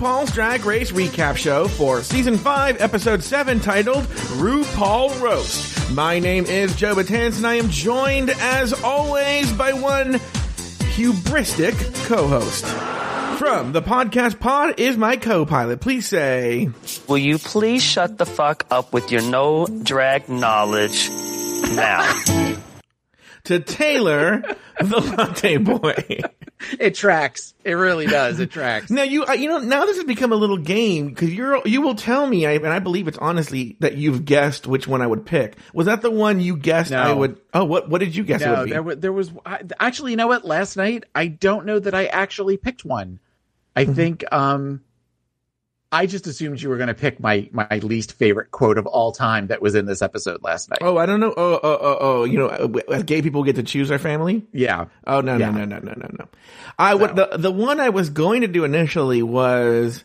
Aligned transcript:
RuPaul's 0.00 0.32
Drag 0.32 0.64
Race 0.64 0.92
recap 0.92 1.36
show 1.36 1.68
for 1.68 2.02
season 2.02 2.38
5, 2.38 2.80
episode 2.80 3.22
7, 3.22 3.60
titled 3.60 4.04
RuPaul 4.38 5.20
Roast. 5.20 5.90
My 5.92 6.18
name 6.18 6.46
is 6.46 6.74
Joe 6.74 6.94
Batanz, 6.94 7.36
and 7.36 7.46
I 7.46 7.56
am 7.56 7.68
joined, 7.68 8.30
as 8.30 8.72
always, 8.82 9.52
by 9.52 9.74
one 9.74 10.14
hubristic 10.94 11.74
co 12.06 12.26
host. 12.28 12.64
From 13.38 13.72
the 13.72 13.82
podcast 13.82 14.40
pod 14.40 14.80
is 14.80 14.96
my 14.96 15.18
co 15.18 15.44
pilot. 15.44 15.82
Please 15.82 16.08
say, 16.08 16.70
Will 17.06 17.18
you 17.18 17.36
please 17.36 17.82
shut 17.82 18.16
the 18.16 18.24
fuck 18.24 18.64
up 18.70 18.94
with 18.94 19.12
your 19.12 19.20
no 19.20 19.66
drag 19.66 20.30
knowledge 20.30 21.10
now? 21.10 22.22
to 23.44 23.60
Taylor, 23.60 24.42
the 24.80 25.14
latte 25.18 25.58
boy. 25.58 26.20
It 26.78 26.94
tracks. 26.94 27.54
It 27.64 27.72
really 27.72 28.06
does. 28.06 28.38
It 28.40 28.50
tracks. 28.50 28.90
Now 28.90 29.02
you, 29.02 29.24
you 29.34 29.48
know, 29.48 29.58
now 29.58 29.86
this 29.86 29.96
has 29.96 30.04
become 30.04 30.32
a 30.32 30.36
little 30.36 30.56
game 30.58 31.08
because 31.08 31.32
you're, 31.32 31.66
you 31.66 31.80
will 31.80 31.94
tell 31.94 32.26
me, 32.26 32.46
I, 32.46 32.52
and 32.52 32.66
I 32.68 32.78
believe 32.78 33.08
it's 33.08 33.18
honestly 33.18 33.76
that 33.80 33.96
you've 33.96 34.24
guessed 34.24 34.66
which 34.66 34.86
one 34.86 35.00
I 35.02 35.06
would 35.06 35.24
pick. 35.26 35.56
Was 35.72 35.86
that 35.86 36.02
the 36.02 36.10
one 36.10 36.38
you 36.40 36.56
guessed 36.56 36.92
I 36.92 37.12
would? 37.12 37.40
Oh, 37.54 37.64
what, 37.64 37.88
what 37.88 37.98
did 38.00 38.14
you 38.14 38.24
guess 38.24 38.40
No, 38.42 38.56
would 38.56 38.64
be? 38.66 38.70
there, 38.72 38.82
wa- 38.82 38.94
there 38.96 39.12
was 39.12 39.32
I, 39.46 39.60
actually. 39.78 40.10
You 40.12 40.16
know 40.18 40.26
what? 40.28 40.44
Last 40.44 40.76
night, 40.76 41.04
I 41.14 41.26
don't 41.28 41.66
know 41.66 41.78
that 41.78 41.94
I 41.94 42.06
actually 42.06 42.56
picked 42.56 42.84
one. 42.84 43.18
I 43.74 43.84
Mm-hmm. 43.84 43.94
think 43.94 44.24
um, 44.32 44.82
I 45.92 46.06
just 46.06 46.26
assumed 46.28 46.62
you 46.62 46.68
were 46.68 46.76
going 46.76 46.88
to 46.88 46.94
pick 46.94 47.18
my 47.18 47.48
my 47.52 47.66
least 47.82 48.12
favorite 48.12 48.50
quote 48.52 48.78
of 48.78 48.86
all 48.86 49.10
time 49.10 49.48
that 49.48 49.60
was 49.60 49.74
in 49.74 49.86
this 49.86 50.02
episode 50.02 50.42
last 50.42 50.70
night. 50.70 50.78
oh, 50.82 50.96
I 50.98 51.06
don't 51.06 51.18
know. 51.18 51.34
Oh, 51.36 51.60
oh, 51.62 51.78
oh, 51.80 51.96
oh, 52.00 52.24
you 52.24 52.38
know, 52.38 52.46
uh, 52.48 52.68
uh, 52.92 53.02
gay 53.02 53.22
people 53.22 53.42
get 53.42 53.56
to 53.56 53.62
choose 53.64 53.88
their 53.88 53.98
family. 53.98 54.46
Yeah, 54.52 54.86
Oh 55.06 55.20
no, 55.20 55.36
Yeah. 55.36 55.50
no, 55.50 55.64
no, 55.64 55.78
no, 55.78 55.78
no, 55.80 55.92
no, 55.96 56.08
no. 56.20 56.28
I 56.78 56.94
would 56.94 57.16
the 57.16 57.30
the 57.36 57.50
one 57.50 57.80
I 57.80 57.88
was 57.88 58.10
going 58.10 58.42
to 58.42 58.48
do 58.48 58.64
initially 58.64 59.22
was. 59.22 60.04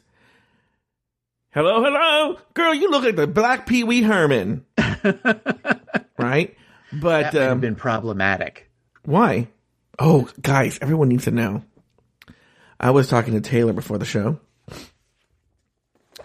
Hello, 1.52 1.82
hello, 1.82 2.38
girl. 2.54 2.74
You 2.74 2.90
look 2.92 3.04
like 3.06 3.16
the 3.16 3.28
Black 3.28 3.66
Pee 3.66 3.84
Wee 3.86 4.02
Herman, 4.02 4.66
right? 6.18 6.54
But 6.92 7.32
that 7.32 7.52
um, 7.52 7.60
been 7.62 7.76
problematic. 7.76 8.70
Why? 9.04 9.48
Oh, 9.98 10.28
guys, 10.42 10.80
everyone 10.82 11.08
needs 11.08 11.26
to 11.26 11.32
know. 11.32 11.64
I 12.78 12.92
was 12.92 13.08
talking 13.08 13.36
to 13.36 13.42
Taylor 13.42 13.72
before 13.72 13.98
the 13.98 14.06
show. 14.06 14.40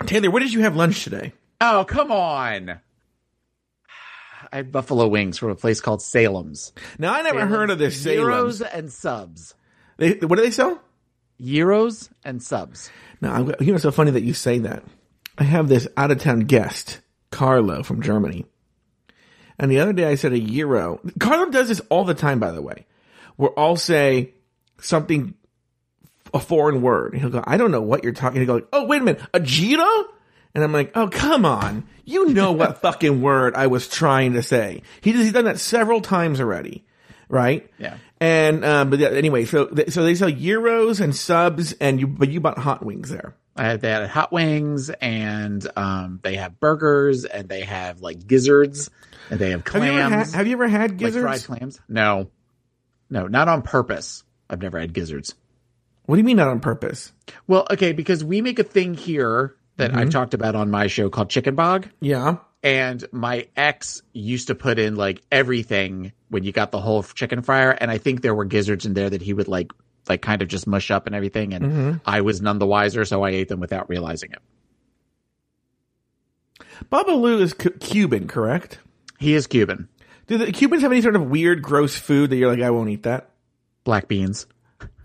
Taylor, 0.06 0.30
where 0.30 0.40
did 0.40 0.52
you 0.52 0.60
have 0.60 0.76
lunch 0.76 1.04
today? 1.04 1.32
Oh, 1.60 1.84
come 1.86 2.10
on. 2.10 2.80
I 4.52 4.56
had 4.56 4.72
buffalo 4.72 5.06
wings 5.06 5.38
from 5.38 5.50
a 5.50 5.54
place 5.54 5.80
called 5.80 6.02
Salem's. 6.02 6.72
Now, 6.98 7.14
I 7.14 7.22
never 7.22 7.46
heard 7.46 7.70
of 7.70 7.78
this 7.78 8.02
Salem's. 8.02 8.60
Euros 8.60 8.68
and 8.72 8.90
subs. 8.90 9.54
They, 9.98 10.14
what 10.14 10.36
do 10.36 10.42
they 10.42 10.50
sell? 10.50 10.82
Euros 11.40 12.10
and 12.24 12.42
subs. 12.42 12.90
No, 13.20 13.30
I'm, 13.30 13.46
you 13.60 13.66
know, 13.68 13.74
it's 13.74 13.82
so 13.82 13.90
funny 13.90 14.10
that 14.12 14.22
you 14.22 14.34
say 14.34 14.58
that. 14.60 14.82
I 15.38 15.44
have 15.44 15.68
this 15.68 15.86
out 15.96 16.10
of 16.10 16.18
town 16.20 16.40
guest, 16.40 17.00
Carlo 17.30 17.82
from 17.82 18.02
Germany. 18.02 18.46
And 19.58 19.70
the 19.70 19.80
other 19.80 19.92
day 19.92 20.06
I 20.06 20.14
said 20.14 20.32
a 20.32 20.38
euro. 20.38 21.00
Carlo 21.18 21.50
does 21.50 21.68
this 21.68 21.80
all 21.90 22.04
the 22.04 22.14
time, 22.14 22.40
by 22.40 22.50
the 22.50 22.62
way, 22.62 22.86
where 23.36 23.58
I'll 23.58 23.76
say 23.76 24.34
something, 24.80 25.34
a 26.34 26.40
foreign 26.40 26.82
word. 26.82 27.12
And 27.12 27.20
he'll 27.20 27.30
go, 27.30 27.42
I 27.46 27.56
don't 27.56 27.70
know 27.70 27.82
what 27.82 28.04
you're 28.04 28.12
talking. 28.12 28.40
He'll 28.44 28.58
go, 28.60 28.66
oh, 28.72 28.84
wait 28.84 29.02
a 29.02 29.04
minute, 29.04 29.22
a 29.34 29.40
Giro? 29.40 29.86
And 30.54 30.64
I'm 30.64 30.72
like, 30.72 30.92
oh, 30.96 31.08
come 31.08 31.44
on. 31.44 31.86
You 32.04 32.30
know 32.30 32.52
what 32.52 32.78
fucking 32.82 33.22
word 33.22 33.54
I 33.54 33.68
was 33.68 33.88
trying 33.88 34.32
to 34.34 34.42
say. 34.42 34.82
He 35.00 35.12
he's 35.12 35.32
done 35.32 35.44
that 35.44 35.58
several 35.58 36.00
times 36.00 36.40
already. 36.40 36.84
Right? 37.28 37.70
Yeah. 37.78 37.96
And, 38.20 38.64
um, 38.64 38.90
but 38.90 38.98
yeah, 38.98 39.08
anyway, 39.10 39.44
so, 39.44 39.66
th- 39.66 39.90
so 39.90 40.02
they 40.02 40.14
sell 40.16 40.30
euros 40.30 41.00
and 41.00 41.14
subs 41.14 41.72
and 41.74 42.00
you, 42.00 42.06
but 42.08 42.28
you 42.28 42.40
bought 42.40 42.58
hot 42.58 42.84
wings 42.84 43.08
there. 43.08 43.36
I 43.56 43.64
had 43.64 43.80
they 43.80 43.90
had 43.90 44.08
hot 44.08 44.32
wings 44.32 44.90
and 44.90 45.66
um 45.76 46.20
they 46.22 46.36
have 46.36 46.58
burgers 46.60 47.24
and 47.26 47.48
they 47.48 47.60
have 47.62 48.00
like 48.00 48.26
gizzards 48.26 48.88
and 49.28 49.38
they 49.38 49.50
have 49.50 49.66
Have 49.68 49.84
you, 49.84 49.90
ever 49.90 50.08
clams. 50.08 50.30
had, 50.32 50.36
have 50.38 50.46
you 50.46 50.52
ever 50.54 50.68
had 50.68 50.90
like 50.92 50.96
gizzards? 50.98 51.24
fried 51.24 51.44
clams? 51.58 51.80
No. 51.88 52.28
No, 53.10 53.26
not 53.26 53.48
on 53.48 53.62
purpose. 53.62 54.22
I've 54.48 54.62
never 54.62 54.78
had 54.78 54.92
gizzards. 54.92 55.34
What 56.10 56.16
do 56.16 56.20
you 56.22 56.24
mean 56.24 56.38
not 56.38 56.48
on 56.48 56.58
purpose? 56.58 57.12
Well, 57.46 57.68
okay, 57.70 57.92
because 57.92 58.24
we 58.24 58.40
make 58.42 58.58
a 58.58 58.64
thing 58.64 58.94
here 58.94 59.54
that 59.76 59.92
Mm-hmm. 59.92 59.98
I've 60.00 60.10
talked 60.10 60.34
about 60.34 60.56
on 60.56 60.68
my 60.68 60.88
show 60.88 61.08
called 61.08 61.30
Chicken 61.30 61.54
Bog. 61.54 61.88
Yeah. 62.00 62.38
And 62.64 63.04
my 63.12 63.46
ex 63.56 64.02
used 64.12 64.48
to 64.48 64.56
put 64.56 64.80
in 64.80 64.96
like 64.96 65.22
everything 65.30 66.10
when 66.28 66.42
you 66.42 66.50
got 66.50 66.72
the 66.72 66.80
whole 66.80 67.04
chicken 67.04 67.42
fryer. 67.42 67.70
And 67.70 67.92
I 67.92 67.98
think 67.98 68.22
there 68.22 68.34
were 68.34 68.44
gizzards 68.44 68.86
in 68.86 68.94
there 68.94 69.08
that 69.08 69.22
he 69.22 69.32
would 69.32 69.46
like, 69.46 69.70
like 70.08 70.20
kind 70.20 70.42
of 70.42 70.48
just 70.48 70.66
mush 70.66 70.90
up 70.90 71.06
and 71.06 71.14
everything. 71.14 71.54
And 71.54 71.64
Mm-hmm. 71.64 71.92
I 72.04 72.22
was 72.22 72.42
none 72.42 72.58
the 72.58 72.66
wiser. 72.66 73.04
So 73.04 73.22
I 73.22 73.30
ate 73.30 73.46
them 73.46 73.60
without 73.60 73.88
realizing 73.88 74.32
it. 74.32 74.40
Babalu 76.90 77.40
is 77.40 77.54
cu- 77.54 77.70
Cuban, 77.78 78.26
correct? 78.26 78.80
He 79.20 79.34
is 79.34 79.46
Cuban. 79.46 79.88
Do 80.26 80.38
the 80.38 80.50
Cubans 80.50 80.82
have 80.82 80.90
any 80.90 81.02
sort 81.02 81.14
of 81.14 81.30
weird, 81.30 81.62
gross 81.62 81.94
food 81.96 82.30
that 82.30 82.36
you're 82.36 82.50
like, 82.50 82.64
I 82.64 82.70
won't 82.70 82.90
eat 82.90 83.04
that? 83.04 83.30
Black 83.84 84.08
beans. 84.08 84.46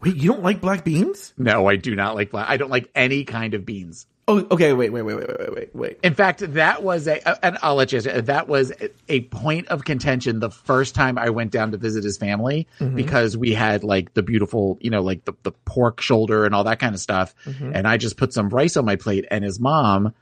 Wait, 0.06 0.16
you 0.16 0.32
don't 0.32 0.44
like 0.44 0.62
black 0.62 0.86
beans? 0.86 1.34
No, 1.38 1.68
I 1.68 1.76
do 1.76 1.96
not 1.96 2.16
like 2.16 2.30
black. 2.30 2.48
I 2.48 2.58
don't 2.58 2.70
like 2.70 2.90
any 2.94 3.24
kind 3.24 3.56
of 3.56 3.66
beans. 3.66 4.06
Oh, 4.28 4.46
okay. 4.50 4.74
Wait, 4.74 4.92
wait, 4.92 5.04
wait, 5.04 5.16
wait, 5.16 5.28
wait, 5.28 5.54
wait, 5.54 5.76
wait. 5.76 6.00
In 6.04 6.16
fact, 6.16 6.40
that 6.54 6.82
was 6.82 7.08
a, 7.08 7.46
and 7.46 7.58
I'll 7.62 7.76
let 7.76 7.92
you, 7.92 8.02
that 8.02 8.48
was 8.48 8.72
a 9.08 9.22
point 9.22 9.68
of 9.68 9.84
contention 9.84 10.40
the 10.40 10.50
first 10.50 10.96
time 10.96 11.18
I 11.18 11.30
went 11.30 11.52
down 11.52 11.72
to 11.72 11.78
visit 11.78 12.04
his 12.04 12.18
family 12.18 12.68
mm-hmm. 12.80 12.96
because 12.96 13.38
we 13.38 13.54
had 13.54 13.84
like 13.84 14.14
the 14.16 14.24
beautiful, 14.24 14.80
you 14.82 14.90
know, 14.90 15.02
like 15.02 15.26
the, 15.26 15.34
the 15.44 15.52
pork 15.52 16.02
shoulder 16.02 16.46
and 16.46 16.56
all 16.56 16.64
that 16.64 16.80
kind 16.80 16.96
of 16.96 17.02
stuff. 17.02 17.36
Mm-hmm. 17.46 17.74
And 17.76 17.88
I 17.88 17.98
just 17.98 18.18
put 18.18 18.34
some 18.34 18.50
rice 18.50 18.78
on 18.78 18.86
my 18.86 18.96
plate 18.96 19.26
and 19.30 19.44
his 19.44 19.60
mom 19.60 20.14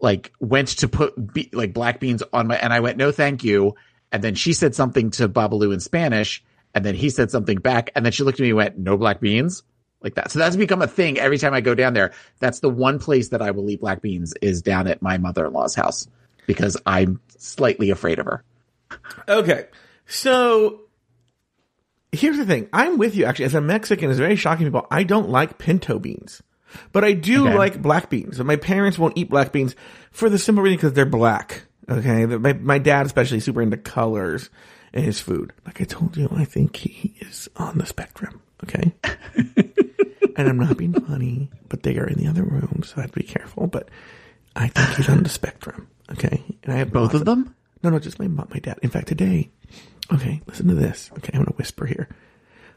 like 0.00 0.32
went 0.38 0.68
to 0.68 0.88
put 0.88 1.32
be, 1.34 1.50
like 1.52 1.72
black 1.72 1.98
beans 1.98 2.22
on 2.32 2.46
my, 2.46 2.56
and 2.56 2.72
I 2.72 2.80
went, 2.80 2.96
no, 2.96 3.10
thank 3.10 3.42
you. 3.42 3.74
And 4.12 4.22
then 4.22 4.36
she 4.36 4.52
said 4.52 4.74
something 4.76 5.10
to 5.12 5.28
Babalu 5.28 5.74
in 5.74 5.80
Spanish 5.80 6.44
and 6.76 6.84
then 6.84 6.94
he 6.94 7.08
said 7.08 7.30
something 7.30 7.56
back 7.56 7.90
and 7.96 8.04
then 8.04 8.12
she 8.12 8.22
looked 8.22 8.38
at 8.38 8.42
me 8.42 8.50
and 8.50 8.56
went, 8.58 8.76
no 8.78 8.98
black 8.98 9.18
beans 9.18 9.62
like 10.02 10.14
that. 10.16 10.30
So 10.30 10.38
that's 10.38 10.56
become 10.56 10.82
a 10.82 10.86
thing 10.86 11.18
every 11.18 11.38
time 11.38 11.54
I 11.54 11.62
go 11.62 11.74
down 11.74 11.94
there. 11.94 12.12
That's 12.38 12.60
the 12.60 12.68
one 12.68 12.98
place 12.98 13.30
that 13.30 13.40
I 13.40 13.50
will 13.50 13.68
eat 13.70 13.80
black 13.80 14.02
beans 14.02 14.34
is 14.42 14.60
down 14.60 14.86
at 14.86 15.00
my 15.00 15.16
mother-in-law's 15.16 15.74
house 15.74 16.06
because 16.46 16.76
I'm 16.84 17.18
slightly 17.38 17.88
afraid 17.88 18.18
of 18.18 18.26
her. 18.26 18.44
Okay. 19.26 19.68
So 20.04 20.82
here's 22.12 22.36
the 22.36 22.44
thing. 22.44 22.68
I'm 22.74 22.98
with 22.98 23.16
you 23.16 23.24
actually. 23.24 23.46
As 23.46 23.54
a 23.54 23.62
Mexican, 23.62 24.10
it's 24.10 24.18
very 24.18 24.36
shocking 24.36 24.66
to 24.66 24.70
people. 24.70 24.86
I 24.90 25.02
don't 25.02 25.30
like 25.30 25.56
pinto 25.56 25.98
beans, 25.98 26.42
but 26.92 27.04
I 27.04 27.14
do 27.14 27.46
Okay. 27.48 27.56
like 27.56 27.80
black 27.80 28.10
beans. 28.10 28.38
And 28.38 28.46
my 28.46 28.56
parents 28.56 28.98
won't 28.98 29.16
eat 29.16 29.30
black 29.30 29.50
beans 29.50 29.74
for 30.12 30.28
the 30.28 30.38
simple 30.38 30.62
reason 30.62 30.76
because 30.76 30.92
they're 30.92 31.06
black. 31.06 31.62
Okay. 31.88 32.26
My, 32.26 32.52
my 32.52 32.78
dad 32.78 33.06
especially 33.06 33.40
super 33.40 33.62
into 33.62 33.78
colors 33.78 34.50
in 34.96 35.04
his 35.04 35.20
food. 35.20 35.52
Like 35.64 35.80
I 35.80 35.84
told 35.84 36.16
you, 36.16 36.28
I 36.34 36.44
think 36.44 36.76
he 36.76 37.14
is 37.20 37.48
on 37.56 37.78
the 37.78 37.86
spectrum. 37.86 38.40
Okay. 38.64 38.92
and 40.36 40.48
I'm 40.48 40.58
not 40.58 40.76
being 40.76 40.92
funny, 40.94 41.50
but 41.68 41.82
they 41.82 41.96
are 41.98 42.06
in 42.06 42.18
the 42.18 42.26
other 42.28 42.42
room, 42.42 42.82
so 42.84 42.94
I 42.98 43.02
have 43.02 43.12
to 43.12 43.20
be 43.20 43.26
careful. 43.26 43.66
But 43.66 43.88
I 44.54 44.68
think 44.68 44.88
he's 44.96 45.08
on 45.08 45.22
the 45.22 45.28
spectrum. 45.28 45.88
Okay. 46.12 46.42
And 46.62 46.72
I 46.72 46.76
have 46.78 46.92
Both 46.92 47.14
of 47.14 47.24
them? 47.24 47.54
no, 47.82 47.90
no, 47.90 47.98
just 47.98 48.18
my 48.18 48.28
mom, 48.28 48.48
my 48.50 48.58
dad. 48.58 48.78
In 48.82 48.90
fact, 48.90 49.08
today. 49.08 49.50
Okay, 50.12 50.40
listen 50.46 50.68
to 50.68 50.74
this. 50.74 51.10
Okay, 51.18 51.30
I'm 51.34 51.40
gonna 51.40 51.56
whisper 51.56 51.84
here. 51.84 52.08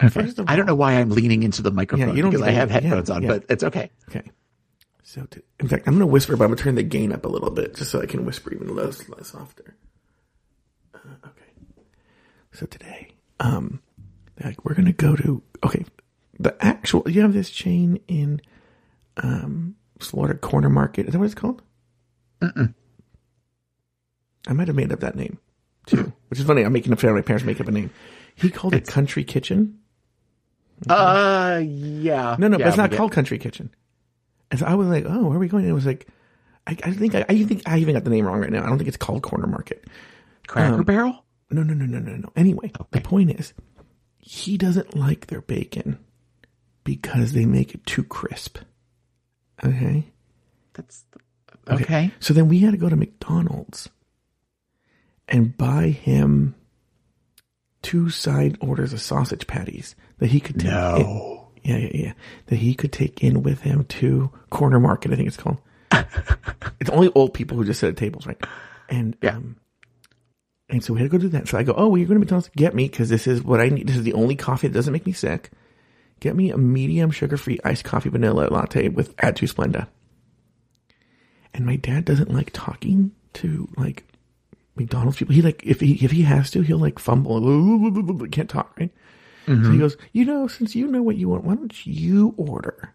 First 0.09 0.39
of 0.39 0.49
I 0.49 0.55
don't 0.55 0.65
know 0.65 0.75
why 0.75 0.93
I'm 0.93 1.09
leaning 1.11 1.43
into 1.43 1.61
the 1.61 1.71
microphone 1.71 2.07
Yeah, 2.09 2.13
you 2.15 2.21
don't 2.21 2.31
because 2.31 2.47
I 2.47 2.51
to- 2.51 2.57
have 2.57 2.69
yeah, 2.71 2.79
headphones 2.79 3.09
on, 3.09 3.21
yeah. 3.23 3.27
but 3.29 3.45
it's 3.49 3.63
okay. 3.63 3.91
Okay. 4.09 4.23
So, 5.03 5.25
to, 5.25 5.43
in 5.59 5.67
fact, 5.67 5.87
I'm 5.87 5.93
gonna 5.95 6.05
whisper, 6.07 6.35
but 6.37 6.45
I'm 6.45 6.51
gonna 6.51 6.61
turn 6.61 6.75
the 6.75 6.83
gain 6.83 7.11
up 7.11 7.25
a 7.25 7.27
little 7.27 7.49
bit 7.51 7.75
just 7.75 7.91
so 7.91 8.01
I 8.01 8.05
can 8.05 8.25
whisper 8.25 8.53
even 8.53 8.75
less, 8.75 9.07
less 9.09 9.27
softer. 9.29 9.75
Uh, 10.93 10.97
okay. 11.25 11.38
So 12.59 12.65
today, 12.65 13.13
um, 13.39 13.81
like, 14.43 14.65
we're 14.65 14.73
gonna 14.73 14.91
go 14.91 15.15
to 15.15 15.41
okay, 15.63 15.85
the 16.37 16.57
actual. 16.59 17.09
You 17.09 17.21
have 17.21 17.31
this 17.31 17.49
chain 17.49 18.01
in 18.09 18.41
um 19.15 19.77
Florida 19.99 20.37
Corner 20.37 20.67
Market. 20.67 21.05
Is 21.05 21.13
that 21.13 21.19
what 21.19 21.25
it's 21.25 21.35
called? 21.35 21.61
I 22.41 22.73
might 24.51 24.67
have 24.67 24.75
made 24.75 24.91
up 24.91 24.99
that 24.99 25.15
name 25.15 25.37
too, 25.85 26.11
which 26.27 26.37
is 26.37 26.45
funny. 26.45 26.63
I'm 26.63 26.73
making 26.73 26.91
a 26.91 26.97
fan. 26.97 27.13
My 27.13 27.21
parents 27.21 27.45
make 27.45 27.61
up 27.61 27.69
a 27.69 27.71
name. 27.71 27.91
He 28.35 28.49
called 28.49 28.73
it 28.73 28.85
Country 28.85 29.23
Kitchen. 29.23 29.79
Uh, 30.89 31.61
yeah. 31.63 32.35
No, 32.37 32.49
no, 32.49 32.57
Yeah, 32.57 32.65
but 32.65 32.67
it's 32.67 32.77
not 32.77 32.91
called 32.91 33.13
Country 33.13 33.37
Kitchen. 33.37 33.73
And 34.51 34.59
so 34.59 34.65
I 34.65 34.73
was 34.73 34.89
like, 34.89 35.05
oh, 35.07 35.27
where 35.27 35.37
are 35.37 35.39
we 35.39 35.47
going? 35.47 35.63
And 35.63 35.71
it 35.71 35.75
was 35.75 35.85
like, 35.85 36.07
I, 36.67 36.75
I 36.83 36.91
think 36.91 37.15
I, 37.15 37.23
I 37.29 37.41
think 37.43 37.61
I 37.65 37.77
even 37.77 37.95
got 37.95 38.03
the 38.03 38.09
name 38.09 38.25
wrong 38.25 38.41
right 38.41 38.51
now. 38.51 38.65
I 38.65 38.67
don't 38.67 38.77
think 38.77 38.89
it's 38.89 38.97
called 38.97 39.23
Corner 39.23 39.47
Market. 39.47 39.87
Cracker 40.45 40.73
um, 40.73 40.83
Barrel. 40.83 41.23
No, 41.51 41.63
no, 41.63 41.73
no, 41.73 41.85
no, 41.85 41.99
no, 41.99 42.15
no. 42.15 42.31
Anyway, 42.35 42.71
the 42.91 43.01
point 43.01 43.31
is, 43.39 43.53
he 44.19 44.57
doesn't 44.57 44.95
like 44.95 45.27
their 45.27 45.41
bacon 45.41 45.97
because 46.83 47.33
they 47.33 47.45
make 47.45 47.73
it 47.73 47.85
too 47.85 48.03
crisp. 48.03 48.59
Okay. 49.63 50.05
That's 50.73 51.03
okay. 51.69 52.11
So 52.19 52.33
then 52.33 52.47
we 52.47 52.59
had 52.59 52.71
to 52.71 52.77
go 52.77 52.89
to 52.89 52.95
McDonald's 52.95 53.89
and 55.27 55.57
buy 55.57 55.89
him 55.89 56.55
two 57.81 58.09
side 58.09 58.57
orders 58.61 58.93
of 58.93 59.01
sausage 59.01 59.47
patties 59.47 59.95
that 60.19 60.27
he 60.27 60.39
could 60.39 60.59
take. 60.59 60.71
No. 60.71 60.95
in- 60.95 61.39
yeah, 61.71 61.77
yeah, 61.77 61.91
yeah. 62.05 62.13
That 62.47 62.55
he 62.57 62.73
could 62.73 62.93
take 62.93 63.21
in 63.23 63.43
with 63.43 63.61
him 63.61 63.83
to 63.85 64.31
Corner 64.49 64.79
Market, 64.79 65.11
I 65.11 65.15
think 65.17 65.27
it's 65.27 65.35
called. 65.37 65.57
it's 66.79 66.89
only 66.89 67.11
old 67.15 67.33
people 67.33 67.57
who 67.57 67.65
just 67.65 67.79
sit 67.81 67.89
at 67.89 67.97
tables, 67.97 68.25
right? 68.25 68.41
And 68.87 69.17
Yeah. 69.21 69.35
um, 69.37 69.57
and 70.69 70.83
so 70.83 70.93
we 70.93 70.99
had 70.99 71.09
to 71.09 71.17
go 71.17 71.17
do 71.17 71.29
that. 71.29 71.47
So 71.47 71.57
I 71.57 71.63
go, 71.63 71.73
oh, 71.75 71.87
well, 71.87 71.97
you're 71.97 72.07
going 72.07 72.17
to 72.17 72.19
McDonald's. 72.19 72.49
Get 72.55 72.75
me 72.75 72.87
because 72.87 73.09
this 73.09 73.25
is 73.25 73.41
what 73.41 73.59
I 73.59 73.69
need. 73.69 73.87
This 73.87 73.97
is 73.97 74.03
the 74.03 74.13
only 74.13 74.35
coffee 74.35 74.67
that 74.67 74.73
doesn't 74.73 74.93
make 74.93 75.05
me 75.05 75.13
sick. 75.13 75.49
Get 76.19 76.35
me 76.35 76.51
a 76.51 76.57
medium 76.57 77.11
sugar 77.11 77.37
free 77.37 77.59
iced 77.63 77.85
coffee 77.85 78.09
vanilla 78.09 78.49
latte 78.51 78.89
with 78.89 79.15
add 79.19 79.35
to 79.37 79.45
Splenda. 79.45 79.87
And 81.53 81.65
my 81.65 81.77
dad 81.77 82.05
doesn't 82.05 82.31
like 82.31 82.51
talking 82.53 83.11
to 83.33 83.67
like 83.77 84.03
McDonald's 84.75 85.17
people. 85.17 85.33
He 85.33 85.41
like 85.41 85.63
if 85.65 85.79
he 85.79 85.93
if 86.03 86.11
he 86.11 86.21
has 86.23 86.51
to, 86.51 86.61
he'll 86.61 86.77
like 86.77 86.99
fumble, 86.99 87.37
and 87.37 88.31
can't 88.31 88.49
talk, 88.49 88.77
right? 88.79 88.91
So 89.45 89.53
he 89.53 89.61
mm-hmm. 89.61 89.79
goes, 89.79 89.97
you 90.13 90.25
know, 90.25 90.47
since 90.47 90.75
you 90.75 90.85
know 90.85 91.01
what 91.01 91.15
you 91.15 91.29
want, 91.29 91.43
why 91.43 91.55
don't 91.55 91.87
you 91.87 92.35
order 92.37 92.93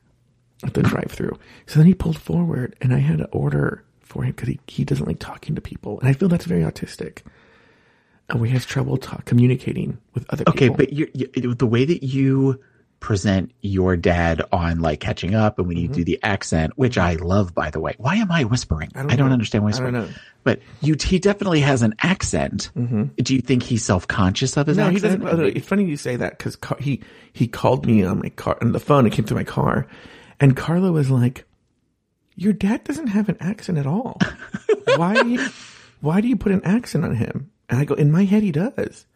at 0.63 0.75
the 0.75 0.85
drive-through? 0.85 1.37
So 1.67 1.81
then 1.81 1.87
he 1.89 1.95
pulled 1.95 2.17
forward, 2.17 2.77
and 2.81 2.95
I 2.95 2.99
had 2.99 3.19
to 3.19 3.27
order 3.31 3.83
for 4.03 4.23
him 4.23 4.31
because 4.31 4.51
he 4.51 4.61
he 4.69 4.85
doesn't 4.85 5.07
like 5.07 5.19
talking 5.19 5.57
to 5.57 5.61
people, 5.61 5.99
and 5.99 6.09
I 6.09 6.13
feel 6.13 6.29
that's 6.29 6.45
very 6.45 6.63
autistic. 6.63 7.23
And 8.31 8.41
we 8.41 8.49
have 8.51 8.67
trouble 8.67 8.97
talk, 8.97 9.25
communicating 9.27 9.99
with 10.15 10.25
other 10.31 10.45
Okay, 10.49 10.69
people. 10.71 10.75
Okay, 10.77 10.85
but 10.87 10.93
you, 10.93 11.11
you, 11.15 11.55
the 11.55 11.67
way 11.67 11.85
that 11.85 12.03
you 12.03 12.59
present 13.01 13.53
your 13.61 13.99
dad 13.99 14.41
on 14.51 14.81
like 14.81 14.99
catching 14.99 15.35
up 15.35 15.59
and 15.59 15.69
when 15.69 15.77
mm-hmm. 15.77 15.93
you 15.93 15.95
do 15.99 16.05
the 16.05 16.19
accent, 16.23 16.73
which 16.77 16.97
I 16.97 17.17
love, 17.17 17.55
by 17.55 17.69
the 17.69 17.79
way. 17.79 17.95
Why 17.99 18.15
am 18.17 18.33
I 18.33 18.45
whispering? 18.45 18.91
I 18.95 19.01
don't 19.01 19.09
don't, 19.19 19.27
know. 19.27 19.33
understand 19.35 19.63
I 19.63 19.67
whispering. 19.67 19.93
don't 19.93 20.09
know. 20.09 20.15
But 20.43 20.61
you, 20.81 20.97
he 20.99 21.19
definitely 21.19 21.61
has 21.61 21.83
an 21.83 21.95
accent. 22.01 22.71
Mm-hmm. 22.75 23.05
Do 23.23 23.35
you 23.35 23.43
think 23.43 23.63
he's 23.63 23.85
self 23.85 24.09
conscious 24.09 24.57
of 24.57 24.69
his 24.69 24.79
No, 24.79 24.89
he 24.89 24.97
accent? 24.97 25.23
doesn't. 25.23 25.41
oh, 25.41 25.45
It's 25.45 25.67
funny 25.67 25.85
you 25.85 25.99
say 25.99 26.17
that 26.17 26.39
because 26.39 26.57
he 26.81 27.03
he 27.35 27.47
called 27.47 27.85
me 27.85 28.03
on 28.05 28.21
my 28.21 28.31
car 28.31 28.57
on 28.63 28.73
the 28.73 28.81
phone. 28.81 29.07
It 29.07 29.13
came 29.13 29.27
through 29.27 29.37
my 29.37 29.45
car, 29.45 29.87
and 30.41 30.57
Carla 30.57 30.91
was 30.91 31.11
like, 31.11 31.45
"Your 32.37 32.55
dad 32.55 32.85
doesn't 32.85 33.09
have 33.09 33.29
an 33.29 33.37
accent 33.41 33.77
at 33.77 33.87
all. 33.87 34.19
why 34.97 35.23
do 35.23 35.29
you 35.29 35.47
why 36.01 36.23
do 36.23 36.29
you 36.29 36.37
put 36.37 36.53
an 36.53 36.65
accent 36.65 37.05
on 37.05 37.17
him?" 37.17 37.51
And 37.69 37.79
I 37.81 37.85
go, 37.85 37.95
"In 37.95 38.11
my 38.13 38.25
head, 38.25 38.43
he 38.43 38.53
does." 38.53 39.07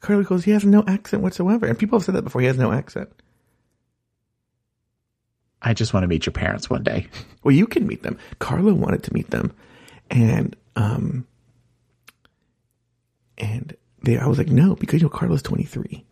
Carla 0.00 0.22
goes, 0.24 0.44
"He 0.44 0.52
has 0.52 0.64
no 0.64 0.84
accent 0.86 1.22
whatsoever." 1.22 1.66
And 1.66 1.78
people 1.78 1.98
have 1.98 2.04
said 2.04 2.14
that 2.14 2.22
before. 2.22 2.40
He 2.40 2.46
has 2.46 2.58
no 2.58 2.72
accent. 2.72 3.10
I 5.62 5.74
just 5.74 5.92
want 5.94 6.04
to 6.04 6.08
meet 6.08 6.26
your 6.26 6.32
parents 6.32 6.68
one 6.70 6.82
day. 6.84 7.06
Well, 7.42 7.54
you 7.54 7.68
can 7.68 7.86
meet 7.86 8.02
them. 8.02 8.18
Carla 8.40 8.74
wanted 8.74 9.04
to 9.04 9.14
meet 9.14 9.30
them, 9.30 9.52
and 10.10 10.56
um, 10.74 11.24
and 13.38 13.76
they. 14.02 14.18
I 14.18 14.26
was 14.26 14.36
like, 14.38 14.48
no, 14.48 14.74
because 14.74 15.00
you 15.00 15.06
know 15.06 15.10
Carla's 15.16 15.42
twenty 15.42 15.62
three, 15.62 16.04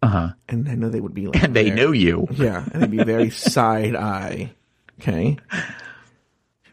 Uh 0.00 0.06
huh. 0.06 0.28
and 0.48 0.68
I 0.68 0.74
know 0.76 0.88
they 0.90 1.00
would 1.00 1.12
be 1.14 1.26
like, 1.26 1.42
And 1.42 1.54
they 1.56 1.70
know 1.70 1.90
you. 1.90 2.28
Yeah, 2.32 2.64
and 2.72 2.80
they'd 2.82 2.90
be 2.90 3.02
very 3.02 3.30
side 3.50 3.96
eye. 3.96 4.52
Okay. 5.00 5.38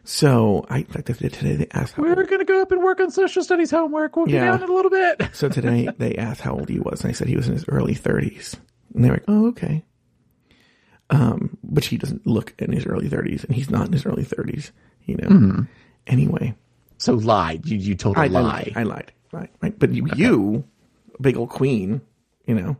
So 0.08 0.64
I 0.70 0.86
after 0.96 1.12
today 1.12 1.56
they 1.56 1.66
asked 1.72 1.92
how 1.92 2.02
We're 2.02 2.14
to 2.24 2.44
go 2.46 2.62
up 2.62 2.72
and 2.72 2.82
work 2.82 2.98
on 2.98 3.10
social 3.10 3.44
studies 3.44 3.70
homework. 3.70 4.16
We'll 4.16 4.24
be 4.24 4.32
Yeah. 4.32 4.46
down 4.46 4.62
in 4.62 4.70
a 4.70 4.72
little 4.72 4.90
bit. 4.90 5.20
so 5.34 5.50
today 5.50 5.86
they 5.98 6.16
asked 6.16 6.40
how 6.40 6.54
old 6.54 6.70
he 6.70 6.80
was, 6.80 7.02
and 7.02 7.10
I 7.10 7.12
said 7.12 7.28
he 7.28 7.36
was 7.36 7.46
in 7.46 7.52
his 7.52 7.66
early 7.68 7.92
thirties. 7.92 8.56
And 8.94 9.04
they 9.04 9.10
were 9.10 9.16
like, 9.16 9.24
Oh, 9.28 9.48
okay. 9.48 9.84
Um, 11.10 11.58
but 11.62 11.84
he 11.84 11.98
doesn't 11.98 12.26
look 12.26 12.54
in 12.58 12.72
his 12.72 12.86
early 12.86 13.10
thirties, 13.10 13.44
and 13.44 13.54
he's 13.54 13.68
not 13.68 13.86
in 13.88 13.92
his 13.92 14.06
early 14.06 14.24
thirties, 14.24 14.72
you 15.04 15.16
know. 15.16 15.66
Anyway. 16.06 16.54
So 16.96 17.12
lied. 17.12 17.66
You, 17.66 17.76
you 17.76 17.94
told 17.94 18.16
a 18.16 18.20
I, 18.20 18.24
I 18.24 18.28
lie. 18.28 18.40
lied. 18.40 18.72
I 18.76 18.82
lied. 18.84 19.12
Right. 19.30 19.50
Right. 19.60 19.78
But 19.78 19.92
you, 19.92 20.06
you, 20.16 20.64
big 21.20 21.36
old 21.36 21.50
queen, 21.50 22.00
you 22.46 22.54
know, 22.54 22.76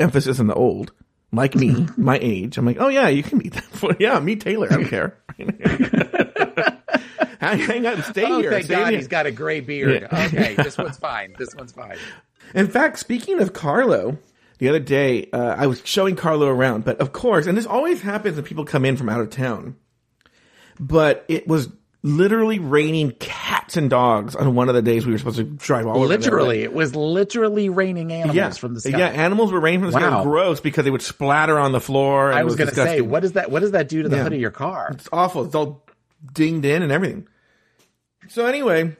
emphasis 0.00 0.40
on 0.40 0.46
the 0.46 0.54
old, 0.54 0.92
like 1.32 1.54
me, 1.54 1.86
my 1.96 2.18
age. 2.20 2.58
I'm 2.58 2.66
like, 2.66 2.78
oh 2.80 2.88
yeah, 2.88 3.08
you 3.08 3.22
can 3.22 3.38
meet 3.38 3.52
that. 3.54 3.64
For, 3.64 3.94
yeah, 4.00 4.18
meet 4.20 4.40
Taylor. 4.40 4.68
I 4.70 4.74
don't 4.76 4.88
care. 4.88 5.16
hang, 7.40 7.86
out 7.86 7.94
and 7.94 8.04
stay 8.04 8.24
Oh, 8.24 8.40
here. 8.40 8.50
thank 8.50 8.64
Stay 8.66 8.74
God 8.74 8.88
here. 8.90 8.98
he's 8.98 9.08
got 9.08 9.26
a 9.26 9.30
gray 9.30 9.60
beard. 9.60 10.04
Okay, 10.12 10.54
this 10.56 10.76
one's 10.76 10.98
fine. 10.98 11.34
This 11.38 11.54
one's 11.54 11.72
fine. 11.72 11.96
In 12.54 12.66
fact, 12.68 12.98
speaking 12.98 13.40
of 13.40 13.52
Carlo, 13.52 14.18
the 14.58 14.68
other 14.68 14.80
day 14.80 15.28
uh, 15.32 15.54
I 15.56 15.66
was 15.66 15.80
showing 15.84 16.16
Carlo 16.16 16.48
around, 16.48 16.84
but 16.84 17.00
of 17.00 17.12
course, 17.12 17.46
and 17.46 17.56
this 17.56 17.66
always 17.66 18.02
happens 18.02 18.36
when 18.36 18.44
people 18.44 18.64
come 18.64 18.84
in 18.84 18.96
from 18.96 19.08
out 19.08 19.20
of 19.20 19.30
town. 19.30 19.76
But 20.78 21.24
it 21.28 21.46
was 21.46 21.68
literally 22.02 22.58
raining 22.58 23.10
cats 23.12 23.76
and 23.76 23.90
dogs 23.90 24.34
on 24.34 24.54
one 24.54 24.68
of 24.68 24.74
the 24.74 24.82
days 24.82 25.04
we 25.04 25.12
were 25.12 25.18
supposed 25.18 25.36
to 25.36 25.44
drive 25.44 25.86
all 25.86 25.96
over. 25.96 26.06
Literally, 26.06 26.62
it 26.62 26.72
was 26.72 26.96
literally 26.96 27.68
raining 27.68 28.12
animals 28.12 28.36
yeah. 28.36 28.50
from 28.50 28.74
the 28.74 28.80
sky. 28.80 28.98
Yeah, 28.98 29.08
animals 29.08 29.52
were 29.52 29.60
raining 29.60 29.80
from 29.80 29.90
the 29.90 29.98
sky. 29.98 30.08
It 30.08 30.16
was 30.16 30.24
gross 30.24 30.60
because 30.60 30.84
they 30.84 30.90
would 30.90 31.02
splatter 31.02 31.58
on 31.58 31.72
the 31.72 31.80
floor. 31.80 32.30
And 32.30 32.38
I 32.38 32.40
it 32.40 32.44
was, 32.44 32.56
going 32.56 32.70
to 32.70 32.74
say, 32.74 33.00
what 33.00 33.20
does 33.20 33.32
that? 33.32 33.50
What 33.50 33.60
does 33.60 33.72
that 33.72 33.88
do 33.88 34.02
to 34.02 34.08
the 34.08 34.16
Yeah. 34.16 34.22
hood 34.24 34.32
of 34.32 34.40
your 34.40 34.50
car? 34.50 34.90
It's 34.92 35.08
awful. 35.12 35.44
It's 35.44 35.54
all 35.54 35.84
dinged 36.32 36.64
in 36.64 36.82
and 36.82 36.92
everything. 36.92 37.26
So 38.28 38.46
anyway, 38.46 38.96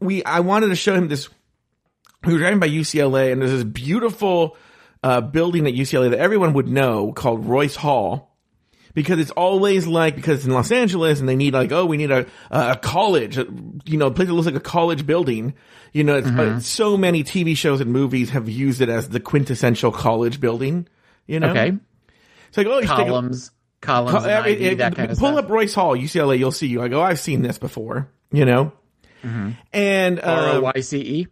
we 0.00 0.24
I 0.24 0.40
wanted 0.40 0.68
to 0.68 0.76
show 0.76 0.94
him 0.94 1.08
this. 1.08 1.28
We 2.24 2.32
were 2.32 2.40
driving 2.40 2.58
by 2.58 2.68
UCLA, 2.68 3.32
and 3.32 3.40
there's 3.40 3.52
this 3.52 3.64
beautiful 3.64 4.56
uh, 5.02 5.20
building 5.20 5.66
at 5.66 5.74
UCLA 5.74 6.10
that 6.10 6.18
everyone 6.18 6.52
would 6.54 6.68
know 6.68 7.12
called 7.12 7.46
Royce 7.46 7.76
Hall. 7.76 8.27
Because 8.98 9.20
it's 9.20 9.30
always 9.30 9.86
like 9.86 10.16
because 10.16 10.38
it's 10.38 10.46
in 10.46 10.52
Los 10.52 10.72
Angeles 10.72 11.20
and 11.20 11.28
they 11.28 11.36
need 11.36 11.54
like 11.54 11.70
oh 11.70 11.86
we 11.86 11.96
need 11.96 12.10
a 12.10 12.26
a 12.50 12.74
college 12.76 13.36
you 13.36 13.96
know 13.96 14.08
a 14.08 14.10
place 14.10 14.26
that 14.26 14.34
looks 14.34 14.46
like 14.46 14.56
a 14.56 14.60
college 14.60 15.06
building 15.06 15.54
you 15.92 16.02
know 16.02 16.16
it's, 16.16 16.26
uh, 16.26 16.58
so 16.58 16.96
many 16.96 17.22
TV 17.22 17.56
shows 17.56 17.80
and 17.80 17.92
movies 17.92 18.30
have 18.30 18.48
used 18.48 18.80
it 18.80 18.88
as 18.88 19.08
the 19.10 19.20
quintessential 19.20 19.92
college 19.92 20.40
building 20.40 20.88
you 21.28 21.38
know 21.38 21.50
Okay, 21.50 21.76
it's 22.48 22.56
like 22.56 22.66
oh 22.66 22.80
you 22.80 22.88
should 22.88 22.98
a- 22.98 23.04
columns, 23.04 23.52
columns, 23.80 24.24
uh, 24.26 24.42
it- 24.48 24.60
it- 24.60 24.78
that 24.78 24.96
kind 24.96 25.12
of 25.12 25.18
pull 25.18 25.28
stuff. 25.32 25.44
up 25.44 25.50
Royce 25.50 25.74
Hall, 25.74 25.96
UCLA. 25.96 26.36
You'll 26.36 26.50
see. 26.50 26.66
You. 26.66 26.82
I 26.82 26.88
go. 26.88 27.00
I've 27.00 27.20
seen 27.20 27.42
this 27.42 27.56
before. 27.56 28.08
You 28.32 28.44
know. 28.46 28.72
And 29.72 30.20
R 30.20 30.48
O 30.48 30.56
uh, 30.58 30.72
Y 30.74 30.80
C 30.80 30.98
E. 30.98 31.26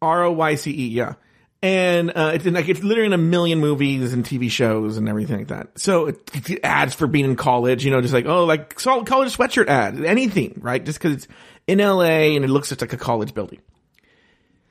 R 0.00 0.22
O 0.22 0.30
Y 0.32 0.54
C 0.54 0.70
E. 0.70 0.86
Yeah. 0.88 1.14
And 1.60 2.10
uh, 2.14 2.30
it's 2.34 2.46
in, 2.46 2.54
like 2.54 2.68
it's 2.68 2.82
literally 2.82 3.06
in 3.06 3.12
a 3.12 3.18
million 3.18 3.58
movies 3.58 4.12
and 4.12 4.24
TV 4.24 4.48
shows 4.48 4.96
and 4.96 5.08
everything 5.08 5.38
like 5.38 5.48
that. 5.48 5.78
So 5.78 6.06
it, 6.06 6.50
it 6.50 6.60
ads 6.62 6.94
for 6.94 7.08
being 7.08 7.24
in 7.24 7.34
college, 7.34 7.84
you 7.84 7.90
know, 7.90 8.00
just 8.00 8.14
like 8.14 8.26
oh, 8.26 8.44
like 8.44 8.78
sol- 8.78 9.04
college 9.04 9.36
sweatshirt 9.36 9.66
ad, 9.66 10.04
anything, 10.04 10.58
right? 10.62 10.84
Just 10.84 11.00
because 11.00 11.16
it's 11.16 11.28
in 11.66 11.78
LA 11.78 12.34
and 12.36 12.44
it 12.44 12.48
looks 12.48 12.68
just 12.68 12.80
like 12.80 12.92
a 12.92 12.96
college 12.96 13.34
building. 13.34 13.60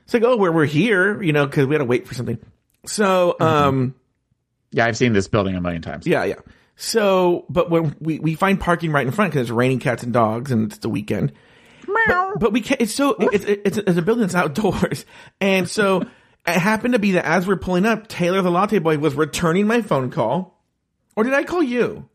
It's 0.04 0.14
like 0.14 0.22
oh, 0.24 0.38
we're 0.38 0.50
we're 0.50 0.64
here, 0.64 1.22
you 1.22 1.32
know, 1.32 1.44
because 1.44 1.66
we 1.66 1.74
had 1.74 1.80
to 1.80 1.84
wait 1.84 2.06
for 2.08 2.14
something. 2.14 2.38
So 2.86 3.36
um. 3.38 3.94
Yeah, 4.70 4.86
I've 4.86 4.96
seen 4.96 5.14
this 5.14 5.28
building 5.28 5.56
a 5.56 5.60
million 5.60 5.82
times. 5.82 6.06
Yeah, 6.06 6.24
yeah. 6.24 6.36
So, 6.80 7.44
but 7.48 7.70
when 7.70 7.96
we, 8.00 8.20
we 8.20 8.34
find 8.36 8.60
parking 8.60 8.92
right 8.92 9.04
in 9.04 9.12
front 9.12 9.32
because 9.32 9.48
it's 9.48 9.50
raining 9.50 9.80
cats 9.80 10.04
and 10.04 10.12
dogs 10.12 10.52
and 10.52 10.70
it's 10.70 10.78
the 10.78 10.88
weekend. 10.88 11.32
But, 12.06 12.38
but 12.38 12.52
we 12.52 12.60
can't, 12.60 12.80
it's 12.80 12.94
so, 12.94 13.16
it's, 13.18 13.44
it's, 13.44 13.78
it's 13.78 13.98
a 13.98 14.02
building 14.02 14.20
that's 14.20 14.36
outdoors. 14.36 15.04
And 15.40 15.68
so 15.68 16.06
it 16.50 16.60
happened 16.60 16.94
to 16.94 16.98
be 16.98 17.12
that 17.12 17.24
as 17.24 17.46
we're 17.46 17.56
pulling 17.56 17.86
up, 17.86 18.08
Taylor 18.08 18.42
the 18.42 18.50
latte 18.50 18.78
boy 18.78 18.98
was 18.98 19.14
returning 19.14 19.66
my 19.66 19.82
phone 19.82 20.10
call. 20.10 20.62
Or 21.16 21.24
did 21.24 21.34
I 21.34 21.44
call 21.44 21.62
you? 21.62 22.08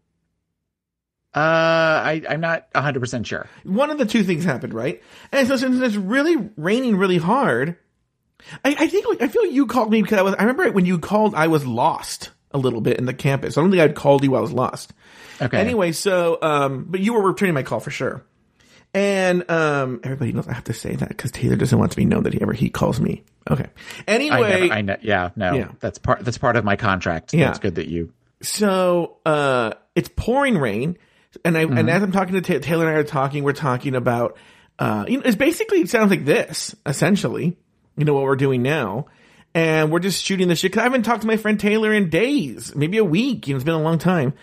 Uh, 1.36 1.40
I, 1.40 2.22
I'm 2.30 2.42
not 2.42 2.68
100 2.74 3.00
percent 3.00 3.28
sure. 3.28 3.48
One 3.64 3.90
of 3.90 3.98
the 3.98 4.06
two 4.06 4.24
things 4.24 4.44
happened, 4.44 4.74
right? 4.74 5.02
And 5.32 5.48
so 5.48 5.58
since 5.58 5.80
it's 5.80 5.96
really 5.96 6.52
raining 6.58 6.96
really 6.96 7.18
hard, 7.18 7.78
I, 8.64 8.76
I 8.80 8.88
think, 8.88 9.22
I 9.22 9.28
feel 9.28 9.46
you 9.46 9.66
called 9.66 9.92
me 9.92 10.02
because 10.02 10.20
I 10.20 10.22
was, 10.22 10.36
I 10.36 10.44
remember 10.44 10.72
when 10.72 10.86
you 10.86 11.00
called, 11.00 11.34
I 11.34 11.48
was 11.48 11.66
lost 11.66 12.30
a 12.52 12.58
little 12.58 12.82
bit 12.82 12.98
in 12.98 13.06
the 13.06 13.14
campus. 13.14 13.58
I 13.58 13.62
don't 13.62 13.72
think 13.72 13.82
I'd 13.82 13.96
called 13.96 14.24
you 14.24 14.32
while 14.32 14.40
I 14.40 14.42
was 14.42 14.54
lost. 14.54 14.94
Okay. 15.42 15.58
Anyway, 15.58 15.92
so 15.92 16.38
um, 16.42 16.86
but 16.88 17.00
you 17.00 17.14
were 17.14 17.22
returning 17.22 17.56
my 17.56 17.64
call 17.64 17.80
for 17.80 17.92
sure, 17.92 18.24
And 18.94 19.50
um, 19.50 20.02
everybody 20.04 20.34
knows 20.34 20.48
I 20.48 20.54
have 20.54 20.66
to 20.66 20.74
say 20.74 20.96
that 20.96 21.10
because 21.10 21.32
Taylor 21.32 21.56
doesn't 21.56 21.78
want 21.78 21.92
to 21.92 21.98
be 21.98 22.06
known 22.06 22.24
that 22.24 22.34
he 22.34 22.42
ever 22.42 22.54
he 22.54 22.70
calls 22.70 23.00
me. 23.00 23.24
Okay. 23.50 23.66
Anyway, 24.08 24.36
I, 24.36 24.60
never, 24.60 24.74
I 24.74 24.82
know. 24.82 24.98
Yeah, 25.02 25.30
no, 25.36 25.54
Yeah. 25.54 25.72
that's 25.80 25.98
part. 25.98 26.24
That's 26.24 26.38
part 26.38 26.56
of 26.58 26.64
my 26.64 26.76
contract. 26.76 27.34
Yeah. 27.34 27.50
it's 27.50 27.60
good 27.60 27.76
that 27.76 27.88
you. 27.88 28.14
so 28.42 29.18
uh, 29.26 29.74
it's 29.96 30.10
pouring 30.16 30.58
rain, 30.60 30.98
and 31.44 31.58
I 31.58 31.62
and 31.64 31.90
as 31.90 32.04
I'm 32.04 32.12
talking 32.12 32.40
to 32.40 32.42
Ta- 32.42 32.60
Taylor 32.64 32.88
and 32.88 32.96
I 32.96 33.00
are 33.00 33.04
talking, 33.04 33.44
we're 33.44 33.54
talking 33.54 33.96
about 33.96 34.38
uh, 34.78 35.06
you 35.08 35.18
know, 35.18 35.24
it's 35.26 35.36
basically 35.36 35.80
it 35.82 35.90
sounds 35.90 36.12
like 36.12 36.26
this 36.26 36.76
essentially. 36.86 37.58
You 37.98 38.06
know 38.06 38.14
what 38.14 38.24
we're 38.24 38.36
doing 38.36 38.62
now, 38.62 39.08
and 39.56 39.92
we're 39.92 40.00
just 40.00 40.24
shooting 40.24 40.48
the 40.48 40.56
shit. 40.56 40.72
Cause 40.74 40.82
I 40.82 40.84
haven't 40.84 41.04
talked 41.04 41.22
to 41.22 41.28
my 41.28 41.38
friend 41.38 41.60
Taylor 41.60 41.94
in 41.94 42.10
days, 42.10 42.76
maybe 42.76 42.98
a 43.00 43.04
week. 43.06 43.48
You 43.48 43.54
know, 43.54 43.58
it's 43.58 43.66
been 43.66 43.74
a 43.74 43.82
long 43.82 43.98
time. 43.98 44.34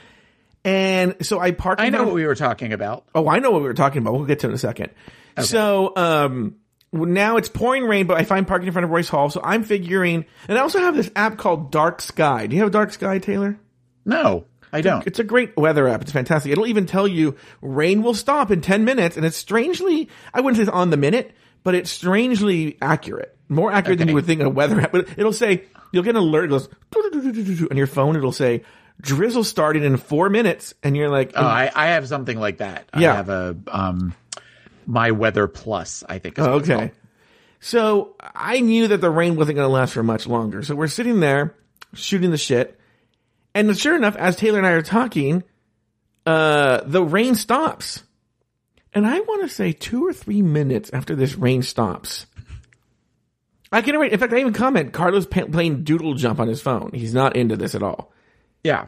And 0.64 1.17
so 1.23 1.38
I 1.40 1.52
parked. 1.52 1.81
I 1.81 1.88
know 1.88 2.05
what 2.05 2.14
we 2.14 2.26
were 2.26 2.35
talking 2.35 2.73
about. 2.73 3.05
Oh, 3.14 3.29
I 3.29 3.38
know 3.38 3.50
what 3.50 3.62
we 3.62 3.69
were 3.69 3.75
talking 3.75 4.02
about. 4.02 4.14
We'll 4.14 4.26
get 4.26 4.40
to 4.40 4.47
it 4.47 4.50
in 4.50 4.55
a 4.55 4.59
second. 4.59 4.90
So, 5.38 5.95
um, 5.97 6.57
now 6.93 7.37
it's 7.37 7.49
pouring 7.49 7.85
rain, 7.85 8.07
but 8.07 8.17
I 8.19 8.25
find 8.25 8.47
parking 8.47 8.67
in 8.67 8.73
front 8.73 8.85
of 8.85 8.90
Royce 8.90 9.09
Hall. 9.09 9.31
So 9.31 9.40
I'm 9.43 9.62
figuring, 9.62 10.26
and 10.49 10.59
I 10.59 10.61
also 10.61 10.81
have 10.81 10.97
this 10.97 11.11
app 11.14 11.38
called 11.38 11.71
Dark 11.71 12.02
Sky. 12.02 12.47
Do 12.47 12.57
you 12.57 12.62
have 12.62 12.73
Dark 12.73 12.93
Sky, 12.93 13.19
Taylor? 13.19 13.59
No, 14.05 14.45
I 14.73 14.81
don't. 14.81 15.07
It's 15.07 15.19
a 15.19 15.25
great 15.25 15.57
weather 15.57 15.88
app. 15.88 16.02
It's 16.02 16.12
fantastic. 16.12 16.52
It'll 16.52 16.67
even 16.67 16.87
tell 16.87 17.07
you 17.07 17.37
rain 17.62 18.02
will 18.02 18.14
stop 18.14 18.50
in 18.50 18.61
10 18.61 18.85
minutes. 18.85 19.17
And 19.17 19.25
it's 19.25 19.37
strangely, 19.37 20.09
I 20.35 20.40
wouldn't 20.40 20.57
say 20.57 20.62
it's 20.62 20.71
on 20.71 20.90
the 20.90 20.97
minute, 20.97 21.33
but 21.62 21.75
it's 21.75 21.90
strangely 21.90 22.76
accurate. 22.83 23.37
More 23.49 23.73
accurate 23.73 23.99
than 23.99 24.09
you 24.09 24.14
would 24.14 24.26
think 24.26 24.40
in 24.40 24.47
a 24.47 24.50
weather 24.50 24.81
app. 24.81 24.93
But 24.93 25.09
it'll 25.17 25.33
say, 25.33 25.64
you'll 25.93 26.05
get 26.05 26.11
an 26.11 26.23
alert. 26.23 26.45
It 26.45 26.49
goes, 26.50 26.69
on 27.71 27.76
your 27.76 27.88
phone. 27.88 28.17
It'll 28.17 28.33
say, 28.33 28.62
drizzle 29.00 29.45
starting 29.45 29.85
in 29.85 29.97
four 29.97 30.28
minutes. 30.28 30.75
And 30.83 30.97
you're 30.97 31.11
like, 31.11 31.33
Oh, 31.35 31.45
I, 31.45 31.71
I 31.75 31.87
have 31.88 32.07
something 32.09 32.38
like 32.38 32.59
that. 32.59 32.88
Yeah. 32.97 33.12
I 33.12 33.16
have 33.16 33.28
a 33.28 33.57
um, 33.69 34.14
my 34.87 35.12
weather 35.12 35.47
plus. 35.47 36.04
I 36.09 36.19
think. 36.19 36.38
Oh, 36.38 36.54
okay. 36.54 36.92
So 37.61 38.16
I 38.35 38.61
knew 38.61 38.88
that 38.88 39.00
the 39.00 39.11
rain 39.11 39.37
wasn't 39.37 39.57
going 39.57 39.69
to 39.69 39.73
last 39.73 39.92
for 39.92 40.02
much 40.02 40.26
longer. 40.26 40.62
So 40.62 40.75
we're 40.75 40.88
sitting 40.88 41.21
there 41.21 41.54
shooting 41.95 42.30
the 42.30 42.38
shit. 42.38 42.78
And 43.54 43.76
sure 43.76 43.97
enough, 43.97 44.16
as 44.16 44.37
Taylor 44.37 44.59
and 44.59 44.66
I 44.66 44.71
are 44.73 44.83
talking, 44.83 45.42
uh, 46.25 46.80
the 46.85 47.02
rain 47.02 47.35
stops. 47.35 48.02
And 48.92 49.07
I 49.07 49.21
want 49.21 49.42
to 49.42 49.49
say 49.49 49.73
two 49.73 50.07
or 50.07 50.12
three 50.12 50.42
minutes 50.42 50.90
after 50.92 51.14
this 51.14 51.37
rain 51.37 51.62
stops. 51.62 52.26
I 53.73 53.83
can't 53.83 53.99
wait. 54.00 54.12
In 54.12 54.19
fact, 54.19 54.33
I 54.33 54.38
even 54.38 54.52
comment. 54.52 54.92
Carlo's 54.92 55.26
playing 55.26 55.85
Doodle 55.85 56.14
Jump 56.14 56.40
on 56.40 56.49
his 56.49 56.61
phone. 56.61 56.90
He's 56.92 57.14
not 57.14 57.37
into 57.37 57.57
this 57.57 57.75
at 57.75 57.83
all. 57.83 58.12
Yeah. 58.64 58.87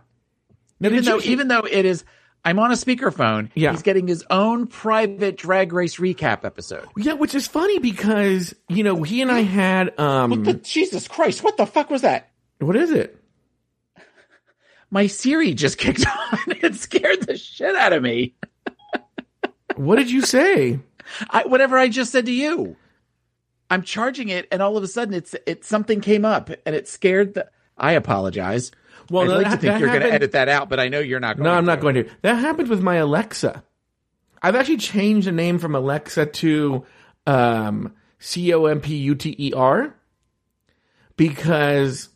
Even 0.80 1.04
though, 1.04 1.20
even 1.20 1.48
though 1.48 1.60
it 1.60 1.84
is, 1.84 2.04
I'm 2.44 2.58
on 2.58 2.72
a 2.72 2.74
speakerphone. 2.74 3.50
Yeah. 3.54 3.70
He's 3.70 3.82
getting 3.82 4.08
his 4.08 4.24
own 4.30 4.66
private 4.66 5.36
drag 5.36 5.72
race 5.72 5.96
recap 5.96 6.44
episode. 6.44 6.88
yeah, 6.96 7.12
which 7.12 7.34
is 7.34 7.46
funny 7.46 7.78
because 7.78 8.54
you 8.68 8.82
know 8.82 9.02
he 9.04 9.22
and 9.22 9.30
I 9.30 9.40
had 9.40 9.98
um. 9.98 10.42
The- 10.42 10.54
Jesus 10.54 11.06
Christ! 11.06 11.44
What 11.44 11.56
the 11.56 11.66
fuck 11.66 11.88
was 11.90 12.02
that? 12.02 12.30
what 12.58 12.76
is 12.76 12.90
it? 12.90 13.18
My 14.90 15.06
Siri 15.06 15.54
just 15.54 15.78
kicked 15.78 16.04
on. 16.06 16.38
It 16.48 16.74
scared 16.74 17.22
the 17.22 17.36
shit 17.36 17.74
out 17.76 17.92
of 17.92 18.02
me. 18.02 18.34
What 19.76 19.96
did 19.96 20.10
you 20.10 20.20
say? 20.22 20.80
I, 21.30 21.44
whatever 21.44 21.78
I 21.78 21.88
just 21.88 22.12
said 22.12 22.26
to 22.26 22.32
you. 22.32 22.76
I'm 23.70 23.82
charging 23.82 24.28
it, 24.28 24.46
and 24.52 24.60
all 24.60 24.76
of 24.76 24.84
a 24.84 24.86
sudden, 24.86 25.14
it's 25.14 25.34
it 25.46 25.64
something 25.64 26.00
came 26.02 26.24
up, 26.26 26.50
and 26.66 26.74
it 26.74 26.88
scared 26.88 27.34
the. 27.34 27.48
I 27.78 27.92
apologize. 27.92 28.70
Well, 29.12 29.22
I'd 29.24 29.28
no, 29.28 29.36
like 29.36 29.44
that- 29.44 29.50
to 29.60 29.60
think 29.60 29.78
you're 29.80 29.88
going 29.90 30.00
to 30.02 30.12
edit 30.12 30.32
that 30.32 30.48
out, 30.48 30.68
but 30.68 30.80
I 30.80 30.88
know 30.88 30.98
you're 30.98 31.20
not. 31.20 31.36
going 31.36 31.44
to. 31.44 31.50
No, 31.50 31.56
I'm 31.56 31.64
not 31.66 31.76
to. 31.76 31.80
going 31.82 31.94
to. 31.96 32.08
That 32.22 32.34
happens 32.36 32.68
with 32.68 32.80
my 32.82 32.96
Alexa. 32.96 33.62
I've 34.42 34.56
actually 34.56 34.78
changed 34.78 35.26
the 35.28 35.32
name 35.32 35.58
from 35.58 35.74
Alexa 35.74 36.26
to 36.26 36.84
um, 37.26 37.94
C 38.18 38.52
O 38.52 38.64
M 38.66 38.80
P 38.80 38.96
U 38.96 39.14
T 39.14 39.36
E 39.38 39.52
R 39.52 39.94
because 41.16 42.08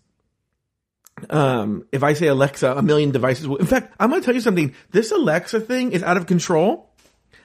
um, 1.31 1.87
if 1.93 2.03
I 2.03 2.15
say 2.15 2.27
Alexa, 2.27 2.73
a 2.77 2.83
million 2.83 3.11
devices 3.11 3.47
will. 3.47 3.57
In 3.57 3.67
fact, 3.67 3.95
I'm 4.01 4.11
going 4.11 4.21
to 4.21 4.25
tell 4.25 4.35
you 4.35 4.41
something. 4.41 4.75
This 4.91 5.13
Alexa 5.13 5.61
thing 5.61 5.93
is 5.93 6.03
out 6.03 6.17
of 6.17 6.27
control. 6.27 6.91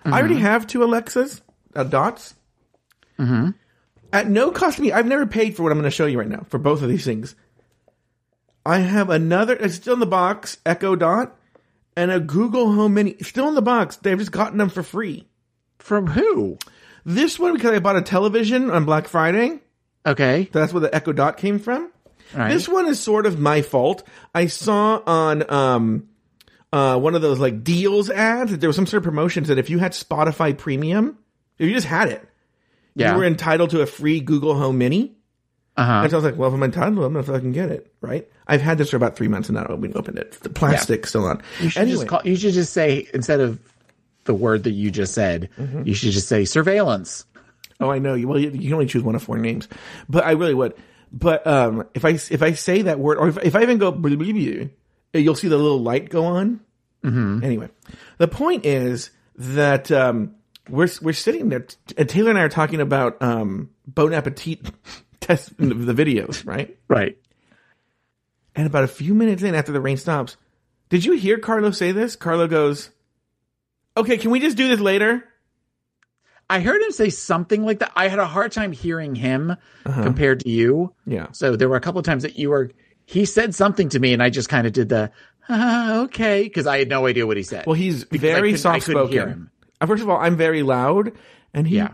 I 0.04 0.20
already 0.20 0.38
have 0.40 0.66
two 0.66 0.84
Alexas, 0.84 1.42
uh, 1.76 1.84
dots. 1.84 2.34
At 3.20 4.28
no 4.28 4.50
cost 4.52 4.78
to 4.78 4.82
me. 4.82 4.92
I've 4.92 5.06
never 5.06 5.28
paid 5.28 5.56
for 5.56 5.62
what 5.64 5.72
I'm 5.72 5.78
going 5.78 5.90
to 5.90 5.96
show 5.96 6.08
you 6.08 6.18
right 6.18 6.28
now 6.28 6.44
for 6.50 6.58
both 6.58 6.82
of 6.82 6.90
these 6.90 7.06
things. 7.06 7.36
I 8.66 8.80
have 8.80 9.10
another, 9.10 9.56
it's 9.56 9.76
still 9.76 9.96
in 9.96 10.00
the 10.00 10.06
box, 10.06 10.58
Echo 10.66 10.96
Dot, 10.96 11.36
and 11.96 12.12
a 12.12 12.20
Google 12.20 12.72
Home 12.74 12.94
Mini, 12.94 13.16
still 13.22 13.48
in 13.48 13.56
the 13.56 13.62
box. 13.62 13.98
They've 13.98 14.18
just 14.18 14.32
gotten 14.32 14.58
them 14.58 14.70
for 14.70 14.84
free. 14.84 15.28
From 15.80 16.08
who? 16.08 16.58
This 17.04 17.40
one, 17.40 17.54
because 17.54 17.72
I 17.72 17.80
bought 17.80 17.96
a 17.96 18.02
television 18.02 18.70
on 18.70 18.86
Black 18.86 19.08
Friday, 19.08 19.60
Okay. 20.06 20.48
that's 20.52 20.74
where 20.74 20.82
the 20.82 20.94
Echo 20.94 21.12
Dot 21.12 21.38
came 21.38 21.58
from. 21.60 21.92
Right. 22.34 22.52
This 22.54 22.70
one 22.70 22.88
is 22.88 23.00
sort 23.00 23.26
of 23.26 23.40
my 23.40 23.62
fault. 23.62 24.04
I 24.34 24.48
saw 24.48 25.02
on 25.06 25.52
um 25.52 26.08
uh 26.72 26.98
one 26.98 27.14
of 27.14 27.22
those 27.22 27.40
like 27.40 27.64
deals 27.64 28.10
ads 28.10 28.52
that 28.52 28.62
there 28.62 28.70
was 28.70 28.76
some 28.78 28.86
sort 28.86 29.00
of 29.00 29.04
promotions 29.04 29.50
that 29.50 29.58
if 29.58 29.70
you 29.70 29.80
had 29.80 29.92
Spotify 29.92 30.58
Premium, 30.58 31.18
if 31.60 31.68
you 31.68 31.74
just 31.74 31.88
had 31.88 32.08
it, 32.08 32.26
yeah. 32.96 33.12
you 33.12 33.18
were 33.18 33.26
entitled 33.26 33.72
to 33.72 33.82
a 33.82 33.86
free 33.86 34.22
Google 34.22 34.56
Home 34.56 34.78
Mini. 34.78 35.18
Uh-huh. 35.82 36.02
And 36.04 36.10
so 36.12 36.18
I 36.18 36.20
was 36.20 36.26
like, 36.26 36.38
well, 36.38 36.50
if 36.50 36.56
I'm 36.56 36.64
entitled, 36.64 37.00
I'm 37.06 37.14
gonna 37.14 37.24
fucking 37.24 37.52
get 37.54 37.70
it, 37.72 37.92
right? 38.02 38.28
I've 38.48 38.62
had 38.62 38.78
this 38.78 38.90
for 38.90 38.98
about 38.98 39.16
three 39.16 39.28
months 39.28 39.50
and 39.50 39.56
now 39.58 39.76
we 39.76 39.92
opened 39.94 40.18
it. 40.18 40.34
The 40.42 40.50
plastic's 40.50 41.10
still 41.10 41.26
on. 41.26 41.42
You 41.60 41.70
should 41.70 41.82
Anyway, 41.82 41.98
just 41.98 42.08
call. 42.08 42.22
You 42.24 42.36
should 42.36 42.54
just 42.54 42.74
say 42.74 43.08
instead 43.14 43.40
of 43.40 43.60
the 44.26 44.34
word 44.34 44.64
that 44.66 44.72
you 44.72 44.92
just 44.92 45.14
said, 45.14 45.50
Mm-hmm. 45.58 45.88
you 45.88 45.94
should 45.94 46.12
just 46.12 46.28
say 46.28 46.46
surveillance. 46.46 47.26
oh, 47.80 47.90
I 47.90 48.00
know. 48.00 48.12
Well, 48.28 48.38
you, 48.40 48.50
you 48.52 48.60
can 48.70 48.74
only 48.74 48.86
choose 48.86 49.04
one 49.04 49.16
of 49.16 49.24
four 49.24 49.38
names, 49.38 49.68
but 50.10 50.24
I 50.24 50.32
really 50.32 50.54
would. 50.54 50.74
But 51.12 51.46
um, 51.48 51.88
if 51.94 52.06
I 52.06 52.12
if 52.12 52.42
I 52.42 52.54
say 52.54 52.84
that 52.84 53.00
word, 53.00 53.18
or 53.18 53.28
if, 53.30 53.38
if 53.40 53.56
I 53.56 53.64
even 53.64 53.80
go, 53.80 53.92
you'll 55.14 55.36
see 55.36 55.48
the 55.48 55.58
little 55.58 55.82
light 55.82 56.10
go 56.10 56.24
on. 56.26 56.60
Mm-hmm. 57.04 57.44
Anyway, 57.44 57.70
the 58.18 58.28
point 58.28 58.66
is 58.66 59.10
that 59.36 59.92
um, 59.92 60.36
we're 60.70 60.88
we're 61.02 61.14
sitting 61.14 61.50
there, 61.50 61.66
and 61.98 62.08
Taylor 62.08 62.30
and 62.30 62.40
I 62.40 62.44
are 62.44 62.50
talking 62.50 62.80
about 62.80 63.22
um, 63.22 63.72
Bon 63.88 64.14
Appetit 64.14 64.60
test 65.22 65.56
the 65.58 65.94
videos, 65.94 66.46
right? 66.46 66.78
Right. 66.90 67.18
And 68.56 68.68
about 68.68 68.84
a 68.84 68.88
few 68.88 69.14
minutes 69.14 69.44
in, 69.44 69.56
after 69.56 69.72
the 69.72 69.80
rain 69.80 69.96
stops, 69.98 70.36
did 70.90 71.06
you 71.06 71.14
hear 71.14 71.38
Carlo 71.40 71.72
say 71.72 71.94
this? 71.94 72.16
Carlo 72.18 72.48
goes, 72.48 72.90
"Okay, 73.96 74.18
can 74.18 74.30
we 74.32 74.40
just 74.42 74.58
do 74.58 74.68
this 74.68 74.80
later?" 74.82 75.24
I 76.50 76.60
heard 76.60 76.82
him 76.82 76.92
say 76.92 77.10
something 77.10 77.64
like 77.64 77.80
that. 77.80 77.94
I 77.96 78.10
had 78.10 78.20
a 78.20 78.26
hard 78.26 78.52
time 78.52 78.74
hearing 78.74 79.16
him 79.16 79.56
Uh-huh. 79.86 80.04
compared 80.04 80.42
to 80.42 80.50
you. 80.50 80.94
Yeah. 81.06 81.28
So 81.32 81.56
there 81.56 81.70
were 81.70 81.78
a 81.78 81.82
couple 81.82 82.00
of 82.00 82.06
times 82.06 82.24
that 82.24 82.38
you 82.38 82.50
were. 82.50 82.72
He 83.06 83.24
said 83.26 83.56
something 83.56 83.88
to 83.90 84.00
me, 84.00 84.12
and 84.14 84.22
I 84.22 84.30
just 84.30 84.50
kind 84.50 84.68
of 84.68 84.74
did 84.74 84.90
the 84.90 85.12
ah, 85.48 86.02
okay 86.04 86.44
because 86.44 86.68
I 86.68 86.80
had 86.80 86.90
no 86.90 87.08
idea 87.08 87.26
what 87.26 87.38
he 87.38 87.44
said. 87.44 87.66
Well, 87.66 87.74
he's 87.76 88.04
very 88.04 88.58
soft 88.58 88.84
spoken. 88.84 89.50
First 89.86 90.04
of 90.04 90.10
all, 90.10 90.18
I'm 90.18 90.36
very 90.36 90.62
loud, 90.62 91.14
and 91.54 91.66
he 91.68 91.78
Yeah. 91.78 91.92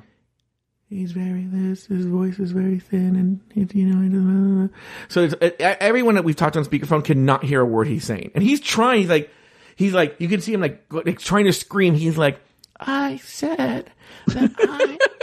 He's 0.90 1.12
very 1.12 1.46
this. 1.46 1.86
His 1.88 2.06
voice 2.06 2.40
is 2.40 2.52
very 2.52 2.80
thin, 2.80 3.16
and 3.56 3.72
you 3.74 3.86
know. 3.86 4.02
He 4.02 4.10
doesn't, 4.10 4.72
so 5.10 5.24
it, 5.42 5.56
everyone 5.62 6.16
that 6.16 6.24
we've 6.24 6.36
talked 6.36 6.58
on 6.58 6.66
speakerphone 6.66 7.04
cannot 7.04 7.44
hear 7.44 7.62
a 7.62 7.66
word 7.66 7.88
he's 7.88 8.04
saying, 8.06 8.32
and 8.36 8.44
he's 8.44 8.60
trying. 8.62 9.02
He's 9.02 9.10
like, 9.10 9.30
he's 9.76 9.94
like, 9.94 10.16
you 10.20 10.28
can 10.28 10.42
see 10.42 10.54
him 10.54 10.62
like, 10.62 10.84
like 10.92 11.20
trying 11.20 11.46
to 11.46 11.54
scream. 11.54 11.94
He's 11.96 12.18
like, 12.18 12.40
I 12.80 13.18
said 13.18 13.92
that 14.28 14.52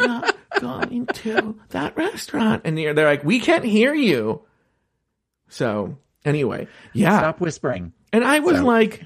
I'm 0.00 0.06
not 0.08 0.36
going 0.60 1.06
to 1.06 1.58
that 1.70 1.96
restaurant, 1.96 2.62
and 2.64 2.76
they're, 2.78 2.94
they're 2.94 3.06
like, 3.08 3.24
we 3.24 3.40
can't 3.40 3.64
hear 3.64 3.94
you. 3.94 4.42
So 5.48 5.96
anyway, 6.24 6.68
yeah, 6.92 7.18
Stop 7.18 7.40
whispering. 7.40 7.92
and 8.12 8.24
I 8.24 8.40
was 8.40 8.58
So- 8.58 8.64
like, 8.64 9.04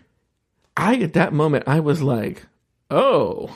I 0.77 0.97
at 0.97 1.15
that 1.15 1.33
moment 1.33 1.65
I 1.67 1.81
was 1.81 2.03
like, 2.03 2.47
oh, 2.91 3.55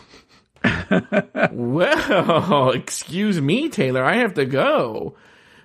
well, 1.52 2.70
excuse 2.70 3.40
me, 3.40 3.68
Taylor, 3.68 4.04
I 4.04 4.16
have 4.16 4.34
to 4.34 4.44
go 4.44 5.16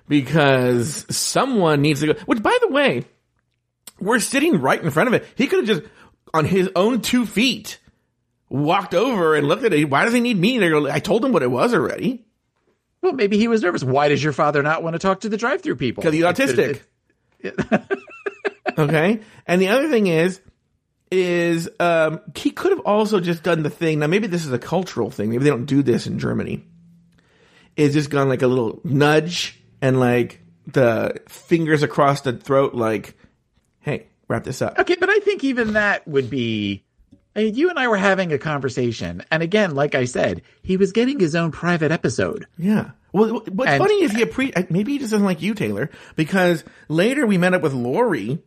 because 0.08 1.06
someone 1.14 1.82
needs 1.82 2.00
to 2.00 2.14
go. 2.14 2.20
Which, 2.26 2.42
by 2.42 2.56
the 2.60 2.68
way, 2.68 3.04
we're 4.00 4.20
sitting 4.20 4.60
right 4.60 4.82
in 4.82 4.90
front 4.90 5.08
of 5.08 5.14
it. 5.14 5.26
He 5.36 5.46
could 5.46 5.68
have 5.68 5.78
just 5.78 5.90
on 6.34 6.44
his 6.44 6.70
own 6.74 7.00
two 7.00 7.26
feet 7.26 7.78
walked 8.48 8.94
over 8.94 9.34
and 9.34 9.46
looked 9.46 9.64
at 9.64 9.72
it. 9.72 9.88
Why 9.88 10.04
does 10.04 10.14
he 10.14 10.20
need 10.20 10.38
me? 10.38 10.58
I 10.90 11.00
told 11.00 11.24
him 11.24 11.32
what 11.32 11.42
it 11.42 11.50
was 11.50 11.74
already. 11.74 12.24
Well, 13.02 13.12
maybe 13.12 13.38
he 13.38 13.48
was 13.48 13.62
nervous. 13.62 13.84
Why 13.84 14.08
does 14.08 14.22
your 14.22 14.32
father 14.32 14.62
not 14.62 14.82
want 14.82 14.94
to 14.94 14.98
talk 14.98 15.20
to 15.20 15.28
the 15.28 15.36
drive-through 15.36 15.76
people? 15.76 16.02
because 16.02 16.14
he's 16.14 16.24
autistic. 16.24 16.80
okay, 18.78 19.20
and 19.46 19.62
the 19.62 19.68
other 19.68 19.88
thing 19.88 20.08
is, 20.08 20.40
is 21.10 21.68
um, 21.80 22.20
he 22.34 22.50
could 22.50 22.70
have 22.72 22.80
also 22.80 23.20
just 23.20 23.42
done 23.42 23.62
the 23.62 23.70
thing. 23.70 23.98
Now, 24.00 24.06
maybe 24.06 24.26
this 24.26 24.44
is 24.44 24.52
a 24.52 24.58
cultural 24.58 25.10
thing. 25.10 25.30
Maybe 25.30 25.44
they 25.44 25.50
don't 25.50 25.66
do 25.66 25.82
this 25.82 26.06
in 26.06 26.18
Germany. 26.18 26.64
Is 27.76 27.94
just 27.94 28.10
gone 28.10 28.28
like 28.28 28.42
a 28.42 28.46
little 28.48 28.80
nudge 28.84 29.60
and 29.80 30.00
like 30.00 30.40
the 30.66 31.20
fingers 31.28 31.82
across 31.84 32.22
the 32.22 32.32
throat, 32.32 32.74
like, 32.74 33.16
"Hey, 33.80 34.08
wrap 34.26 34.42
this 34.44 34.60
up." 34.60 34.78
Okay, 34.80 34.96
but 34.98 35.08
I 35.08 35.20
think 35.20 35.44
even 35.44 35.74
that 35.74 36.06
would 36.08 36.28
be 36.28 36.84
Hey, 37.36 37.46
you 37.50 37.70
and 37.70 37.78
I 37.78 37.86
were 37.86 37.96
having 37.96 38.32
a 38.32 38.38
conversation, 38.38 39.22
and 39.30 39.44
again, 39.44 39.76
like 39.76 39.94
I 39.94 40.06
said, 40.06 40.42
he 40.62 40.76
was 40.76 40.90
getting 40.90 41.20
his 41.20 41.36
own 41.36 41.52
private 41.52 41.92
episode. 41.92 42.46
Yeah. 42.56 42.90
Well, 43.12 43.42
what's 43.52 43.70
And- 43.70 43.80
funny 43.80 44.02
is 44.02 44.10
he 44.10 44.24
appre- 44.24 44.70
maybe 44.70 44.92
he 44.92 44.98
just 44.98 45.12
doesn't 45.12 45.24
like 45.24 45.40
you, 45.40 45.54
Taylor, 45.54 45.88
because 46.16 46.64
later 46.88 47.26
we 47.28 47.38
met 47.38 47.54
up 47.54 47.62
with 47.62 47.74
Lori. 47.74 48.40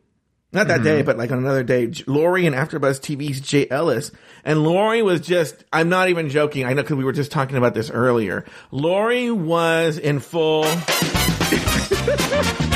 Not 0.54 0.68
that 0.68 0.76
Mm-hmm. 0.80 0.84
day, 0.84 1.02
but 1.02 1.16
like 1.16 1.32
on 1.32 1.38
another 1.38 1.64
day, 1.64 1.90
Lori 2.06 2.44
and 2.46 2.54
AfterBuzz 2.54 3.00
TV's 3.00 3.40
Jay 3.40 3.66
Ellis, 3.70 4.12
and 4.44 4.62
Lori 4.62 5.00
was 5.02 5.22
just—I'm 5.22 5.88
not 5.88 6.10
even 6.10 6.28
joking. 6.28 6.66
I 6.66 6.74
know 6.74 6.82
because 6.82 6.96
we 6.96 7.04
were 7.04 7.12
just 7.12 7.32
talking 7.32 7.56
about 7.56 7.72
this 7.74 7.88
earlier. 7.90 8.44
Lori 8.70 9.30
was 9.30 9.96
in 9.96 10.20
full. 10.20 10.64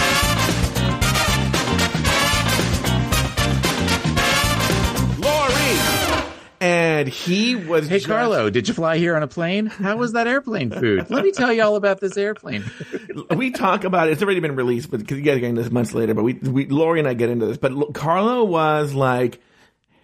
and 7.00 7.08
he 7.08 7.56
was. 7.56 7.88
Hey, 7.88 7.96
just- 7.96 8.06
Carlo, 8.08 8.50
did 8.50 8.68
you 8.68 8.74
fly 8.74 8.98
here 8.98 9.16
on 9.16 9.22
a 9.22 9.26
plane? 9.28 9.66
How 9.66 9.96
was 9.96 10.12
that 10.12 10.26
airplane 10.26 10.70
food? 10.70 11.10
Let 11.10 11.24
me 11.24 11.32
tell 11.32 11.52
you 11.52 11.62
all 11.62 11.76
about 11.76 12.00
this 12.00 12.16
airplane. 12.16 12.64
we 13.36 13.50
talk 13.50 13.84
about 13.84 14.08
it. 14.08 14.12
It's 14.12 14.22
already 14.22 14.40
been 14.40 14.56
released, 14.56 14.90
but 14.90 15.00
because 15.00 15.18
you 15.18 15.24
got 15.24 15.34
to 15.34 15.40
get 15.40 15.48
into 15.48 15.62
this 15.62 15.70
months 15.72 15.94
later. 15.94 16.14
But 16.14 16.22
we, 16.24 16.34
we, 16.34 16.66
Lori 16.66 16.98
and 16.98 17.08
I 17.08 17.14
get 17.14 17.30
into 17.30 17.46
this. 17.46 17.56
But 17.58 17.72
Lo- 17.72 17.90
Carlo 17.92 18.44
was 18.44 18.92
like, 18.94 19.40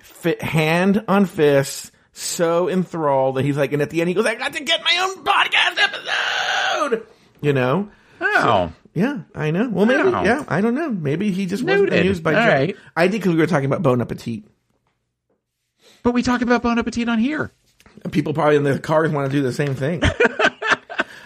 fit, 0.01 0.41
hand 0.43 1.05
on 1.09 1.27
fist, 1.27 1.91
so 2.13 2.69
enthralled 2.69 3.37
that 3.37 3.45
he's 3.45 3.57
like, 3.57 3.73
and 3.73 3.81
at 3.83 3.91
the 3.91 4.01
end 4.01 4.09
he 4.09 4.15
goes, 4.15 4.27
"I 4.27 4.35
got 4.35 4.53
to 4.53 4.63
get 4.63 4.83
my 4.85 4.99
own 4.99 5.25
podcast 5.25 5.79
episode." 5.79 7.07
You 7.41 7.53
know? 7.53 7.91
Oh, 8.21 8.73
Yeah, 8.95 9.23
I 9.35 9.51
know. 9.51 9.69
Well, 9.69 9.87
maybe. 9.87 10.09
Yeah, 10.11 10.45
I 10.47 10.61
don't 10.61 10.75
know. 10.75 10.91
Maybe 10.91 11.31
he 11.33 11.47
just 11.47 11.63
wasn't 11.63 11.85
Noted. 11.85 12.01
amused 12.01 12.23
by. 12.23 12.35
All 12.35 12.47
right. 12.49 12.77
I 12.97 13.09
think 13.09 13.23
because 13.23 13.35
we 13.35 13.41
were 13.41 13.47
talking 13.47 13.65
about 13.67 13.83
Bon 13.83 14.01
Appetit. 14.01 14.45
But 16.03 16.13
we 16.13 16.23
talk 16.23 16.43
about 16.43 16.63
Bon 16.63 16.79
Appetit 16.79 17.09
on 17.09 17.19
here. 17.19 17.51
People 18.11 18.35
probably 18.35 18.57
in 18.57 18.63
their 18.65 18.79
cars 18.79 19.11
want 19.11 19.31
to 19.31 19.37
do 19.37 19.43
the 19.43 19.53
same 19.53 19.75
thing. 19.75 20.03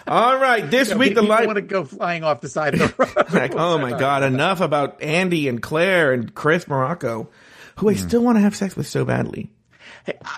All 0.07 0.37
right, 0.37 0.69
this 0.69 0.93
week 0.93 1.15
the 1.15 1.21
live. 1.21 1.45
want 1.47 1.57
to 1.57 1.61
go 1.61 1.83
flying 1.83 2.23
off 2.23 2.39
the 2.41 2.47
side 2.49 2.73
of 2.75 2.79
the 2.79 2.93
road. 3.15 3.33
like, 3.33 3.53
oh 3.55 3.77
my 3.77 3.91
god, 3.97 4.23
enough 4.23 4.61
about 4.61 5.01
Andy 5.01 5.47
and 5.49 5.61
Claire 5.61 6.13
and 6.13 6.33
Chris 6.33 6.67
Morocco, 6.67 7.29
who 7.77 7.89
I 7.89 7.93
Hmm. 7.93 8.07
still 8.07 8.23
want 8.23 8.37
to 8.37 8.41
have 8.41 8.55
sex 8.55 8.75
with 8.77 8.87
so 8.87 9.03
badly. 9.03 9.51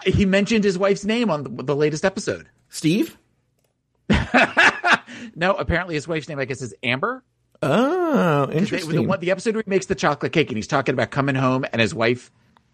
he 0.06 0.26
mentioned 0.26 0.64
his 0.64 0.78
wife's 0.78 1.06
name 1.06 1.30
on 1.30 1.44
the, 1.44 1.64
the 1.64 1.76
latest 1.76 2.04
episode. 2.06 2.48
Steve? 2.70 3.18
No, 5.36 5.54
apparently 5.54 5.96
his 5.96 6.08
wife's 6.08 6.28
name, 6.30 6.40
I 6.40 6.46
guess, 6.46 6.62
is 6.62 6.74
Amber. 6.82 7.24
Oh, 7.62 8.46
They- 8.48 8.58
interesting. 8.58 8.92
the, 8.96 9.02
one, 9.04 9.20
the 9.20 9.32
episode 9.32 9.54
where 9.56 9.64
he 9.66 9.70
makes 9.70 9.86
the 9.86 9.96
chocolate 9.96 10.32
cake 10.32 10.48
and 10.50 10.58
he's 10.58 10.68
talking 10.68 10.94
about 10.94 11.12
coming 11.12 11.36
home 11.36 11.66
and 11.72 11.82
his 11.82 11.94
wife 11.94 12.32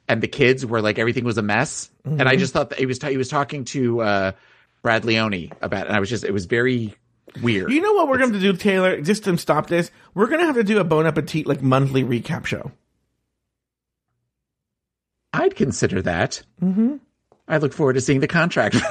and 0.08 0.22
the 0.22 0.28
kids 0.28 0.66
were 0.66 0.82
like 0.82 1.00
everything 1.00 1.24
was 1.24 1.38
a 1.38 1.42
mess. 1.42 1.90
And 2.04 2.20
Mm-hmm. 2.20 2.28
I 2.28 2.36
just 2.36 2.54
thought 2.54 2.70
that 2.70 2.80
he 2.80 2.86
was 2.86 3.00
ta- 3.00 3.10
he 3.10 3.18
was 3.18 3.30
talking 3.30 3.66
to 3.66 4.02
uh, 4.02 4.32
Brad 4.84 5.06
Leone 5.06 5.52
about 5.62 5.86
it. 5.86 5.88
And 5.88 5.96
I 5.96 6.00
was 6.00 6.10
just 6.10 6.24
it 6.24 6.32
was 6.32 6.46
very 6.46 6.94
weird. 7.42 7.72
you 7.72 7.82
know 7.82 7.94
what 7.94 8.08
we're 8.08 8.18
going 8.20 8.34
to 8.34 8.40
do, 8.40 8.54
Taylor? 8.54 9.02
Just 9.02 9.24
to 9.26 9.38
stop 9.38 9.68
this, 9.68 9.90
we're 10.14 10.28
going 10.28 10.40
to 10.42 10.46
have 10.46 10.56
to 10.56 10.64
do 10.64 10.78
a 10.80 10.84
Bon 10.84 11.06
Appetit 11.08 11.48
like 11.48 11.62
monthly 11.62 12.04
recap 12.04 12.46
show. 12.46 12.72
I'd 15.34 15.56
consider 15.56 16.02
that. 16.04 16.42
Mm-hmm. 16.62 16.96
I 17.48 17.58
look 17.58 17.74
forward 17.74 17.94
to 17.94 18.02
seeing 18.02 18.20
the 18.22 18.28
contract. 18.28 18.76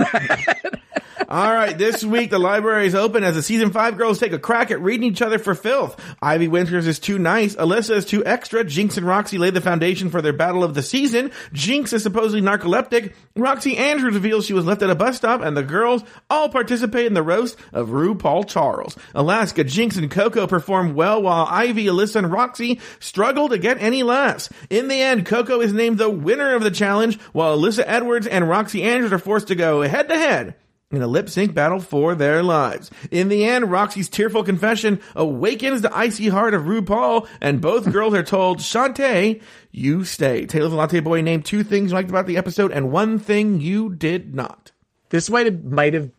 All 1.28 1.52
right, 1.52 1.76
this 1.76 2.04
week 2.04 2.30
the 2.30 2.38
library 2.38 2.86
is 2.86 2.94
open 2.94 3.24
as 3.24 3.34
the 3.34 3.42
season 3.42 3.70
five 3.70 3.96
girls 3.96 4.18
take 4.18 4.32
a 4.32 4.38
crack 4.38 4.70
at 4.70 4.80
reading 4.80 5.10
each 5.10 5.22
other 5.22 5.38
for 5.38 5.54
filth. 5.54 5.98
Ivy 6.20 6.48
Winters 6.48 6.86
is 6.86 6.98
too 6.98 7.18
nice. 7.18 7.54
Alyssa 7.56 7.96
is 7.96 8.04
too 8.04 8.24
extra. 8.26 8.62
Jinkx 8.64 8.98
and 8.98 9.06
Roxxxy 9.06 9.38
lay 9.38 9.50
the 9.50 9.62
foundation 9.62 10.10
for 10.10 10.20
their 10.20 10.32
battle 10.34 10.62
of 10.62 10.74
the 10.74 10.82
season. 10.82 11.30
Jinkx 11.52 11.92
is 11.92 12.02
supposedly 12.02 12.42
narcoleptic. 12.42 13.14
Roxxxy 13.36 13.78
Andrews 13.78 14.14
reveals 14.14 14.44
she 14.44 14.52
was 14.52 14.66
left 14.66 14.82
at 14.82 14.90
a 14.90 14.94
bus 14.94 15.16
stop, 15.16 15.40
and 15.40 15.56
the 15.56 15.62
girls 15.62 16.02
all 16.28 16.48
participate 16.48 17.06
in 17.06 17.14
the 17.14 17.22
roast 17.22 17.56
of 17.72 17.88
RuPaul 17.88 18.46
Charles. 18.46 18.96
Alaska, 19.14 19.64
Jinkx, 19.64 19.96
and 19.96 20.10
Coco 20.10 20.46
perform 20.46 20.94
well, 20.94 21.22
while 21.22 21.46
Ivy, 21.48 21.86
Alyssa, 21.86 22.16
and 22.16 22.26
Roxxxy 22.26 22.80
struggle 23.00 23.48
to 23.48 23.58
get 23.58 23.80
any 23.80 24.02
laughs. 24.02 24.50
In 24.68 24.88
the 24.88 25.00
end, 25.00 25.24
Coco 25.24 25.60
is 25.60 25.72
named 25.72 25.98
the 25.98 26.10
winner 26.10 26.54
of 26.54 26.62
the 26.62 26.70
challenge, 26.70 27.18
while 27.32 27.56
Alyssa 27.56 27.84
Edwards 27.86 28.26
and 28.26 28.44
Roxxxy 28.44 28.82
Andrews 28.82 29.12
are 29.12 29.18
forced 29.18 29.48
to 29.48 29.54
go 29.54 29.80
head 29.82 30.08
to 30.08 30.16
head 30.16 30.54
in 30.96 31.02
a 31.02 31.06
lip 31.06 31.28
sync 31.28 31.54
battle 31.54 31.80
for 31.80 32.14
their 32.14 32.42
lives. 32.42 32.90
In 33.10 33.28
the 33.28 33.44
end, 33.44 33.66
Roxxxy's 33.66 34.08
tearful 34.08 34.44
confession 34.44 35.00
awakens 35.14 35.82
the 35.82 35.96
icy 35.96 36.28
heart 36.28 36.54
of 36.54 36.62
RuPaul, 36.62 37.28
and 37.40 37.60
both 37.60 37.92
girls 37.92 38.14
are 38.14 38.22
told, 38.22 38.58
Shantae, 38.58 39.42
you 39.70 40.04
stay. 40.04 40.46
Taylor 40.46 40.68
the 40.68 40.76
Latte 40.76 41.00
Boy 41.00 41.20
named 41.20 41.44
two 41.44 41.64
things 41.64 41.90
you 41.90 41.96
liked 41.96 42.10
about 42.10 42.26
the 42.26 42.36
episode 42.36 42.72
and 42.72 42.90
one 42.92 43.18
thing 43.18 43.60
you 43.60 43.94
did 43.94 44.34
not. 44.34 44.72
this 45.10 45.30
might 45.30 45.46
have 45.46 45.64
might 45.64 45.94
have 45.94 46.10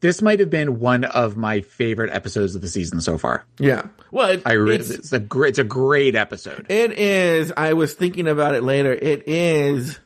this 0.00 0.20
might 0.20 0.40
have 0.40 0.50
been 0.50 0.78
one 0.78 1.04
of 1.04 1.36
my 1.36 1.62
favorite 1.62 2.12
episodes 2.12 2.54
of 2.54 2.60
the 2.60 2.68
season 2.68 3.00
so 3.00 3.16
far. 3.16 3.46
Yeah. 3.58 3.86
Well, 4.10 4.28
it, 4.30 4.42
I 4.44 4.52
re- 4.52 4.76
it's, 4.76 4.90
it's 4.90 5.12
a 5.12 5.18
great 5.18 5.50
it's 5.50 5.58
a 5.58 5.64
great 5.64 6.14
episode. 6.14 6.66
it 6.68 6.92
is, 6.92 7.52
I 7.56 7.72
was 7.72 7.94
thinking 7.94 8.28
about 8.28 8.54
it 8.54 8.62
later, 8.62 8.92
it 8.92 9.26
is 9.26 9.98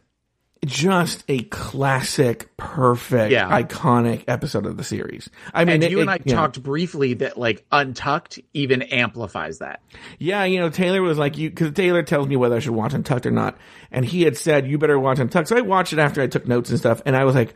just 0.67 1.25
a 1.29 1.43
classic, 1.45 2.55
perfect, 2.59 3.33
Yeah. 3.33 3.49
iconic 3.49 4.25
episode 4.29 4.67
of 4.67 4.77
the 4.77 4.85
series. 4.85 5.31
I 5.55 5.65
mean, 5.65 5.77
And 5.77 5.85
it- 5.85 5.91
you 5.91 6.01
and 6.01 6.11
it- 6.11 6.13
I 6.13 6.19
yeah. 6.25 6.35
talked 6.35 6.63
briefly 6.63 7.15
that 7.15 7.39
like 7.39 7.65
Untucked 7.73 8.39
even 8.53 8.83
amplifies 8.83 9.59
that. 9.61 9.81
Yeah, 10.19 10.45
you 10.45 10.61
know, 10.61 10.69
Taylor 10.69 11.01
was 11.01 11.17
like, 11.17 11.39
you, 11.39 11.51
cause 11.51 11.73
Taylor 11.73 12.03
tells 12.03 12.29
me 12.29 12.37
whether 12.37 12.57
I 12.57 12.59
should 12.59 12.75
watch 12.75 12.93
Untucked 12.93 13.25
or 13.25 13.31
not. 13.31 13.57
And 13.91 14.05
he 14.05 14.23
had 14.23 14.37
said, 14.37 14.67
you 14.67 14.77
better 14.77 14.99
watch 14.99 15.19
Untucked. 15.19 15.49
So 15.49 15.57
I 15.57 15.63
watched 15.63 15.95
it 15.95 15.99
after 15.99 16.21
I 16.21 16.27
took 16.27 16.47
notes 16.47 16.69
and 16.69 16.79
stuff. 16.79 17.01
And 17.07 17.17
I 17.17 17.25
was 17.25 17.35
like, 17.35 17.55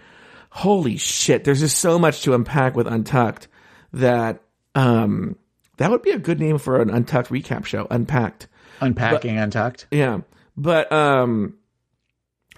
holy 0.49 0.97
shit, 0.97 1.45
there's 1.45 1.61
just 1.61 1.79
so 1.79 1.99
much 1.99 2.23
to 2.23 2.33
unpack 2.35 2.75
with 2.75 2.87
Untucked 2.87 3.49
that, 3.93 4.41
um, 4.75 5.37
that 5.77 5.91
would 5.91 6.03
be 6.03 6.11
a 6.13 6.19
good 6.19 6.41
name 6.41 6.57
for 6.57 6.81
an 6.81 6.89
Untucked 6.89 7.29
recap 7.31 7.67
show, 7.67 7.87
Unpacked. 7.91 8.47
Unpacking 8.81 9.37
Untucked. 9.37 9.89
Yeah. 9.91 10.21
But, 10.57 10.91
um, 10.93 11.55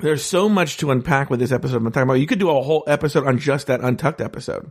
there's 0.01 0.25
so 0.25 0.49
much 0.49 0.77
to 0.79 0.91
unpack 0.91 1.31
with 1.31 1.41
this 1.41 1.53
episode 1.53 1.77
I'm 1.79 1.85
talking 1.93 2.03
about. 2.03 2.15
You 2.15 2.27
could 2.27 2.39
do 2.39 2.51
a 2.51 2.63
whole 2.63 2.85
episode 2.87 3.27
on 3.27 3.39
just 3.39 3.67
that 3.69 3.81
Untucked 3.81 4.21
episode. 4.21 4.71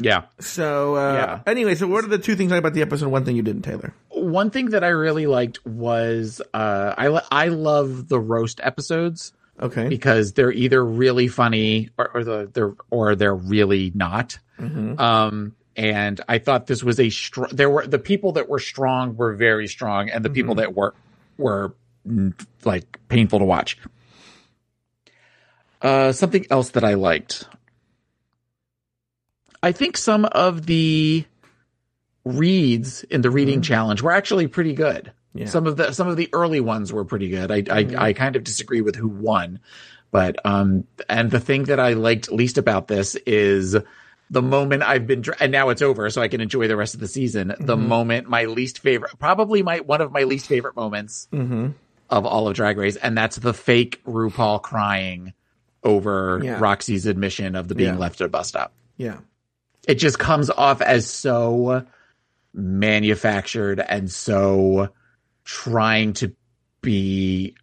Yeah. 0.00 0.24
So, 0.38 0.96
uh, 0.96 1.12
Yeah. 1.14 1.40
anyway, 1.46 1.74
so 1.74 1.86
what 1.88 2.04
are 2.04 2.08
the 2.08 2.18
two 2.18 2.36
things 2.36 2.52
about 2.52 2.72
the 2.74 2.82
episode? 2.82 3.08
One 3.08 3.24
thing 3.24 3.34
you 3.36 3.42
didn't, 3.42 3.62
Taylor? 3.62 3.94
One 4.10 4.50
thing 4.50 4.66
that 4.70 4.84
I 4.84 4.88
really 4.88 5.26
liked 5.26 5.64
was 5.66 6.40
uh 6.54 6.94
I 6.96 7.08
lo- 7.08 7.20
I 7.32 7.48
love 7.48 8.08
the 8.08 8.20
roast 8.20 8.60
episodes 8.62 9.32
Okay. 9.60 9.88
because 9.88 10.34
they're 10.34 10.52
either 10.52 10.84
really 10.84 11.26
funny 11.26 11.90
or, 11.98 12.10
or 12.14 12.22
the 12.24 12.50
they're 12.52 12.74
or 12.90 13.16
they're 13.16 13.34
really 13.34 13.90
not. 13.94 14.38
Um 14.60 15.54
and 15.76 16.20
I 16.28 16.38
thought 16.38 16.66
this 16.66 16.82
was 16.84 16.98
a 17.00 17.10
str- 17.10 17.46
there 17.52 17.70
were 17.70 17.86
the 17.86 17.98
people 17.98 18.32
that 18.32 18.48
were 18.48 18.58
strong 18.60 19.16
were 19.16 19.34
very 19.34 19.66
strong 19.68 20.10
and 20.10 20.24
the 20.24 20.30
people 20.30 20.56
that 20.56 20.74
were 20.76 20.94
were 21.38 21.74
like 22.64 22.98
painful 23.08 23.38
to 23.40 23.44
watch. 23.44 23.76
Uh 25.80 26.12
something 26.12 26.46
else 26.50 26.70
that 26.70 26.84
I 26.84 26.94
liked. 26.94 27.46
I 29.62 29.72
think 29.72 29.96
some 29.96 30.24
of 30.24 30.66
the 30.66 31.24
reads 32.24 33.04
in 33.04 33.22
the 33.22 33.30
reading 33.30 33.62
challenge 33.62 34.02
were 34.02 34.12
actually 34.12 34.46
pretty 34.46 34.74
good. 34.74 35.12
Yeah. 35.34 35.46
Some 35.46 35.66
of 35.66 35.76
the 35.76 35.92
some 35.92 36.08
of 36.08 36.16
the 36.16 36.28
early 36.32 36.60
ones 36.60 36.92
were 36.92 37.04
pretty 37.04 37.28
good. 37.28 37.50
I 37.50 37.62
I, 37.70 38.08
I 38.08 38.12
kind 38.12 38.36
of 38.36 38.44
disagree 38.44 38.80
with 38.80 38.96
who 38.96 39.08
won, 39.08 39.60
but 40.10 40.44
um 40.44 40.84
and 41.08 41.30
the 41.30 41.40
thing 41.40 41.64
that 41.64 41.78
I 41.80 41.92
liked 41.94 42.30
least 42.30 42.58
about 42.58 42.88
this 42.88 43.14
is 43.26 43.76
the 44.30 44.42
moment 44.42 44.82
I've 44.82 45.06
been 45.06 45.22
dr- 45.22 45.38
and 45.40 45.50
now 45.52 45.70
it's 45.70 45.80
over, 45.82 46.10
so 46.10 46.20
I 46.20 46.28
can 46.28 46.40
enjoy 46.40 46.68
the 46.68 46.76
rest 46.76 46.94
of 46.94 47.00
the 47.00 47.08
season. 47.08 47.54
The 47.60 47.76
moment 47.76 48.28
my 48.28 48.44
least 48.44 48.80
favorite, 48.80 49.18
probably 49.18 49.62
my 49.62 49.80
one 49.80 50.00
of 50.00 50.12
my 50.12 50.24
least 50.24 50.46
favorite 50.46 50.76
moments 50.76 51.28
of 52.10 52.26
all 52.26 52.48
of 52.48 52.54
Drag 52.54 52.76
Race, 52.76 52.96
and 52.96 53.16
that's 53.16 53.36
the 53.36 53.54
fake 53.54 54.02
RuPaul 54.04 54.60
crying 54.62 55.32
over 55.84 56.40
Yeah. 56.42 56.58
Roxxxy's 56.60 57.06
admission 57.06 57.54
of 57.56 57.68
the 57.68 57.74
being 57.74 57.94
Yeah. 57.94 57.98
left 57.98 58.20
at 58.20 58.26
a 58.26 58.28
bus 58.28 58.48
stop 58.48 58.72
Yeah. 58.96 59.18
it 59.86 59.94
just 59.96 60.18
comes 60.18 60.50
off 60.50 60.80
as 60.82 61.06
so 61.06 61.84
manufactured 62.54 63.80
and 63.80 64.10
so 64.10 64.88
trying 65.44 66.12
to 66.14 66.32
be 66.82 67.54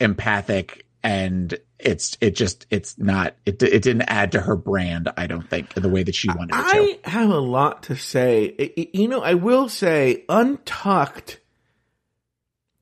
empathic 0.00 0.84
and 1.02 1.58
it's 1.78 2.16
it 2.20 2.34
just 2.34 2.66
it's 2.70 2.98
not 2.98 3.34
it 3.46 3.62
it 3.62 3.82
didn't 3.82 4.02
add 4.02 4.32
to 4.32 4.40
her 4.40 4.56
brand 4.56 5.08
i 5.16 5.26
don't 5.26 5.48
think 5.48 5.76
in 5.76 5.82
the 5.82 5.88
way 5.88 6.02
that 6.02 6.14
she 6.14 6.28
wanted 6.28 6.54
it 6.54 6.56
to 6.56 6.62
I 6.62 6.98
have 7.04 7.30
a 7.30 7.38
lot 7.38 7.84
to 7.84 7.96
say. 7.96 8.54
I- 8.58 8.72
I- 8.76 8.88
you 8.92 9.06
know, 9.08 9.20
I 9.22 9.34
will 9.34 9.68
say 9.68 10.24
Untucked. 10.28 11.38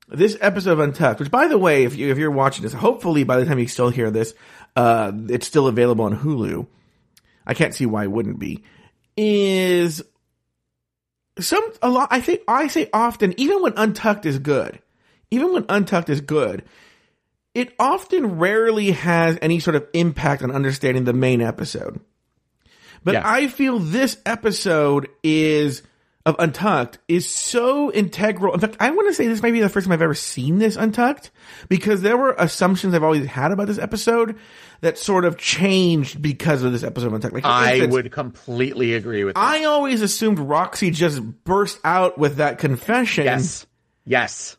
This 0.09 0.37
episode 0.39 0.71
of 0.71 0.79
Untucked, 0.79 1.19
which 1.19 1.31
by 1.31 1.47
the 1.47 1.57
way, 1.57 1.83
if 1.83 1.95
you 1.95 2.09
if 2.11 2.17
you're 2.17 2.31
watching 2.31 2.63
this, 2.63 2.73
hopefully 2.73 3.23
by 3.25 3.37
the 3.37 3.45
time 3.45 3.59
you 3.59 3.67
still 3.67 3.89
hear 3.89 4.09
this, 4.09 4.33
uh, 4.75 5.11
it's 5.27 5.45
still 5.47 5.67
available 5.67 6.05
on 6.05 6.17
Hulu. 6.17 6.65
I 7.45 7.53
can't 7.53 7.73
see 7.73 7.85
why 7.85 8.03
it 8.03 8.11
wouldn't 8.11 8.39
be. 8.39 8.63
Is 9.17 10.01
some 11.39 11.63
a 11.81 11.89
lot? 11.89 12.07
I 12.11 12.21
think 12.21 12.41
I 12.47 12.67
say 12.67 12.89
often, 12.93 13.33
even 13.37 13.61
when 13.61 13.73
Untucked 13.75 14.25
is 14.25 14.39
good, 14.39 14.79
even 15.29 15.51
when 15.51 15.65
Untucked 15.67 16.09
is 16.09 16.21
good, 16.21 16.63
it 17.53 17.73
often 17.77 18.37
rarely 18.37 18.91
has 18.91 19.37
any 19.41 19.59
sort 19.59 19.75
of 19.75 19.87
impact 19.93 20.41
on 20.41 20.51
understanding 20.51 21.03
the 21.03 21.13
main 21.13 21.41
episode. 21.41 21.99
But 23.03 23.15
Yes. 23.15 23.23
I 23.25 23.47
feel 23.47 23.79
this 23.79 24.17
episode 24.25 25.09
is 25.23 25.81
of 26.27 26.35
Untucked 26.39 26.99
is 27.07 27.27
so 27.27 27.89
integral. 27.89 28.53
In 28.53 28.59
fact, 28.59 28.75
I 28.81 28.91
want 28.91 29.07
to 29.07 29.13
say 29.13 29.27
this 29.27 29.41
might 29.41 29.53
be 29.53 29.61
the 29.61 29.69
first 29.69 29.85
time 29.85 29.93
I've 29.93 30.01
ever 30.01 30.13
seen 30.13 30.57
this 30.57 30.75
Untucked 30.75 31.31
because 31.69 32.01
there 32.01 32.17
were 32.17 32.35
assumptions 32.37 32.93
I've 32.93 33.03
always 33.03 33.25
had 33.25 33.53
about 33.53 33.67
this 33.67 33.79
episode 33.79 34.37
that 34.81 34.97
sort 34.97 35.23
of 35.23 35.37
changed 35.37 36.21
because 36.21 36.63
of 36.63 36.73
this 36.73 36.83
episode 36.83 37.07
of 37.07 37.13
Untucked. 37.13 37.33
Like, 37.33 37.45
I 37.45 37.75
instance, 37.75 37.93
would 37.93 38.11
completely 38.11 38.93
agree 38.95 39.23
with 39.23 39.35
that. 39.35 39.41
I 39.41 39.63
always 39.63 40.01
assumed 40.01 40.37
Roxxxy 40.37 40.93
just 40.93 41.21
burst 41.45 41.79
out 41.85 42.17
with 42.17 42.35
that 42.35 42.59
confession. 42.59 43.23
Yes. 43.23 43.65
Yes. 44.03 44.57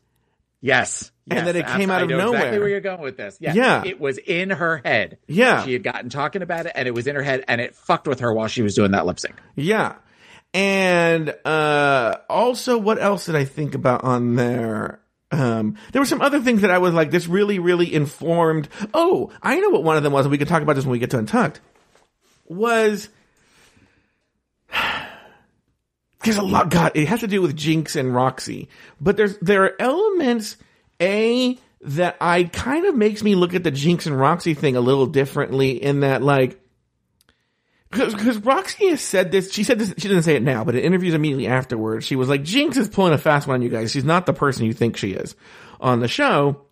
Yes. 0.63 1.13
And 1.31 1.37
yes. 1.37 1.47
then 1.47 1.57
it 1.57 1.67
came 1.67 1.91
out 1.91 2.01
I 2.01 2.05
of 2.05 2.09
know 2.09 2.17
Exactly 2.17 2.39
nowhere. 2.39 2.61
where 2.61 2.69
you're 2.71 2.81
going 2.81 3.03
with 3.03 3.19
this. 3.19 3.37
Yes. 3.41 3.55
Yeah. 3.55 3.83
It 3.85 4.01
was 4.01 4.17
in 4.17 4.49
her 4.49 4.81
head. 4.83 5.19
Yeah. 5.27 5.67
She 5.67 5.75
had 5.75 5.83
gotten 5.83 6.09
talking 6.09 6.41
about 6.41 6.65
it 6.65 6.73
and 6.75 6.89
it 6.89 6.95
was 6.95 7.07
in 7.07 7.15
her 7.15 7.23
head 7.23 7.45
and 7.47 7.61
it 7.61 7.75
fucked 7.75 8.09
with 8.09 8.21
her 8.21 8.33
while 8.33 8.49
she 8.49 8.63
was 8.63 8.75
doing 8.75 8.93
that 8.93 9.05
lip 9.05 9.21
sync. 9.21 9.35
Yeah. 9.55 9.97
And 10.55 11.35
uh 11.45 12.17
also 12.29 12.79
what 12.79 13.01
else 13.01 13.27
did 13.27 13.37
I 13.37 13.45
think 13.45 13.75
about 13.75 14.05
on 14.05 14.37
there? 14.37 15.01
Um 15.31 15.77
there 15.93 16.01
were 16.01 16.07
some 16.07 16.23
other 16.23 16.41
things 16.41 16.63
that 16.63 16.71
I 16.71 16.79
was 16.79 16.95
like 16.95 17.11
this 17.11 17.27
really 17.27 17.59
really 17.59 17.93
informed. 17.93 18.69
Oh, 18.95 19.31
I 19.43 19.61
know 19.61 19.71
what 19.71 19.85
one 19.85 19.97
of 19.97 20.03
them 20.03 20.13
was 20.13 20.25
and 20.25 20.31
we 20.31 20.39
can 20.39 20.49
talk 20.49 20.63
about 20.63 20.77
this 20.77 20.85
when 20.85 20.93
we 20.93 20.99
get 20.99 21.11
to 21.11 21.19
Untucked. 21.19 21.61
Was 22.47 23.09
there's 26.25 26.39
a 26.39 26.43
lot 26.43 26.71
god 26.71 26.93
it 26.95 27.09
has 27.09 27.21
to 27.21 27.29
do 27.29 27.43
with 27.43 27.57
Jinkx 27.57 27.97
and 27.97 28.11
Roxxxy. 28.11 28.69
But 29.01 29.17
there's 29.17 29.37
there 29.39 29.65
are 29.65 29.77
elements 29.79 30.57
a 31.01 31.59
that 31.83 32.17
I 32.21 32.45
kind 32.45 32.87
of 32.87 32.97
makes 32.97 33.23
me 33.23 33.35
look 33.35 33.55
at 33.55 33.63
the 33.63 33.71
Jinkx 33.71 34.07
and 34.07 34.17
Roxxxy 34.17 34.57
thing 34.57 34.77
a 34.77 34.81
little 34.81 35.07
differently 35.07 35.83
in 35.83 36.01
that 36.01 36.23
like 36.23 36.61
because 37.91 38.39
Roxxxy 38.39 38.91
has 38.91 39.01
said 39.01 39.33
this, 39.33 39.53
she 39.53 39.65
said 39.65 39.79
this, 39.79 39.95
she 39.97 40.09
didn't 40.09 40.23
say 40.23 40.37
it 40.37 40.43
now, 40.43 40.65
but 40.65 40.75
in 40.75 40.83
interviews 40.83 41.15
immediately 41.15 41.47
afterwards, 41.47 42.05
she 42.05 42.17
was 42.17 42.29
like, 42.29 42.43
Jinkx 42.43 42.77
is 42.77 42.89
pulling 42.89 43.15
a 43.15 43.19
fast 43.19 43.47
one 43.47 43.55
on 43.55 43.63
you 43.63 43.71
guys. 43.71 43.93
She's 43.93 44.05
not 44.05 44.27
the 44.27 44.35
person 44.35 44.67
you 44.67 44.75
think 44.75 44.97
she 44.97 45.13
is 45.13 45.35
on 45.81 46.01
the 46.01 46.09
show. 46.09 46.67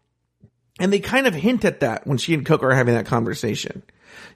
And 0.78 0.92
they 0.92 1.00
kind 1.00 1.26
of 1.26 1.34
hint 1.34 1.64
at 1.64 1.80
that 1.80 2.06
when 2.06 2.18
she 2.18 2.34
and 2.34 2.44
Coco 2.44 2.66
are 2.66 2.74
having 2.74 2.94
that 2.94 3.06
conversation. 3.06 3.82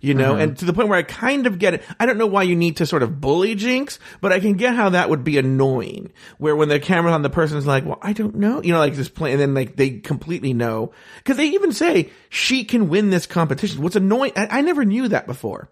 You 0.01 0.14
know, 0.14 0.33
mm-hmm. 0.33 0.40
and 0.40 0.59
to 0.59 0.64
the 0.64 0.73
point 0.73 0.88
where 0.88 0.99
I 0.99 1.03
kind 1.03 1.47
of 1.47 1.59
get 1.59 1.75
it. 1.75 1.83
I 1.99 2.07
don't 2.07 2.16
know 2.16 2.27
why 2.27 2.43
you 2.45 2.57
need 2.57 2.79
to 2.79 2.87
sort 2.87 3.03
of 3.03 3.21
bully 3.21 3.55
Jinkx, 3.55 3.99
but 4.23 4.33
I 4.33 4.40
can 4.40 4.55
get 4.55 4.75
how 4.75 4.90
that 4.90 5.11
would 5.11 5.25
be 5.25 5.37
annoying. 5.37 6.12
Where 6.38 6.57
when 6.57 6.71
the 6.71 6.81
camera's 6.81 7.12
on, 7.12 7.21
the 7.23 7.31
person's 7.31 7.66
like, 7.66 7.85
well, 7.85 7.99
I 8.01 8.14
don't 8.14 8.37
know. 8.37 8.62
You 8.62 8.73
know, 8.73 8.79
like 8.79 8.95
this 8.95 9.11
play, 9.11 9.33
and 9.33 9.40
then 9.40 9.53
like 9.53 9.77
they 9.77 9.99
completely 9.99 10.55
know. 10.55 10.93
Cause 11.25 11.37
they 11.37 11.49
even 11.49 11.73
say 11.73 12.11
she 12.31 12.64
can 12.64 12.88
win 12.88 13.11
this 13.11 13.27
competition. 13.27 13.83
What's 13.83 13.97
annoying, 13.97 14.33
I, 14.37 14.47
I 14.47 14.61
never 14.62 14.85
knew 14.87 15.09
that 15.09 15.27
before. 15.27 15.71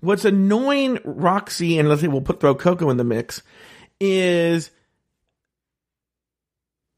What's 0.00 0.24
annoying 0.24 0.96
Roxxxy, 0.98 1.78
and 1.78 1.88
let's 1.88 2.00
say 2.00 2.08
we'll 2.08 2.20
put 2.22 2.40
throw 2.40 2.54
Coco 2.54 2.88
in 2.90 2.96
the 2.96 3.04
mix, 3.04 3.42
is 4.00 4.70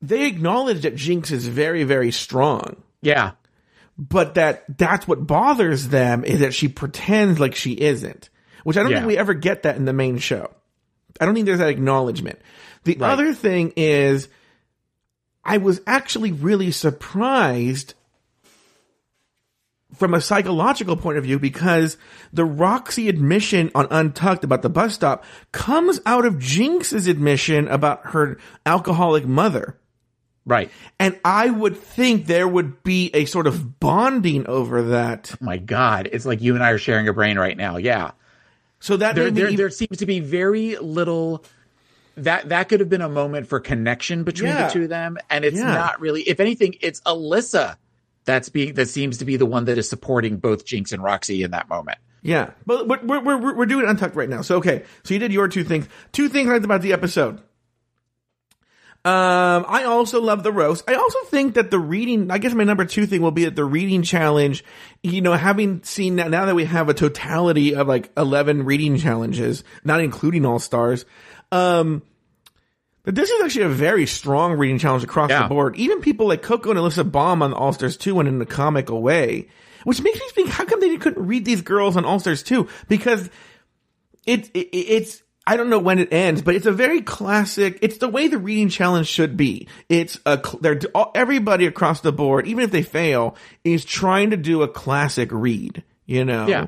they 0.01 0.27
acknowledge 0.27 0.83
that 0.83 0.95
Jinkx 0.95 1.31
is 1.31 1.47
very, 1.47 1.85
very 1.85 2.11
strong, 2.13 2.83
Yeah. 3.03 3.33
but 3.99 4.35
that 4.35 4.65
that's 4.79 5.07
what 5.07 5.27
bothers 5.27 5.89
them 5.89 6.25
is 6.25 6.41
that 6.41 6.55
she 6.55 6.69
pretends 6.69 7.39
like 7.41 7.55
she 7.55 7.73
isn't, 7.73 8.29
which 8.65 8.77
I 8.77 8.83
don't 8.83 8.93
Yeah. 8.93 8.99
think 8.99 9.09
we 9.09 9.19
ever 9.19 9.35
get 9.35 9.63
that 9.65 9.77
in 9.77 9.85
the 9.85 9.93
main 9.93 10.19
show. 10.19 10.51
I 11.21 11.25
don't 11.27 11.35
think 11.35 11.47
there's 11.47 11.59
that 11.59 11.69
acknowledgement. 11.69 12.39
The 12.85 12.97
Right. 12.99 13.11
other 13.13 13.35
thing 13.35 13.73
is, 13.77 14.29
I 15.45 15.59
was 15.59 15.81
actually 15.87 16.33
really 16.33 16.71
surprised 16.71 17.95
from 20.03 20.15
a 20.15 20.21
psychological 20.21 20.97
point 20.97 21.17
of 21.17 21.23
view 21.23 21.39
because 21.39 21.97
the 22.33 22.43
Roxxxy 22.43 23.09
admission 23.09 23.71
on 23.73 23.87
Untucked 23.89 24.43
about 24.43 24.63
the 24.63 24.69
bus 24.69 24.95
stop 24.95 25.25
comes 25.53 26.01
out 26.05 26.25
of 26.25 26.41
Jinkx's 26.41 27.07
admission 27.07 27.69
about 27.69 28.07
her 28.07 28.37
alcoholic 28.67 29.25
mother. 29.25 29.79
Right. 30.45 30.73
And 30.99 31.21
I 31.25 31.49
would 31.51 31.77
think 31.77 32.27
there 32.27 32.49
would 32.49 32.83
be 32.83 33.13
a 33.15 33.27
sort 33.27 33.47
of 33.47 33.79
bonding 33.79 34.49
over 34.49 34.83
that. 34.89 35.31
Oh 35.35 35.45
my 35.45 35.59
God. 35.59 36.09
It's 36.11 36.27
like 36.27 36.43
you 36.43 36.57
and 36.57 36.65
I 36.65 36.71
are 36.71 36.79
sharing 36.79 37.07
a 37.07 37.13
brain 37.13 37.39
right 37.39 37.57
now. 37.57 37.77
Yeah. 37.77 38.11
So 38.81 38.97
that 38.97 39.15
There, 39.15 39.31
there, 39.31 39.45
even- 39.45 39.57
there 39.57 39.71
seems 39.71 39.99
to 39.99 40.07
be 40.07 40.19
very 40.19 40.75
little. 40.79 41.45
That 42.17 42.49
that 42.49 42.69
could 42.69 42.81
have 42.81 42.89
been 42.89 43.03
a 43.03 43.09
moment 43.09 43.47
for 43.47 43.61
connection 43.61 44.25
between 44.25 44.51
Yeah. 44.51 44.67
the 44.67 44.73
two 44.73 44.83
of 44.83 44.89
them, 44.89 45.17
and 45.31 45.45
it's 45.45 45.57
Yeah. 45.59 45.73
not 45.73 46.01
really. 46.01 46.23
If 46.23 46.41
anything, 46.41 46.75
it's 46.81 47.01
Alyssa 47.03 47.77
that's 48.25 48.49
being 48.49 48.75
that 48.75 48.89
seems 48.89 49.19
to 49.19 49.25
be 49.25 49.37
the 49.37 49.47
one 49.47 49.67
that 49.67 49.79
is 49.79 49.89
supporting 49.89 50.39
both 50.39 50.65
Jinkx 50.65 50.93
and 50.93 51.03
Roxxxy 51.03 51.45
in 51.45 51.53
that 51.53 51.69
moment. 51.69 51.99
Yeah, 52.23 52.51
but 52.65 52.87
we're, 52.87 53.01
we're, 53.03 53.21
we're, 53.21 53.57
we're 53.57 53.67
doing 53.67 53.87
Untucked 53.87 54.15
right 54.15 54.29
now. 54.29 54.43
So, 54.43 54.59
okay. 54.59 54.85
So 55.03 55.15
you 55.15 55.21
did 55.21 55.33
your 55.33 55.49
two 55.49 55.65
things. 55.65 55.89
Two 56.13 56.29
things 56.29 56.49
I 56.49 56.53
liked 56.53 56.65
about 56.65 56.83
the 56.83 56.93
episode. 56.93 57.41
Um, 59.05 59.65
I 59.67 59.83
also 59.85 60.21
love 60.21 60.45
the 60.45 60.53
roast. 60.53 60.89
I 60.89 60.95
also 60.95 61.19
think 61.25 61.55
that 61.55 61.73
the 61.73 61.81
reading, 61.81 62.31
I 62.31 62.39
guess 62.39 62.55
my 62.55 62.63
number 62.63 62.85
two 62.85 63.07
thing 63.07 63.21
will 63.21 63.33
be 63.33 63.45
that 63.47 63.57
the 63.57 63.65
reading 63.65 64.05
challenge, 64.05 64.63
you 65.03 65.21
know, 65.21 65.33
having 65.33 65.83
seen 65.83 66.17
that 66.17 66.31
now 66.31 66.47
that 66.47 66.55
we 66.55 66.65
have 66.67 66.89
a 66.89 66.95
totality 66.95 67.75
of 67.75 67.89
like 67.89 68.13
11 68.17 68.65
reading 68.65 68.97
challenges, 68.99 69.65
not 69.83 70.01
including 70.01 70.47
all 70.47 70.61
stars, 70.61 71.05
um, 71.51 72.03
but 73.05 73.15
this 73.15 73.31
is 73.31 73.43
actually 73.43 73.65
a 73.65 73.69
very 73.71 74.07
strong 74.07 74.53
reading 74.55 74.79
challenge 74.79 75.05
across 75.05 75.31
Yeah. 75.31 75.43
the 75.45 75.49
board. 75.49 75.77
Even 75.77 76.01
people 76.01 76.29
like 76.29 76.43
Coco 76.43 76.71
and 76.71 76.79
Alyssa 76.79 77.11
Baum 77.11 77.43
on 77.43 77.53
All 77.53 77.73
Stars 77.73 77.97
2 77.97 78.15
went 78.15 78.29
in 78.29 78.41
a 78.41 78.47
comical 78.47 79.03
way, 79.03 79.49
which 79.85 80.01
makes 80.03 80.19
me 80.21 80.27
think, 80.35 80.49
how 80.51 80.65
come 80.65 80.81
they 80.81 80.97
couldn't 80.97 81.27
read 81.27 81.45
these 81.45 81.63
girls 81.63 81.97
on 81.97 82.05
All 82.05 82.19
Stars 82.21 82.43
2? 82.43 82.69
Because 82.89 83.29
it, 84.27 84.51
it 84.55 84.69
it's 84.75 85.23
I 85.45 85.57
don't 85.57 85.71
know 85.71 85.81
when 85.81 85.99
it 85.99 86.13
ends, 86.13 86.41
but 86.43 86.55
it's 86.55 86.67
a 86.67 86.73
very 86.73 87.01
classic. 87.01 87.79
It's 87.83 87.99
the 87.99 88.09
way 88.09 88.29
the 88.29 88.39
reading 88.39 88.69
challenge 88.69 89.09
should 89.09 89.37
be. 89.37 89.67
It's 89.89 90.21
a 90.25 90.41
they're 90.61 90.79
all, 90.95 91.11
everybody 91.17 91.67
across 91.67 92.01
the 92.01 92.13
board, 92.13 92.47
even 92.47 92.63
if 92.63 92.71
they 92.71 92.83
fail, 92.85 93.35
is 93.65 93.85
trying 93.85 94.31
to 94.31 94.37
do 94.37 94.63
a 94.63 94.69
classic 94.69 95.31
read. 95.33 95.83
You 96.07 96.25
know. 96.25 96.47
Yeah. 96.47 96.67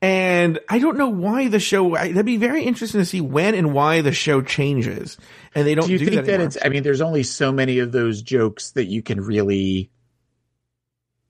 And 0.00 0.60
I 0.68 0.78
don't 0.78 0.96
know 0.96 1.08
why 1.08 1.48
the 1.48 1.58
show. 1.58 1.96
I, 1.96 2.08
that'd 2.08 2.24
be 2.24 2.36
very 2.36 2.62
interesting 2.62 3.00
to 3.00 3.04
see 3.04 3.20
when 3.20 3.56
and 3.56 3.74
why 3.74 4.00
the 4.00 4.12
show 4.12 4.42
changes, 4.42 5.16
and 5.56 5.66
they 5.66 5.74
don't 5.74 5.86
Do 5.86 5.92
you 5.92 5.98
do 5.98 6.04
think 6.04 6.26
that, 6.26 6.26
that, 6.26 6.40
it's? 6.40 6.56
I 6.64 6.68
mean, 6.68 6.84
there's 6.84 7.00
only 7.00 7.24
so 7.24 7.50
many 7.50 7.80
of 7.80 7.90
those 7.90 8.22
jokes 8.22 8.70
that 8.72 8.84
you 8.84 9.02
can 9.02 9.20
really 9.20 9.90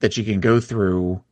that 0.01 0.17
you 0.17 0.23
can 0.23 0.39
go 0.39 0.59
through. 0.59 1.23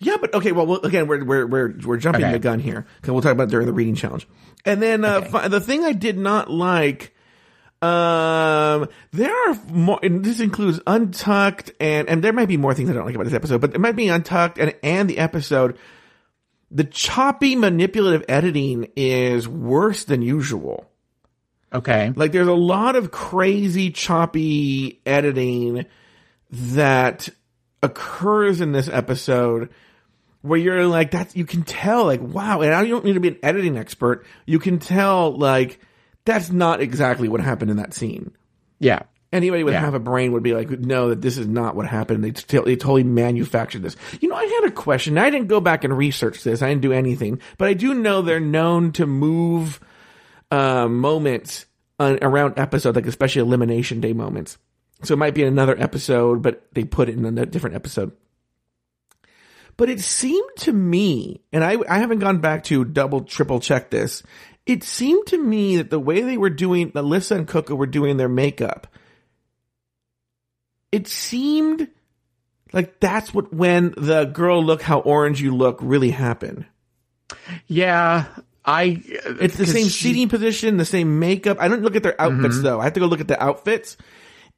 Yeah, 0.00 0.16
but 0.20 0.34
okay. 0.34 0.50
Well, 0.50 0.66
well 0.66 0.80
again, 0.80 1.06
we're 1.06 1.24
we're 1.24 1.46
we're 1.46 1.74
we're 1.84 1.96
jumping 1.96 2.24
Okay. 2.24 2.32
the 2.32 2.38
gun 2.40 2.58
here 2.58 2.86
because 2.96 3.12
we'll 3.12 3.22
talk 3.22 3.32
about 3.32 3.44
it 3.44 3.50
during 3.50 3.66
the 3.66 3.72
reading 3.72 3.94
challenge. 3.94 4.26
And 4.64 4.82
then 4.82 5.04
uh, 5.04 5.22
fi- 5.22 5.46
the 5.46 5.60
thing 5.60 5.84
I 5.84 5.92
did 5.92 6.18
not 6.18 6.50
like, 6.50 7.14
um, 7.82 8.88
there 9.12 9.32
are 9.50 9.54
more. 9.70 10.00
And 10.02 10.24
this 10.24 10.40
includes 10.40 10.80
Untucked, 10.88 11.70
and 11.78 12.08
and 12.08 12.22
there 12.22 12.32
might 12.32 12.48
be 12.48 12.56
more 12.56 12.74
things 12.74 12.90
I 12.90 12.94
don't 12.94 13.06
like 13.06 13.14
about 13.14 13.24
this 13.24 13.34
episode, 13.34 13.60
but 13.60 13.74
it 13.76 13.80
might 13.80 13.94
be 13.94 14.08
Untucked 14.08 14.58
and 14.58 14.74
and 14.82 15.08
the 15.08 15.18
episode. 15.18 15.78
The 16.70 16.84
choppy, 16.84 17.56
manipulative 17.56 18.24
editing 18.28 18.90
is 18.94 19.48
worse 19.48 20.04
than 20.04 20.22
usual. 20.22 20.90
Okay. 21.72 22.12
Like 22.14 22.32
there's 22.32 22.48
a 22.48 22.52
lot 22.52 22.96
of 22.96 23.10
crazy 23.10 23.90
choppy 23.90 25.00
editing 25.06 25.86
that 26.50 27.28
occurs 27.82 28.60
in 28.60 28.72
this 28.72 28.88
episode 28.88 29.70
where 30.42 30.58
you're 30.58 30.86
like 30.86 31.10
that's 31.10 31.36
you 31.36 31.44
can 31.44 31.62
tell 31.62 32.04
like 32.06 32.20
wow 32.20 32.60
and 32.60 32.72
I 32.72 32.86
don't 32.86 33.04
need 33.04 33.14
to 33.14 33.20
be 33.20 33.28
an 33.28 33.38
editing 33.42 33.76
expert 33.76 34.24
you 34.46 34.58
can 34.58 34.78
tell 34.78 35.36
like 35.36 35.80
that's 36.24 36.50
not 36.50 36.80
exactly 36.80 37.28
what 37.28 37.40
happened 37.40 37.70
in 37.70 37.76
that 37.76 37.94
scene 37.94 38.32
Yeah. 38.78 39.02
Anybody 39.32 39.64
with 39.64 39.74
Yeah. 39.74 39.80
half 39.80 39.94
a 39.94 39.98
brain 39.98 40.32
would 40.32 40.42
be 40.42 40.54
like 40.54 40.70
no 40.70 41.10
that 41.10 41.20
this 41.20 41.38
is 41.38 41.46
not 41.46 41.74
what 41.76 41.86
happened. 41.86 42.24
They, 42.24 42.30
t- 42.30 42.58
they 42.58 42.76
totally 42.76 43.04
manufactured 43.04 43.82
this. 43.82 43.96
You 44.20 44.28
know 44.28 44.36
i 44.36 44.44
had 44.44 44.68
a 44.68 44.74
question. 44.74 45.18
I 45.18 45.30
didn't 45.30 45.48
go 45.48 45.60
back 45.60 45.84
and 45.84 45.96
research 45.96 46.42
this. 46.44 46.62
I 46.62 46.68
didn't 46.68 46.82
do 46.82 46.92
anything. 46.92 47.40
But 47.58 47.68
i 47.68 47.74
do 47.74 47.94
know 47.94 48.22
they're 48.22 48.40
known 48.40 48.92
to 48.92 49.06
move 49.06 49.80
uh, 50.50 50.88
moments 50.88 51.66
on, 51.98 52.18
around 52.22 52.58
episodes 52.58 52.96
like 52.96 53.06
especially 53.06 53.42
elimination 53.42 54.00
day 54.00 54.12
moments. 54.12 54.58
So 55.02 55.14
it 55.14 55.18
might 55.18 55.34
be 55.34 55.42
in 55.42 55.48
another 55.48 55.78
episode 55.80 56.42
but 56.42 56.66
they 56.72 56.84
put 56.84 57.08
it 57.08 57.16
in 57.16 57.38
a 57.38 57.46
different 57.46 57.76
episode. 57.76 58.12
But 59.76 59.88
it 59.88 60.00
seemed 60.00 60.50
to 60.58 60.72
me, 60.72 61.40
and 61.52 61.62
I, 61.62 61.76
I 61.88 62.00
haven't 62.00 62.18
gone 62.18 62.38
back 62.38 62.64
to 62.64 62.84
double, 62.84 63.20
triple 63.22 63.60
check 63.60 63.90
this. 63.90 64.24
It 64.66 64.82
seemed 64.82 65.28
to 65.28 65.38
me 65.38 65.76
that 65.76 65.88
the 65.90 66.00
way 66.00 66.20
they 66.22 66.36
were 66.36 66.50
doing, 66.50 66.90
Alyssa 66.92 67.36
and 67.36 67.46
Coco 67.46 67.76
were 67.76 67.86
doing 67.86 68.16
their 68.16 68.28
makeup, 68.28 68.88
it 70.92 71.08
seemed 71.08 71.88
like 72.72 73.00
that's 73.00 73.32
what 73.32 73.52
when 73.52 73.94
the 73.96 74.24
girl 74.24 74.64
look 74.64 74.82
how 74.82 75.00
orange 75.00 75.40
you 75.40 75.54
look 75.54 75.78
really 75.80 76.10
happened. 76.10 76.66
Yeah. 77.66 78.26
I. 78.64 79.02
It's 79.06 79.56
the 79.56 79.64
uh, 79.64 79.66
same 79.66 79.88
seating 79.88 80.28
position, 80.28 80.76
the 80.76 80.84
same 80.84 81.18
makeup. 81.18 81.58
I 81.60 81.68
don't 81.68 81.82
look 81.82 81.96
at 81.96 82.02
their 82.02 82.20
outfits 82.20 82.56
mm-hmm. 82.56 82.64
though. 82.64 82.80
I 82.80 82.84
have 82.84 82.92
to 82.94 83.00
go 83.00 83.06
look 83.06 83.20
at 83.20 83.28
the 83.28 83.42
outfits. 83.42 83.96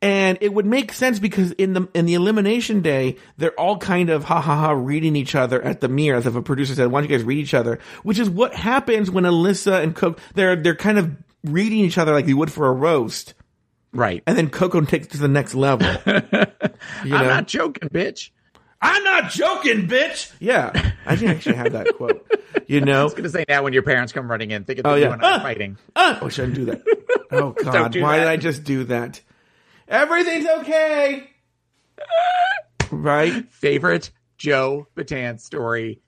And 0.03 0.39
it 0.41 0.53
would 0.55 0.65
make 0.65 0.93
sense 0.93 1.19
because 1.19 1.53
in 1.53 1.75
the 1.75 1.87
in 1.93 2.07
the 2.07 2.15
elimination 2.15 2.81
day, 2.81 3.17
they're 3.37 3.59
all 3.61 3.77
kind 3.77 4.09
of 4.09 4.25
ha 4.25 4.41
ha 4.41 4.57
ha 4.57 4.71
reading 4.71 5.15
each 5.15 5.35
other 5.35 5.61
at 5.61 5.83
the 5.83 5.89
mirror, 5.89 6.17
as 6.17 6.27
if 6.27 6.35
a 6.35 6.41
producer 6.41 6.75
said, 6.75 6.91
"Why 6.91 7.01
don't 7.01 7.11
you 7.11 7.17
guys 7.17 7.25
read 7.25 7.37
each 7.37 7.53
other?" 7.53 7.79
Which 8.03 8.19
is 8.19 8.31
what 8.31 8.55
happens 8.55 9.11
when 9.11 9.25
Alyssa 9.25 9.83
and 9.83 9.95
Cook 9.95 10.19
they're 10.35 10.57
they're 10.57 10.75
kind 10.75 10.99
of 10.99 11.15
reading 11.45 11.81
each 11.81 11.99
other 11.99 12.15
like 12.15 12.25
they 12.25 12.33
would 12.33 12.51
for 12.51 12.67
a 12.67 12.73
roast, 12.73 13.35
Right. 13.93 14.23
and 14.27 14.37
then 14.39 14.51
Coco 14.51 14.81
takes 14.83 15.07
it 15.07 15.11
to 15.13 15.19
the 15.19 15.29
next 15.29 15.55
level. 15.55 15.89
You 17.05 17.11
know? 17.11 17.17
I'm 17.19 17.27
not 17.27 17.47
joking, 17.49 17.89
bitch. 17.91 18.31
I'm 18.81 19.05
not 19.05 19.31
joking, 19.31 19.87
bitch. 19.87 20.33
Yeah, 20.41 20.93
I 21.05 21.15
didn't 21.15 21.37
actually 21.37 21.57
have 21.57 21.73
that 21.73 21.95
quote. 21.97 22.27
You 22.67 22.81
know, 22.85 23.03
I 23.03 23.05
was 23.05 23.13
gonna 23.15 23.29
say 23.29 23.45
now 23.49 23.63
when 23.63 23.75
your 23.75 23.83
parents 23.83 24.13
come 24.13 24.31
running 24.31 24.51
in, 24.51 24.65
thinking 24.65 24.85
that 24.85 24.89
Oh, 24.91 24.95
you 24.95 25.03
yeah. 25.03 25.11
I 25.11 25.15
are 25.15 25.19
Ah! 25.23 25.39
fighting. 25.41 25.77
Ah! 25.95 26.19
Oh, 26.23 26.29
shouldn't 26.31 26.55
do 26.55 26.65
that. 26.67 26.83
Oh 27.33 27.51
God, 27.53 27.93
do 27.93 28.01
why 28.03 28.17
that. 28.19 28.25
did 28.25 28.29
I 28.31 28.37
just 28.39 28.65
do 28.65 28.85
that? 28.85 29.21
Everything's 29.87 30.47
okay, 30.61 31.31
right? 32.91 33.49
Favorite 33.53 34.11
Joe 34.37 34.89
Batan 34.97 35.39
story 35.39 36.01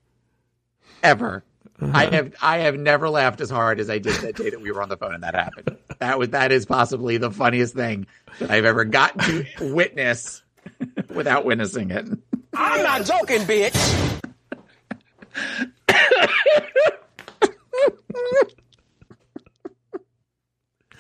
ever. 1.03 1.45
Uh-huh. 1.81 1.91
I 1.95 2.07
have 2.07 2.35
I 2.41 2.59
have 2.59 2.79
never 2.79 3.09
laughed 3.09 3.41
as 3.41 3.51
hard 3.51 3.81
as 3.81 3.91
I 3.91 3.99
did 3.99 4.15
that 4.23 4.37
day 4.37 4.51
that 4.51 4.61
we 4.61 4.71
were 4.71 4.83
on 4.83 4.89
the 4.89 4.97
phone 4.97 5.15
and 5.15 5.23
that 5.23 5.35
happened. 5.35 5.77
That 5.99 6.19
was 6.19 6.31
that 6.31 6.53
is 6.53 6.67
possibly 6.67 7.17
the 7.17 7.31
funniest 7.31 7.75
thing 7.75 8.07
that 8.39 8.51
I've 8.51 8.65
ever 8.65 8.85
gotten 8.85 9.21
to 9.21 9.75
witness 9.75 10.43
without 11.11 11.45
witnessing 11.45 11.91
it. 11.91 12.09
I'm 12.55 12.83
not 12.83 13.05
joking, 13.05 13.41
bitch. 13.43 14.21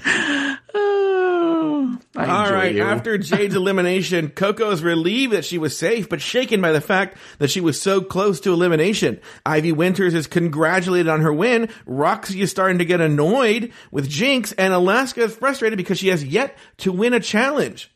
Oh, 0.75 1.99
All 2.17 2.53
right. 2.53 2.75
you. 2.75 2.83
After 2.83 3.19
Jade's 3.19 3.55
elimination, 3.55 4.29
Coco 4.31 4.71
is 4.71 4.83
relieved 4.83 5.33
that 5.33 5.45
she 5.45 5.59
was 5.59 5.77
safe, 5.77 6.09
but 6.09 6.21
shaken 6.21 6.61
by 6.61 6.73
the 6.73 6.81
fact 6.81 7.19
that 7.39 7.51
she 7.51 7.61
was 7.61 7.81
so 7.81 8.01
close 8.01 8.41
to 8.41 8.53
elimination. 8.53 9.21
Ivy 9.45 9.73
Winters 9.73 10.15
is 10.15 10.27
congratulated 10.27 11.09
on 11.09 11.21
her 11.21 11.33
win. 11.33 11.69
Roxxxy 11.87 12.41
is 12.41 12.51
starting 12.51 12.79
to 12.79 12.85
get 12.85 13.01
annoyed 13.01 13.73
with 13.91 14.09
Jinkx, 14.11 14.55
and 14.57 14.73
Alaska 14.73 15.23
is 15.25 15.35
frustrated 15.35 15.77
because 15.77 15.99
she 15.99 16.09
has 16.09 16.25
yet 16.25 16.57
to 16.79 16.93
win 16.93 17.13
a 17.13 17.21
challenge. 17.21 17.91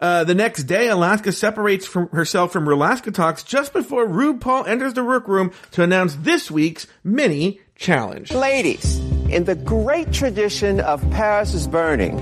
Uh, 0.00 0.24
the 0.24 0.34
next 0.34 0.64
day, 0.64 0.88
Alaska 0.88 1.30
separates 1.30 1.86
from 1.86 2.08
herself 2.08 2.52
from 2.52 2.64
Rolaskatox 2.64 3.44
just 3.44 3.72
before 3.74 4.06
RuPaul 4.06 4.66
enters 4.66 4.94
the 4.94 5.04
workroom 5.04 5.52
to 5.72 5.82
announce 5.82 6.14
this 6.14 6.50
week's 6.50 6.86
mini 7.04 7.60
challenge. 7.80 8.30
Ladies, 8.30 8.98
in 9.30 9.44
the 9.44 9.54
great 9.54 10.12
tradition 10.12 10.80
of 10.80 11.00
Paris 11.10 11.54
is 11.54 11.66
Burning, 11.66 12.18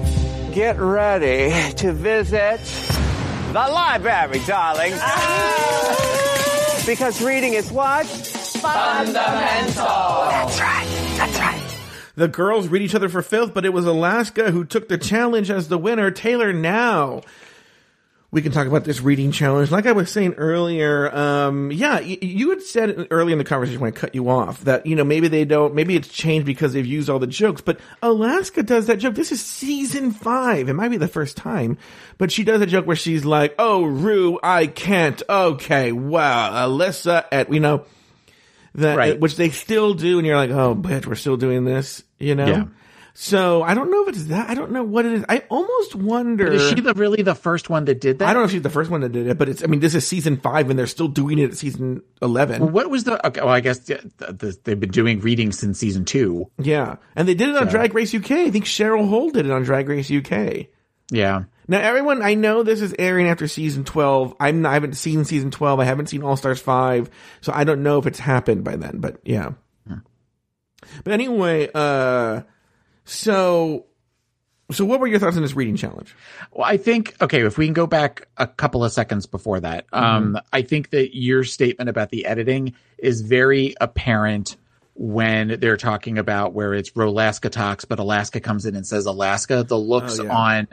get 0.53 0.79
ready 0.79 1.51
to 1.75 1.93
visit 1.93 2.61
the 3.49 3.55
library, 3.55 4.41
darling. 4.47 4.93
Ah! 4.95 6.83
Because 6.87 7.21
reading 7.21 7.55
is 7.55 7.73
what? 7.73 8.07
Fundamental. 8.07 9.85
That's 9.85 10.61
right. 10.61 10.87
That's 11.17 11.39
right. 11.39 11.65
The 12.15 12.29
girls 12.29 12.69
read 12.69 12.83
each 12.83 12.95
other 12.95 13.09
for 13.09 13.21
filth, 13.21 13.53
but 13.53 13.65
it 13.65 13.73
was 13.73 13.85
Alaska 13.85 14.53
who 14.53 14.65
took 14.65 14.89
the 14.89 14.97
challenge 14.97 15.51
as 15.51 15.69
the 15.69 15.79
winner. 15.79 16.11
Taylor, 16.13 16.53
now 16.53 17.23
we 18.31 18.43
can 18.43 18.53
talk 18.53 18.67
about 18.67 18.85
this 18.85 19.01
reading 19.01 19.33
challenge. 19.33 19.71
Like 19.71 19.87
I 19.87 19.93
was 19.93 20.11
saying 20.11 20.35
earlier, 20.35 21.15
um, 21.17 21.73
yeah, 21.73 21.95
y- 22.01 22.19
you 22.21 22.51
had 22.51 22.61
said 22.63 23.07
early 23.11 23.33
in 23.33 23.39
the 23.39 23.45
conversation 23.45 23.81
when 23.81 23.89
I 23.89 23.97
cut 23.97 24.15
you 24.15 24.29
off 24.29 24.63
that, 24.65 24.85
you 24.85 24.97
know, 24.97 25.05
maybe 25.05 25.29
they 25.29 25.47
don't, 25.47 25.75
maybe 25.75 25.97
it's 25.97 26.09
changed 26.09 26.45
because 26.45 26.75
they've 26.75 26.85
used 26.85 27.09
all 27.09 27.19
the 27.19 27.27
jokes, 27.27 27.63
but 27.63 27.81
Alaska 28.03 28.63
does 28.63 28.87
that 28.89 28.99
joke. 28.99 29.15
This 29.15 29.33
is 29.33 29.41
season 29.43 30.11
five. 30.11 30.69
It 30.69 30.75
might 30.75 30.91
be 30.91 30.99
the 30.99 31.09
first 31.09 31.39
time, 31.39 31.79
but 32.19 32.31
she 32.31 32.45
does 32.45 32.61
a 32.61 32.67
joke 32.67 32.87
where 32.87 32.97
she's 32.97 33.25
like, 33.25 33.55
Oh, 33.59 33.85
Rue, 33.85 34.39
I 34.43 34.67
can't. 34.67 35.23
Okay. 35.29 35.93
Wow. 35.93 36.69
Alyssa 36.69 37.25
at, 37.33 37.51
you 37.51 37.61
know, 37.61 37.85
that, 38.75 38.99
Right. 38.99 39.19
which 39.19 39.37
they 39.37 39.49
still 39.49 39.95
do. 39.95 40.19
And 40.19 40.27
you're 40.27 40.37
like, 40.37 40.51
Oh, 40.51 40.75
bitch, 40.75 41.07
we're 41.07 41.15
still 41.15 41.39
doing 41.39 41.65
this, 41.65 42.05
you 42.19 42.35
know? 42.35 42.47
Yeah. 42.47 42.65
So 43.21 43.65
I 43.65 43.75
don't 43.75 43.91
know 43.91 44.03
if 44.03 44.11
it's 44.11 44.25
that. 44.27 44.49
I 44.49 44.55
don't 44.55 44.71
know 44.71 44.85
what 44.85 45.05
it 45.05 45.13
is. 45.13 45.25
I 45.29 45.43
almost 45.51 45.97
wonder. 45.97 46.47
Is 46.53 46.69
she 46.69 46.81
the 46.81 46.95
really 46.95 47.23
the 47.23 47.35
first 47.35 47.69
one 47.69 47.85
that 47.87 48.01
did 48.01 48.21
that? 48.21 48.29
I 48.29 48.33
don't 48.33 48.43
know 48.43 48.45
if 48.45 48.53
she's 48.53 48.63
the 48.63 48.71
first 48.71 48.93
one 48.93 49.01
that 49.01 49.09
did 49.11 49.27
it, 49.27 49.37
but 49.37 49.49
it's. 49.49 49.65
I 49.65 49.67
mean, 49.67 49.81
this 49.81 49.97
is 49.97 50.07
season 50.07 50.37
five, 50.37 50.71
and 50.71 50.79
they're 50.79 50.87
still 50.87 51.09
doing 51.09 51.41
it 51.41 51.51
at 51.51 51.57
season 51.57 52.03
eleven. 52.23 52.71
What 52.71 52.89
was 52.91 53.03
the? 53.03 53.27
Okay, 53.27 53.41
well, 53.41 53.51
I 53.51 53.59
guess 53.59 53.81
the, 53.81 54.09
the, 54.19 54.57
they've 54.63 54.79
been 54.79 54.93
doing 54.93 55.19
readings 55.19 55.59
since 55.59 55.81
season 55.81 56.05
two. 56.05 56.49
Yeah, 56.59 56.99
and 57.17 57.27
they 57.27 57.35
did 57.35 57.49
it 57.49 57.57
on 57.57 57.67
Drag 57.67 57.93
Race 57.93 58.15
UK. 58.15 58.31
I 58.31 58.51
think 58.53 58.67
Cheryl 58.67 59.09
Hole 59.09 59.31
did 59.31 59.47
it 59.47 59.51
on 59.51 59.65
Drag 59.65 59.89
Race 59.89 60.13
UK. 60.13 60.67
Yeah, 61.11 61.43
Now, 61.67 61.81
everyone, 61.81 62.23
I 62.23 62.35
know 62.35 62.63
this 62.63 62.81
is 62.81 62.95
airing 63.01 63.27
after 63.27 63.49
season 63.49 63.83
twelve. 63.83 64.37
I'm. 64.39 64.65
I 64.65 64.75
haven't 64.75 64.95
seen 64.95 65.25
season 65.25 65.51
twelve. 65.51 65.81
I 65.81 65.85
haven't 65.87 66.07
seen 66.07 66.23
All 66.23 66.37
Stars 66.37 66.61
five, 66.61 67.11
so 67.41 67.53
I 67.53 67.65
don't 67.65 67.83
know 67.83 67.99
if 67.99 68.07
it's 68.07 68.21
happened 68.21 68.63
by 68.63 68.77
then. 68.77 68.99
But 69.01 69.19
yeah. 69.25 69.55
But 71.03 71.13
anyway, 71.13 71.69
uh, 71.75 72.43
so, 73.09 73.87
so 74.71 74.85
what 74.85 75.01
were 75.01 75.07
your 75.07 75.19
thoughts 75.19 75.37
on 75.37 75.43
this 75.43 75.55
reading 75.57 75.77
challenge? 75.77 76.15
Well, 76.53 76.67
I 76.67 76.77
think 76.77 77.17
okay. 77.21 77.45
If 77.45 77.57
we 77.59 77.65
can 77.67 77.73
go 77.75 77.87
back 77.87 78.29
a 78.37 78.47
couple 78.47 78.85
of 78.85 78.93
seconds 78.93 79.27
before 79.27 79.61
that, 79.61 79.87
um, 79.93 80.39
I 80.53 80.63
think 80.63 80.91
that 80.91 81.17
your 81.17 81.43
statement 81.45 81.89
about 81.91 82.11
the 82.11 82.27
editing 82.27 82.75
is 82.99 83.23
very 83.23 83.75
apparent 83.81 84.57
when 84.95 85.59
they're 85.61 85.77
talking 85.77 86.19
about 86.19 86.53
where 86.55 86.75
it's 86.75 86.91
Rolaskatox, 86.91 87.87
but 87.89 87.99
Alaska 87.99 88.41
comes 88.41 88.67
in 88.67 88.75
and 88.77 88.87
says 88.87 89.07
Alaska. 89.07 89.63
The 89.67 89.79
looks 89.79 90.19
Oh, 90.19 90.25
yeah. 90.25 90.37
on 90.37 90.69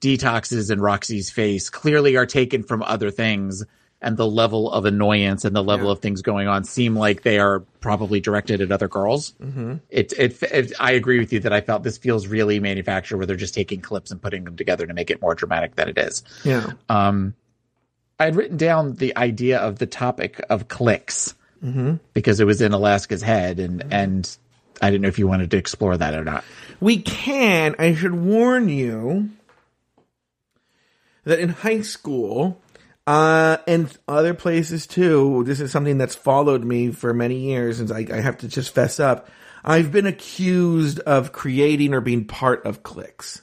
Detox's 0.00 0.70
and 0.70 0.80
Roxxxy's 0.80 1.30
face 1.30 1.70
clearly 1.70 2.16
are 2.16 2.26
taken 2.26 2.62
from 2.62 2.82
other 2.82 3.10
things, 3.10 3.64
and 4.02 4.16
the 4.16 4.26
level 4.26 4.72
of 4.72 4.86
annoyance 4.86 5.44
and 5.44 5.54
the 5.54 5.62
level 5.62 5.86
Yeah. 5.86 5.92
of 5.92 5.98
things 5.98 6.22
going 6.22 6.48
on 6.48 6.64
seem 6.64 6.96
like 6.96 7.22
they 7.22 7.38
are 7.38 7.60
probably 7.80 8.18
directed 8.20 8.60
at 8.62 8.72
other 8.72 8.88
girls. 8.88 9.32
Mm-hmm. 9.42 9.74
It, 9.90 10.12
it, 10.18 10.42
it, 10.42 10.72
I 10.80 10.92
agree 10.92 11.18
with 11.18 11.32
you 11.32 11.40
that 11.40 11.52
I 11.52 11.60
felt 11.60 11.82
this 11.82 11.98
feels 11.98 12.26
really 12.26 12.60
manufactured, 12.60 13.18
where 13.18 13.26
they're 13.26 13.36
just 13.36 13.52
taking 13.54 13.80
clips 13.82 14.10
and 14.10 14.20
putting 14.20 14.44
them 14.44 14.56
together 14.56 14.86
to 14.86 14.94
make 14.94 15.10
it 15.10 15.20
more 15.20 15.34
dramatic 15.34 15.76
than 15.76 15.88
it 15.90 15.98
is. 15.98 16.24
Yeah. 16.44 16.72
Um, 16.88 17.34
I 18.18 18.24
had 18.24 18.36
written 18.36 18.56
down 18.56 18.94
the 18.94 19.16
idea 19.16 19.58
of 19.58 19.78
the 19.78 19.86
topic 19.86 20.40
of 20.50 20.68
cliques 20.68 21.34
because 22.14 22.40
it 22.40 22.44
was 22.46 22.62
in 22.62 22.72
Alaska's 22.72 23.20
head, 23.20 23.60
and 23.60 23.84
and 23.90 24.38
I 24.80 24.90
didn't 24.90 25.02
know 25.02 25.08
if 25.08 25.18
you 25.18 25.28
wanted 25.28 25.50
to 25.50 25.58
explore 25.58 25.94
that 25.94 26.14
or 26.14 26.24
not. 26.24 26.42
We 26.80 26.98
can. 27.02 27.74
I 27.78 27.94
should 27.94 28.14
warn 28.14 28.70
you 28.70 29.28
that 31.24 31.38
in 31.38 31.50
high 31.50 31.82
school, 31.82 32.58
uh, 33.06 33.58
and 33.66 33.96
other 34.06 34.34
places 34.34 34.86
too, 34.86 35.42
this 35.44 35.60
is 35.60 35.72
something 35.72 35.98
that's 35.98 36.14
followed 36.14 36.64
me 36.64 36.92
for 36.92 37.12
many 37.12 37.36
years, 37.36 37.80
and 37.80 37.90
I, 37.90 38.06
I 38.12 38.20
have 38.20 38.38
to 38.38 38.48
just 38.48 38.74
fess 38.74 39.00
up. 39.00 39.28
I've 39.64 39.92
been 39.92 40.06
accused 40.06 41.00
of 41.00 41.32
creating 41.32 41.92
or 41.92 42.00
being 42.00 42.24
part 42.24 42.64
of 42.64 42.82
cliques. 42.82 43.42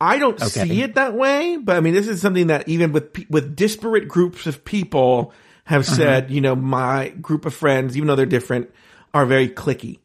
I 0.00 0.18
don't 0.18 0.40
Okay. 0.40 0.48
see 0.48 0.82
it 0.82 0.94
that 0.94 1.14
way, 1.14 1.56
but 1.56 1.76
I 1.76 1.80
mean, 1.80 1.94
this 1.94 2.06
is 2.06 2.20
something 2.20 2.48
that 2.48 2.68
even 2.68 2.92
with 2.92 3.26
with 3.28 3.56
disparate 3.56 4.06
groups 4.06 4.46
of 4.46 4.64
people 4.64 5.32
have 5.64 5.84
said, 5.84 6.30
you 6.30 6.40
know, 6.40 6.54
my 6.54 7.08
group 7.08 7.44
of 7.44 7.52
friends, 7.54 7.96
even 7.96 8.06
though 8.06 8.14
they're 8.14 8.26
different, 8.26 8.70
are 9.12 9.26
very 9.26 9.48
clicky. 9.48 9.98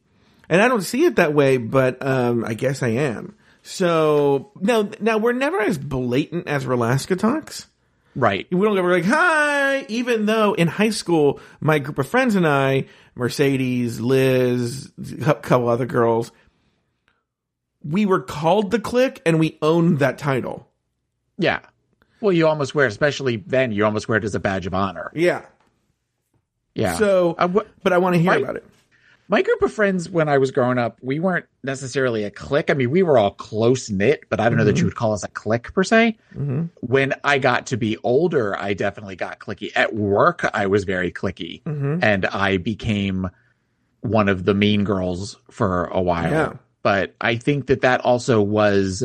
And 0.48 0.60
I 0.60 0.68
don't 0.68 0.82
see 0.82 1.04
it 1.04 1.16
that 1.16 1.32
way, 1.32 1.56
but 1.56 2.04
um, 2.04 2.44
I 2.44 2.54
guess 2.54 2.82
I 2.82 2.88
am. 2.88 3.36
So 3.62 4.52
now, 4.60 4.90
now 5.00 5.16
we're 5.16 5.32
never 5.32 5.60
as 5.60 5.78
blatant 5.78 6.48
as 6.48 6.66
Rolaskatox. 6.66 7.66
Right. 8.16 8.46
We 8.52 8.64
don't 8.64 8.76
go 8.76 8.82
like 8.82 9.04
hi, 9.04 9.84
even 9.88 10.26
though 10.26 10.54
in 10.54 10.68
high 10.68 10.90
school, 10.90 11.40
my 11.60 11.78
group 11.80 11.98
of 11.98 12.06
friends 12.08 12.36
and 12.36 12.46
I, 12.46 12.86
Mercedes, 13.16 14.00
Liz, 14.00 14.92
a 15.26 15.34
couple 15.34 15.68
other 15.68 15.86
girls, 15.86 16.30
we 17.82 18.06
were 18.06 18.20
called 18.20 18.70
the 18.70 18.78
clique 18.78 19.20
and 19.26 19.38
we 19.38 19.58
owned 19.60 19.98
that 19.98 20.18
title. 20.18 20.68
Yeah. 21.38 21.60
Well, 22.20 22.32
you 22.32 22.46
almost 22.46 22.74
wear, 22.74 22.86
it, 22.86 22.90
especially 22.90 23.36
then, 23.36 23.72
you 23.72 23.84
almost 23.84 24.08
wear 24.08 24.18
it 24.18 24.24
as 24.24 24.34
a 24.34 24.40
badge 24.40 24.66
of 24.66 24.74
honor. 24.74 25.10
Yeah. 25.14 25.42
Yeah. 26.74 26.94
So, 26.96 27.34
Uh, 27.38 27.48
wh- 27.48 27.66
but 27.82 27.92
I 27.92 27.98
want 27.98 28.14
to 28.14 28.20
hear 28.20 28.30
Right. 28.30 28.42
about 28.42 28.56
it. 28.56 28.64
My 29.28 29.40
group 29.42 29.62
of 29.62 29.72
friends 29.72 30.10
when 30.10 30.28
I 30.28 30.38
was 30.38 30.50
growing 30.50 30.76
up, 30.78 30.98
we 31.00 31.18
weren't 31.18 31.46
necessarily 31.62 32.24
a 32.24 32.30
clique. 32.30 32.70
I 32.70 32.74
mean, 32.74 32.90
we 32.90 33.02
were 33.02 33.16
all 33.16 33.30
close 33.30 33.88
knit, 33.88 34.24
but 34.28 34.38
I 34.38 34.48
don't 34.48 34.58
know 34.58 34.64
that 34.64 34.72
you 34.72 34.80
mm-hmm. 34.80 34.86
would 34.88 34.96
call 34.96 35.12
us 35.14 35.24
a 35.24 35.28
clique 35.28 35.72
per 35.72 35.82
se. 35.82 36.18
Mm-hmm. 36.34 36.64
When 36.80 37.14
I 37.24 37.38
got 37.38 37.66
to 37.68 37.78
be 37.78 37.96
older, 38.02 38.56
I 38.58 38.74
definitely 38.74 39.16
got 39.16 39.38
clicky. 39.38 39.70
At 39.74 39.94
work, 39.94 40.48
I 40.52 40.66
was 40.66 40.84
very 40.84 41.10
clicky, 41.10 41.62
mm-hmm. 41.62 42.00
and 42.02 42.26
I 42.26 42.58
became 42.58 43.30
one 44.00 44.28
of 44.28 44.44
the 44.44 44.52
mean 44.52 44.84
girls 44.84 45.38
for 45.50 45.86
a 45.86 46.02
while. 46.02 46.30
Yeah. 46.30 46.52
But 46.82 47.14
I 47.20 47.36
think 47.36 47.68
that 47.68 47.80
that 47.80 48.02
also 48.02 48.42
was, 48.42 49.02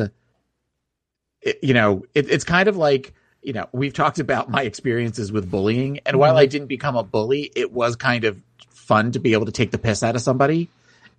you 1.62 1.72
know, 1.74 2.04
it, 2.14 2.30
it's 2.30 2.44
kind 2.44 2.68
of 2.68 2.76
like. 2.76 3.14
You 3.42 3.54
know, 3.54 3.70
we've 3.72 3.94
talked 3.94 4.18
about 4.18 4.50
my 4.50 4.64
experiences 4.64 5.32
with 5.32 5.50
bullying, 5.50 6.00
and 6.04 6.18
while 6.18 6.36
I 6.36 6.44
didn't 6.44 6.66
become 6.66 6.94
a 6.94 7.02
bully, 7.02 7.50
it 7.56 7.72
was 7.72 7.96
kind 7.96 8.24
of 8.24 8.42
fun 8.90 9.12
to 9.12 9.20
be 9.20 9.34
able 9.34 9.46
to 9.46 9.52
take 9.52 9.70
the 9.70 9.78
piss 9.78 10.02
out 10.02 10.16
of 10.16 10.20
somebody. 10.20 10.68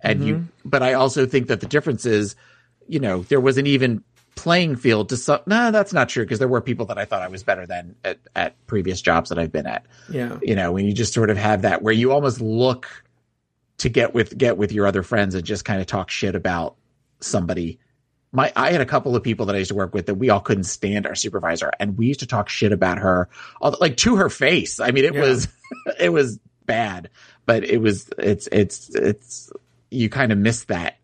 And 0.02 0.22
you, 0.26 0.34
mm-hmm. 0.34 0.68
but 0.68 0.82
I 0.82 0.92
also 0.92 1.24
think 1.24 1.46
that 1.46 1.60
the 1.60 1.66
difference 1.66 2.04
is, 2.04 2.36
you 2.86 3.00
know, 3.00 3.22
there 3.22 3.40
was 3.40 3.56
an 3.56 3.66
even 3.66 4.04
playing 4.34 4.76
field 4.76 5.08
to 5.08 5.16
some. 5.16 5.40
No, 5.46 5.70
that's 5.70 5.94
not 5.94 6.10
true 6.10 6.22
because 6.22 6.38
there 6.38 6.48
were 6.48 6.60
people 6.60 6.84
that 6.86 6.98
I 6.98 7.06
thought 7.06 7.22
I 7.22 7.28
was 7.28 7.42
better 7.42 7.66
than 7.66 7.94
at, 8.04 8.18
at 8.36 8.66
previous 8.66 9.00
jobs 9.00 9.30
that 9.30 9.38
I've 9.38 9.52
been 9.52 9.66
at. 9.66 9.86
Yeah. 10.10 10.38
You 10.42 10.54
know, 10.54 10.72
when 10.72 10.84
you 10.84 10.92
just 10.92 11.14
sort 11.14 11.30
of 11.30 11.38
have 11.38 11.62
that 11.62 11.80
where 11.80 11.94
you 11.94 12.12
almost 12.12 12.42
look 12.42 13.04
to 13.78 13.88
get 13.88 14.12
with 14.12 14.36
get 14.36 14.58
with 14.58 14.70
your 14.70 14.86
other 14.86 15.02
friends 15.02 15.34
and 15.34 15.42
just 15.42 15.64
kind 15.64 15.80
of 15.80 15.86
talk 15.86 16.10
shit 16.10 16.34
about 16.34 16.76
somebody. 17.20 17.78
My 18.32 18.52
I 18.54 18.72
had 18.72 18.82
a 18.82 18.86
couple 18.86 19.16
of 19.16 19.22
people 19.22 19.46
that 19.46 19.56
I 19.56 19.60
used 19.60 19.70
to 19.70 19.74
work 19.74 19.94
with 19.94 20.06
that 20.06 20.16
we 20.16 20.28
all 20.28 20.40
couldn't 20.40 20.64
stand 20.64 21.06
our 21.06 21.14
supervisor, 21.14 21.70
and 21.80 21.96
we 21.96 22.06
used 22.06 22.20
to 22.20 22.26
talk 22.26 22.48
shit 22.48 22.72
about 22.72 22.98
her, 22.98 23.30
all- 23.62 23.76
like 23.80 23.96
to 23.98 24.16
her 24.16 24.28
face. 24.28 24.78
I 24.78 24.90
mean, 24.90 25.04
it 25.04 25.14
Yeah. 25.14 25.20
was 25.22 25.48
it 26.00 26.10
was 26.10 26.38
bad, 26.66 27.10
but 27.46 27.64
it 27.64 27.78
was 27.78 28.08
it's 28.18 28.48
it's 28.52 28.94
it's 28.94 29.50
you 29.90 30.08
kind 30.08 30.32
of 30.32 30.38
miss 30.38 30.64
that 30.64 30.96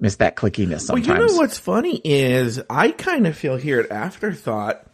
miss 0.00 0.16
that 0.16 0.36
clickiness 0.36 0.70
Well, 0.90 1.02
sometimes. 1.02 1.08
you 1.08 1.14
know 1.14 1.36
what's 1.40 1.58
funny 1.58 2.00
is 2.04 2.60
I 2.68 2.90
kind 2.90 3.26
of 3.26 3.36
feel 3.36 3.56
here 3.56 3.80
at 3.80 3.90
Afterthought, 3.90 4.84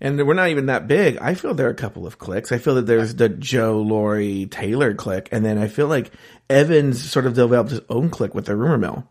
and 0.00 0.16
we're 0.26 0.34
not 0.34 0.48
even 0.48 0.66
that 0.66 0.88
big. 0.88 1.18
I 1.18 1.34
feel 1.34 1.54
there 1.54 1.66
are 1.68 1.70
a 1.70 1.74
couple 1.74 2.06
of 2.06 2.18
clicks. 2.18 2.50
I 2.50 2.58
feel 2.58 2.74
that 2.76 2.86
there's 2.86 3.14
the 3.14 3.28
Joe 3.28 3.80
Laurie 3.80 4.46
Taylor 4.46 4.94
click, 4.94 5.28
and 5.32 5.44
then 5.44 5.58
I 5.58 5.68
feel 5.68 5.86
like 5.86 6.10
Evans 6.50 7.02
sort 7.02 7.26
of 7.26 7.34
developed 7.34 7.70
his 7.70 7.80
own 7.88 8.10
click 8.10 8.34
with 8.34 8.46
the 8.46 8.56
rumor 8.56 8.78
mill. 8.78 9.08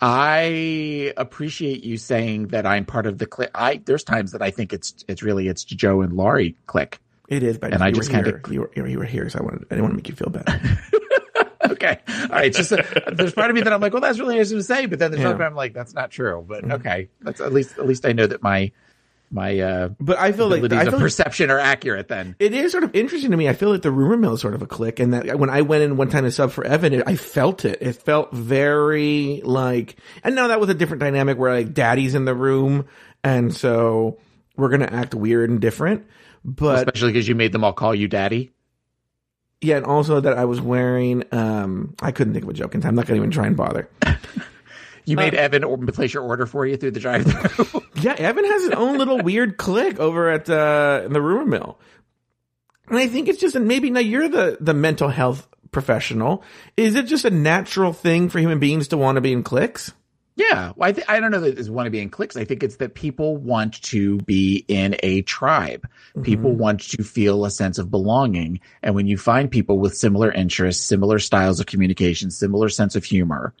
I 0.00 1.12
appreciate 1.16 1.82
you 1.82 1.96
saying 1.96 2.48
that 2.48 2.64
I'm 2.66 2.84
part 2.84 3.06
of 3.06 3.18
the 3.18 3.26
click. 3.26 3.50
I 3.54 3.80
there's 3.84 4.04
times 4.04 4.30
that 4.32 4.42
I 4.42 4.50
think 4.52 4.72
it's 4.72 5.04
it's 5.08 5.22
really 5.22 5.48
it's 5.48 5.64
Joe 5.64 6.02
and 6.02 6.12
Laurie 6.12 6.56
click. 6.66 7.00
It 7.28 7.42
is, 7.42 7.58
but 7.58 7.72
And 7.74 7.82
I 7.82 7.90
just 7.90 8.10
kinda- 8.10 8.30
here. 8.30 8.42
you 8.50 8.60
were, 8.74 8.88
you 8.88 8.98
were- 8.98 9.04
here, 9.04 9.28
so 9.28 9.38
I 9.38 9.42
wanted 9.42 9.64
I 9.70 9.74
didn't 9.74 9.82
want 9.82 9.92
to 9.92 9.96
make 9.96 10.08
you 10.08 10.14
feel 10.14 10.30
bad. 10.30 10.78
okay. 11.70 11.98
All 12.22 12.28
right. 12.30 12.52
Just 12.52 12.72
uh, 12.72 12.82
there's 13.12 13.34
part 13.34 13.50
of 13.50 13.54
me 13.54 13.62
that 13.62 13.72
I'm 13.72 13.80
like, 13.80 13.92
well, 13.92 14.00
that's 14.02 14.18
really 14.18 14.36
nice 14.36 14.50
to 14.50 14.62
say, 14.62 14.86
but 14.86 14.98
then 14.98 15.10
there's 15.10 15.22
Yeah. 15.22 15.30
other 15.30 15.44
I'm 15.44 15.54
like, 15.54 15.74
that's 15.74 15.94
not 15.94 16.10
true. 16.10 16.44
But 16.46 16.70
okay, 16.72 17.08
that's 17.20 17.40
at 17.40 17.52
least 17.52 17.78
at 17.78 17.86
least 17.86 18.06
I 18.06 18.12
know 18.12 18.26
that 18.26 18.42
my 18.42 18.72
my 19.30 19.58
uh 19.58 19.88
But 20.00 20.18
I 20.18 20.32
feel 20.32 20.48
like 20.48 20.62
the, 20.62 20.74
I 20.74 20.80
of 20.80 20.84
feel 20.84 20.92
like 20.94 21.02
perception 21.02 21.50
are 21.50 21.58
accurate. 21.58 22.08
Then 22.08 22.34
it 22.38 22.54
is 22.54 22.72
sort 22.72 22.84
of 22.84 22.94
interesting 22.94 23.30
to 23.32 23.36
me. 23.36 23.46
I 23.46 23.52
feel 23.52 23.70
like 23.70 23.82
the 23.82 23.90
rumor 23.90 24.16
mill 24.16 24.32
is 24.34 24.40
sort 24.40 24.54
of 24.54 24.62
a 24.62 24.66
click, 24.66 24.98
and 25.00 25.12
that 25.12 25.38
when 25.38 25.50
I 25.50 25.60
went 25.60 25.82
in 25.82 25.98
one 25.98 26.08
time 26.08 26.24
to 26.24 26.30
sub 26.30 26.50
for 26.50 26.64
Evan, 26.64 26.94
it, 26.94 27.02
I 27.06 27.16
felt 27.16 27.66
it. 27.66 27.76
It 27.82 27.92
felt 27.96 28.32
very 28.32 29.42
like, 29.44 29.96
and 30.24 30.34
now 30.34 30.48
that 30.48 30.60
was 30.60 30.70
a 30.70 30.74
different 30.74 31.00
dynamic 31.00 31.36
where 31.36 31.52
like 31.52 31.74
daddy's 31.74 32.14
in 32.14 32.24
the 32.24 32.34
room, 32.34 32.86
and 33.22 33.54
so 33.54 34.16
we're 34.56 34.70
gonna 34.70 34.88
act 34.90 35.14
weird 35.14 35.50
and 35.50 35.60
different. 35.60 36.06
But 36.56 36.78
especially 36.88 37.12
because 37.12 37.28
you 37.28 37.34
made 37.34 37.52
them 37.52 37.64
all 37.64 37.72
call 37.72 37.94
you 37.94 38.08
daddy. 38.08 38.52
yeah, 39.60 39.76
and 39.76 39.84
also 39.86 40.20
that 40.20 40.38
I 40.38 40.44
was 40.44 40.60
wearing, 40.60 41.24
um, 41.32 41.94
I 42.00 42.12
couldn't 42.12 42.32
think 42.32 42.44
of 42.44 42.50
a 42.50 42.54
joke 42.54 42.74
in 42.74 42.80
time. 42.80 42.90
I'm 42.90 42.94
not 42.96 43.06
gonna 43.06 43.18
even 43.18 43.30
try 43.30 43.46
and 43.46 43.56
bother. 43.56 43.88
You 45.04 45.16
made 45.16 45.34
Uh, 45.34 45.38
Evan 45.38 45.86
place 45.86 46.12
your 46.12 46.22
order 46.22 46.44
for 46.44 46.66
you 46.66 46.76
through 46.76 46.90
the 46.90 47.00
drive-through. 47.00 47.82
Yeah, 48.02 48.12
Evan 48.12 48.44
has 48.44 48.62
his 48.64 48.72
own 48.72 48.98
little 48.98 49.22
weird 49.22 49.56
click 49.56 49.98
over 49.98 50.28
at 50.30 50.50
uh, 50.50 51.00
in 51.06 51.14
the 51.14 51.22
rumor 51.22 51.46
mill, 51.46 51.78
and 52.88 52.98
I 52.98 53.06
think 53.08 53.26
it's 53.28 53.40
just 53.40 53.56
and 53.56 53.66
maybe 53.66 53.88
now 53.90 54.00
you're 54.00 54.28
the 54.28 54.58
the 54.60 54.74
mental 54.74 55.08
health 55.08 55.48
professional. 55.70 56.44
Is 56.76 56.94
it 56.94 57.06
just 57.06 57.24
a 57.24 57.30
natural 57.30 57.94
thing 57.94 58.28
for 58.28 58.38
human 58.38 58.58
beings 58.58 58.88
to 58.88 58.98
want 58.98 59.16
to 59.16 59.20
be 59.22 59.32
in 59.32 59.42
cliques? 59.42 59.92
Yeah, 60.38 60.72
well, 60.76 60.88
I 60.88 60.92
th- 60.92 61.06
I 61.08 61.18
don't 61.18 61.32
know 61.32 61.40
that 61.40 61.58
it's 61.58 61.68
want 61.68 61.86
to 61.86 61.90
be 61.90 61.98
in 61.98 62.10
cliques. 62.10 62.36
I 62.36 62.44
think 62.44 62.62
it's 62.62 62.76
that 62.76 62.94
people 62.94 63.36
want 63.36 63.82
to 63.82 64.18
be 64.18 64.64
in 64.68 64.94
a 65.02 65.22
tribe. 65.22 65.88
People 66.22 66.52
mm-hmm. 66.52 66.60
want 66.60 66.80
to 66.90 67.02
feel 67.02 67.44
a 67.44 67.50
sense 67.50 67.76
of 67.76 67.90
belonging, 67.90 68.60
and 68.80 68.94
when 68.94 69.08
you 69.08 69.18
find 69.18 69.50
people 69.50 69.80
with 69.80 69.96
similar 69.96 70.30
interests, 70.30 70.84
similar 70.84 71.18
styles 71.18 71.58
of 71.58 71.66
communication, 71.66 72.30
similar 72.30 72.68
sense 72.68 72.94
of 72.94 73.02
humor, 73.02 73.52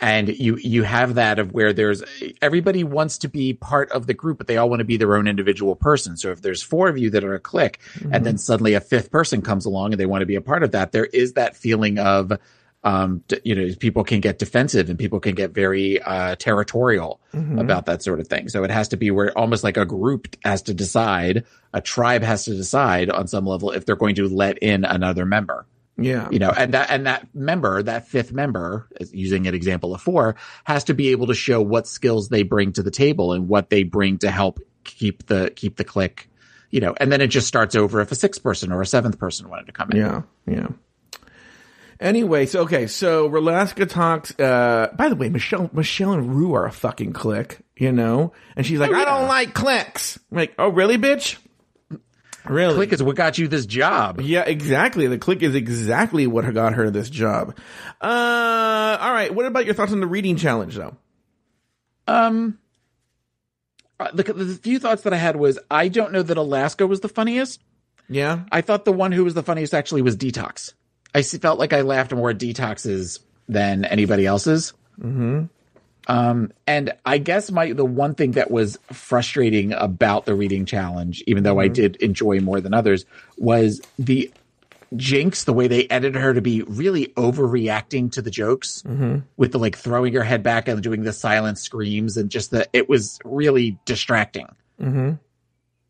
and 0.00 0.28
you 0.30 0.56
you 0.56 0.82
have 0.82 1.16
that 1.16 1.38
of 1.38 1.52
where 1.52 1.74
there's 1.74 2.02
everybody 2.40 2.84
wants 2.84 3.18
to 3.18 3.28
be 3.28 3.52
part 3.52 3.92
of 3.92 4.06
the 4.06 4.14
group, 4.14 4.38
but 4.38 4.46
they 4.46 4.56
all 4.56 4.70
want 4.70 4.80
to 4.80 4.86
be 4.86 4.96
their 4.96 5.14
own 5.14 5.28
individual 5.28 5.76
person. 5.76 6.16
So 6.16 6.30
if 6.30 6.40
there's 6.40 6.62
four 6.62 6.88
of 6.88 6.96
you 6.96 7.10
that 7.10 7.22
are 7.22 7.34
a 7.34 7.40
clique, 7.40 7.80
and 7.96 8.12
mm-hmm. 8.12 8.24
then 8.24 8.38
suddenly 8.38 8.72
a 8.72 8.80
fifth 8.80 9.10
person 9.10 9.42
comes 9.42 9.66
along 9.66 9.92
and 9.92 10.00
they 10.00 10.06
want 10.06 10.22
to 10.22 10.26
be 10.26 10.36
a 10.36 10.40
part 10.40 10.62
of 10.62 10.70
that, 10.70 10.92
there 10.92 11.04
is 11.04 11.34
that 11.34 11.54
feeling 11.54 11.98
of 11.98 12.32
um, 12.84 13.22
you 13.44 13.54
know, 13.54 13.68
people 13.78 14.02
can 14.04 14.20
get 14.20 14.38
defensive 14.38 14.90
and 14.90 14.98
people 14.98 15.20
can 15.20 15.34
get 15.34 15.52
very 15.52 16.02
uh, 16.02 16.34
territorial 16.36 17.20
about 17.60 17.86
that 17.86 18.02
sort 18.02 18.18
of 18.20 18.26
thing. 18.28 18.48
So 18.48 18.64
it 18.64 18.70
has 18.70 18.88
to 18.88 18.96
be 18.96 19.10
where 19.10 19.36
almost 19.38 19.62
like 19.64 19.76
a 19.76 19.86
group 19.86 20.36
has 20.44 20.62
to 20.62 20.74
decide, 20.74 21.44
a 21.72 21.80
tribe 21.80 22.22
has 22.22 22.44
to 22.46 22.54
decide 22.54 23.08
on 23.08 23.28
some 23.28 23.46
level 23.46 23.70
if 23.70 23.86
they're 23.86 23.96
going 23.96 24.16
to 24.16 24.28
let 24.28 24.58
in 24.58 24.84
another 24.84 25.24
member. 25.24 25.66
Yeah, 25.98 26.28
You 26.30 26.38
know, 26.38 26.50
and 26.50 26.72
that 26.74 26.90
and 26.90 27.06
that 27.06 27.28
member, 27.34 27.82
that 27.82 28.08
fifth 28.08 28.32
member, 28.32 28.88
using 29.12 29.46
an 29.46 29.54
example 29.54 29.94
of 29.94 30.00
four, 30.00 30.36
has 30.64 30.84
to 30.84 30.94
be 30.94 31.08
able 31.08 31.26
to 31.26 31.34
show 31.34 31.60
what 31.60 31.86
skills 31.86 32.30
they 32.30 32.42
bring 32.44 32.72
to 32.72 32.82
the 32.82 32.90
table 32.90 33.32
and 33.34 33.46
what 33.46 33.68
they 33.68 33.82
bring 33.82 34.18
to 34.18 34.30
help 34.30 34.58
keep 34.84 35.26
the 35.26 35.52
keep 35.54 35.76
the 35.76 35.84
click, 35.84 36.28
You 36.70 36.80
know, 36.80 36.94
and 36.98 37.12
then 37.12 37.20
it 37.20 37.26
just 37.28 37.46
starts 37.46 37.74
over 37.76 38.00
if 38.00 38.10
a 38.10 38.14
sixth 38.14 38.42
person 38.42 38.72
or 38.72 38.80
a 38.80 38.86
seventh 38.86 39.18
person 39.18 39.50
wanted 39.50 39.66
to 39.66 39.72
come 39.72 39.90
in. 39.92 39.98
yeah, 39.98 40.22
yeah. 40.46 40.68
Anyway, 42.02 42.46
so 42.46 42.62
okay, 42.62 42.88
so 42.88 43.30
Rolaskatox. 43.30 44.40
Uh, 44.40 44.92
by 44.94 45.08
the 45.08 45.14
way, 45.14 45.28
Michelle, 45.28 45.70
Michelle 45.72 46.12
and 46.12 46.34
Rue 46.34 46.52
are 46.54 46.66
a 46.66 46.72
fucking 46.72 47.12
clique, 47.12 47.60
you 47.76 47.92
know, 47.92 48.32
and 48.56 48.66
she's 48.66 48.80
like, 48.80 48.90
Oh, 48.90 48.94
I 48.94 49.04
don't 49.04 49.28
like 49.28 49.54
cliques. 49.54 50.18
I'm 50.30 50.38
like, 50.38 50.54
oh 50.58 50.68
really, 50.68 50.98
bitch? 50.98 51.38
Really? 52.44 52.74
Clique 52.74 52.92
is 52.92 53.02
what 53.04 53.14
got 53.14 53.38
you 53.38 53.46
this 53.46 53.66
job. 53.66 54.20
Yeah, 54.20 54.42
exactly. 54.42 55.06
The 55.06 55.16
click 55.16 55.42
is 55.42 55.54
exactly 55.54 56.26
what 56.26 56.52
got 56.52 56.74
her 56.74 56.90
this 56.90 57.08
job. 57.08 57.56
Uh, 58.00 58.98
all 59.00 59.12
right. 59.12 59.32
What 59.32 59.46
about 59.46 59.64
your 59.64 59.74
thoughts 59.74 59.92
on 59.92 60.00
the 60.00 60.08
reading 60.08 60.36
challenge, 60.36 60.74
though? 60.74 60.96
Um, 62.08 62.58
uh, 64.00 64.10
the, 64.12 64.24
the 64.24 64.54
few 64.56 64.80
thoughts 64.80 65.02
that 65.02 65.12
I 65.12 65.18
had 65.18 65.36
was 65.36 65.56
I 65.70 65.86
don't 65.86 66.10
know 66.10 66.22
that 66.22 66.36
Alaska 66.36 66.84
was 66.84 66.98
the 66.98 67.08
funniest. 67.08 67.60
Yeah, 68.08 68.40
I 68.50 68.60
thought 68.60 68.84
the 68.84 68.92
one 68.92 69.12
who 69.12 69.22
was 69.22 69.34
the 69.34 69.44
funniest 69.44 69.72
actually 69.72 70.02
was 70.02 70.16
Detox. 70.16 70.72
I 71.14 71.22
felt 71.22 71.58
like 71.58 71.72
I 71.72 71.82
laughed 71.82 72.12
more 72.12 72.30
at 72.30 72.38
Detox's 72.38 73.20
than 73.48 73.84
anybody 73.84 74.26
else's. 74.26 74.72
Mm-hmm. 74.98 75.44
Um, 76.08 76.52
and 76.66 76.92
I 77.04 77.18
guess 77.18 77.50
my 77.50 77.72
the 77.72 77.84
one 77.84 78.14
thing 78.14 78.32
that 78.32 78.50
was 78.50 78.78
frustrating 78.92 79.72
about 79.72 80.26
the 80.26 80.34
reading 80.34 80.66
challenge, 80.66 81.22
even 81.26 81.44
though 81.44 81.60
I 81.60 81.68
did 81.68 81.96
enjoy 81.96 82.40
more 82.40 82.60
than 82.60 82.74
others, 82.74 83.04
was 83.36 83.80
the 83.98 84.32
Jinkx, 84.94 85.44
the 85.44 85.52
way 85.52 85.68
they 85.68 85.86
edited 85.88 86.20
her 86.20 86.34
to 86.34 86.42
be 86.42 86.62
really 86.62 87.06
overreacting 87.16 88.12
to 88.12 88.22
the 88.22 88.30
jokes 88.30 88.82
with 89.36 89.52
the 89.52 89.58
like 89.58 89.76
throwing 89.76 90.12
her 90.14 90.24
head 90.24 90.42
back 90.42 90.68
and 90.68 90.82
doing 90.82 91.02
the 91.02 91.12
silent 91.12 91.58
screams 91.58 92.16
and 92.16 92.30
just 92.30 92.50
the 92.50 92.68
it 92.72 92.88
was 92.88 93.18
really 93.24 93.78
distracting. 93.84 94.48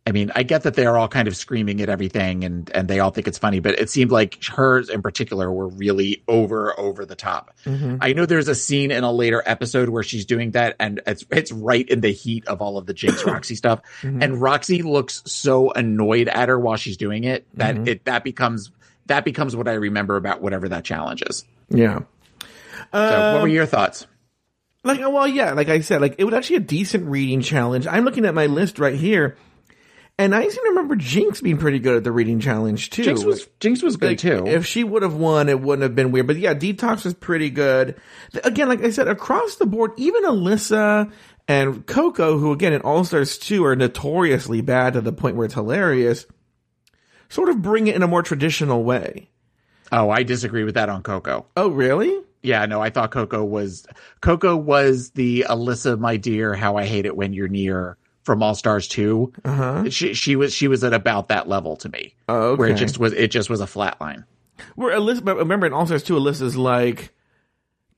I 0.04 0.10
mean, 0.10 0.32
I 0.34 0.42
get 0.42 0.64
that 0.64 0.74
they're 0.74 0.98
all 0.98 1.06
kind 1.06 1.28
of 1.28 1.36
screaming 1.36 1.80
at 1.80 1.88
everything 1.88 2.44
and 2.44 2.68
and 2.74 2.88
they 2.88 2.98
all 2.98 3.10
think 3.10 3.28
it's 3.28 3.38
funny, 3.38 3.60
but 3.60 3.78
it 3.78 3.88
seemed 3.88 4.10
like 4.10 4.42
hers 4.44 4.88
in 4.88 5.00
particular 5.00 5.50
were 5.52 5.68
really 5.68 6.24
over 6.26 6.78
over 6.78 7.06
the 7.06 7.14
top. 7.14 7.52
Mm-hmm. 7.64 7.98
I 8.00 8.12
know 8.12 8.26
there's 8.26 8.48
a 8.48 8.54
scene 8.54 8.90
in 8.90 9.04
a 9.04 9.12
later 9.12 9.42
episode 9.46 9.88
where 9.88 10.02
she's 10.02 10.26
doing 10.26 10.52
that 10.52 10.74
and 10.80 11.00
it's 11.06 11.24
it's 11.30 11.52
right 11.52 11.88
in 11.88 12.00
the 12.00 12.10
heat 12.10 12.46
of 12.48 12.60
all 12.60 12.78
of 12.78 12.86
the 12.86 12.94
Jinkx 12.94 13.22
Roxxxy 13.24 13.56
stuff. 13.56 13.80
Mm-hmm. 14.02 14.22
And 14.22 14.34
Roxxxy 14.34 14.82
looks 14.82 15.22
so 15.26 15.70
annoyed 15.70 16.26
at 16.26 16.48
her 16.48 16.58
while 16.58 16.76
she's 16.76 16.96
doing 16.96 17.22
it 17.22 17.46
that 17.54 17.76
mm-hmm. 17.76 17.88
it 17.88 18.04
that 18.06 18.24
becomes 18.24 18.72
that 19.06 19.24
becomes 19.24 19.54
what 19.54 19.68
I 19.68 19.74
remember 19.74 20.16
about 20.16 20.42
whatever 20.42 20.68
that 20.70 20.84
challenge 20.84 21.22
is. 21.22 21.44
yeah. 21.68 22.00
So 22.92 23.34
what 23.34 23.42
were 23.42 23.48
your 23.48 23.66
thoughts? 23.66 24.06
Like, 24.84 25.00
well, 25.00 25.28
yeah. 25.28 25.52
Like 25.52 25.68
I 25.68 25.80
said, 25.80 26.00
like 26.00 26.16
it 26.18 26.24
was 26.24 26.34
actually 26.34 26.56
a 26.56 26.60
decent 26.60 27.06
reading 27.06 27.40
challenge. 27.40 27.86
I'm 27.86 28.04
looking 28.04 28.24
at 28.24 28.34
my 28.34 28.46
list 28.46 28.78
right 28.78 28.94
here, 28.94 29.36
and 30.18 30.34
I 30.34 30.42
seem 30.42 30.62
to 30.64 30.68
remember 30.70 30.96
Jinkx 30.96 31.42
being 31.42 31.58
pretty 31.58 31.78
good 31.78 31.96
at 31.96 32.04
the 32.04 32.12
reading 32.12 32.38
challenge 32.40 32.90
too. 32.90 33.02
Jinkx 33.02 33.24
was 33.24 33.46
Jinkx 33.60 33.82
was 33.82 33.96
good 33.96 34.10
Like, 34.10 34.18
too. 34.18 34.46
If 34.46 34.66
she 34.66 34.84
would 34.84 35.02
have 35.02 35.14
won, 35.14 35.48
it 35.48 35.60
wouldn't 35.60 35.82
have 35.82 35.94
been 35.94 36.12
weird. 36.12 36.26
But 36.26 36.36
yeah, 36.36 36.54
Detox 36.54 37.04
was 37.04 37.14
pretty 37.14 37.50
good. 37.50 37.96
Again, 38.44 38.68
like 38.68 38.82
I 38.84 38.90
said, 38.90 39.08
across 39.08 39.56
the 39.56 39.66
board, 39.66 39.92
even 39.96 40.24
Alyssa 40.24 41.10
and 41.48 41.86
Coco, 41.86 42.38
who 42.38 42.52
again 42.52 42.72
in 42.72 42.82
All 42.82 43.04
Stars 43.04 43.38
2 43.38 43.64
are 43.64 43.74
notoriously 43.76 44.60
bad 44.60 44.92
to 44.92 45.00
the 45.00 45.12
point 45.12 45.36
where 45.36 45.46
it's 45.46 45.54
hilarious, 45.54 46.26
sort 47.28 47.48
of 47.48 47.62
bring 47.62 47.86
it 47.88 47.96
in 47.96 48.02
a 48.02 48.08
more 48.08 48.22
traditional 48.22 48.84
way. 48.84 49.28
oh, 49.90 50.08
I 50.10 50.22
disagree 50.22 50.64
with 50.64 50.74
that 50.74 50.88
on 50.88 51.02
Coco. 51.02 51.46
Oh, 51.56 51.68
really? 51.70 52.16
Yeah, 52.42 52.66
no, 52.66 52.80
I 52.80 52.90
thought 52.90 53.12
Coco 53.12 53.44
was 53.44 53.86
Coco 54.20 54.56
was 54.56 55.10
the 55.10 55.46
Alyssa, 55.48 55.98
my 55.98 56.16
dear, 56.16 56.54
how 56.54 56.76
I 56.76 56.86
hate 56.86 57.06
it 57.06 57.16
when 57.16 57.32
you're 57.32 57.48
near 57.48 57.96
from 58.22 58.42
All 58.42 58.54
Stars 58.54 58.88
2. 58.88 59.32
Uh-huh. 59.44 59.90
She 59.90 60.14
she 60.14 60.36
was 60.36 60.54
she 60.54 60.68
was 60.68 60.84
at 60.84 60.92
about 60.92 61.28
that 61.28 61.48
level 61.48 61.76
to 61.76 61.88
me. 61.88 62.14
Oh, 62.28 62.56
Where 62.56 62.68
it 62.68 62.76
just 62.76 62.98
was 62.98 63.12
it 63.12 63.28
just 63.28 63.50
was 63.50 63.60
a 63.60 63.66
flat 63.66 64.00
line. 64.00 64.24
Where 64.76 64.96
Alyssa, 64.96 65.36
remember 65.36 65.66
in 65.66 65.72
All 65.72 65.86
Stars 65.86 66.02
2, 66.04 66.14
Alyssa's 66.14 66.56
like, 66.56 67.12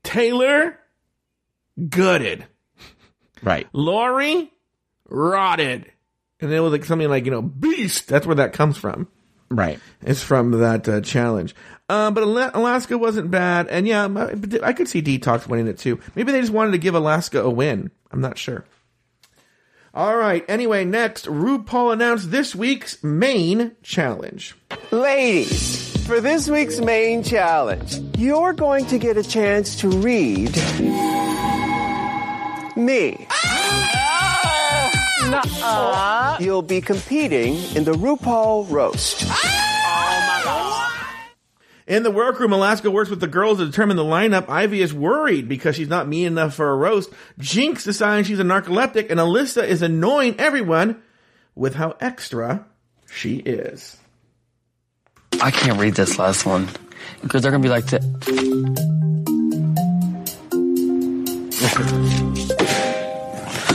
Taylor, 0.02 0.78
gutted. 1.88 2.46
Right. 3.42 3.68
Lori, 3.72 4.50
rotted. 5.08 5.90
And 6.40 6.50
then 6.50 6.58
it 6.58 6.62
was 6.62 6.72
like 6.72 6.84
something 6.84 7.08
like, 7.08 7.24
you 7.26 7.30
know, 7.30 7.42
beast. 7.42 8.08
That's 8.08 8.26
where 8.26 8.36
that 8.36 8.52
comes 8.52 8.76
from. 8.76 9.08
Right. 9.50 9.78
It's 10.02 10.22
from 10.22 10.52
that 10.52 10.88
uh, 10.88 11.00
challenge. 11.00 11.54
Uh, 11.88 12.10
but 12.10 12.22
Alaska 12.54 12.96
wasn't 12.96 13.30
bad, 13.30 13.68
and 13.68 13.86
yeah, 13.86 14.06
I 14.62 14.72
could 14.72 14.88
see 14.88 15.02
Detox 15.02 15.46
winning 15.46 15.66
it 15.66 15.78
too. 15.78 16.00
Maybe 16.14 16.32
they 16.32 16.40
just 16.40 16.52
wanted 16.52 16.72
to 16.72 16.78
give 16.78 16.94
Alaska 16.94 17.42
a 17.42 17.50
win. 17.50 17.90
I'm 18.10 18.22
not 18.22 18.38
sure. 18.38 18.64
All 19.94 20.16
right. 20.16 20.44
Anyway, 20.48 20.84
next, 20.84 21.26
RuPaul 21.26 21.92
announced 21.92 22.32
this 22.32 22.52
week's 22.52 23.00
main 23.04 23.76
challenge. 23.84 24.56
Ladies, 24.90 26.04
for 26.04 26.20
this 26.20 26.50
week's 26.50 26.80
main 26.80 27.22
challenge, 27.22 28.00
you're 28.18 28.52
going 28.54 28.86
to 28.86 28.98
get 28.98 29.16
a 29.16 29.22
chance 29.22 29.76
to 29.76 29.88
read 29.88 30.50
me. 32.76 33.28
Ah! 35.30 36.38
You'll 36.40 36.62
be 36.62 36.80
competing 36.80 37.54
in 37.76 37.84
the 37.84 37.92
RuPaul 37.92 38.68
roast. 38.68 39.24
In 41.86 42.02
the 42.02 42.10
workroom, 42.10 42.52
Alaska 42.52 42.90
works 42.90 43.10
with 43.10 43.20
the 43.20 43.26
girls 43.26 43.58
to 43.58 43.66
determine 43.66 43.98
the 43.98 44.04
lineup. 44.04 44.48
Ivy 44.48 44.80
is 44.80 44.94
worried 44.94 45.48
because 45.48 45.76
she's 45.76 45.88
not 45.88 46.08
mean 46.08 46.26
enough 46.28 46.54
for 46.54 46.70
a 46.70 46.76
roast. 46.76 47.10
Jinkx 47.38 47.84
decides 47.84 48.26
she's 48.26 48.40
a 48.40 48.44
narcoleptic, 48.44 49.10
and 49.10 49.20
Alyssa 49.20 49.66
is 49.66 49.82
annoying 49.82 50.36
everyone 50.38 51.02
with 51.54 51.74
how 51.74 51.96
extra 52.00 52.64
she 53.10 53.36
is. 53.36 53.98
I 55.42 55.50
can't 55.50 55.78
read 55.78 55.94
this 55.94 56.18
last 56.18 56.46
one 56.46 56.70
because 57.20 57.42
they're 57.42 57.52
gonna 57.52 57.62
be 57.62 57.68
like, 57.68 57.84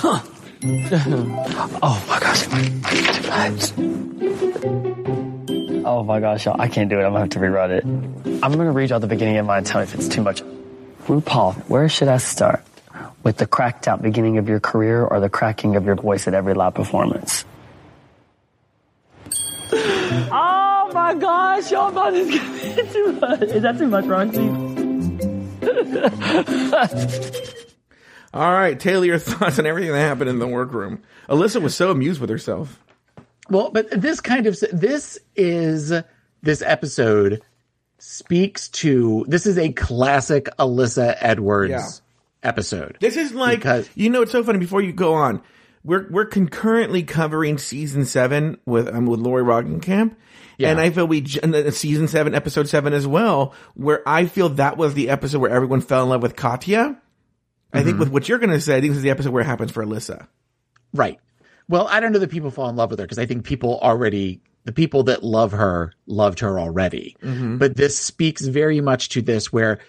Huh. 0.01 0.22
oh 1.82 2.05
my 2.07 2.20
gosh, 2.20 2.47
my, 2.47 2.70
my 4.89 4.95
Oh 5.86 6.04
my 6.04 6.20
gosh, 6.20 6.46
y'all, 6.46 6.60
I 6.60 6.68
can't 6.68 6.90
do 6.90 7.00
it. 7.00 7.04
I'm 7.04 7.12
gonna 7.12 7.22
have 7.22 7.30
to 7.32 7.40
rewrite 7.40 7.72
it. 7.72 7.84
I'm 7.86 8.40
gonna 8.40 8.72
read 8.72 8.90
y'all 8.90 9.00
the 9.00 9.08
beginning 9.08 9.38
of 9.38 9.46
mine. 9.46 9.64
Tell 9.64 9.82
me 9.82 9.84
if 9.84 9.96
it's 9.96 10.08
too 10.08 10.22
much. 10.22 10.42
RuPaul, 11.06 11.56
where 11.70 11.90
should 11.90 12.08
I 12.08 12.18
start? 12.18 12.64
With 13.24 13.38
the 13.38 13.48
cracked 13.48 13.88
out 13.88 14.02
beginning 14.02 14.38
of 14.38 14.48
your 14.48 14.60
career 14.60 15.04
or 15.04 15.20
the 15.20 15.30
cracking 15.30 15.76
of 15.76 15.86
your 15.86 15.96
voice 15.96 16.28
at 16.28 16.34
every 16.34 16.54
live 16.54 16.74
performance? 16.74 17.46
Oh 19.72 20.92
my 20.94 21.14
gosh, 21.16 21.72
y'all 21.72 21.90
about 21.90 22.14
this 22.14 22.30
is 22.78 22.94
too 22.94 23.14
much. 23.14 23.42
Is 23.44 23.62
that 23.64 23.78
too 23.78 23.88
much, 23.88 24.06
Roxxxy? 24.06 25.60
All 28.34 28.52
right, 28.52 28.80
Taylor, 28.80 29.06
your 29.06 29.20
thoughts 29.20 29.60
on 29.60 29.66
everything 29.66 29.92
that 29.92 30.00
happened 30.00 30.30
in 30.30 30.40
the 30.40 30.48
workroom. 30.48 31.02
Alyssa 31.28 31.62
was 31.62 31.76
so 31.76 31.92
amused 31.92 32.22
with 32.22 32.30
herself. 32.30 32.80
Well, 33.50 33.72
but 33.72 33.89
this 33.91 34.20
kind 34.22 34.47
of 34.47 34.58
this 34.72 35.18
is 35.36 35.91
this 36.41 36.62
episode 36.62 37.41
speaks 37.97 38.70
to 38.70 39.26
this 39.28 39.45
is 39.45 39.58
a 39.58 39.72
classic 39.74 40.47
Alyssa 40.58 41.16
Edwards 41.20 41.72
Yeah. 41.72 41.86
episode. 42.50 42.97
This 43.00 43.18
is 43.18 43.34
like 43.34 43.60
Because- 43.60 43.89
you 43.95 44.10
know 44.10 44.22
it's 44.22 44.32
so 44.32 44.43
funny. 44.43 44.60
Before 44.60 44.82
you 44.82 44.93
go 44.93 45.14
on, 45.16 45.41
we're 45.84 46.08
we're 46.10 46.26
concurrently 46.26 47.04
covering 47.04 47.58
season 47.58 48.06
seven 48.06 48.58
with 48.66 48.88
um, 48.88 49.06
with 49.06 49.20
Lori 49.20 49.43
Roggenkamp, 49.43 50.16
Yeah. 50.58 50.70
and 50.72 50.80
I 50.80 50.89
feel 50.91 51.08
we 51.08 51.26
season 51.26 52.08
seven, 52.08 52.36
episode 52.36 52.68
seven 52.70 52.93
as 52.93 53.06
well, 53.08 53.54
where 53.76 54.02
I 54.08 54.26
feel 54.26 54.50
that 54.50 54.78
was 54.78 54.93
the 54.93 55.10
episode 55.10 55.39
where 55.39 55.52
everyone 55.52 55.82
fell 55.82 56.04
in 56.04 56.10
love 56.10 56.22
with 56.22 56.36
Katya. 56.36 56.97
I 57.72 57.84
think 57.84 58.00
with 58.00 58.10
what 58.10 58.28
you're 58.28 58.39
going 58.39 58.50
to 58.50 58.60
say, 58.60 58.78
I 58.78 58.82
think 58.82 58.91
this 58.91 58.97
is 58.97 59.04
the 59.04 59.12
episode 59.12 59.32
where 59.32 59.43
it 59.43 59.45
happens 59.45 59.70
for 59.72 59.86
Alyssa. 59.86 60.26
Right. 60.91 61.20
Well, 61.70 61.88
I 61.88 62.00
don't 62.00 62.12
know 62.12 62.20
that 62.20 62.32
people 62.32 62.52
fall 62.52 62.68
in 62.68 62.76
love 62.76 62.90
with 62.90 63.00
her 63.00 63.06
because 63.06 63.20
I 63.20 63.26
think 63.26 63.46
people 63.46 63.80
already, 63.80 64.42
the 64.66 64.74
people 64.74 65.04
that 65.04 65.24
love 65.24 65.54
her 65.54 65.94
loved 66.08 66.40
her 66.42 66.60
already. 66.60 67.16
Mm-hmm. 67.24 67.58
But 67.58 67.78
this 67.78 67.98
speaks 67.98 68.42
very 68.42 68.82
much 68.82 69.10
to 69.10 69.22
this 69.22 69.54
where, 69.54 69.80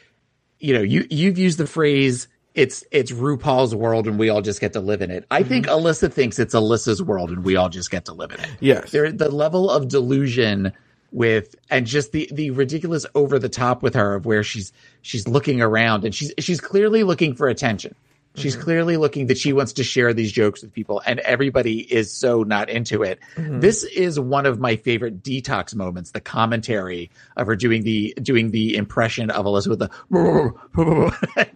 you 0.60 0.74
know, 0.74 0.82
you, 0.82 1.06
you've 1.10 1.38
used 1.38 1.58
the 1.58 1.66
phrase, 1.66 2.28
it's, 2.54 2.84
it's 2.92 3.10
RuPaul's 3.10 3.74
world 3.74 4.06
and 4.06 4.18
we 4.18 4.28
all 4.28 4.42
just 4.42 4.60
get 4.60 4.74
to 4.74 4.80
live 4.80 5.00
in 5.00 5.10
it. 5.10 5.24
I 5.30 5.42
think 5.42 5.66
mm-hmm. 5.66 5.86
Alyssa 5.86 6.12
thinks 6.12 6.38
it's 6.38 6.54
Alyssa's 6.54 7.02
world 7.02 7.30
and 7.30 7.44
we 7.44 7.56
all 7.56 7.70
just 7.70 7.90
get 7.90 8.04
to 8.04 8.12
live 8.12 8.30
in 8.32 8.40
it. 8.40 8.50
Yes. 8.60 8.90
There, 8.90 9.10
the 9.10 9.30
level 9.30 9.70
of 9.70 9.88
delusion 9.88 10.72
with 11.12 11.56
and 11.70 11.86
just 11.86 12.12
the 12.12 12.28
the 12.32 12.50
ridiculous 12.50 13.04
over 13.14 13.38
the 13.38 13.48
top 13.48 13.82
with 13.82 13.94
her 13.94 14.14
of 14.14 14.26
where 14.26 14.44
she's 14.44 14.72
she's 15.02 15.26
looking 15.26 15.60
around 15.60 16.04
and 16.04 16.14
she's 16.14 16.32
she's 16.38 16.60
clearly 16.60 17.02
looking 17.02 17.34
for 17.34 17.48
attention. 17.48 17.94
She's 18.36 18.54
mm-hmm. 18.54 18.62
clearly 18.62 18.96
looking 18.96 19.26
that 19.26 19.38
she 19.38 19.52
wants 19.52 19.72
to 19.74 19.84
share 19.84 20.14
these 20.14 20.30
jokes 20.30 20.62
with 20.62 20.72
people 20.72 21.02
and 21.04 21.18
everybody 21.20 21.80
is 21.80 22.12
so 22.12 22.44
not 22.44 22.70
into 22.70 23.02
it. 23.02 23.18
Mm-hmm. 23.34 23.58
This 23.58 23.82
is 23.82 24.20
one 24.20 24.46
of 24.46 24.60
my 24.60 24.76
favorite 24.76 25.22
detox 25.22 25.74
moments, 25.74 26.12
the 26.12 26.20
commentary 26.20 27.10
of 27.36 27.48
her 27.48 27.56
doing 27.56 27.82
the 27.82 28.14
doing 28.22 28.52
the 28.52 28.76
impression 28.76 29.30
of 29.30 29.46
Alyssa 29.46 29.68
with 29.68 29.80
the 29.80 29.90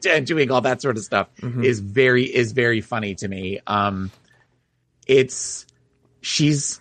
and 0.11 0.27
doing 0.27 0.51
all 0.51 0.63
that 0.63 0.83
sort 0.83 0.97
of 0.97 1.05
stuff 1.05 1.29
mm-hmm. 1.41 1.63
is 1.63 1.79
very 1.79 2.25
is 2.25 2.51
very 2.51 2.81
funny 2.81 3.15
to 3.17 3.29
me. 3.29 3.61
Um 3.69 4.11
it's 5.07 5.67
she's 6.23 6.81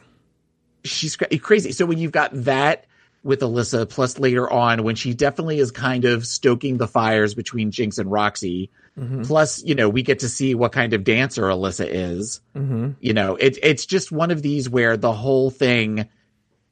she's 0.84 1.16
crazy. 1.16 1.72
So 1.72 1.86
when 1.86 2.00
you've 2.00 2.12
got 2.12 2.32
that 2.34 2.86
with 3.24 3.42
Alyssa, 3.42 3.88
plus 3.88 4.18
later 4.18 4.50
on 4.52 4.84
when 4.84 4.96
she 4.96 5.14
definitely 5.14 5.60
is 5.60 5.72
kind 5.72 6.06
of 6.06 6.26
stoking 6.26 6.78
the 6.78 6.88
fires 6.88 7.36
between 7.36 7.72
Jinkx 7.72 8.00
and 8.00 8.10
Roxxxy, 8.10 8.70
Mm-hmm. 8.98 9.24
plus 9.24 9.64
you 9.64 9.74
know 9.74 9.90
we 9.90 10.04
get 10.04 10.20
to 10.20 10.30
see 10.30 10.54
what 10.54 10.72
kind 10.72 10.94
of 10.94 11.04
dancer 11.04 11.44
Alyssa 11.44 11.88
is. 11.90 12.42
Mm-hmm. 12.56 12.92
You 13.00 13.14
know, 13.14 13.36
it, 13.36 13.58
it's 13.64 13.88
just 13.88 14.12
one 14.12 14.30
of 14.30 14.44
these 14.44 14.70
where 14.70 14.98
the 14.98 15.12
whole 15.14 15.50
thing 15.50 16.08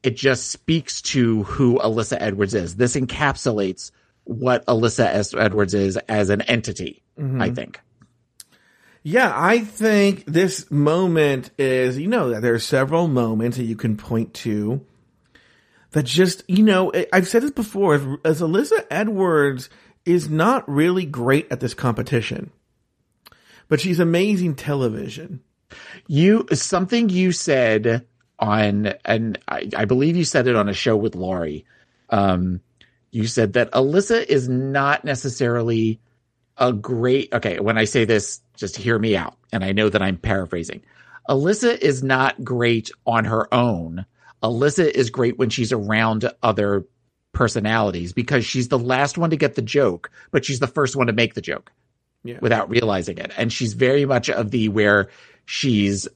it 0.04 0.18
just 0.18 0.52
speaks 0.52 1.02
to 1.02 1.44
who 1.44 1.80
Alyssa 1.80 2.18
Edwards 2.20 2.54
is. 2.54 2.76
This 2.76 2.96
encapsulates 2.96 3.92
what 4.24 4.66
Alyssa 4.68 5.06
S- 5.06 5.34
Edwards 5.34 5.74
is 5.74 5.98
as 5.98 6.30
an 6.30 6.42
entity. 6.42 7.02
Mm-hmm. 7.20 7.42
I 7.42 7.50
think. 7.50 7.80
Yeah, 9.04 9.32
I 9.36 9.60
think 9.60 10.26
this 10.26 10.70
moment 10.70 11.50
is, 11.58 11.98
you 11.98 12.08
know, 12.08 12.30
that 12.30 12.44
there 12.44 12.54
are 12.54 12.60
several 12.60 13.08
moments 13.08 13.58
that 13.58 13.64
you 13.64 13.76
can 13.76 13.98
point 13.98 14.36
to 14.36 14.86
that 15.92 16.04
just, 16.04 16.44
you 16.48 16.64
know, 16.64 16.94
I've 17.12 17.28
said 17.28 17.42
this 17.42 17.52
before, 17.52 17.96
as, 17.96 18.04
as 18.24 18.42
Alyssa 18.42 18.86
Edwards 18.92 19.70
is 20.06 20.30
not 20.30 20.68
really 20.70 21.06
great 21.06 21.52
at 21.52 21.60
this 21.60 21.74
competition, 21.74 22.52
but 23.68 23.80
she's 23.80 23.99
amazing 23.99 24.56
television. 24.56 25.41
You 26.08 26.45
something 26.54 27.10
you 27.10 27.32
said 27.32 28.06
on, 28.39 28.93
and 29.06 29.39
I, 29.47 29.70
I 29.76 29.86
believe 29.86 30.18
you 30.18 30.26
said 30.26 30.47
it 30.47 30.56
on 30.56 30.68
a 30.68 30.74
show 30.74 30.97
with 30.97 31.16
Laurie. 31.16 31.66
Um, 32.10 32.62
you 33.12 33.28
said 33.28 33.54
that 33.54 33.72
Alyssa 33.72 34.26
is 34.26 34.49
not 34.49 35.06
necessarily 35.06 35.99
a 36.58 36.74
great. 36.74 37.34
Okay, 37.34 37.60
when 37.60 37.78
I 37.78 37.86
say 37.86 38.06
this, 38.06 38.41
just 38.56 38.76
hear 38.76 38.97
me 38.97 39.16
out, 39.16 39.38
and 39.54 39.64
I 39.64 39.72
know 39.72 39.89
that 39.89 40.02
I'm 40.02 40.18
paraphrasing. 40.18 40.82
Alyssa 41.30 41.78
is 41.78 42.04
not 42.04 42.43
great 42.43 42.91
on 43.06 43.26
her 43.26 43.54
own. 43.54 44.06
Alyssa 44.43 44.89
is 44.89 45.12
great 45.12 45.38
when 45.38 45.49
she's 45.49 45.72
around 45.72 46.30
other 46.41 46.86
personalities 47.34 48.14
because 48.14 48.46
she's 48.46 48.68
the 48.68 48.80
last 48.80 49.18
one 49.18 49.30
to 49.30 49.38
get 49.38 49.56
the 49.56 49.62
joke, 49.62 50.12
but 50.32 50.46
she's 50.46 50.60
the 50.60 50.68
first 50.68 50.96
one 50.96 51.08
to 51.08 51.14
make 51.14 51.34
the 51.34 51.42
joke 51.42 51.72
Yeah. 52.24 52.40
without 52.42 52.70
realizing 52.70 53.18
it. 53.18 53.32
And 53.38 53.52
she's 53.52 53.74
very 53.74 54.06
much 54.06 54.30
of 54.30 54.52
the 54.52 54.70
where 54.70 55.10
she's 55.46 56.08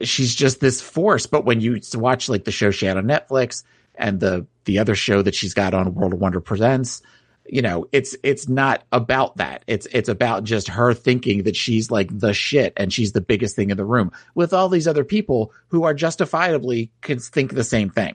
she's 0.00 0.34
just 0.34 0.60
this 0.60 0.80
force. 0.80 1.26
But 1.26 1.44
when 1.44 1.60
you 1.60 1.80
watch 1.94 2.28
like 2.28 2.44
the 2.44 2.52
show 2.52 2.70
she 2.70 2.86
had 2.86 2.96
on 2.96 3.04
Netflix 3.04 3.62
and 3.94 4.20
the 4.20 4.46
the 4.64 4.78
other 4.78 4.94
show 4.94 5.22
that 5.22 5.34
she's 5.34 5.54
got 5.54 5.74
on 5.74 5.94
World 5.94 6.14
of 6.14 6.20
Wonder 6.20 6.40
Presents, 6.40 7.02
you 7.46 7.60
know, 7.60 7.86
it's 7.92 8.16
it's 8.22 8.48
not 8.48 8.82
about 8.92 9.36
that. 9.36 9.62
It's 9.66 9.86
it's 9.92 10.08
about 10.08 10.44
just 10.44 10.68
her 10.68 10.94
thinking 10.94 11.42
that 11.42 11.54
she's 11.54 11.90
like 11.90 12.18
the 12.18 12.32
shit 12.32 12.72
and 12.76 12.92
she's 12.92 13.12
the 13.12 13.20
biggest 13.20 13.54
thing 13.54 13.70
in 13.70 13.76
the 13.76 13.84
room 13.84 14.10
with 14.34 14.52
all 14.54 14.68
these 14.70 14.88
other 14.88 15.04
people 15.04 15.52
who 15.68 15.84
are 15.84 15.92
justifiably 15.94 16.90
can 17.02 17.18
think 17.18 17.52
the 17.54 17.62
same 17.64 17.90
thing. 17.90 18.14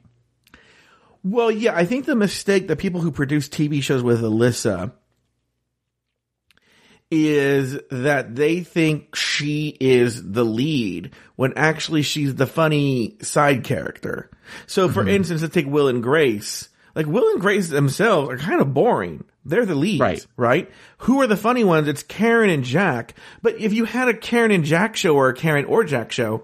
Well, 1.24 1.51
yeah, 1.51 1.76
I 1.76 1.86
think 1.86 2.05
the 2.05 2.15
mistake 2.15 2.67
that 2.67 2.78
people 2.78 3.01
who 3.01 3.11
produce 3.11 3.49
TV 3.49 3.84
shows 3.84 4.03
with 4.03 4.22
Alyssa 4.22 4.93
is 7.11 7.80
that 7.89 8.36
they 8.36 8.61
think 8.61 9.15
she 9.15 9.76
is 9.80 10.32
the 10.32 10.45
lead 10.45 11.11
when 11.36 11.53
actually 11.55 12.03
she's 12.03 12.36
the 12.36 12.45
funny 12.45 13.17
side 13.22 13.63
character. 13.63 14.30
So 14.67 14.89
for 14.89 15.01
mm-hmm. 15.01 15.09
instance, 15.09 15.41
let's 15.41 15.53
take 15.53 15.65
Will 15.65 15.88
and 15.88 16.03
Grace. 16.03 16.70
Like 16.95 17.07
Will 17.07 17.28
and 17.32 17.41
Grace 17.41 17.70
themselves 17.70 18.30
are 18.30 18.38
kind 18.38 18.61
of 18.61 18.74
boring. 18.74 19.24
They're 19.45 19.65
the 19.65 19.76
leads, 19.76 20.01
Right. 20.01 20.26
right? 20.38 20.72
Who 20.99 21.22
are 21.22 21.28
the 21.28 21.38
funny 21.38 21.63
ones? 21.63 21.88
It's 21.88 22.03
Karen 22.03 22.49
and 22.49 22.63
Jack. 22.63 23.15
But 23.41 23.59
if 23.59 23.74
you 23.74 23.86
had 23.86 24.07
a 24.07 24.13
Karen 24.13 24.51
and 24.51 24.63
Jack 24.63 24.95
show 24.95 25.15
or 25.15 25.30
a 25.30 25.34
Karen 25.34 25.65
or 25.65 25.84
Jack 25.84 26.11
show, 26.11 26.43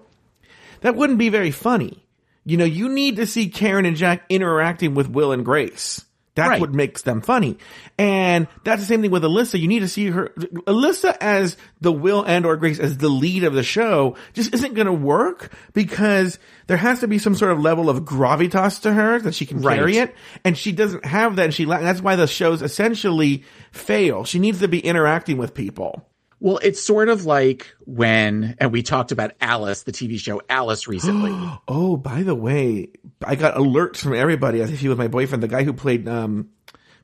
that 0.80 0.96
wouldn't 0.96 1.18
be 1.18 1.28
very 1.28 1.50
funny. 1.50 2.05
You 2.46 2.56
know, 2.56 2.64
you 2.64 2.88
need 2.88 3.16
to 3.16 3.26
see 3.26 3.48
Karen 3.50 3.84
and 3.84 3.96
Jack 3.96 4.22
interacting 4.30 4.94
with 4.94 5.10
Will 5.10 5.32
and 5.32 5.44
Grace 5.44 6.04
That's 6.36 6.48
Right. 6.50 6.60
what 6.60 6.72
makes 6.74 7.02
them 7.02 7.22
funny. 7.22 7.56
And 7.98 8.46
that's 8.62 8.82
the 8.82 8.86
same 8.86 9.00
thing 9.02 9.10
with 9.10 9.22
Alyssa. 9.24 9.58
You 9.58 9.68
need 9.68 9.80
to 9.80 9.88
see 9.88 10.10
her, 10.10 10.28
Alyssa 10.66 11.16
as 11.20 11.56
the 11.80 11.90
Will 11.90 12.22
and 12.22 12.44
or 12.46 12.56
Grace 12.56 12.78
as 12.78 12.98
the 12.98 13.08
lead 13.08 13.42
of 13.42 13.54
the 13.54 13.62
show 13.62 14.16
just 14.34 14.52
isn't 14.54 14.74
going 14.74 14.86
to 14.86 14.92
work 14.92 15.50
because 15.72 16.38
there 16.66 16.76
has 16.76 17.00
to 17.00 17.08
be 17.08 17.18
some 17.18 17.34
sort 17.34 17.52
of 17.52 17.60
level 17.60 17.88
of 17.90 18.04
gravitas 18.04 18.82
to 18.82 18.92
her 18.92 19.18
that 19.20 19.34
she 19.34 19.46
can 19.46 19.62
Right. 19.62 19.78
carry 19.78 19.96
it. 19.96 20.14
And 20.44 20.56
she 20.58 20.72
doesn't 20.72 21.04
have 21.06 21.36
that. 21.36 21.44
And 21.46 21.54
she, 21.54 21.64
that's 21.64 22.02
why 22.02 22.16
the 22.16 22.26
shows 22.26 22.60
essentially 22.62 23.42
fail. 23.72 24.24
She 24.24 24.38
needs 24.38 24.60
to 24.60 24.68
be 24.68 24.78
interacting 24.80 25.38
with 25.38 25.54
people. 25.54 26.06
Well, 26.38 26.58
it's 26.62 26.82
sort 26.82 27.08
of 27.08 27.24
like 27.24 27.66
when, 27.86 28.56
and 28.58 28.70
we 28.70 28.82
talked 28.82 29.10
about 29.10 29.32
Alice, 29.40 29.84
the 29.84 29.92
TV 29.92 30.18
show 30.18 30.42
Alice 30.48 30.86
recently. 30.88 31.32
Oh, 31.66 31.96
by 31.96 32.22
the 32.22 32.34
way, 32.34 32.88
I 33.24 33.36
got 33.36 33.54
alerts 33.54 33.98
from 33.98 34.14
everybody 34.14 34.60
as 34.60 34.70
if 34.70 34.80
he 34.80 34.88
was 34.88 34.98
my 34.98 35.08
boyfriend. 35.08 35.42
The 35.42 35.48
guy 35.48 35.64
who 35.64 35.72
played, 35.72 36.06
um, 36.06 36.50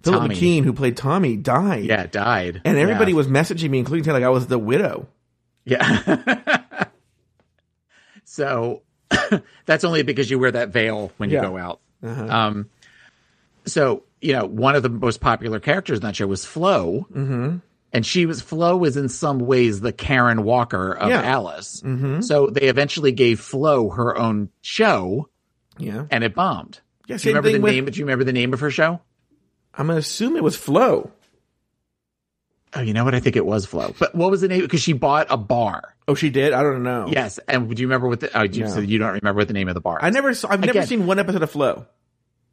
Philip 0.03 0.21
Tommy. 0.23 0.35
McKeon, 0.35 0.65
who 0.65 0.73
played 0.73 0.97
Tommy, 0.97 1.37
died. 1.37 1.85
yeah, 1.85 2.07
died. 2.07 2.61
And 2.65 2.77
everybody 2.77 3.13
yeah. 3.13 3.17
was 3.17 3.29
messaging 3.29 3.71
me, 3.71 3.79
including 3.79 4.05
saying 4.05 4.15
like 4.15 4.25
I 4.25 4.31
was 4.31 4.49
the 4.49 4.59
widow. 4.59 5.09
Yeah. 5.65 6.87
so 8.25 8.83
that's 9.67 9.85
only 9.85 10.03
because 10.03 10.31
you 10.31 10.39
wear 10.39 10.51
that 10.51 10.71
veil 10.71 11.13
when 11.17 11.31
you 11.31 11.37
Yeah. 11.37 11.43
go 11.43 11.57
out. 11.57 11.81
Um, 12.03 12.69
so 13.65 14.03
you 14.21 14.33
know, 14.33 14.45
one 14.45 14.75
of 14.75 14.83
the 14.83 14.89
most 14.89 15.21
popular 15.21 15.61
characters 15.61 15.99
in 15.99 16.03
that 16.03 16.17
show 16.17 16.27
was 16.27 16.45
Flo, 16.45 17.07
mm-hmm. 17.13 17.59
And 17.93 18.05
she 18.07 18.27
was 18.27 18.41
Flo 18.41 18.77
was 18.77 18.97
in 18.97 19.09
some 19.09 19.39
ways 19.39 19.81
the 19.81 19.93
Karen 19.93 20.45
Walker 20.45 20.93
of 20.93 21.09
Yeah. 21.11 21.23
Alice. 21.23 21.81
Mm-hmm. 21.85 22.21
So 22.23 22.47
they 22.49 22.63
eventually 22.69 23.13
gave 23.13 23.41
Flo 23.41 23.91
her 23.91 24.17
own 24.17 24.49
show, 24.63 25.29
Yeah. 25.79 26.07
and 26.11 26.25
it 26.25 26.35
bombed. 26.35 26.81
Yeah, 27.09 27.17
Do 27.19 27.29
you 27.29 27.35
remember 27.35 27.53
the 27.53 27.59
with- 27.63 27.73
name? 27.75 27.85
Do 27.87 27.99
you 27.99 28.05
remember 28.05 28.25
the 28.25 28.33
name 28.33 28.53
of 28.53 28.61
her 28.61 28.71
show? 28.71 29.01
I'm 29.75 29.87
gonna 29.89 29.99
assume 29.99 30.37
it 30.37 30.43
was 30.43 30.57
Flo. 30.57 31.11
Oh, 32.75 32.81
you 32.81 32.95
know 32.95 33.05
what? 33.05 33.15
I 33.15 33.21
think 33.21 33.37
it 33.37 33.45
was 33.45 33.67
Flo. 33.67 33.95
But 33.99 34.15
what 34.15 34.31
was 34.31 34.41
the 34.41 34.49
name? 34.49 34.63
Because 34.63 34.81
she 34.81 34.95
bought 34.95 35.27
a 35.29 35.37
bar. 35.37 35.95
Oh, 36.09 36.15
she 36.15 36.31
did. 36.31 36.53
I 36.55 36.63
don't 36.63 36.83
know. 36.83 37.07
Yes, 37.11 37.39
and 37.47 37.69
do 37.75 37.81
you 37.81 37.87
remember 37.87 38.09
what 38.09 38.21
the? 38.21 38.31
Oh, 38.39 38.43
you, 38.45 38.63
No. 38.65 38.69
so 38.71 38.81
you 38.81 38.99
don't 38.99 39.13
remember 39.13 39.39
what 39.41 39.49
the 39.49 39.55
name 39.55 39.69
of 39.69 39.75
the 39.75 39.81
bar? 39.81 39.99
I 40.01 40.09
never. 40.11 40.33
Saw, 40.35 40.49
I've 40.51 40.61
never 40.61 40.71
Again. 40.71 40.87
seen 40.87 41.07
one 41.07 41.19
episode 41.19 41.43
of 41.43 41.51
Flo. 41.51 41.87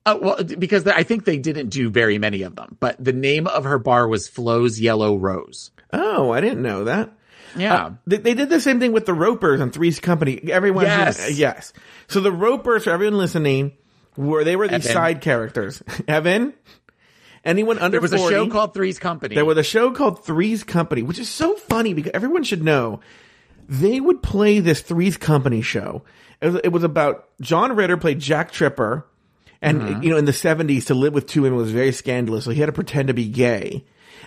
Oh, 0.05 0.17
well, 0.17 0.43
because 0.43 0.87
I 0.87 1.03
think 1.03 1.25
they 1.25 1.37
didn't 1.37 1.69
do 1.69 1.89
very 1.89 2.17
many 2.17 2.43
of 2.43 2.55
them, 2.55 2.77
but 2.79 2.95
the 3.03 3.13
name 3.13 3.47
of 3.47 3.65
her 3.65 3.77
bar 3.77 4.07
was 4.07 4.27
Flo's 4.27 4.79
Yellow 4.79 5.17
Rose. 5.17 5.71
Oh, 5.91 6.31
I 6.31 6.41
didn't 6.41 6.61
know 6.61 6.85
that. 6.85 7.11
Yeah. 7.55 7.73
Uh, 7.75 7.91
they, 8.07 8.17
they 8.17 8.33
did 8.33 8.49
the 8.49 8.61
same 8.61 8.79
thing 8.79 8.91
with 8.91 9.05
the 9.05 9.13
Ropers 9.13 9.59
on 9.59 9.71
Three's 9.71 9.99
Company. 9.99 10.39
Everyone, 10.51 10.85
Yes. 10.85 11.31
yes. 11.37 11.73
So 12.07 12.21
the 12.21 12.31
Ropers, 12.31 12.83
for 12.85 12.91
everyone 12.91 13.17
listening, 13.17 13.73
were 14.15 14.43
they 14.43 14.55
were 14.55 14.67
these 14.67 14.85
Evan. 14.85 14.93
side 14.93 15.21
characters. 15.21 15.81
Evan, 16.07 16.53
anyone 17.43 17.79
under 17.79 17.95
there 17.95 18.01
was 18.01 18.13
40, 18.13 18.23
a 18.23 18.29
show 18.37 18.49
called 18.49 18.73
Three's 18.73 18.99
Company. 18.99 19.35
There 19.35 19.45
was 19.45 19.57
a 19.57 19.63
show 19.63 19.91
called 19.91 20.23
Three's 20.23 20.63
Company, 20.63 21.01
which 21.03 21.19
is 21.19 21.29
so 21.29 21.55
funny 21.55 21.93
because 21.93 22.11
everyone 22.13 22.43
should 22.43 22.63
know 22.63 22.99
they 23.67 23.99
would 23.99 24.21
play 24.23 24.59
this 24.59 24.81
Three's 24.81 25.17
Company 25.17 25.61
show. 25.61 26.03
It 26.41 26.47
was, 26.47 26.61
it 26.63 26.69
was 26.69 26.83
about 26.83 27.27
John 27.41 27.75
Ritter 27.75 27.97
played 27.97 28.19
Jack 28.19 28.51
Tripper, 28.51 29.05
and 29.61 29.81
Mm-hmm. 29.81 30.03
you 30.03 30.09
know 30.11 30.17
in 30.17 30.25
the 30.25 30.33
seventies 30.33 30.85
to 30.85 30.93
live 30.93 31.13
with 31.13 31.27
two 31.27 31.41
women 31.43 31.57
was 31.57 31.71
very 31.71 31.91
scandalous, 31.91 32.45
so 32.45 32.51
he 32.51 32.59
had 32.59 32.67
to 32.67 32.73
pretend 32.73 33.07
to 33.09 33.13
be 33.13 33.27
gay, 33.27 33.83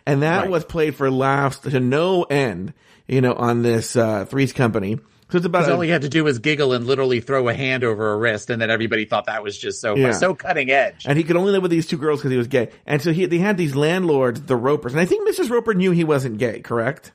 and 0.07 0.23
that 0.23 0.43
Right. 0.43 0.51
was 0.51 0.65
played 0.65 0.95
for 0.95 1.11
laughs 1.11 1.59
to 1.61 1.81
no 1.81 2.23
end. 2.25 2.73
You 3.09 3.21
know 3.21 3.35
on 3.35 3.63
this 3.63 3.97
uh, 3.97 4.25
Three's 4.27 4.53
Company. 4.53 4.99
So 5.31 5.39
it's 5.39 5.47
about 5.47 5.67
a- 5.67 5.75
all 5.75 5.81
he 5.81 5.89
had 5.89 6.03
to 6.03 6.11
do 6.11 6.25
was 6.25 6.41
giggle 6.41 6.75
and 6.75 6.87
literally 6.87 7.21
throw 7.21 7.49
a 7.49 7.55
hand 7.55 7.85
over 7.85 8.13
a 8.13 8.17
wrist, 8.19 8.51
and 8.51 8.61
then 8.61 8.71
everybody 8.71 9.07
thought 9.07 9.27
that 9.27 9.43
was 9.43 9.57
just 9.57 9.81
so 9.81 9.97
Yeah. 9.97 10.13
so 10.13 10.35
cutting 10.35 10.71
edge. 10.71 11.05
and 11.07 11.17
he 11.17 11.25
could 11.25 11.37
only 11.37 11.53
live 11.53 11.63
with 11.63 11.71
these 11.71 11.87
two 11.87 11.97
girls 11.97 12.21
because 12.21 12.33
he 12.33 12.37
was 12.37 12.49
gay. 12.49 12.69
And 12.87 13.01
so 13.01 13.13
he, 13.13 13.25
they 13.25 13.39
had 13.39 13.57
these 13.57 13.75
landlords, 13.75 14.43
the 14.43 14.57
Ropers, 14.57 14.93
and 14.93 15.01
I 15.01 15.07
think 15.07 15.27
Mrs. 15.27 15.49
Roper 15.51 15.73
knew 15.73 15.91
he 15.91 16.05
wasn't 16.05 16.37
gay. 16.37 16.61
Correct? 16.61 17.13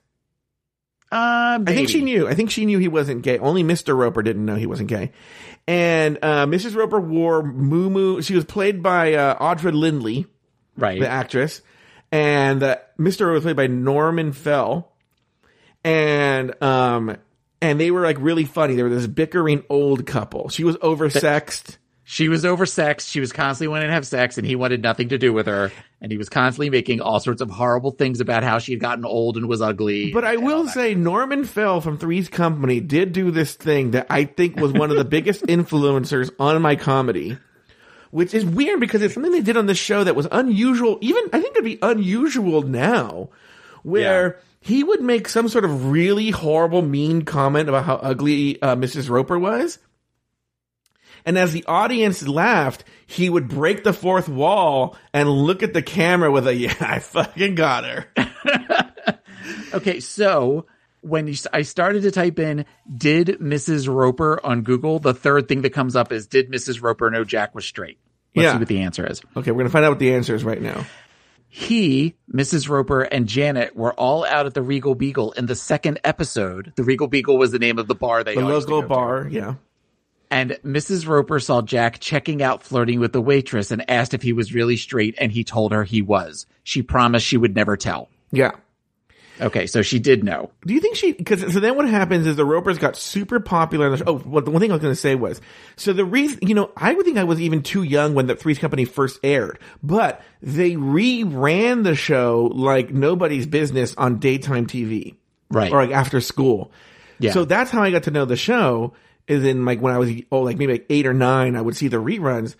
Uh, 1.11 1.59
I 1.65 1.73
think 1.73 1.89
she 1.89 2.01
knew. 2.01 2.27
I 2.27 2.33
think 2.33 2.51
she 2.51 2.65
knew 2.65 2.79
he 2.79 2.89
wasn't 2.89 3.21
gay. 3.21 3.37
Only 3.39 3.63
Mr. 3.63 3.95
Roper 3.95 4.21
didn't 4.21 4.45
know 4.45 4.55
he 4.55 4.65
wasn't 4.65 4.89
gay. 4.89 5.11
And 5.67 6.17
uh, 6.21 6.45
Mrs. 6.45 6.75
Roper 6.75 6.99
wore 6.99 7.43
moo 7.43 7.89
Moo 7.89 8.21
She 8.21 8.35
was 8.35 8.45
played 8.45 8.83
by 8.83 9.13
uh, 9.13 9.37
Audra 9.37 9.73
Lindley, 9.73 10.27
right. 10.75 10.99
the 10.99 11.07
actress, 11.07 11.61
and 12.11 12.61
uh, 12.61 12.77
Mr. 12.99 13.21
Roper 13.21 13.33
was 13.33 13.43
played 13.43 13.55
by 13.55 13.67
Norman 13.67 14.33
Fell. 14.33 14.91
And 15.83 16.61
um, 16.61 17.17
and 17.61 17.79
they 17.79 17.91
were 17.91 18.01
like 18.01 18.17
really 18.19 18.45
funny. 18.45 18.75
They 18.75 18.83
were 18.83 18.89
this 18.89 19.07
bickering 19.07 19.63
old 19.69 20.05
couple. 20.05 20.49
She 20.49 20.63
was 20.63 20.75
oversexed. 20.77 21.77
She 22.09 22.29
was 22.29 22.45
oversexed. 22.45 23.11
She 23.11 23.19
was 23.19 23.33
constantly 23.33 23.67
wanting 23.67 23.89
to 23.89 23.93
have 23.93 24.07
sex, 24.07 24.37
and 24.37 24.47
he 24.47 24.55
wanted 24.55 24.81
nothing 24.81 25.09
to 25.09 25.17
do 25.17 25.33
with 25.33 25.45
her. 25.45 25.73
And 25.99 26.09
he 26.09 26.17
was 26.17 26.29
constantly 26.29 26.69
making 26.69 27.01
all 27.01 27.19
sorts 27.19 27.41
of 27.41 27.49
horrible 27.49 27.91
things 27.91 28.21
about 28.21 28.43
how 28.43 28.59
she 28.59 28.71
had 28.71 28.79
gotten 28.79 29.03
old 29.03 29.35
and 29.35 29.49
was 29.49 29.61
ugly. 29.61 30.13
But 30.13 30.23
I 30.23 30.37
will 30.37 30.69
say 30.69 30.95
Norman 30.95 31.43
Fell 31.43 31.81
from 31.81 31.97
Three's 31.97 32.29
Company 32.29 32.79
did 32.79 33.11
do 33.11 33.29
this 33.29 33.55
thing 33.55 33.91
that 33.91 34.07
I 34.09 34.23
think 34.23 34.55
was 34.55 34.71
one 34.71 34.89
of 34.89 34.95
the 34.95 35.03
biggest 35.03 35.41
influencers 35.47 36.31
on 36.39 36.61
my 36.61 36.77
comedy. 36.77 37.37
Which 38.11 38.33
is 38.33 38.45
weird 38.45 38.79
because 38.79 39.01
it's 39.01 39.13
something 39.13 39.33
they 39.33 39.41
did 39.41 39.57
on 39.57 39.65
this 39.65 39.77
show 39.77 40.05
that 40.05 40.15
was 40.15 40.29
unusual. 40.31 40.97
Even 41.01 41.25
I 41.33 41.41
think 41.41 41.57
it'd 41.57 41.65
be 41.65 41.77
unusual 41.81 42.61
now, 42.61 43.31
where 43.83 44.39
he 44.61 44.81
would 44.81 45.01
make 45.01 45.27
some 45.27 45.49
sort 45.49 45.65
of 45.65 45.91
really 45.91 46.29
horrible, 46.29 46.81
mean 46.81 47.23
comment 47.23 47.67
about 47.67 47.83
how 47.83 47.95
ugly 47.95 48.61
uh, 48.61 48.77
Mrs. 48.77 49.09
Roper 49.09 49.37
was. 49.37 49.79
And 51.27 51.37
as 51.37 51.51
the 51.53 51.65
audience 51.65 52.25
laughed, 52.27 52.83
he 53.05 53.29
would 53.29 53.49
break 53.49 53.83
the 53.83 53.91
fourth 53.93 54.27
wall 54.29 54.95
and 55.13 55.29
look 55.29 55.61
at 55.61 55.73
the 55.73 55.81
camera 55.83 56.31
with 56.31 56.47
a, 56.47 56.55
yeah, 56.55 56.73
I 56.79 56.99
fucking 56.99 57.53
got 57.55 57.83
her. 57.85 58.05
Okay, 59.73 59.99
so 59.99 60.65
when 61.01 61.27
you, 61.27 61.35
I 61.53 61.61
started 61.61 62.01
to 62.03 62.11
type 62.11 62.39
in 62.39 62.65
"Did 62.93 63.27
Mrs. 63.39 63.87
Roper" 63.93 64.39
on 64.45 64.61
Google, 64.63 64.99
the 64.99 65.13
third 65.13 65.47
thing 65.47 65.61
that 65.61 65.69
comes 65.71 65.95
up 65.95 66.11
is 66.11 66.27
"Did 66.27 66.51
Mrs. 66.51 66.81
Roper 66.81 67.09
know 67.09 67.23
Jack 67.23 67.53
was 67.55 67.65
straight?" 67.65 67.97
Let's 68.35 68.45
Yeah. 68.45 68.51
see 68.53 68.59
what 68.59 68.67
the 68.67 68.79
answer 68.81 69.05
is. 69.09 69.21
Okay, 69.35 69.51
we're 69.51 69.59
gonna 69.59 69.69
find 69.69 69.85
out 69.85 69.89
what 69.91 69.99
the 69.99 70.13
answer 70.13 70.35
is 70.35 70.43
right 70.43 70.61
now. 70.61 70.85
He, 71.49 72.15
Mrs. 72.33 72.67
Roper, 72.69 73.01
and 73.03 73.27
Janet 73.27 73.75
were 73.75 73.93
all 73.93 74.25
out 74.25 74.45
at 74.47 74.53
the 74.53 74.61
Regal 74.61 74.95
Beagle 74.95 75.31
in 75.33 75.45
the 75.45 75.55
second 75.55 75.99
episode. 76.03 76.73
The 76.75 76.83
Regal 76.83 77.07
Beagle 77.07 77.37
was 77.37 77.51
the 77.51 77.59
name 77.59 77.79
of 77.79 77.87
the 77.87 77.95
bar 77.95 78.23
they 78.23 78.35
The 78.35 78.41
to 78.41 78.47
local 78.47 78.67
go 78.67 78.81
to. 78.81 78.87
bar, 78.87 79.27
yeah. 79.31 79.55
And 80.29 80.51
Mrs. 80.65 81.07
Roper 81.07 81.39
saw 81.39 81.61
Jack 81.61 81.99
checking 81.99 82.41
out 82.43 82.63
flirting 82.63 82.99
with 82.99 83.13
the 83.13 83.21
waitress 83.21 83.71
and 83.71 83.89
asked 83.89 84.13
if 84.13 84.21
he 84.21 84.33
was 84.33 84.53
really 84.53 84.77
straight, 84.77 85.15
and 85.17 85.31
he 85.31 85.43
told 85.43 85.71
her 85.71 85.83
he 85.83 86.01
was. 86.01 86.45
She 86.63 86.81
promised 86.81 87.25
she 87.25 87.37
would 87.37 87.55
never 87.55 87.77
tell. 87.77 88.09
Yeah. 88.31 88.51
Okay, 89.39 89.67
so 89.67 89.83
she 89.83 89.99
did 89.99 90.23
know. 90.23 90.49
Do 90.65 90.73
you 90.73 90.79
think 90.79 90.95
she? 90.95 91.11
Because 91.11 91.53
so 91.53 91.59
then 91.59 91.75
what 91.75 91.87
happens 91.87 92.25
is 92.25 92.35
the 92.35 92.43
Ropers 92.43 92.79
got 92.79 92.95
super 92.95 93.39
popular. 93.39 93.95
The. 93.95 94.09
Oh, 94.09 94.13
well, 94.25 94.43
the 94.43 94.49
one 94.49 94.59
thing 94.59 94.71
I 94.71 94.73
was 94.73 94.81
going 94.81 94.93
to 94.93 94.99
say 94.99 95.13
was 95.13 95.41
so 95.75 95.93
the 95.93 96.05
reason 96.05 96.39
you 96.41 96.55
know 96.55 96.71
I 96.75 96.93
would 96.93 97.05
think 97.05 97.19
I 97.19 97.23
was 97.23 97.39
even 97.39 97.61
too 97.61 97.83
young 97.83 98.15
when 98.15 98.25
the 98.25 98.35
Three's 98.35 98.57
Company 98.57 98.85
first 98.85 99.19
aired, 99.23 99.59
but 99.83 100.23
they 100.41 100.75
re-ran 100.75 101.83
the 101.83 101.93
show 101.93 102.51
like 102.51 102.89
nobody's 102.89 103.45
business 103.45 103.93
on 103.95 104.17
daytime 104.17 104.65
TV, 104.65 105.17
Right. 105.49 105.71
Or 105.71 105.85
like 105.85 105.95
after 105.95 106.19
school. 106.21 106.71
Yeah. 107.19 107.31
So 107.31 107.45
that's 107.45 107.71
how 107.71 107.81
I 107.81 107.91
got 107.91 108.03
to 108.03 108.11
know 108.11 108.25
the 108.25 108.35
show. 108.35 108.93
Is 109.27 109.43
in 109.43 109.65
like 109.65 109.81
when 109.81 109.93
I 109.93 109.97
was 109.97 110.09
oh 110.31 110.41
like 110.41 110.57
maybe 110.57 110.73
like 110.73 110.85
eight 110.89 111.05
or 111.05 111.13
nine, 111.13 111.55
I 111.55 111.61
would 111.61 111.75
see 111.75 111.87
the 111.89 111.97
reruns. 111.97 112.55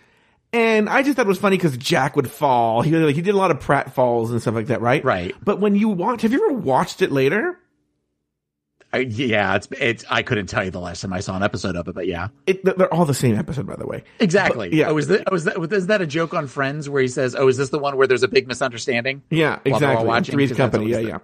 And 0.54 0.90
I 0.90 1.02
just 1.04 1.16
thought 1.18 1.26
it 1.26 1.30
was 1.30 1.38
funny 1.40 1.58
because 1.58 1.76
Jack 1.78 2.16
would 2.16 2.30
fall. 2.32 2.82
He 2.82 2.92
like, 2.92 3.16
he 3.16 3.22
did 3.22 3.36
a 3.36 3.38
lot 3.38 3.52
of 3.52 3.60
prat 3.60 3.94
falls 3.94 4.32
and 4.32 4.42
stuff 4.42 4.56
like 4.56 4.68
that, 4.68 4.82
right? 4.82 5.04
Right. 5.04 5.36
But 5.44 5.60
when 5.60 5.76
you 5.76 5.90
watch, 5.90 6.22
have 6.22 6.32
you 6.32 6.46
ever 6.50 6.58
watched 6.58 7.02
it 7.02 7.12
later? 7.12 7.60
I, 8.94 9.00
yeah, 9.00 9.56
it's 9.56 9.68
it's. 9.72 10.06
I 10.10 10.24
couldn't 10.24 10.48
tell 10.48 10.64
you 10.64 10.72
the 10.72 10.80
last 10.80 11.02
time 11.02 11.12
I 11.12 11.20
saw 11.20 11.36
an 11.36 11.44
episode 11.44 11.76
of 11.76 11.90
it, 11.90 11.94
but 11.96 12.08
yeah, 12.08 12.30
It, 12.46 12.64
they're 12.64 12.92
all 12.94 13.04
the 13.04 13.14
same 13.14 13.36
episode, 13.38 13.68
by 13.68 13.76
the 13.76 13.86
way. 13.86 14.04
exactly. 14.20 14.70
But- 14.70 14.78
yeah. 14.78 14.88
Oh, 14.90 14.98
is 14.98 15.08
that, 15.08 15.24
oh, 15.30 15.36
is 15.36 15.44
that 15.44 15.74
is 15.74 15.88
that 15.88 16.02
a 16.02 16.08
joke 16.08 16.34
on 16.34 16.48
Friends 16.48 16.88
where 16.90 17.02
he 17.02 17.10
says, 17.10 17.36
"Oh, 17.36 17.50
is 17.50 17.58
this 17.58 17.68
the 17.70 17.80
one 17.80 17.98
where 17.98 18.08
there's 18.08 18.24
a 18.24 18.30
big 18.30 18.48
misunderstanding?" 18.48 19.24
Yeah, 19.30 19.60
While 19.64 19.76
exactly. 19.76 20.08
watching, 20.08 20.34
Three's 20.34 20.54
Company. 20.54 20.90
Yeah, 20.90 20.96
always 20.98 21.10
yeah. 21.10 21.20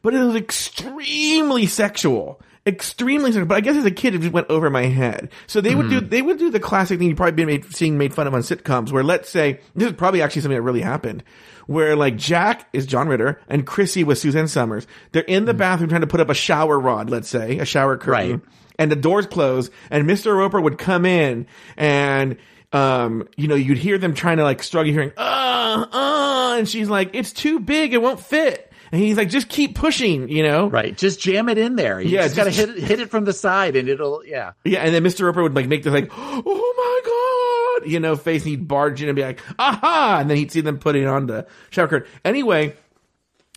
But 0.00 0.14
it 0.14 0.20
was 0.24 0.36
extremely 0.36 1.66
sexual. 1.66 2.40
Extremely 2.66 3.30
sexual. 3.30 3.46
But 3.46 3.58
I 3.58 3.60
guess 3.60 3.76
as 3.76 3.84
a 3.84 3.90
kid, 3.92 4.14
it 4.14 4.22
just 4.22 4.32
went 4.32 4.48
over 4.50 4.68
my 4.70 4.86
head. 4.86 5.30
So 5.46 5.60
they 5.60 5.74
would 5.74 5.88
do, 5.88 6.00
Mm-hmm. 6.00 6.08
they 6.08 6.20
would 6.22 6.38
do 6.38 6.50
the 6.50 6.58
classic 6.60 6.98
thing 6.98 7.08
you've 7.08 7.16
probably 7.16 7.32
been 7.32 7.46
made, 7.46 7.64
seeing 7.74 7.96
made 7.96 8.12
fun 8.12 8.26
of 8.26 8.34
on 8.34 8.40
sitcoms 8.40 8.90
where 8.90 9.04
let's 9.04 9.28
say, 9.28 9.60
this 9.76 9.86
is 9.88 9.94
probably 9.94 10.20
actually 10.20 10.42
something 10.42 10.56
that 10.56 10.62
really 10.62 10.80
happened, 10.80 11.22
where 11.68 11.94
like 11.94 12.16
Jack 12.16 12.68
is 12.72 12.84
John 12.86 13.06
Ritter 13.08 13.40
and 13.48 13.64
Chrissy 13.66 14.02
was 14.02 14.20
Suzanne 14.20 14.48
Somers. 14.48 14.86
They're 15.12 15.22
in 15.22 15.44
the 15.44 15.54
bathroom 15.54 15.88
trying 15.90 16.00
to 16.00 16.06
put 16.08 16.20
up 16.20 16.28
a 16.28 16.34
shower 16.34 16.78
rod, 16.78 17.08
let's 17.08 17.28
say, 17.28 17.58
a 17.58 17.64
shower 17.64 17.96
curtain. 17.96 18.30
Right. 18.32 18.40
And 18.78 18.90
the 18.90 18.96
doors 18.96 19.26
close 19.26 19.70
and 19.90 20.04
Mr. 20.08 20.36
Roper 20.36 20.60
would 20.60 20.76
come 20.76 21.06
in 21.06 21.46
and, 21.76 22.36
um, 22.72 23.28
you 23.36 23.46
know, 23.48 23.54
you'd 23.54 23.78
hear 23.78 23.96
them 23.96 24.12
trying 24.12 24.38
to 24.38 24.42
like 24.42 24.62
struggle 24.62 24.92
hearing, 24.92 25.12
uh, 25.16 25.86
uh, 25.92 26.54
and 26.58 26.68
she's 26.68 26.88
like, 26.88 27.10
it's 27.14 27.32
too 27.32 27.60
big. 27.60 27.94
It 27.94 28.02
won't 28.02 28.20
fit. 28.20 28.65
And 28.92 29.00
he's 29.00 29.16
like, 29.16 29.28
just 29.28 29.48
keep 29.48 29.74
pushing, 29.74 30.28
you 30.28 30.42
know? 30.42 30.68
Right, 30.68 30.96
just 30.96 31.20
jam 31.20 31.48
it 31.48 31.58
in 31.58 31.76
there. 31.76 32.00
You 32.00 32.10
Yeah, 32.10 32.22
just, 32.22 32.36
gotta 32.36 32.50
hit 32.50 32.70
it, 32.70 32.78
hit 32.78 33.00
it 33.00 33.10
from 33.10 33.24
the 33.24 33.32
side, 33.32 33.76
and 33.76 33.88
it'll 33.88 34.24
yeah. 34.24 34.52
Yeah. 34.64 34.80
And 34.80 34.94
then 34.94 35.02
Mr. 35.02 35.24
Roper 35.24 35.42
would 35.42 35.54
like 35.54 35.66
make 35.66 35.82
this 35.82 35.92
like, 35.92 36.10
oh 36.16 37.72
my 37.80 37.80
God, 37.82 37.90
you 37.90 38.00
know, 38.00 38.16
face, 38.16 38.42
and 38.42 38.50
he'd 38.50 38.68
barge 38.68 39.02
in 39.02 39.08
and 39.08 39.16
be 39.16 39.22
like, 39.22 39.40
aha! 39.58 40.18
And 40.20 40.30
then 40.30 40.36
he'd 40.36 40.52
see 40.52 40.60
them 40.60 40.78
putting 40.78 41.02
it 41.02 41.08
on 41.08 41.26
the 41.26 41.46
shower 41.70 41.88
curtain. 41.88 42.08
Anyway, 42.24 42.74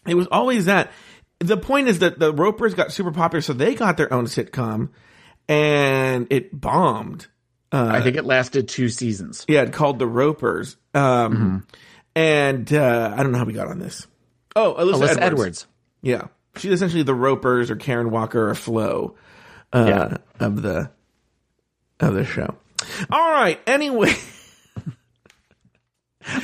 it 0.07 0.15
was 0.15 0.27
always 0.27 0.65
that. 0.65 0.91
The 1.39 1.57
point 1.57 1.87
is 1.87 1.99
that 1.99 2.19
the 2.19 2.33
Ropers 2.33 2.73
got 2.73 2.91
super 2.91 3.11
popular, 3.11 3.41
so 3.41 3.53
they 3.53 3.75
got 3.75 3.97
their 3.97 4.11
own 4.11 4.25
sitcom, 4.25 4.89
and 5.47 6.27
it 6.31 6.59
bombed. 6.59 7.27
I 7.71 8.01
think 8.01 8.15
it 8.17 8.25
lasted 8.25 8.67
two 8.67 8.89
seasons. 8.89 9.45
Yeah, 9.47 9.61
it 9.61 9.73
called 9.73 9.99
The 9.99 10.07
Ropers. 10.07 10.75
Um, 10.93 11.67
And 12.15 12.73
uh, 12.73 13.13
I 13.15 13.23
don't 13.23 13.31
know 13.31 13.37
how 13.37 13.45
we 13.45 13.53
got 13.53 13.67
on 13.67 13.79
this. 13.79 14.07
Oh, 14.55 14.75
Alyssa, 14.77 14.93
Alyssa 14.93 15.01
Edwards. 15.09 15.17
Edwards. 15.21 15.67
Yeah, 16.01 16.27
she's 16.57 16.71
essentially 16.73 17.03
the 17.03 17.13
Ropers 17.13 17.71
or 17.71 17.75
Karen 17.75 18.11
Walker 18.11 18.49
or 18.49 18.55
Flo 18.55 19.15
uh, 19.73 19.85
Yeah. 19.87 20.17
of 20.45 20.61
the 20.61 20.91
of 21.99 22.13
the 22.13 22.25
show. 22.25 22.55
All 23.11 23.31
right. 23.31 23.59
Anyway, 23.67 24.13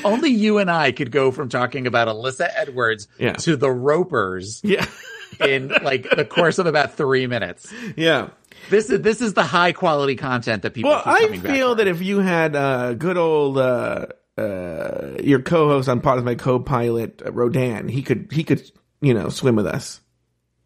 Only 0.04 0.30
you 0.32 0.58
and 0.60 0.72
I 0.72 0.92
could 0.92 1.12
go 1.12 1.32
from 1.32 1.50
talking 1.50 1.86
about 1.86 2.08
Alyssa 2.08 2.48
Edwards 2.56 3.08
Yeah. 3.20 3.34
to 3.34 3.56
the 3.56 3.70
Ropers 3.70 4.62
yeah, 4.64 4.86
in 5.46 5.68
like 5.84 6.10
the 6.10 6.26
course 6.26 6.58
of 6.60 6.66
about 6.66 6.94
three 6.96 7.28
minutes. 7.28 7.72
yeah. 7.96 8.30
This 8.70 8.90
is 8.90 9.02
this 9.02 9.22
is 9.22 9.34
the 9.34 9.44
high 9.44 9.74
quality 9.74 10.16
content 10.16 10.64
that 10.64 10.74
people. 10.74 10.90
Well, 10.92 11.04
I 11.06 11.38
feel 11.38 11.76
that 11.76 11.88
if 11.88 12.02
you 12.02 12.20
had 12.20 12.56
uh, 12.56 12.94
good 12.94 13.18
old 13.18 13.58
uh, 13.60 14.08
uh, 14.38 15.16
your 15.24 15.42
co-host 15.42 15.88
on 15.90 16.02
Pod 16.02 16.18
is 16.18 16.24
my 16.24 16.36
co-pilot 16.36 17.22
uh, 17.26 17.32
Rodan, 17.32 17.88
he 17.88 18.02
could 18.02 18.30
he 18.32 18.44
could 18.44 18.70
you 19.02 19.14
know 19.14 19.30
swim 19.30 19.56
with 19.56 19.68
us. 19.68 20.02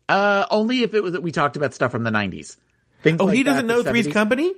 uh, 0.08 0.46
only 0.50 0.84
if 0.84 0.94
it 0.94 1.04
was 1.04 1.14
that 1.14 1.22
we 1.24 1.32
talked 1.32 1.56
about 1.56 1.74
stuff 1.74 1.92
from 1.92 2.04
the 2.04 2.12
nineties. 2.12 2.58
Oh, 3.06 3.26
like 3.26 3.36
he 3.36 3.44
doesn't 3.44 3.68
the 3.68 3.74
know 3.74 3.84
Three's 3.84 4.08
70s. 4.08 4.14
Company. 4.14 4.54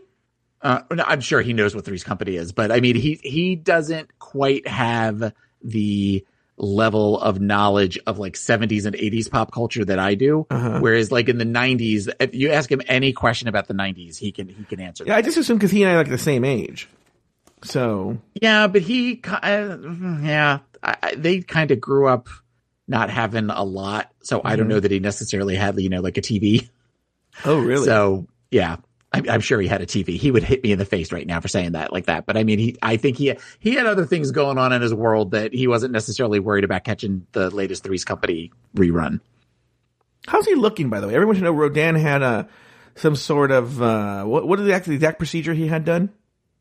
Uh, 0.62 0.82
no, 0.91 1.03
I'm 1.05 1.22
sure 1.22 1.41
he 1.41 1.53
knows 1.53 1.76
what 1.76 1.86
Three's 1.86 2.03
Company 2.03 2.36
is, 2.36 2.51
but 2.51 2.72
I 2.72 2.80
mean, 2.80 2.95
he 2.95 3.20
he 3.22 3.55
doesn't 3.55 4.18
quite 4.20 4.68
have 4.68 5.34
the 5.64 6.26
level 6.57 7.20
of 7.20 7.41
knowledge 7.41 7.97
of 8.05 8.20
like 8.20 8.34
70s 8.34 8.86
and 8.86 8.95
80s 8.95 9.30
pop 9.32 9.51
culture 9.51 9.84
that 9.84 9.97
I 9.97 10.14
do. 10.16 10.45
Uh-huh. 10.51 10.80
Whereas, 10.80 11.12
like 11.12 11.28
in 11.30 11.39
the 11.39 11.45
90s, 11.45 12.07
if 12.20 12.36
you 12.36 12.51
ask 12.51 12.72
him 12.72 12.82
any 12.88 13.14
question 13.14 13.47
about 13.47 13.68
the 13.68 13.74
90s, 13.74 14.18
he 14.20 14.32
can 14.32 14.47
he 14.47 14.64
can 14.64 14.80
answer. 14.80 15.03
Yeah, 15.05 15.16
I 15.16 15.22
just 15.24 15.38
assume 15.38 15.57
because 15.57 15.72
he 15.72 15.82
and 15.84 15.89
I 15.91 15.93
are 15.95 15.97
like 15.97 16.09
the 16.09 16.18
same 16.20 16.43
age. 16.45 16.88
So 17.64 18.20
Yeah, 18.34 18.68
but 18.68 18.82
he, 18.82 19.22
uh, 19.26 19.78
yeah, 20.22 20.59
I, 20.84 20.97
I, 21.01 21.16
they 21.16 21.41
kind 21.41 21.72
of 21.72 21.80
grew 21.80 22.07
up 22.07 22.28
not 22.88 23.09
having 23.09 23.49
a 23.49 23.64
lot, 23.64 24.12
so 24.22 24.41
I 24.43 24.55
don't 24.55 24.68
know 24.68 24.80
that 24.80 24.91
he 24.91 24.99
necessarily 24.99 25.55
had, 25.55 25.80
you 25.80 25.89
know, 25.89 26.01
like 26.01 26.18
a 26.18 26.22
TV. 26.22 26.70
oh 27.45 27.59
really? 27.59 27.86
So 27.86 28.28
yeah, 28.49 28.78
I'm, 29.14 29.30
I'm 29.30 29.41
sure 29.41 29.59
he 29.59 29.68
had 29.68 29.82
a 29.82 29.86
TV. 29.86 30.18
He 30.18 30.32
would 30.32 30.43
hit 30.43 30.64
me 30.64 30.72
in 30.72 30.80
the 30.80 30.86
face 30.86 31.12
right 31.12 31.28
now 31.28 31.39
for 31.39 31.47
saying 31.47 31.74
that 31.74 31.91
like 31.91 32.05
that. 32.05 32.26
But 32.26 32.38
I 32.38 32.43
mean, 32.43 32.59
he, 32.59 32.78
I 32.82 32.97
think 32.97 33.18
he 33.18 33.36
he 33.59 33.74
had 33.74 33.86
other 33.86 34.05
things 34.05 34.32
going 34.32 34.57
on 34.57 34.74
in 34.74 34.82
his 34.82 34.93
world 34.93 35.32
that 35.32 35.53
he 35.53 35.68
wasn't 35.68 35.93
necessarily 35.93 36.39
worried 36.39 36.64
about 36.64 36.84
catching 36.84 37.28
the 37.34 37.49
latest 37.49 37.84
Three's 37.84 38.05
Company 38.05 38.51
rerun. 38.76 39.20
How's 40.28 40.45
he 40.45 40.55
looking, 40.55 40.89
by 40.89 40.99
the 40.99 41.07
way? 41.07 41.16
Everyone 41.16 41.36
should 41.36 41.43
know 41.43 41.51
Rodan 41.51 41.95
had 41.95 42.22
a 42.22 42.47
some 42.95 43.16
sort 43.16 43.51
of 43.51 43.82
uh, 43.82 44.24
what 44.24 44.47
what 44.47 44.59
is 44.59 44.66
the 44.66 44.72
exact, 44.72 44.86
the 44.86 44.95
exact 44.95 45.18
procedure 45.18 45.53
he 45.53 45.68
had 45.68 45.84
done? 45.84 46.09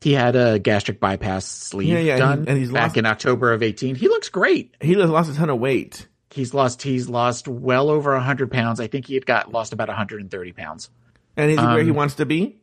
He 0.01 0.13
had 0.13 0.35
a 0.35 0.57
gastric 0.59 0.99
bypass 0.99 1.45
sleeve 1.45 1.89
Yeah, 1.89 1.99
yeah, 1.99 2.17
done 2.17 2.45
and 2.47 2.57
he's 2.57 2.71
back 2.71 2.89
lost- 2.89 2.97
in 2.97 3.05
October 3.05 3.53
of 3.53 3.61
18. 3.63 3.95
He 3.95 4.07
looks 4.07 4.29
great. 4.29 4.75
He 4.81 4.95
lost 4.95 5.29
a 5.31 5.35
ton 5.35 5.49
of 5.49 5.59
weight. 5.59 6.07
He's 6.31 6.53
lost 6.53 6.81
he's 6.81 7.07
lost 7.09 7.47
well 7.47 7.89
over 7.89 8.13
100 8.13 8.51
pounds. 8.51 8.79
I 8.79 8.87
think 8.87 9.05
he 9.05 9.13
had 9.13 9.25
got 9.25 9.51
lost 9.51 9.73
about 9.73 9.89
130 9.89 10.51
pounds. 10.53 10.89
And 11.37 11.51
is 11.51 11.59
he 11.59 11.65
where 11.65 11.83
he 11.83 11.89
Um, 11.91 11.95
wants 11.95 12.15
to 12.15 12.25
be? 12.25 12.57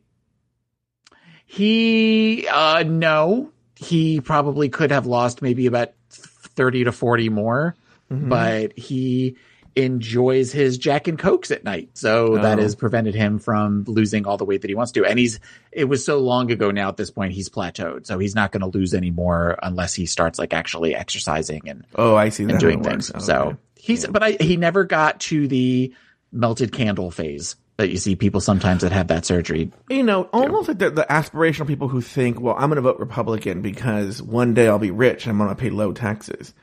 He 1.45 2.47
uh 2.47 2.83
no, 2.83 3.51
he 3.75 4.21
probably 4.21 4.69
could 4.69 4.91
have 4.91 5.05
lost 5.05 5.41
maybe 5.41 5.65
about 5.65 5.93
30 6.09 6.85
to 6.85 6.91
40 6.91 7.29
more, 7.29 7.75
Mm-hmm. 8.11 8.27
but 8.29 8.77
he 8.77 9.37
enjoys 9.83 10.51
his 10.51 10.77
Jack 10.77 11.07
and 11.07 11.17
Cokes 11.17 11.51
at 11.51 11.63
night. 11.63 11.89
So 11.93 12.37
that 12.37 12.59
Oh. 12.59 12.61
has 12.61 12.75
prevented 12.75 13.15
him 13.15 13.39
from 13.39 13.83
losing 13.87 14.25
all 14.25 14.37
the 14.37 14.45
weight 14.45 14.61
that 14.61 14.69
he 14.69 14.75
wants 14.75 14.91
to. 14.93 15.05
And 15.05 15.17
he's 15.19 15.39
it 15.71 15.85
was 15.85 16.03
so 16.05 16.19
long 16.19 16.51
ago 16.51 16.71
now 16.71 16.89
at 16.89 16.97
this 16.97 17.11
point 17.11 17.33
he's 17.33 17.49
plateaued. 17.49 18.05
So 18.05 18.19
he's 18.19 18.35
not 18.35 18.51
going 18.51 18.61
to 18.69 18.77
lose 18.77 18.93
any 18.93 19.11
more 19.11 19.57
unless 19.63 19.93
he 19.93 20.05
starts 20.05 20.39
like 20.39 20.53
actually 20.53 20.95
exercising 20.95 21.67
and 21.69 21.85
Oh, 21.95 22.15
I 22.15 22.29
see. 22.29 22.43
and 22.43 22.59
doing 22.59 22.83
things. 22.83 23.11
So 23.23 23.35
Okay. 23.35 23.57
he's, 23.75 24.05
but 24.07 24.23
I, 24.23 24.31
he 24.39 24.57
never 24.57 24.83
got 24.83 25.19
to 25.21 25.47
the 25.47 25.93
melted 26.31 26.71
candle 26.71 27.11
phase 27.11 27.55
that 27.77 27.89
you 27.89 27.97
see 27.97 28.15
people 28.15 28.41
sometimes 28.41 28.81
that 28.81 28.91
have 28.91 29.07
that 29.07 29.25
surgery. 29.25 29.71
you 29.89 30.03
know, 30.03 30.23
almost 30.33 30.67
like 30.67 30.79
the, 30.79 30.89
the 30.89 31.05
aspirational 31.09 31.65
people 31.65 31.87
who 31.87 32.01
think, 32.01 32.39
well, 32.41 32.53
I'm 32.55 32.69
going 32.69 32.75
to 32.75 32.81
vote 32.81 32.99
Republican 32.99 33.61
because 33.61 34.21
one 34.21 34.53
day 34.53 34.67
I'll 34.67 34.79
be 34.79 34.91
rich 34.91 35.23
and 35.25 35.31
I'm 35.31 35.37
going 35.37 35.49
to 35.49 35.55
pay 35.55 35.69
low 35.69 35.93
taxes. 35.93 36.53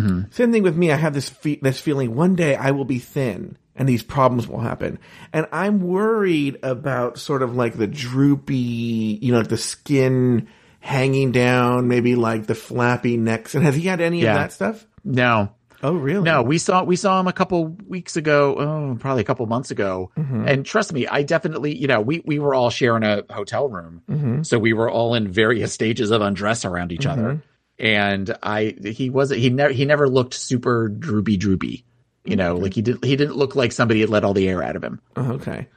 Mm-hmm. 0.00 0.20
Same 0.30 0.52
thing 0.52 0.62
with 0.62 0.76
me. 0.76 0.92
I 0.92 0.96
have 0.96 1.14
this 1.14 1.28
fe- 1.28 1.58
this 1.62 1.80
feeling 1.80 2.14
one 2.14 2.34
day 2.36 2.54
I 2.56 2.70
will 2.72 2.84
be 2.84 2.98
thin 2.98 3.56
and 3.74 3.88
these 3.88 4.02
problems 4.02 4.48
will 4.48 4.60
happen. 4.60 4.98
And 5.32 5.46
I'm 5.52 5.80
worried 5.80 6.58
about 6.62 7.18
sort 7.18 7.42
of 7.42 7.54
like 7.54 7.76
the 7.76 7.86
droopy, 7.86 9.18
you 9.22 9.32
know, 9.32 9.38
like 9.38 9.48
the 9.48 9.56
skin 9.58 10.48
hanging 10.80 11.32
down, 11.32 11.88
maybe 11.88 12.14
like 12.14 12.46
the 12.46 12.54
flappy 12.54 13.16
necks. 13.16 13.54
And 13.54 13.64
has 13.64 13.74
he 13.74 13.82
had 13.82 14.00
any 14.00 14.22
Yeah. 14.22 14.32
of 14.32 14.36
that 14.40 14.52
stuff? 14.52 14.86
No, 15.04 15.50
Oh, 15.82 15.92
really? 15.94 16.22
no, 16.22 16.42
we 16.42 16.58
saw, 16.58 16.84
we 16.84 16.96
saw 16.96 17.20
him 17.20 17.28
a 17.28 17.32
couple 17.32 17.76
weeks 17.86 18.16
ago. 18.16 18.54
Oh, 18.58 18.96
probably 18.98 19.20
a 19.20 19.24
couple 19.24 19.44
months 19.46 19.70
ago. 19.70 20.10
Mm-hmm. 20.16 20.48
And 20.48 20.64
trust 20.66 20.92
me, 20.92 21.06
I 21.06 21.22
definitely, 21.22 21.76
you 21.76 21.86
know, 21.86 22.00
we, 22.00 22.22
we 22.24 22.38
were 22.38 22.54
all 22.54 22.70
sharing 22.70 23.02
a 23.02 23.24
hotel 23.30 23.68
room. 23.68 24.02
Mm-hmm. 24.10 24.42
So 24.42 24.58
we 24.58 24.72
were 24.72 24.90
all 24.90 25.14
in 25.14 25.28
various 25.28 25.72
stages 25.78 26.10
of 26.12 26.22
undress 26.22 26.64
around 26.64 26.92
each 26.92 27.04
other. 27.06 27.42
And 27.78 28.36
I, 28.42 28.74
he 28.82 29.10
wasn't, 29.10 29.40
he 29.40 29.50
never, 29.50 29.72
he 29.72 29.84
never 29.84 30.08
looked 30.08 30.34
super 30.34 30.88
droopy, 30.88 31.36
droopy. 31.36 31.84
You 32.24 32.36
know, 32.36 32.56
like 32.56 32.74
he 32.74 32.82
did, 32.82 33.04
he 33.04 33.16
didn't 33.16 33.36
look 33.36 33.54
like 33.54 33.72
somebody 33.72 34.00
had 34.00 34.10
let 34.10 34.24
all 34.24 34.34
the 34.34 34.48
air 34.48 34.62
out 34.62 34.76
of 34.76 34.82
him. 34.82 35.00
Oh, 35.16 35.32
okay. 35.32 35.68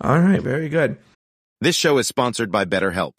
All 0.00 0.18
right. 0.18 0.40
Very 0.40 0.68
good. 0.68 0.96
This 1.60 1.76
show 1.76 1.98
is 1.98 2.08
sponsored 2.08 2.50
by 2.50 2.64
BetterHelp. 2.64 3.18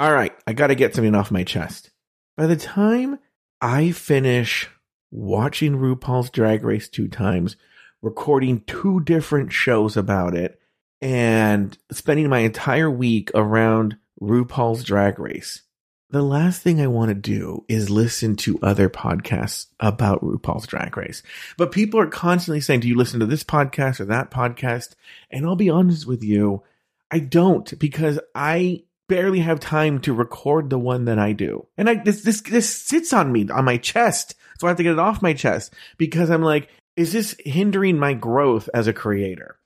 All 0.00 0.12
right, 0.12 0.32
I 0.46 0.52
got 0.52 0.68
to 0.68 0.76
get 0.76 0.94
something 0.94 1.16
off 1.16 1.32
my 1.32 1.42
chest. 1.42 1.90
By 2.36 2.46
the 2.46 2.56
time 2.56 3.18
I 3.60 3.90
finish 3.90 4.68
watching 5.10 5.76
RuPaul's 5.76 6.30
Drag 6.30 6.62
Race 6.62 6.88
two 6.88 7.08
times, 7.08 7.56
recording 8.00 8.60
two 8.60 9.00
different 9.00 9.52
shows 9.52 9.96
about 9.96 10.36
it, 10.36 10.60
and 11.00 11.76
spending 11.90 12.28
my 12.28 12.40
entire 12.40 12.88
week 12.88 13.32
around 13.34 13.96
RuPaul's 14.20 14.84
Drag 14.84 15.18
Race, 15.18 15.62
the 16.10 16.22
last 16.22 16.62
thing 16.62 16.80
I 16.80 16.86
want 16.86 17.10
to 17.10 17.14
do 17.14 17.64
is 17.68 17.90
listen 17.90 18.36
to 18.36 18.58
other 18.62 18.88
podcasts 18.88 19.66
about 19.78 20.22
RuPaul's 20.22 20.66
Drag 20.66 20.96
Race. 20.96 21.22
But 21.56 21.72
people 21.72 22.00
are 22.00 22.06
constantly 22.06 22.60
saying, 22.60 22.80
Do 22.80 22.88
you 22.88 22.96
listen 22.96 23.20
to 23.20 23.26
this 23.26 23.44
podcast 23.44 24.00
or 24.00 24.06
that 24.06 24.30
podcast? 24.30 24.94
And 25.30 25.44
I'll 25.44 25.56
be 25.56 25.70
honest 25.70 26.06
with 26.06 26.22
you, 26.22 26.62
I 27.10 27.18
don't 27.18 27.78
because 27.78 28.18
I 28.34 28.84
barely 29.08 29.40
have 29.40 29.60
time 29.60 30.00
to 30.00 30.12
record 30.12 30.70
the 30.70 30.78
one 30.78 31.06
that 31.06 31.18
I 31.18 31.32
do. 31.32 31.66
And 31.76 31.90
I 31.90 31.94
this 32.02 32.22
this 32.22 32.40
this 32.42 32.74
sits 32.74 33.12
on 33.12 33.30
me 33.30 33.48
on 33.50 33.64
my 33.64 33.76
chest. 33.76 34.34
So 34.58 34.66
I 34.66 34.70
have 34.70 34.76
to 34.78 34.82
get 34.82 34.92
it 34.92 34.98
off 34.98 35.22
my 35.22 35.34
chest 35.34 35.74
because 35.98 36.30
I'm 36.30 36.42
like, 36.42 36.68
is 36.96 37.12
this 37.12 37.36
hindering 37.44 37.98
my 37.98 38.14
growth 38.14 38.68
as 38.74 38.86
a 38.86 38.92
creator? 38.92 39.56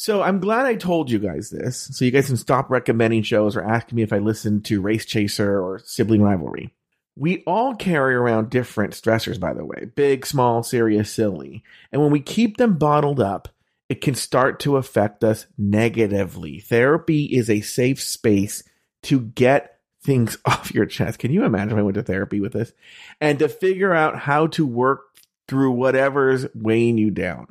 So 0.00 0.22
I'm 0.22 0.38
glad 0.38 0.64
I 0.64 0.76
told 0.76 1.10
you 1.10 1.18
guys 1.18 1.50
this. 1.50 1.88
So 1.90 2.04
you 2.04 2.12
guys 2.12 2.28
can 2.28 2.36
stop 2.36 2.70
recommending 2.70 3.24
shows 3.24 3.56
or 3.56 3.64
asking 3.64 3.96
me 3.96 4.02
if 4.02 4.12
I 4.12 4.18
listen 4.18 4.62
to 4.62 4.80
Race 4.80 5.04
Chaser 5.04 5.60
or 5.60 5.80
Sibling 5.80 6.22
Rivalry. 6.22 6.72
We 7.16 7.42
all 7.48 7.74
carry 7.74 8.14
around 8.14 8.48
different 8.48 8.92
stressors, 8.92 9.40
by 9.40 9.54
the 9.54 9.64
way 9.64 9.90
big, 9.96 10.24
small, 10.24 10.62
serious, 10.62 11.10
silly. 11.10 11.64
And 11.90 12.00
when 12.00 12.12
we 12.12 12.20
keep 12.20 12.58
them 12.58 12.78
bottled 12.78 13.18
up, 13.18 13.48
it 13.88 14.00
can 14.00 14.14
start 14.14 14.60
to 14.60 14.76
affect 14.76 15.24
us 15.24 15.46
negatively. 15.58 16.60
Therapy 16.60 17.24
is 17.24 17.50
a 17.50 17.60
safe 17.60 18.00
space 18.00 18.62
to 19.02 19.18
get 19.18 19.80
things 20.04 20.38
off 20.44 20.72
your 20.72 20.86
chest. 20.86 21.18
Can 21.18 21.32
you 21.32 21.42
imagine 21.42 21.76
I 21.76 21.82
went 21.82 21.96
to 21.96 22.04
therapy 22.04 22.40
with 22.40 22.52
this? 22.52 22.72
And 23.20 23.40
to 23.40 23.48
figure 23.48 23.92
out 23.92 24.16
how 24.16 24.46
to 24.46 24.64
work 24.64 25.00
through 25.48 25.72
whatever's 25.72 26.46
weighing 26.54 26.98
you 26.98 27.10
down. 27.10 27.48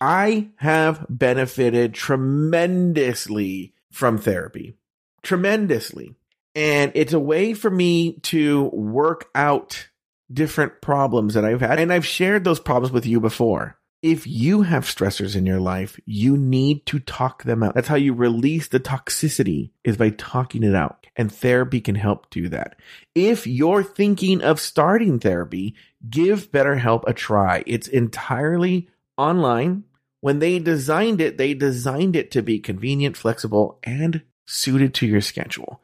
I 0.00 0.48
have 0.56 1.06
benefited 1.08 1.94
tremendously 1.94 3.74
from 3.90 4.18
therapy. 4.18 4.76
Tremendously. 5.22 6.14
And 6.54 6.92
it's 6.94 7.12
a 7.12 7.20
way 7.20 7.54
for 7.54 7.70
me 7.70 8.14
to 8.20 8.64
work 8.72 9.28
out 9.34 9.88
different 10.32 10.80
problems 10.80 11.34
that 11.34 11.44
I've 11.44 11.60
had. 11.60 11.78
And 11.78 11.92
I've 11.92 12.06
shared 12.06 12.44
those 12.44 12.60
problems 12.60 12.92
with 12.92 13.06
you 13.06 13.20
before. 13.20 13.76
If 14.02 14.26
you 14.26 14.62
have 14.62 14.84
stressors 14.84 15.36
in 15.36 15.44
your 15.44 15.60
life, 15.60 16.00
you 16.06 16.38
need 16.38 16.86
to 16.86 17.00
talk 17.00 17.42
them 17.42 17.62
out. 17.62 17.74
That's 17.74 17.88
how 17.88 17.96
you 17.96 18.14
release 18.14 18.68
the 18.68 18.80
toxicity 18.80 19.72
is 19.84 19.98
by 19.98 20.10
talking 20.10 20.62
it 20.62 20.74
out. 20.74 21.06
And 21.16 21.30
therapy 21.30 21.82
can 21.82 21.96
help 21.96 22.30
do 22.30 22.48
that. 22.48 22.76
If 23.14 23.46
you're 23.46 23.82
thinking 23.82 24.40
of 24.40 24.58
starting 24.58 25.18
therapy, 25.18 25.74
give 26.08 26.50
BetterHelp 26.50 27.04
a 27.06 27.12
try. 27.12 27.62
It's 27.66 27.88
entirely 27.88 28.88
online. 29.18 29.84
When 30.20 30.38
they 30.38 30.58
designed 30.58 31.20
it, 31.20 31.38
they 31.38 31.54
designed 31.54 32.16
it 32.16 32.30
to 32.32 32.42
be 32.42 32.58
convenient, 32.58 33.16
flexible, 33.16 33.78
and 33.82 34.22
suited 34.46 34.94
to 34.94 35.06
your 35.06 35.20
schedule. 35.20 35.80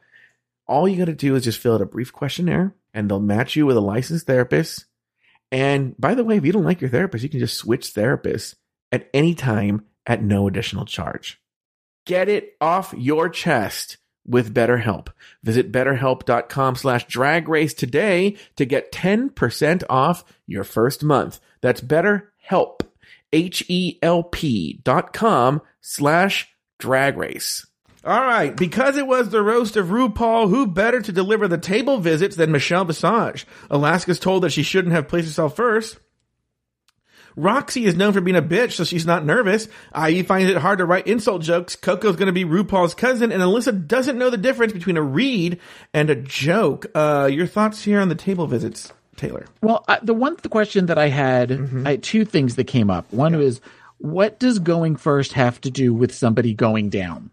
All 0.67 0.87
you 0.87 0.97
got 0.97 1.05
to 1.05 1.13
do 1.13 1.35
is 1.35 1.45
just 1.45 1.59
fill 1.59 1.75
out 1.75 1.81
a 1.81 1.85
brief 1.85 2.13
questionnaire 2.13 2.75
and 2.93 3.09
they'll 3.09 3.19
match 3.19 3.55
you 3.55 3.65
with 3.65 3.77
a 3.77 3.81
licensed 3.81 4.27
therapist. 4.27 4.85
And 5.51 5.95
by 5.97 6.13
the 6.13 6.23
way, 6.23 6.37
if 6.37 6.45
you 6.45 6.51
don't 6.51 6.65
like 6.65 6.81
your 6.81 6.89
therapist, 6.89 7.23
you 7.23 7.29
can 7.29 7.39
just 7.39 7.57
switch 7.57 7.93
therapists 7.93 8.55
at 8.91 9.09
any 9.13 9.33
time 9.33 9.85
at 10.05 10.21
no 10.21 10.47
additional 10.47 10.85
charge. 10.85 11.41
Get 12.05 12.29
it 12.29 12.55
off 12.61 12.93
your 12.97 13.29
chest 13.29 13.97
with 14.25 14.53
BetterHelp. 14.53 15.07
Visit 15.43 15.71
betterhelp.com 15.71 16.75
slash 16.75 17.07
drag 17.07 17.47
race 17.47 17.73
today 17.73 18.37
to 18.57 18.65
get 18.65 18.91
10% 18.91 19.83
off 19.89 20.23
your 20.45 20.63
first 20.63 21.03
month. 21.03 21.39
That's 21.61 21.81
betterhelp, 21.81 22.76
H-E-L-P 23.33 24.81
dot 24.83 25.13
com 25.13 25.61
slash 25.81 26.47
drag 26.79 27.17
race. 27.17 27.65
All 28.03 28.21
right, 28.21 28.55
because 28.55 28.95
it 28.95 29.05
was 29.05 29.29
the 29.29 29.41
roast 29.41 29.75
of 29.75 29.87
RuPaul, 29.87 30.49
who 30.49 30.65
better 30.65 31.01
to 31.01 31.11
deliver 31.11 31.47
the 31.47 31.57
table 31.57 31.97
visits 31.97 32.37
than 32.37 32.53
Michelle 32.53 32.85
Visage? 32.85 33.45
Alaska's 33.69 34.19
told 34.19 34.43
that 34.43 34.51
she 34.51 34.63
shouldn't 34.63 34.93
have 34.93 35.09
placed 35.09 35.27
herself 35.27 35.57
first. 35.57 35.97
Roxxxy 37.37 37.83
is 37.83 37.95
known 37.95 38.13
for 38.13 38.21
being 38.21 38.37
a 38.37 38.41
bitch, 38.41 38.71
so 38.71 38.83
she's 38.83 39.05
not 39.05 39.25
nervous. 39.25 39.67
Ivy 39.93 40.23
finds 40.23 40.49
it 40.49 40.57
hard 40.57 40.79
to 40.79 40.85
write 40.85 41.05
insult 41.05 41.43
jokes. 41.43 41.75
Coco's 41.75 42.15
gonna 42.15 42.31
be 42.31 42.45
RuPaul's 42.45 42.95
cousin, 42.95 43.31
and 43.31 43.43
Alyssa 43.43 43.87
doesn't 43.87 44.17
know 44.17 44.29
the 44.29 44.37
difference 44.37 44.73
between 44.73 44.97
a 44.97 45.01
read 45.03 45.59
and 45.93 46.09
a 46.09 46.15
joke. 46.15 46.87
Uh, 46.95 47.29
your 47.31 47.45
thoughts 47.45 47.83
here 47.83 47.99
on 47.99 48.09
the 48.09 48.15
table 48.15 48.47
visits, 48.47 48.91
Taylor? 49.17 49.45
Well, 49.61 49.83
I, 49.87 49.99
the 50.01 50.13
one 50.13 50.37
the 50.41 50.49
question 50.49 50.85
that 50.85 50.97
I 50.97 51.09
had, 51.09 51.49
Mm-hmm. 51.49 51.85
I 51.85 51.91
had 51.91 52.03
two 52.03 52.23
things 52.23 52.55
that 52.55 52.63
came 52.65 52.89
up. 52.89 53.11
One 53.11 53.35
was, 53.37 53.59
what 53.97 54.39
does 54.39 54.59
going 54.59 54.95
first 54.95 55.33
have 55.33 55.59
to 55.61 55.71
do 55.71 55.93
with 55.93 56.13
somebody 56.13 56.53
going 56.53 56.89
down? 56.89 57.31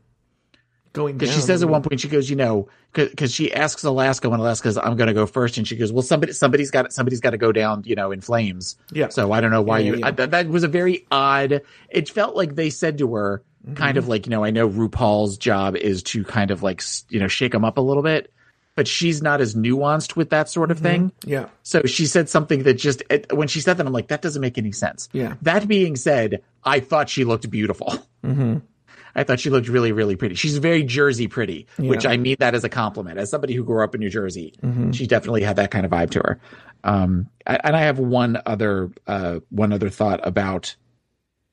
Going 0.92 1.18
Because 1.18 1.34
she 1.34 1.40
says 1.40 1.62
at 1.62 1.68
one 1.68 1.82
point, 1.82 2.00
she 2.00 2.08
goes, 2.08 2.30
you 2.30 2.36
know, 2.36 2.68
because 2.92 3.32
she 3.32 3.52
asks 3.52 3.82
Alaska 3.82 4.30
when 4.30 4.38
Alaska's, 4.38 4.78
I'm 4.78 4.96
going 4.96 5.08
to 5.08 5.12
go 5.12 5.26
first, 5.26 5.58
and 5.58 5.66
she 5.66 5.76
goes, 5.76 5.92
well, 5.92 6.02
somebody, 6.02 6.32
somebody's 6.32 6.70
got, 6.70 6.92
somebody's 6.92 7.20
got 7.20 7.30
to 7.30 7.36
go 7.38 7.50
down, 7.50 7.82
you 7.84 7.96
know, 7.96 8.12
in 8.12 8.20
flames. 8.20 8.76
Yeah. 8.92 9.08
So 9.08 9.32
I 9.32 9.40
don't 9.40 9.50
know 9.50 9.62
why 9.62 9.80
Yeah, 9.80 9.92
you. 9.92 9.96
yeah, 9.98 10.06
I, 10.06 10.10
that, 10.12 10.30
that 10.30 10.48
was 10.48 10.62
a 10.62 10.68
very 10.68 11.04
odd. 11.10 11.62
It 11.88 12.08
felt 12.08 12.36
like 12.36 12.54
they 12.54 12.70
said 12.70 12.98
to 12.98 13.14
her, 13.14 13.42
Mm-hmm. 13.66 13.76
kind 13.76 13.96
of 13.96 14.08
like, 14.08 14.26
you 14.26 14.30
know, 14.30 14.44
I 14.44 14.50
know 14.50 14.68
RuPaul's 14.68 15.38
job 15.38 15.74
is 15.74 16.02
to 16.02 16.22
kind 16.22 16.50
of 16.50 16.62
like, 16.62 16.82
you 17.08 17.18
know, 17.18 17.28
shake 17.28 17.52
them 17.52 17.64
up 17.64 17.78
a 17.78 17.80
little 17.80 18.02
bit, 18.02 18.30
but 18.76 18.88
she's 18.88 19.22
not 19.22 19.40
as 19.40 19.54
nuanced 19.54 20.16
with 20.16 20.30
that 20.30 20.48
sort 20.48 20.70
of 20.70 20.78
thing. 20.80 21.12
yeah, 21.24 21.48
So 21.62 21.82
she 21.84 22.06
said 22.06 22.28
something 22.28 22.64
that 22.64 22.74
just 22.74 23.02
when 23.32 23.46
she 23.48 23.60
said 23.60 23.76
that, 23.76 23.86
I'm 23.86 23.92
like, 23.92 24.08
that 24.08 24.20
doesn't 24.22 24.40
make 24.42 24.58
any 24.58 24.72
sense. 24.72 25.08
Yeah. 25.12 25.34
That 25.42 25.68
being 25.68 25.94
said, 25.96 26.42
I 26.64 26.80
thought 26.80 27.08
she 27.08 27.24
looked 27.24 27.48
beautiful. 27.50 27.94
Mm-hmm. 28.24 28.58
I 29.16 29.22
thought 29.22 29.38
she 29.38 29.48
looked 29.48 29.68
really, 29.68 29.92
really 29.92 30.16
pretty. 30.16 30.34
She's 30.34 30.58
very 30.58 30.82
Jersey 30.82 31.28
pretty, 31.28 31.68
which 31.78 32.04
I 32.04 32.16
mean 32.16 32.34
that 32.40 32.56
as 32.56 32.64
a 32.64 32.68
compliment. 32.68 33.16
As 33.16 33.30
somebody 33.30 33.54
who 33.54 33.62
grew 33.62 33.84
up 33.84 33.94
in 33.94 34.00
New 34.00 34.10
Jersey, 34.10 34.54
Mm-hmm. 34.60 34.90
she 34.90 35.06
definitely 35.06 35.42
had 35.44 35.54
that 35.56 35.70
kind 35.70 35.86
of 35.86 35.92
vibe 35.92 36.10
to 36.10 36.18
her. 36.18 36.40
Um, 36.82 37.28
I- 37.46 37.60
and 37.62 37.76
I 37.76 37.82
have 37.82 38.00
one 38.00 38.42
other, 38.44 38.90
uh, 39.06 39.38
one 39.50 39.72
other 39.72 39.88
thought 39.88 40.18
about 40.26 40.74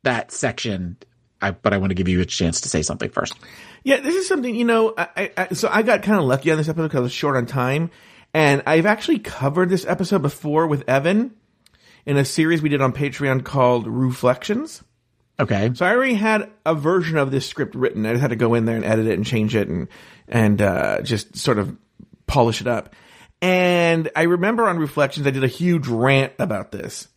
that 0.04 0.32
section. 0.32 0.98
I, 1.42 1.52
but 1.52 1.74
I 1.74 1.78
want 1.78 1.92
to 1.92 1.96
give 1.96 2.08
you 2.08 2.22
a 2.22 2.26
chance 2.26 2.62
to 2.62 2.70
say 2.70 2.82
something 2.82 3.10
first. 3.10 3.34
Yeah, 3.84 4.00
this 4.00 4.16
is 4.16 4.28
something 4.28 4.54
you 4.54 4.66
know. 4.66 4.94
I, 4.98 5.32
I, 5.38 5.54
so 5.54 5.70
I 5.72 5.82
got 5.82 6.04
kind 6.04 6.20
of 6.20 6.26
lucky 6.26 6.52
on 6.52 6.58
this 6.58 6.70
episode 6.70 6.84
because 6.84 7.00
I 7.00 7.04
was 7.04 7.12
short 7.12 7.36
on 7.36 7.46
time, 7.46 7.92
and 8.34 8.64
I've 8.66 8.86
actually 8.86 9.20
covered 9.20 9.70
this 9.70 9.86
episode 9.86 10.22
before 10.22 10.68
with 10.68 10.88
Evan 10.88 11.36
in 12.06 12.18
a 12.18 12.26
series 12.26 12.62
we 12.62 12.70
did 12.70 12.82
on 12.82 12.94
Patreon 12.94 13.44
called 13.44 13.88
Reflections. 13.88 14.84
Okay. 15.40 15.72
So 15.74 15.86
I 15.86 15.92
already 15.92 16.14
had 16.14 16.52
a 16.66 16.76
version 16.76 17.18
of 17.18 17.32
this 17.32 17.48
script 17.48 17.74
written. 17.74 18.06
I 18.06 18.12
just 18.12 18.22
had 18.22 18.30
to 18.30 18.36
go 18.36 18.54
in 18.54 18.66
there 18.66 18.76
and 18.76 18.86
edit 18.86 19.08
it 19.08 19.14
and 19.14 19.26
change 19.26 19.56
it 19.56 19.68
and 19.68 19.88
and 20.28 20.62
uh, 20.62 21.02
just 21.02 21.36
sort 21.36 21.58
of 21.58 21.76
polish 22.28 22.62
it 22.62 22.68
up. 22.68 22.96
And 23.42 24.10
I 24.16 24.24
remember 24.24 24.68
on 24.68 24.78
Reflections 24.78 25.26
I 25.26 25.32
did 25.32 25.44
a 25.44 25.48
huge 25.48 25.88
rant 25.88 26.34
about 26.38 26.72
this, 26.72 27.08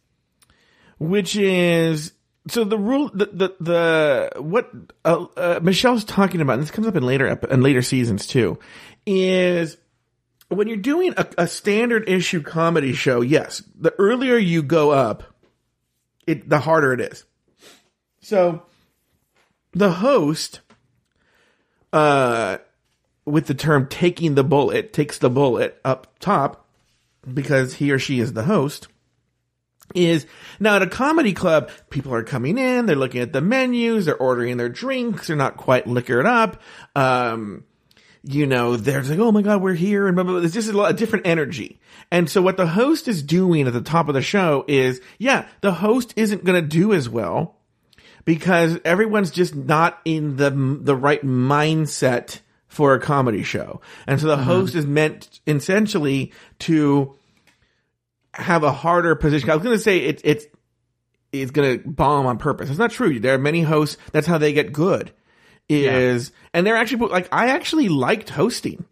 which 0.98 1.36
is 1.36 2.12
so 2.48 2.64
the 2.64 2.78
rule 2.78 3.10
the 3.14 3.26
the, 3.26 3.56
the 3.60 4.42
what 4.42 4.70
uh, 5.04 5.26
uh, 5.36 5.60
Michelle's 5.62 6.04
talking 6.04 6.40
about. 6.40 6.54
And 6.54 6.62
this 6.62 6.70
comes 6.70 6.86
up 6.86 6.96
in 6.96 7.02
later 7.02 7.26
in 7.50 7.62
later 7.62 7.82
seasons 7.82 8.26
too. 8.26 8.58
Is 9.06 9.76
when 10.48 10.68
you're 10.68 10.76
doing 10.76 11.14
a, 11.16 11.26
a 11.38 11.46
standard 11.46 12.08
issue 12.08 12.42
comedy 12.42 12.92
show, 12.92 13.20
yes, 13.20 13.62
the 13.78 13.94
earlier 13.98 14.36
you 14.36 14.62
go 14.62 14.90
up, 14.90 15.22
it 16.26 16.48
the 16.48 16.60
harder 16.60 16.92
it 16.92 17.00
is. 17.00 17.24
So 18.20 18.62
the 19.72 19.90
host, 19.90 20.60
uh, 21.92 22.58
with 23.24 23.46
the 23.46 23.54
term 23.54 23.88
taking 23.88 24.34
the 24.34 24.44
bullet, 24.44 24.92
takes 24.92 25.18
the 25.18 25.30
bullet 25.30 25.80
up 25.84 26.18
top 26.20 26.66
because 27.32 27.74
he 27.74 27.90
or 27.90 27.98
she 27.98 28.20
is 28.20 28.34
the 28.34 28.44
host. 28.44 28.88
Is 29.94 30.26
now 30.58 30.76
at 30.76 30.82
a 30.82 30.86
comedy 30.86 31.34
club, 31.34 31.70
people 31.90 32.14
are 32.14 32.22
coming 32.22 32.56
in, 32.56 32.86
they're 32.86 32.96
looking 32.96 33.20
at 33.20 33.32
the 33.32 33.42
menus, 33.42 34.06
they're 34.06 34.16
ordering 34.16 34.56
their 34.56 34.70
drinks, 34.70 35.26
they're 35.26 35.36
not 35.36 35.56
quite 35.56 35.86
liquored 35.86 36.26
up. 36.26 36.60
Um, 36.96 37.64
you 38.22 38.46
know, 38.46 38.76
they're 38.76 39.02
like, 39.02 39.18
oh 39.18 39.30
my 39.30 39.42
God, 39.42 39.60
we're 39.60 39.74
here. 39.74 40.06
And 40.06 40.16
blah, 40.16 40.24
blah, 40.24 40.32
blah. 40.32 40.40
There's 40.40 40.54
just 40.54 40.70
a 40.70 40.76
lot 40.76 40.90
of 40.90 40.96
different 40.96 41.26
energy. 41.26 41.80
And 42.10 42.28
so 42.28 42.40
what 42.40 42.56
the 42.56 42.66
host 42.66 43.06
is 43.06 43.22
doing 43.22 43.66
at 43.66 43.72
the 43.72 43.82
top 43.82 44.08
of 44.08 44.14
the 44.14 44.22
show 44.22 44.64
is, 44.66 45.00
yeah, 45.18 45.46
the 45.60 45.72
host 45.72 46.14
isn't 46.16 46.44
going 46.44 46.60
to 46.60 46.66
do 46.66 46.94
as 46.94 47.08
well 47.08 47.58
because 48.24 48.78
everyone's 48.84 49.30
just 49.30 49.54
not 49.54 50.00
in 50.04 50.36
the, 50.36 50.50
the 50.50 50.96
right 50.96 51.22
mindset 51.22 52.40
for 52.66 52.94
a 52.94 53.00
comedy 53.00 53.42
show. 53.42 53.80
And 54.06 54.20
so 54.20 54.26
the 54.26 54.38
host 54.38 54.74
is 54.74 54.86
meant 54.86 55.40
essentially 55.46 56.32
to 56.60 57.14
have 58.34 58.62
a 58.62 58.72
harder 58.72 59.14
position. 59.14 59.50
I 59.50 59.54
was 59.54 59.62
going 59.64 59.76
to 59.76 59.82
say 59.82 59.98
it's, 59.98 60.22
it's, 60.24 60.46
it's 61.32 61.50
going 61.50 61.80
to 61.80 61.88
bomb 61.88 62.26
on 62.26 62.38
purpose. 62.38 62.70
It's 62.70 62.78
not 62.78 62.90
true. 62.90 63.18
There 63.18 63.34
are 63.34 63.38
many 63.38 63.62
hosts. 63.62 63.96
That's 64.12 64.26
how 64.26 64.38
they 64.38 64.52
get 64.52 64.72
good 64.72 65.12
is, 65.68 66.30
and 66.52 66.66
they're 66.66 66.76
actually, 66.76 67.08
like, 67.08 67.28
I 67.32 67.48
actually 67.48 67.88
liked 67.88 68.28
hosting. 68.28 68.84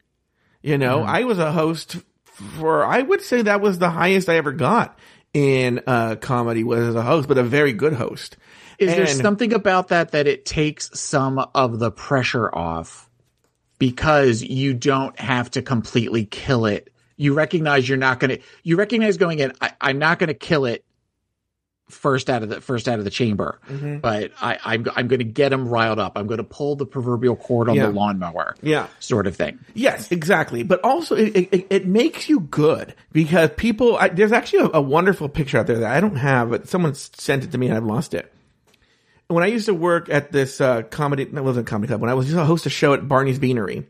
You 0.63 0.79
know, 0.79 1.03
I 1.03 1.25
was 1.25 1.39
a 1.39 1.53
host 1.53 1.97
for, 2.25 2.85
I 2.85 3.03
would 3.03 3.21
say 3.21 3.43
that 3.43 3.61
was 3.61 3.79
the 3.79 3.91
highest 3.91 4.29
I 4.29 4.37
ever 4.37 4.53
got 4.53 4.99
in, 5.35 5.83
uh, 5.87 6.17
comedy 6.17 6.65
was 6.65 6.89
as 6.89 6.95
a 6.95 7.03
host, 7.03 7.29
but 7.29 7.39
a 7.39 7.43
very 7.43 7.73
good 7.73 7.93
host. 7.93 8.37
Is 8.79 8.95
there 8.95 9.07
something 9.07 9.53
about 9.53 9.89
that 9.89 10.13
that 10.13 10.27
it 10.27 10.45
takes 10.45 10.99
some 10.99 11.39
of 11.55 11.79
the 11.79 11.91
pressure 11.91 12.53
off 12.53 13.09
because 13.79 14.43
you 14.43 14.75
don't 14.75 15.19
have 15.19 15.51
to 15.53 15.63
completely 15.63 16.25
kill 16.25 16.67
it? 16.67 16.92
You 17.17 17.35
recognize 17.35 17.89
you're 17.89 17.99
not 17.99 18.21
going 18.21 18.37
to, 18.39 18.43
you 18.63 18.77
recognize 18.77 19.17
going 19.17 19.39
in, 19.39 19.53
I, 19.61 19.73
I'm 19.81 19.99
not 19.99 20.19
going 20.19 20.29
to 20.29 20.35
kill 20.35 20.65
it 20.65 20.85
first 21.91 22.31
out 22.31 22.43
of 22.43 22.49
the 22.49 22.59
first 22.61 22.89
out 22.89 22.99
of 22.99 23.05
the 23.05 23.11
chamber, 23.11 23.61
Mm-hmm. 23.69 23.99
but 23.99 24.33
I, 24.41 24.59
I'm 24.65 24.87
I'm 24.97 25.09
going 25.09 25.19
to 25.19 25.25
get 25.27 25.51
them 25.51 25.69
riled 25.69 25.99
up. 25.99 26.13
I'm 26.17 26.27
going 26.27 26.39
to 26.39 26.45
pull 26.45 26.75
the 26.75 26.87
proverbial 26.87 27.37
cord 27.37 27.69
on 27.69 27.75
Yeah. 27.75 27.87
the 27.87 27.93
lawnmower, 27.93 28.57
Yeah. 28.63 28.87
sort 28.99 29.27
of 29.27 29.37
thing. 29.37 29.59
Yes, 29.75 30.11
exactly. 30.11 30.63
But 30.63 30.81
also, 30.85 31.17
it, 31.17 31.37
it, 31.53 31.67
it 31.69 31.87
makes 31.87 32.31
you 32.31 32.41
good 32.41 32.95
because 33.13 33.51
people. 33.59 33.97
I, 33.97 34.09
there's 34.09 34.33
actually 34.33 34.71
a, 34.73 34.79
a 34.79 34.81
wonderful 34.81 35.29
picture 35.29 35.59
out 35.59 35.67
there 35.67 35.81
that 35.81 35.91
I 35.93 36.01
don't 36.01 36.17
have, 36.17 36.49
but 36.49 36.67
someone 36.67 36.95
sent 36.95 37.45
it 37.45 37.53
to 37.53 37.59
me 37.59 37.67
and 37.67 37.77
I've 37.77 37.85
lost 37.85 38.15
it. 38.15 38.33
When 39.29 39.45
I 39.45 39.49
used 39.49 39.67
to 39.67 39.75
work 39.75 40.09
at 40.09 40.33
this 40.33 40.61
uh, 40.63 40.83
comedy, 40.83 41.25
that 41.25 41.45
wasn't 41.45 41.67
a 41.69 41.71
comedy 41.71 41.89
club. 41.89 42.01
When 42.01 42.11
I 42.11 42.15
was 42.15 42.27
used 42.27 42.39
to 42.39 42.45
host 42.45 42.65
a 42.65 42.71
show 42.71 42.95
at 42.95 43.07
Barney's 43.07 43.39
Beanery. 43.39 43.87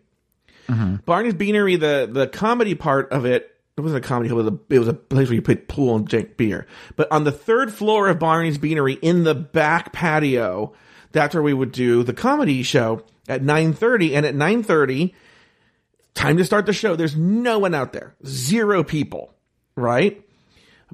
Mm-hmm. 0.72 0.96
Barney's 1.04 1.34
Beanery, 1.34 1.76
the 1.76 2.08
the 2.10 2.26
comedy 2.26 2.74
part 2.74 3.12
of 3.12 3.26
it. 3.26 3.48
It 3.76 3.80
wasn't 3.80 4.04
a 4.04 4.08
comedy 4.08 4.28
club. 4.28 4.40
It 4.40 4.44
was 4.44 4.52
a, 4.52 4.74
it 4.74 4.78
was 4.78 4.88
a 4.88 4.94
place 4.94 5.28
where 5.28 5.34
you 5.34 5.42
played 5.42 5.68
pool 5.68 5.96
and 5.96 6.06
drank 6.06 6.36
beer. 6.36 6.66
But 6.96 7.10
on 7.10 7.24
the 7.24 7.32
third 7.32 7.72
floor 7.72 8.08
of 8.08 8.18
Barney's 8.18 8.58
Beanery, 8.58 8.94
in 8.94 9.24
the 9.24 9.34
back 9.34 9.92
patio, 9.92 10.74
that's 11.12 11.34
where 11.34 11.42
we 11.42 11.54
would 11.54 11.72
do 11.72 12.02
the 12.02 12.12
comedy 12.12 12.62
show 12.62 13.02
at 13.28 13.42
nine 13.42 13.72
thirty. 13.72 14.14
And 14.14 14.26
at 14.26 14.34
nine 14.34 14.62
thirty, 14.62 15.14
time 16.14 16.36
to 16.36 16.44
start 16.44 16.66
the 16.66 16.72
show. 16.72 16.96
There's 16.96 17.16
no 17.16 17.58
one 17.58 17.74
out 17.74 17.92
there. 17.92 18.14
Zero 18.26 18.84
people, 18.84 19.34
right? 19.76 20.22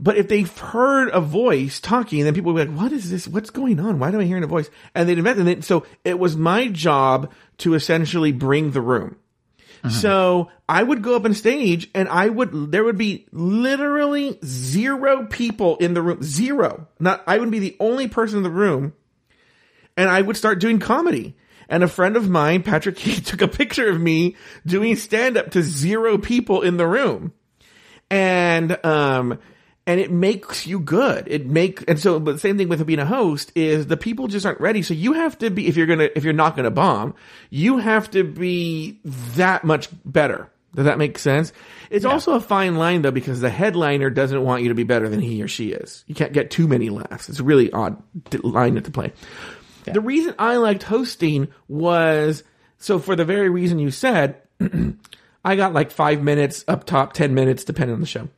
But 0.00 0.16
if 0.16 0.28
they've 0.28 0.58
heard 0.58 1.10
a 1.12 1.20
voice 1.20 1.80
talking, 1.80 2.22
then 2.22 2.32
people 2.32 2.52
will 2.52 2.64
be 2.64 2.70
like, 2.70 2.80
what 2.80 2.92
is 2.92 3.10
this? 3.10 3.26
What's 3.26 3.50
going 3.50 3.80
on? 3.80 3.98
Why 3.98 4.10
am 4.10 4.20
I 4.20 4.24
hearing 4.24 4.44
a 4.44 4.46
voice? 4.46 4.70
And 4.94 5.08
they'd 5.08 5.18
invent 5.18 5.48
it. 5.48 5.64
So 5.64 5.84
it 6.04 6.20
was 6.20 6.36
my 6.36 6.68
job 6.68 7.32
to 7.58 7.74
essentially 7.74 8.30
bring 8.30 8.70
the 8.70 8.80
room. 8.80 9.16
So 9.90 10.50
I 10.68 10.82
would 10.82 11.02
go 11.02 11.16
up 11.16 11.24
on 11.24 11.34
stage 11.34 11.88
and 11.94 12.08
I 12.08 12.28
would, 12.28 12.72
there 12.72 12.84
would 12.84 12.98
be 12.98 13.26
literally 13.32 14.38
zero 14.44 15.26
people 15.26 15.76
in 15.76 15.94
the 15.94 16.02
room. 16.02 16.22
Zero. 16.22 16.88
Not, 16.98 17.22
I 17.26 17.38
would 17.38 17.50
be 17.50 17.58
the 17.58 17.76
only 17.80 18.08
person 18.08 18.38
in 18.38 18.42
the 18.42 18.50
room 18.50 18.92
and 19.96 20.08
I 20.08 20.20
would 20.20 20.36
start 20.36 20.60
doing 20.60 20.78
comedy. 20.78 21.36
And 21.68 21.82
a 21.82 21.88
friend 21.88 22.16
of 22.16 22.30
mine, 22.30 22.62
Patrick 22.62 22.96
Key, 22.98 23.20
took 23.20 23.42
a 23.42 23.48
picture 23.48 23.88
of 23.88 24.00
me 24.00 24.36
doing 24.64 24.96
stand 24.96 25.36
up 25.36 25.50
to 25.50 25.62
zero 25.62 26.18
people 26.18 26.62
in 26.62 26.76
the 26.76 26.86
room. 26.86 27.32
And, 28.10 28.84
um, 28.84 29.38
and 29.88 29.98
it 29.98 30.10
makes 30.10 30.66
you 30.66 30.78
good. 30.80 31.26
It 31.28 31.46
make, 31.46 31.82
and 31.88 31.98
so, 31.98 32.20
but 32.20 32.32
the 32.32 32.38
same 32.38 32.58
thing 32.58 32.68
with 32.68 32.86
being 32.86 32.98
a 32.98 33.06
host 33.06 33.50
is 33.54 33.86
the 33.86 33.96
people 33.96 34.28
just 34.28 34.44
aren't 34.44 34.60
ready. 34.60 34.82
So 34.82 34.92
you 34.92 35.14
have 35.14 35.38
to 35.38 35.48
be, 35.48 35.66
if 35.66 35.78
you're 35.78 35.86
gonna, 35.86 36.10
if 36.14 36.24
you're 36.24 36.34
not 36.34 36.56
gonna 36.56 36.70
bomb, 36.70 37.14
you 37.48 37.78
have 37.78 38.10
to 38.10 38.22
be 38.22 39.00
that 39.36 39.64
much 39.64 39.88
better 40.04 40.50
Does 40.74 40.84
that 40.84 40.98
make 40.98 41.18
sense? 41.18 41.54
It's 41.88 42.04
also 42.04 42.34
a 42.34 42.40
fine 42.40 42.76
line 42.76 43.00
though 43.00 43.10
because 43.10 43.40
the 43.40 43.48
headliner 43.48 44.10
doesn't 44.10 44.44
want 44.44 44.62
you 44.62 44.68
to 44.68 44.74
be 44.74 44.84
better 44.84 45.08
than 45.08 45.20
he 45.20 45.42
or 45.42 45.48
she 45.48 45.70
is. 45.70 46.04
You 46.06 46.14
can't 46.14 46.34
get 46.34 46.50
too 46.50 46.68
many 46.68 46.90
laughs. 46.90 47.30
It's 47.30 47.40
a 47.40 47.44
really 47.44 47.72
odd 47.72 47.96
line 48.42 48.80
to 48.80 48.90
play. 48.90 49.12
The 49.84 50.02
reason 50.02 50.34
I 50.38 50.56
liked 50.56 50.82
hosting 50.82 51.48
was 51.66 52.44
so 52.76 52.98
for 52.98 53.16
the 53.16 53.24
very 53.24 53.48
reason 53.48 53.78
you 53.78 53.90
said, 53.90 54.42
I 55.44 55.56
got 55.56 55.72
like 55.72 55.90
five 55.90 56.22
minutes 56.22 56.62
up 56.68 56.84
top, 56.84 57.14
10 57.14 57.32
minutes, 57.32 57.64
depending 57.64 57.94
on 57.94 58.00
the 58.00 58.06
show. 58.06 58.28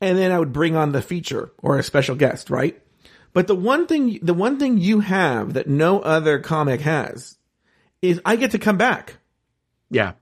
And 0.00 0.16
then 0.16 0.30
I 0.30 0.38
would 0.38 0.52
bring 0.52 0.76
on 0.76 0.92
the 0.92 1.02
feature 1.02 1.50
or 1.62 1.78
a 1.78 1.82
special 1.82 2.14
guest, 2.14 2.50
right? 2.50 2.80
But 3.32 3.46
the 3.46 3.54
one 3.54 3.86
thing, 3.86 4.18
the 4.22 4.34
one 4.34 4.58
thing 4.58 4.78
you 4.78 5.00
have 5.00 5.54
that 5.54 5.68
no 5.68 6.00
other 6.00 6.38
comic 6.38 6.80
has 6.80 7.36
is 8.00 8.20
I 8.24 8.36
get 8.36 8.52
to 8.52 8.58
come 8.58 8.76
back. 8.76 9.16
Yeah. 9.90 10.12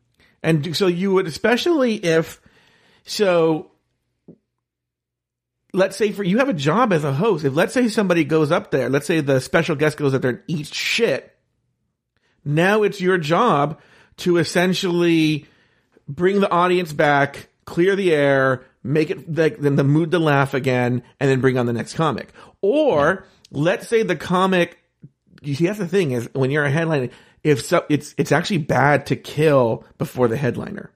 And 0.42 0.76
so 0.76 0.86
you 0.86 1.12
would, 1.12 1.26
especially 1.26 1.94
if, 1.94 2.40
so 3.04 3.70
let's 5.72 5.96
say 5.96 6.10
for 6.10 6.24
you 6.24 6.38
have 6.38 6.48
a 6.48 6.54
job 6.54 6.92
as 6.92 7.04
a 7.04 7.12
host. 7.12 7.44
If 7.44 7.54
let's 7.54 7.74
say 7.74 7.88
somebody 7.88 8.24
goes 8.24 8.50
up 8.50 8.70
there, 8.70 8.88
let's 8.88 9.06
say 9.06 9.20
the 9.20 9.40
special 9.40 9.76
guest 9.76 9.98
goes 9.98 10.14
up 10.14 10.22
there 10.22 10.30
and 10.30 10.42
eats 10.46 10.74
shit. 10.74 11.36
Now 12.44 12.82
it's 12.82 13.00
your 13.00 13.18
job 13.18 13.80
to 14.18 14.38
essentially 14.38 15.46
bring 16.08 16.40
the 16.40 16.50
audience 16.50 16.92
back, 16.92 17.48
clear 17.64 17.96
the 17.96 18.12
air, 18.12 18.64
make 18.86 19.10
it 19.10 19.36
like 19.36 19.58
then 19.58 19.76
the 19.76 19.84
mood 19.84 20.10
to 20.12 20.18
laugh 20.18 20.54
again, 20.54 21.02
and 21.20 21.30
then 21.30 21.40
bring 21.40 21.58
on 21.58 21.66
the 21.66 21.72
next 21.72 21.94
comic. 21.94 22.32
Or 22.62 23.26
let's 23.50 23.88
say 23.88 24.02
the 24.02 24.16
comic. 24.16 24.78
You 25.42 25.54
see, 25.54 25.66
that's 25.66 25.78
the 25.78 25.88
thing 25.88 26.12
is 26.12 26.28
when 26.32 26.50
you're 26.50 26.64
a 26.64 26.70
headliner, 26.70 27.10
if 27.42 27.64
so, 27.64 27.84
it's 27.88 28.14
it's 28.18 28.32
actually 28.32 28.58
bad 28.58 29.06
to 29.06 29.16
kill 29.16 29.84
before 29.98 30.28
the 30.28 30.36
headliner. 30.36 30.90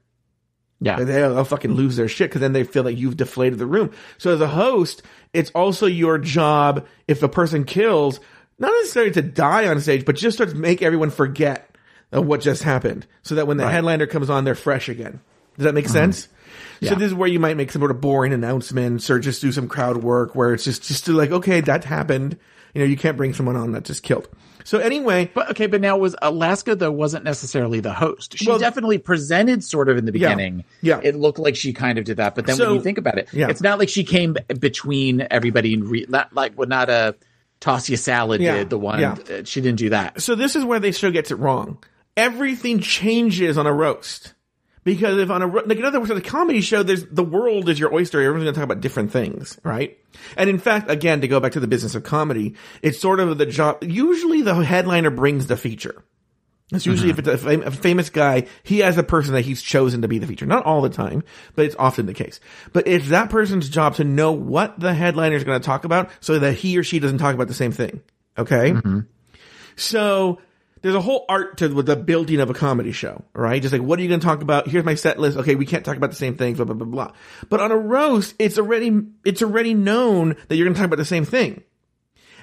Yeah. 0.81 0.97
They'll, 0.97 1.35
they'll 1.35 1.45
fucking 1.45 1.75
lose 1.75 1.97
their 1.97 2.09
shit 2.09 2.31
because 2.31 2.41
then 2.41 2.55
they 2.55 2.65
feel 2.65 2.83
like 2.83 2.97
you've 2.97 3.17
deflated 3.17 3.59
the 3.59 3.67
room. 3.67 3.93
So 4.17 4.33
as 4.33 4.41
a 4.41 4.49
host, 4.49 5.03
it's 5.35 5.51
also 5.51 5.87
your 5.87 6.17
job 6.17 6.87
if 7.07 7.23
a 7.23 7.29
person 7.29 7.65
kills, 7.65 8.19
not 8.59 8.73
necessarily 8.81 9.13
to 9.13 9.23
die 9.23 9.69
on 9.69 9.81
stage, 9.81 10.07
but 10.07 10.17
just 10.17 10.39
to 10.39 10.47
make 10.47 10.81
everyone 10.81 11.11
forget 11.11 11.77
what 12.11 12.41
just 12.41 12.63
happened, 12.63 13.07
so 13.23 13.37
that 13.37 13.47
when 13.47 13.57
the 13.57 13.69
headliner 13.69 14.07
comes 14.07 14.31
on, 14.31 14.45
they're 14.45 14.57
fresh 14.57 14.89
again. 14.89 15.21
Does 15.57 15.65
that 15.65 15.75
make 15.75 15.85
uh-huh. 15.85 15.93
sense? 15.93 16.29
So 16.83 16.95
this 16.95 17.07
is 17.09 17.15
where 17.15 17.29
you 17.29 17.39
might 17.41 17.57
make 17.57 17.71
some 17.71 17.81
sort 17.81 17.91
of 17.91 18.01
boring 18.01 18.33
announcements 18.33 19.11
or 19.11 19.19
just 19.19 19.41
do 19.43 19.53
some 19.53 19.69
crowd 19.69 19.99
work 19.99 20.35
where 20.35 20.55
it's 20.55 20.65
just 20.65 20.83
just 20.83 21.05
to 21.07 21.13
like, 21.13 21.31
okay, 21.31 21.61
that 21.61 21.85
happened. 21.85 22.39
You 22.75 22.81
know, 22.83 22.87
you 22.87 22.97
can't 22.97 23.17
bring 23.17 23.35
someone 23.35 23.57
on 23.57 23.73
that 23.73 23.85
just 23.85 24.03
killed. 24.03 24.29
So 24.63 24.79
anyway, 24.79 25.31
But 25.35 25.51
okay, 25.51 25.67
but 25.67 25.81
now 25.81 25.97
was 25.97 26.15
Alaska 26.23 26.77
though 26.77 26.93
wasn't 26.93 27.25
necessarily 27.25 27.81
the 27.81 27.93
host. 27.93 28.37
She 28.39 28.47
Well- 28.49 28.59
definitely 28.59 28.99
presented 28.99 29.65
sort 29.65 29.89
of 29.89 29.97
in 29.97 30.05
the 30.05 30.13
beginning. 30.13 30.65
Yeah. 30.83 31.01
It 31.03 31.17
looked 31.17 31.39
like 31.39 31.57
she 31.57 31.73
kind 31.73 31.99
of 31.99 32.05
did 32.05 32.19
that, 32.19 32.35
but 32.35 32.47
then 32.47 32.57
So- 32.57 32.67
when 32.67 32.75
you 32.77 32.83
think 32.83 32.99
about 32.99 33.19
it, 33.19 33.29
Yeah. 33.33 33.49
it's 33.49 33.61
not 33.63 33.79
like 33.79 33.89
she 33.89 34.05
came 34.05 34.37
between 34.61 35.27
everybody 35.31 35.75
and 35.75 35.85
re- 35.89 36.07
not 36.09 36.33
like 36.35 36.55
what 36.55 36.69
not 36.69 36.89
a 36.91 37.17
Tossia 37.61 37.99
Salad 37.99 38.41
Yeah. 38.41 38.57
did 38.59 38.71
the 38.71 38.79
one. 38.79 39.01
Yeah. 39.01 39.13
uh, 39.31 39.43
she 39.45 39.61
didn't 39.61 39.79
do 39.79 39.91
that. 39.91 40.21
so 40.23 40.35
this 40.35 40.55
is 40.57 40.65
where 40.65 40.79
they 40.79 40.93
show 40.93 41.11
gets 41.11 41.31
it 41.31 41.37
wrong. 41.37 41.79
Everything 42.17 42.81
changes 42.81 43.57
on 43.59 43.67
a 43.67 43.73
roast. 43.73 44.35
Because 44.83 45.19
if 45.19 45.31
on 45.31 45.43
a, 45.43 45.47
like 45.47 45.79
in 45.79 45.85
other 45.85 46.01
words, 46.01 46.11
on 46.11 46.17
a 46.17 46.23
comedy 46.23 46.63
show, 46.63 46.83
there's, 46.83 47.05
the 47.05 47.23
world 47.23 47.69
is 47.69 47.79
your 47.79 47.95
oyster. 47.95 48.21
Everyone's 48.21 48.45
going 48.45 48.55
to 48.55 48.61
talk 48.61 48.65
about 48.65 48.81
different 48.81 49.13
things, 49.13 49.59
right? 49.63 49.99
And 50.37 50.49
in 50.49 50.59
fact, 50.59 50.91
again, 50.91 51.21
to 51.21 51.29
go 51.29 51.39
back 51.39 51.53
to 51.53 51.61
the 51.61 51.67
business 51.67 51.95
of 51.95 52.03
comedy, 52.03 52.55
it's 52.83 52.99
sort 52.99 53.21
of 53.21 53.37
the 53.37 53.47
job, 53.47 53.85
usually 53.85 54.43
the 54.43 54.55
headliner 54.55 55.11
brings 55.11 55.47
the 55.47 55.57
feature. 55.57 56.03
It's 56.73 56.87
usually 56.87 57.11
mm-hmm. 57.11 57.21
if 57.21 57.29
it's 57.29 57.43
a, 57.43 57.47
fam- 57.47 57.63
a 57.63 57.71
famous 57.71 58.11
guy, 58.11 58.47
he 58.63 58.79
has 58.79 58.97
a 58.97 59.03
person 59.03 59.35
that 59.35 59.43
he's 59.43 59.61
chosen 59.61 60.03
to 60.03 60.09
be 60.09 60.19
the 60.19 60.27
feature. 60.27 60.47
Not 60.47 60.65
all 60.65 60.83
the 60.83 60.89
time, 60.89 61.25
but 61.57 61.65
it's 61.65 61.75
often 61.79 62.07
the 62.07 62.15
case. 62.15 62.39
But 62.73 62.87
it's 62.87 63.09
that 63.09 63.29
person's 63.29 63.69
job 63.69 63.97
to 63.97 64.05
know 64.05 64.33
what 64.33 64.79
the 64.79 64.95
headliner 64.95 65.35
is 65.35 65.45
going 65.45 65.61
to 65.61 65.67
talk 65.67 65.85
about 65.85 66.11
so 66.21 66.39
that 66.39 66.55
he 66.55 66.79
or 66.79 66.85
she 66.85 67.01
doesn't 67.01 67.19
talk 67.19 67.35
about 67.35 67.49
the 67.49 67.55
same 67.55 67.73
thing. 67.73 68.03
Okay? 68.39 68.73
Mm-hmm. 68.73 69.01
So 69.75 70.41
there's 70.83 70.95
a 70.95 71.01
whole 71.01 71.25
art 71.29 71.59
to 71.59 71.69
the 71.69 71.97
building 71.97 72.41
of 72.41 72.51
a 72.51 72.55
comedy 72.55 72.93
show, 72.93 73.25
right? 73.35 73.61
Just 73.61 73.73
like, 73.73 73.83
what 73.83 73.99
are 73.99 74.03
you 74.03 74.09
going 74.09 74.21
to 74.21 74.27
talk 74.27 74.43
about? 74.43 74.69
Here's 74.69 74.85
my 74.85 74.95
set 74.95 75.19
list. 75.19 75.37
Okay, 75.39 75.55
we 75.55 75.67
can't 75.67 75.85
talk 75.85 75.97
about 75.97 76.11
the 76.11 76.17
same 76.17 76.37
things, 76.37 76.57
blah, 76.57 76.65
blah, 76.65 76.75
blah, 76.75 76.87
blah. 76.87 77.13
But 77.49 77.61
on 77.61 77.71
a 77.71 77.77
roast, 77.77 78.35
it's 78.39 78.59
already, 78.59 79.03
it's 79.25 79.43
already 79.43 79.75
known 79.75 80.37
that 80.49 80.57
you're 80.57 80.65
going 80.67 80.75
to 80.75 80.79
talk 80.79 80.87
about 80.87 80.97
the 80.97 81.05
same 81.05 81.25
thing. 81.25 81.63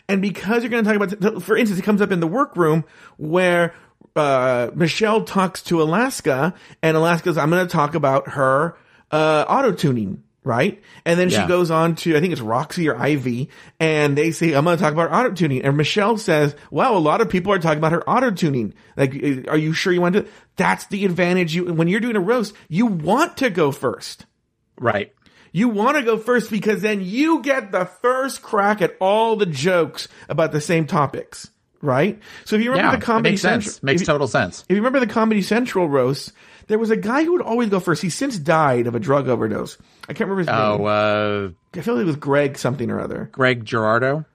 And 0.10 0.22
because 0.22 0.64
you're 0.64 0.70
going 0.70 0.86
to 0.86 0.94
talk 0.94 1.02
about, 1.02 1.44
for 1.44 1.58
instance, 1.58 1.80
it 1.80 1.84
comes 1.84 2.02
up 2.02 2.12
in 2.12 2.20
the 2.20 2.28
workroom 2.28 2.86
where 3.18 3.74
uh, 4.16 4.72
Michelle 4.74 5.24
talks 5.24 5.62
to 5.64 5.82
Alaska, 5.82 6.54
and 6.82 6.98
Alaska's, 6.98 7.38
I'm 7.38 7.50
going 7.50 7.66
to 7.66 7.72
talk 7.72 7.96
about 7.96 8.30
her 8.30 8.78
uh, 9.12 9.46
auto 9.48 9.72
tuning, 9.72 10.24
right? 10.48 10.82
And 11.06 11.20
then 11.20 11.30
Yeah. 11.30 11.42
she 11.44 11.48
goes 11.48 11.70
on 11.70 11.96
to, 11.98 12.16
I 12.18 12.22
think 12.22 12.32
it's 12.32 12.42
Roxxxy 12.42 12.92
or 12.92 12.98
Ivy, 12.98 13.50
and 13.80 14.18
they 14.18 14.32
say, 14.32 14.54
I'm 14.54 14.64
going 14.64 14.78
to 14.78 14.82
talk 14.84 14.94
about 14.94 15.12
auto 15.12 15.32
tuning. 15.36 15.62
And 15.64 15.78
Michelle 15.78 16.18
says, 16.18 16.56
wow, 16.72 16.96
a 16.96 17.00
lot 17.00 17.22
of 17.22 17.30
people 17.30 17.52
are 17.54 17.60
talking 17.60 17.78
about 17.78 17.92
her 17.92 18.10
auto 18.10 18.32
tuning. 18.32 18.74
Like, 18.96 19.14
uh, 19.14 19.52
are 19.52 19.58
you 19.58 19.74
sure 19.74 19.92
you 19.94 20.02
want 20.02 20.16
to? 20.16 20.26
That's 20.56 20.88
the 20.88 21.06
advantage. 21.06 21.54
You 21.54 21.66
when 21.74 21.88
you're 21.88 22.00
doing 22.00 22.16
a 22.16 22.20
roast, 22.22 22.56
you 22.70 22.86
want 22.88 23.38
to 23.38 23.50
go 23.52 23.72
first. 23.72 24.26
Right. 24.80 25.14
You 25.52 25.70
want 25.70 25.98
to 25.98 26.04
go 26.04 26.18
first 26.18 26.50
because 26.52 26.82
then 26.82 27.02
you 27.04 27.42
get 27.42 27.72
the 27.72 27.86
first 27.86 28.42
crack 28.42 28.82
at 28.82 28.96
all 29.00 29.36
the 29.36 29.46
jokes 29.46 30.08
about 30.30 30.52
the 30.52 30.62
same 30.62 30.86
topics, 30.88 31.50
right? 31.82 32.20
So 32.46 32.56
if 32.56 32.62
you 32.64 32.72
remember 32.72 32.94
Yeah. 32.94 33.00
the 33.00 33.06
Comedy 33.06 33.30
makes 33.32 33.42
Central, 33.42 33.62
sense. 33.72 33.84
Makes 33.84 34.02
if 34.02 34.08
you- 34.08 34.14
total 34.14 34.28
sense. 34.28 34.62
if 34.68 34.76
you 34.76 34.78
remember 34.78 35.00
the 35.00 35.08
Comedy 35.12 35.42
Central 35.42 35.88
roast, 35.90 36.32
there 36.68 36.80
was 36.80 36.90
a 36.90 36.98
guy 36.98 37.24
who 37.24 37.34
would 37.34 37.42
always 37.42 37.70
go 37.70 37.80
first. 37.80 38.02
He's 38.02 38.16
since 38.16 38.38
died 38.38 38.88
of 38.88 38.96
a 38.96 39.00
drug 39.00 39.28
overdose. 39.28 39.78
I 40.10 40.14
can't 40.14 40.30
remember 40.30 40.40
his 40.40 40.48
Oh, 40.50 40.78
name. 40.78 40.82
Oh, 40.82 40.86
uh, 40.86 41.50
I 41.78 41.82
feel 41.82 41.96
like 41.96 42.04
it 42.04 42.08
was 42.08 42.16
Greg 42.16 42.58
something 42.58 42.90
or 42.92 43.00
other. 43.00 43.30
Greg 43.32 43.66
Gerardo. 43.66 44.26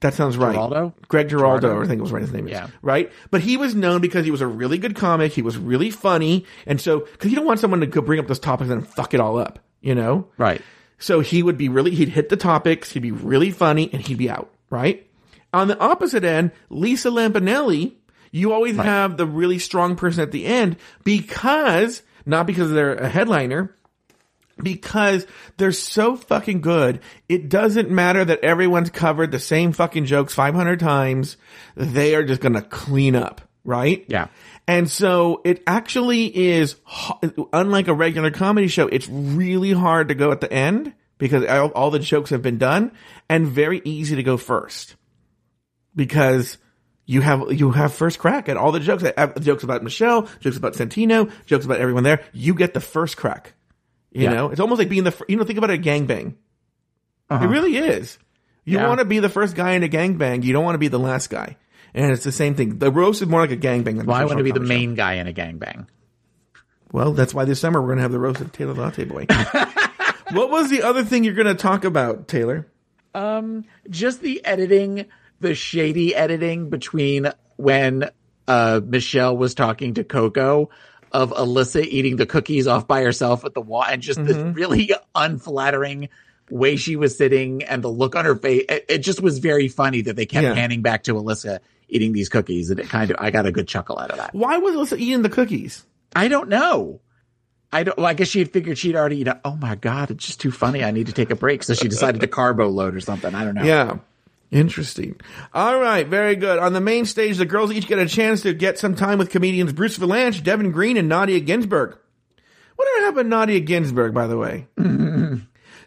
That 0.00 0.14
sounds 0.14 0.38
right. 0.38 0.54
Giraldo? 0.54 0.94
Greg 1.08 1.28
Giraldo? 1.28 1.82
I 1.82 1.86
think 1.86 1.98
it 1.98 2.02
was 2.02 2.10
right. 2.12 2.22
His 2.22 2.32
name 2.32 2.46
is 2.46 2.52
Yeah. 2.52 2.68
right. 2.80 3.12
But 3.30 3.42
he 3.42 3.56
was 3.58 3.74
known 3.74 4.00
because 4.00 4.24
he 4.24 4.30
was 4.30 4.40
a 4.40 4.46
really 4.46 4.78
good 4.78 4.96
comic. 4.96 5.32
He 5.32 5.42
was 5.42 5.58
really 5.58 5.90
funny, 5.90 6.46
and 6.66 6.80
so 6.80 7.00
because 7.00 7.30
you 7.30 7.36
don't 7.36 7.44
want 7.44 7.60
someone 7.60 7.80
to 7.80 7.86
go 7.86 8.00
bring 8.00 8.18
up 8.18 8.26
those 8.26 8.38
topics 8.38 8.70
and 8.70 8.86
fuck 8.86 9.12
it 9.12 9.20
all 9.20 9.38
up, 9.38 9.58
you 9.82 9.94
know? 9.94 10.26
Right. 10.38 10.62
So 10.98 11.20
he 11.20 11.42
would 11.42 11.58
be 11.58 11.68
really, 11.68 11.90
he'd 11.94 12.08
hit 12.08 12.30
the 12.30 12.36
topics, 12.38 12.92
he'd 12.92 13.00
be 13.02 13.10
really 13.12 13.50
funny, 13.50 13.90
and 13.92 14.00
he'd 14.00 14.16
be 14.18 14.30
out, 14.30 14.50
right? 14.70 15.06
On 15.52 15.68
the 15.68 15.78
opposite 15.78 16.24
end, 16.24 16.52
Lisa 16.70 17.10
Lampanelli, 17.10 17.92
you 18.30 18.52
always 18.52 18.76
have 18.76 19.16
the 19.16 19.26
really 19.26 19.58
strong 19.58 19.96
person 19.96 20.22
at 20.22 20.32
the 20.32 20.46
end 20.46 20.76
because, 21.04 22.02
not 22.24 22.46
because 22.46 22.70
they're 22.70 22.94
a 22.94 23.08
headliner, 23.08 23.74
because 24.62 25.26
they're 25.56 25.72
so 25.72 26.16
fucking 26.16 26.60
good. 26.60 27.00
It 27.28 27.48
doesn't 27.48 27.90
matter 27.90 28.24
that 28.24 28.44
everyone's 28.44 28.90
covered 28.90 29.32
the 29.32 29.38
same 29.38 29.72
fucking 29.72 30.04
jokes 30.04 30.34
500 30.34 30.78
times. 30.78 31.36
They 31.76 32.14
are 32.14 32.24
just 32.24 32.40
gonna 32.40 32.62
clean 32.62 33.16
up, 33.16 33.40
right? 33.64 34.04
Yeah. 34.08 34.28
And 34.68 34.88
so 34.88 35.40
it 35.44 35.62
actually 35.66 36.26
is, 36.26 36.76
unlike 37.52 37.88
a 37.88 37.94
regular 37.94 38.30
comedy 38.30 38.68
show, 38.68 38.86
it's 38.86 39.08
really 39.08 39.72
hard 39.72 40.08
to 40.08 40.14
go 40.14 40.30
at 40.30 40.40
the 40.40 40.52
end 40.52 40.92
because 41.18 41.44
all, 41.44 41.70
all 41.70 41.90
the 41.90 41.98
jokes 41.98 42.30
have 42.30 42.42
been 42.42 42.58
done 42.58 42.92
and 43.28 43.46
very 43.46 43.82
easy 43.84 44.16
to 44.16 44.22
go 44.22 44.36
first 44.36 44.94
because 45.96 46.56
you 47.10 47.20
have, 47.22 47.52
you 47.52 47.70
have 47.72 47.92
first 47.92 48.18
crack 48.18 48.48
at 48.48 48.56
all 48.56 48.70
the 48.72 48.78
jokes, 48.80 49.02
jokes 49.40 49.64
about 49.64 49.82
Michelle, 49.82 50.28
jokes 50.40 50.56
about 50.56 50.74
Santino, 50.74 51.30
jokes 51.46 51.64
about 51.64 51.80
everyone 51.80 52.04
there. 52.04 52.22
You 52.32 52.54
get 52.54 52.72
the 52.72 52.80
first 52.80 53.16
crack. 53.16 53.54
You 54.12 54.24
Yeah. 54.24 54.32
know, 54.34 54.50
it's 54.50 54.60
almost 54.60 54.78
like 54.78 54.88
being 54.88 55.04
the, 55.04 55.14
you 55.28 55.36
know, 55.36 55.44
think 55.44 55.58
about 55.58 55.70
a 55.70 55.78
gangbang. 55.78 56.34
Uh-huh. 57.28 57.44
It 57.44 57.48
really 57.48 57.76
is. 57.76 58.18
You 58.64 58.78
Yeah. 58.78 58.86
want 58.88 59.00
to 59.00 59.04
be 59.04 59.18
the 59.18 59.28
first 59.28 59.56
guy 59.56 59.72
in 59.72 59.82
a 59.82 59.88
gangbang. 59.88 60.44
You 60.44 60.52
don't 60.52 60.64
want 60.64 60.74
to 60.74 60.78
be 60.78 60.88
the 60.88 60.98
last 61.00 61.30
guy. 61.30 61.56
And 61.94 62.12
it's 62.12 62.22
the 62.22 62.30
same 62.32 62.54
thing. 62.54 62.78
The 62.78 62.90
roast 62.92 63.22
is 63.22 63.28
more 63.28 63.40
like 63.40 63.50
a 63.50 63.56
gangbang 63.56 63.96
than 63.96 64.06
Well, 64.06 64.16
I 64.16 64.24
want 64.24 64.38
to 64.38 64.44
be 64.44 64.52
the 64.52 64.60
comedy 64.60 64.74
show. 64.74 64.78
main 64.80 64.94
guy 64.94 65.14
in 65.14 65.26
a 65.26 65.32
gangbang. 65.32 65.86
Well, 66.92 67.12
that's 67.12 67.34
why 67.34 67.44
this 67.44 67.58
summer 67.60 67.80
we're 67.80 67.88
going 67.88 67.98
to 67.98 68.02
have 68.02 68.12
the 68.12 68.20
roast 68.20 68.40
of 68.40 68.52
Taylor 68.52 68.74
Latte 68.74 69.04
Boy. 69.04 69.26
what 70.32 70.50
was 70.50 70.70
the 70.70 70.82
other 70.84 71.02
thing 71.04 71.24
you're 71.24 71.34
going 71.34 71.46
to 71.48 71.54
talk 71.54 71.84
about, 71.84 72.28
Taylor? 72.28 72.66
Um, 73.14 73.64
just 73.88 74.20
the 74.22 74.44
editing, 74.44 75.06
the 75.40 75.54
shady 75.54 76.14
editing 76.14 76.70
between 76.70 77.30
when 77.56 78.10
uh, 78.48 78.80
Michelle 78.84 79.36
was 79.36 79.54
talking 79.54 79.94
to 79.94 80.04
Coco 80.04 80.70
of 81.12 81.30
Alyssa 81.32 81.84
eating 81.84 82.16
the 82.16 82.26
cookies 82.26 82.66
off 82.66 82.86
by 82.86 83.02
herself 83.02 83.44
at 83.44 83.54
the 83.54 83.60
wall 83.60 83.84
and 83.84 84.00
just 84.02 84.18
Mm-hmm. 84.20 84.32
the 84.32 84.52
really 84.52 84.90
unflattering 85.14 86.08
way 86.50 86.76
she 86.76 86.96
was 86.96 87.16
sitting 87.16 87.62
and 87.62 87.82
the 87.82 87.88
look 87.88 88.16
on 88.16 88.24
her 88.24 88.34
face. 88.36 88.64
It, 88.68 88.84
it 88.88 88.98
just 88.98 89.20
was 89.22 89.38
very 89.38 89.68
funny 89.68 90.02
that 90.02 90.16
they 90.16 90.26
kept 90.26 90.44
Yeah. 90.44 90.54
panning 90.54 90.82
back 90.82 91.04
to 91.04 91.14
Alyssa 91.14 91.60
eating 91.88 92.12
these 92.12 92.28
cookies 92.28 92.70
and 92.70 92.78
it 92.80 92.88
kind 92.88 93.10
of, 93.10 93.16
I 93.20 93.30
got 93.30 93.46
a 93.46 93.52
good 93.52 93.66
chuckle 93.68 93.98
out 93.98 94.10
of 94.10 94.18
that. 94.18 94.34
Why 94.34 94.58
was 94.58 94.74
Alyssa 94.74 94.98
eating 94.98 95.22
the 95.22 95.28
cookies? 95.30 95.84
I 96.14 96.28
don't 96.28 96.48
know. 96.48 97.00
I 97.72 97.84
don't. 97.84 97.96
Well, 97.96 98.06
I 98.06 98.14
guess 98.14 98.26
she 98.26 98.40
had 98.40 98.50
figured 98.50 98.78
she'd 98.78 98.96
already 98.96 99.18
eaten. 99.18 99.38
Oh 99.44 99.54
my 99.54 99.76
god, 99.76 100.10
it's 100.10 100.26
just 100.26 100.40
too 100.40 100.50
funny. 100.50 100.82
I 100.82 100.90
need 100.90 101.06
to 101.06 101.12
take 101.12 101.30
a 101.30 101.36
break, 101.36 101.62
so 101.62 101.72
she 101.72 101.86
decided 101.86 102.20
to 102.22 102.26
carbo 102.26 102.66
load 102.68 102.96
or 102.96 103.00
something. 103.00 103.32
I 103.32 103.44
don't 103.44 103.54
know. 103.54 103.62
Yeah. 103.62 103.98
Interesting. 104.50 105.20
All 105.54 105.78
right. 105.78 106.06
Very 106.06 106.34
good. 106.34 106.58
On 106.58 106.72
the 106.72 106.80
main 106.80 107.04
stage, 107.04 107.36
the 107.36 107.44
girls 107.44 107.70
each 107.70 107.86
get 107.86 107.98
a 107.98 108.06
chance 108.06 108.42
to 108.42 108.52
get 108.52 108.78
some 108.78 108.96
time 108.96 109.18
with 109.18 109.30
comedians 109.30 109.72
Bruce 109.72 109.96
Vilanch, 109.96 110.42
Devin 110.42 110.72
Green, 110.72 110.96
and 110.96 111.10
Nadya 111.10 111.44
Ginsburg. 111.44 111.96
Whatever 112.76 113.04
happened 113.04 113.30
to 113.30 113.36
Nadya 113.36 113.64
Ginsburg, 113.64 114.12
by 114.12 114.26
the 114.26 114.36
way? 114.36 114.66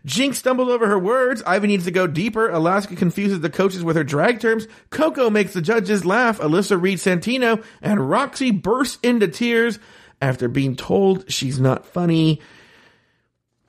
Jinkx 0.05 0.36
stumbles 0.36 0.70
over 0.70 0.88
her 0.88 0.99
words. 0.99 1.41
Ivy 1.45 1.68
needs 1.68 1.86
to 1.86 1.91
go 1.91 2.07
deeper. 2.07 2.49
Alaska 2.49 2.95
confuses 2.95 3.39
the 3.39 3.49
coaches 3.49 3.84
with 3.84 3.95
her 3.95 4.03
drag 4.03 4.39
terms. 4.39 4.68
Coco 4.89 5.30
makes 5.30 5.53
the 5.53 5.61
judges 5.61 6.05
laugh. 6.05 6.39
Alyssa 6.39 6.82
reads 6.82 7.03
Santino. 7.03 7.64
And 7.82 7.99
Roxxxy 7.99 8.61
bursts 8.61 8.99
into 9.01 9.28
tears 9.28 9.80
after 10.22 10.47
being 10.47 10.76
told 10.76 11.32
she's 11.32 11.59
not 11.59 11.86
funny. 11.86 12.41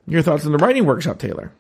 Your 0.07 0.23
thoughts 0.23 0.45
on 0.45 0.53
the 0.53 0.59
writing 0.59 0.87
workshop, 0.87 1.19
Taylor? 1.19 1.53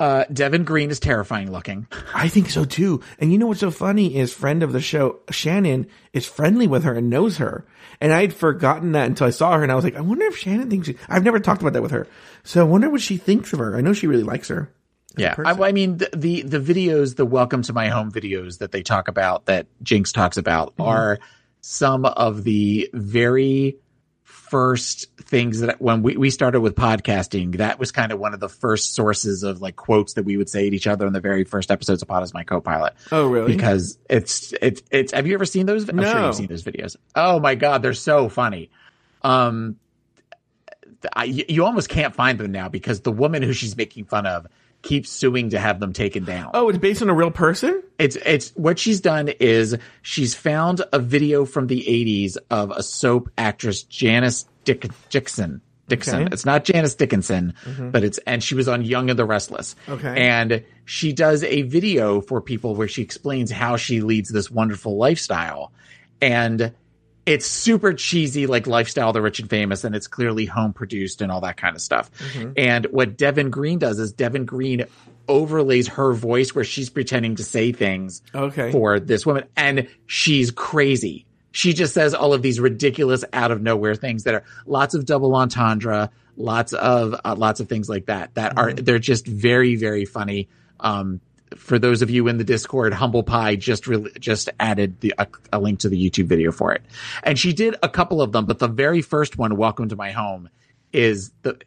Uh, 0.00 0.24
Devin 0.32 0.64
Green 0.64 0.90
is 0.90 0.98
terrifying 0.98 1.52
looking. 1.52 1.86
I 2.14 2.28
think 2.28 2.48
so 2.48 2.64
too. 2.64 3.02
And 3.18 3.30
you 3.30 3.38
know 3.38 3.46
what's 3.46 3.60
so 3.60 3.70
funny 3.70 4.16
is 4.16 4.32
friend 4.32 4.62
of 4.62 4.72
the 4.72 4.80
show, 4.80 5.20
Shannon, 5.30 5.88
is 6.14 6.24
friendly 6.24 6.66
with 6.66 6.84
her 6.84 6.94
and 6.94 7.10
knows 7.10 7.36
her. 7.36 7.66
And 8.00 8.10
I'd 8.10 8.32
forgotten 8.32 8.92
that 8.92 9.08
until 9.08 9.26
I 9.26 9.30
saw 9.30 9.54
her 9.58 9.62
and 9.62 9.70
I 9.70 9.74
was 9.74 9.84
like, 9.84 9.96
I 9.96 10.00
wonder 10.00 10.24
if 10.24 10.38
Shannon 10.38 10.70
thinks 10.70 10.86
she, 10.86 10.96
I've 11.06 11.22
never 11.22 11.38
talked 11.38 11.60
about 11.60 11.74
that 11.74 11.82
with 11.82 11.90
her. 11.90 12.06
So 12.44 12.62
I 12.62 12.64
wonder 12.64 12.88
what 12.88 13.02
she 13.02 13.18
thinks 13.18 13.52
of 13.52 13.58
her. 13.58 13.76
I 13.76 13.82
know 13.82 13.92
she 13.92 14.06
really 14.06 14.22
likes 14.22 14.48
her. 14.48 14.72
Yeah, 15.18 15.34
I. 15.38 15.50
I 15.50 15.72
mean 15.72 15.98
the, 15.98 16.08
the 16.16 16.42
the 16.42 16.60
videos, 16.60 17.16
the 17.16 17.26
welcome 17.26 17.62
to 17.62 17.72
my 17.72 17.88
home 17.88 18.10
videos 18.10 18.58
that 18.58 18.72
they 18.72 18.82
talk 18.82 19.08
about, 19.08 19.46
that 19.46 19.66
Jinkx 19.84 20.14
talks 20.14 20.36
about, 20.36 20.72
are 20.78 21.18
some 21.60 22.04
of 22.04 22.44
the 22.44 22.88
very 22.94 23.76
first 24.50 25.06
things 25.16 25.60
that 25.60 25.80
when 25.80 26.02
we, 26.02 26.16
we 26.16 26.28
started 26.28 26.60
with 26.60 26.74
podcasting, 26.74 27.58
that 27.58 27.78
was 27.78 27.92
kind 27.92 28.10
of 28.10 28.18
one 28.18 28.34
of 28.34 28.40
the 28.40 28.48
first 28.48 28.94
sources 28.96 29.44
of 29.44 29.60
like 29.62 29.76
quotes 29.76 30.14
that 30.14 30.24
we 30.24 30.36
would 30.36 30.48
say 30.48 30.68
to 30.68 30.74
each 30.74 30.88
other 30.88 31.06
in 31.06 31.12
the 31.12 31.20
very 31.20 31.44
first 31.44 31.70
episodes 31.70 32.02
of 32.02 32.08
Pod 32.08 32.24
as 32.24 32.34
My 32.34 32.42
Co-Pilot. 32.42 32.94
Oh, 33.12 33.28
really? 33.28 33.54
Because 33.54 33.96
it's 34.10 34.52
it's 34.60 34.82
it's. 34.90 35.12
Have 35.12 35.28
you 35.28 35.34
ever 35.34 35.44
seen 35.44 35.66
those? 35.66 35.88
I'm 35.88 35.96
sure 36.02 36.14
No. 36.14 36.26
you've 36.26 36.34
seen 36.34 36.48
those 36.48 36.64
videos. 36.64 36.96
Oh 37.14 37.38
my 37.38 37.54
god, 37.54 37.80
they're 37.82 37.94
so 37.94 38.28
funny. 38.28 38.70
Um, 39.22 39.76
I, 41.14 41.24
you 41.24 41.64
almost 41.64 41.88
can't 41.88 42.14
find 42.14 42.36
them 42.38 42.50
now 42.52 42.68
because 42.68 43.00
the 43.00 43.12
woman 43.12 43.42
who 43.42 43.52
she's 43.52 43.76
making 43.76 44.04
fun 44.06 44.26
of 44.26 44.46
keeps 44.82 45.10
suing 45.10 45.50
to 45.50 45.58
have 45.58 45.80
them 45.80 45.92
taken 45.92 46.24
down. 46.24 46.50
Oh, 46.54 46.68
it's 46.68 46.78
based 46.78 47.02
on 47.02 47.08
a 47.08 47.14
real 47.14 47.30
person? 47.30 47.82
It's 47.98 48.16
it's 48.16 48.50
what 48.50 48.78
she's 48.78 49.00
done 49.00 49.28
is 49.40 49.76
she's 50.02 50.34
found 50.34 50.82
a 50.92 50.98
video 50.98 51.44
from 51.44 51.66
the 51.66 51.84
80s 51.86 52.36
of 52.50 52.70
a 52.70 52.82
soap 52.82 53.30
actress 53.36 53.82
Janice 53.82 54.46
Dick, 54.64 54.86
Dixon. 55.10 55.60
Dixon. 55.88 56.22
Okay. 56.22 56.28
It's 56.32 56.46
not 56.46 56.64
Janice 56.64 56.94
Dickinson, 56.94 57.52
mm-hmm. 57.64 57.90
but 57.90 58.04
it's 58.04 58.18
and 58.18 58.42
she 58.42 58.54
was 58.54 58.68
on 58.68 58.82
Young 58.82 59.10
and 59.10 59.18
the 59.18 59.24
Restless. 59.24 59.76
Okay. 59.88 60.28
And 60.28 60.64
she 60.84 61.12
does 61.12 61.42
a 61.44 61.62
video 61.62 62.20
for 62.20 62.40
people 62.40 62.74
where 62.74 62.88
she 62.88 63.02
explains 63.02 63.50
how 63.50 63.76
she 63.76 64.00
leads 64.00 64.30
this 64.30 64.50
wonderful 64.50 64.96
lifestyle. 64.96 65.72
And 66.22 66.72
it's 67.30 67.46
super 67.46 67.92
cheesy, 67.94 68.46
like 68.48 68.66
lifestyle, 68.66 69.12
the 69.12 69.22
rich 69.22 69.38
and 69.38 69.48
famous, 69.48 69.84
and 69.84 69.94
it's 69.94 70.08
clearly 70.08 70.46
home 70.46 70.72
produced 70.72 71.22
and 71.22 71.30
all 71.30 71.40
that 71.42 71.56
kind 71.56 71.76
of 71.76 71.80
stuff. 71.82 72.10
And 72.56 72.86
what 72.86 73.16
Devin 73.16 73.50
Green 73.50 73.78
does 73.78 74.00
is 74.00 74.12
Devin 74.12 74.46
Green 74.46 74.84
overlays 75.28 75.86
her 75.86 76.12
voice 76.12 76.54
where 76.54 76.64
she's 76.64 76.90
pretending 76.90 77.36
to 77.36 77.44
say 77.44 77.70
things 77.70 78.20
Okay. 78.34 78.72
for 78.72 78.98
this 78.98 79.24
woman, 79.24 79.44
and 79.56 79.86
she's 80.06 80.50
crazy. 80.50 81.24
She 81.52 81.72
just 81.72 81.94
says 81.94 82.14
all 82.14 82.32
of 82.34 82.42
these 82.42 82.58
ridiculous, 82.58 83.24
out 83.32 83.50
of 83.52 83.62
nowhere 83.62 83.94
things 83.94 84.24
that 84.24 84.34
are 84.34 84.44
lots 84.66 84.94
of 84.94 85.04
double 85.04 85.34
entendre, 85.36 86.10
lots 86.36 86.72
of 86.72 87.14
uh, 87.24 87.34
lots 87.36 87.60
of 87.60 87.68
things 87.68 87.88
like 87.88 88.06
that. 88.06 88.34
That 88.34 88.58
are 88.58 88.72
they're 88.72 88.98
just 88.98 89.26
very, 89.26 89.76
very 89.76 90.04
funny. 90.04 90.48
Um, 90.80 91.20
for 91.56 91.78
those 91.78 92.02
of 92.02 92.10
you 92.10 92.28
in 92.28 92.38
the 92.38 92.44
Discord, 92.44 92.92
Humble 92.92 93.22
Pie 93.22 93.56
just 93.56 93.86
really 93.86 94.10
just 94.18 94.48
added 94.60 95.00
the 95.00 95.14
a, 95.18 95.26
a 95.52 95.60
link 95.60 95.80
to 95.80 95.88
the 95.88 96.10
YouTube 96.10 96.26
video 96.26 96.52
for 96.52 96.72
it, 96.72 96.82
and 97.22 97.38
she 97.38 97.52
did 97.52 97.76
a 97.82 97.88
couple 97.88 98.22
of 98.22 98.32
them, 98.32 98.46
but 98.46 98.58
the 98.58 98.68
very 98.68 99.02
first 99.02 99.38
one, 99.38 99.56
"Welcome 99.56 99.88
to 99.88 99.96
My 99.96 100.12
Home," 100.12 100.48
is 100.92 101.32
the 101.42 101.58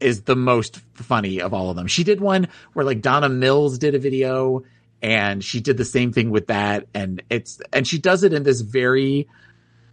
is 0.00 0.22
the 0.22 0.36
most 0.36 0.80
funny 0.94 1.40
of 1.40 1.52
all 1.54 1.70
of 1.70 1.76
them. 1.76 1.86
She 1.86 2.04
did 2.04 2.20
one 2.20 2.48
where 2.72 2.84
like 2.84 3.02
Donna 3.02 3.28
Mills 3.28 3.78
did 3.78 3.94
a 3.94 3.98
video 3.98 4.64
and 5.02 5.44
she 5.44 5.60
did 5.60 5.76
the 5.76 5.84
same 5.84 6.12
thing 6.12 6.30
with 6.30 6.48
that 6.48 6.86
and 6.94 7.22
it's 7.30 7.60
and 7.72 7.86
she 7.86 7.98
does 7.98 8.22
it 8.24 8.32
in 8.32 8.42
this 8.42 8.62
very 8.62 9.28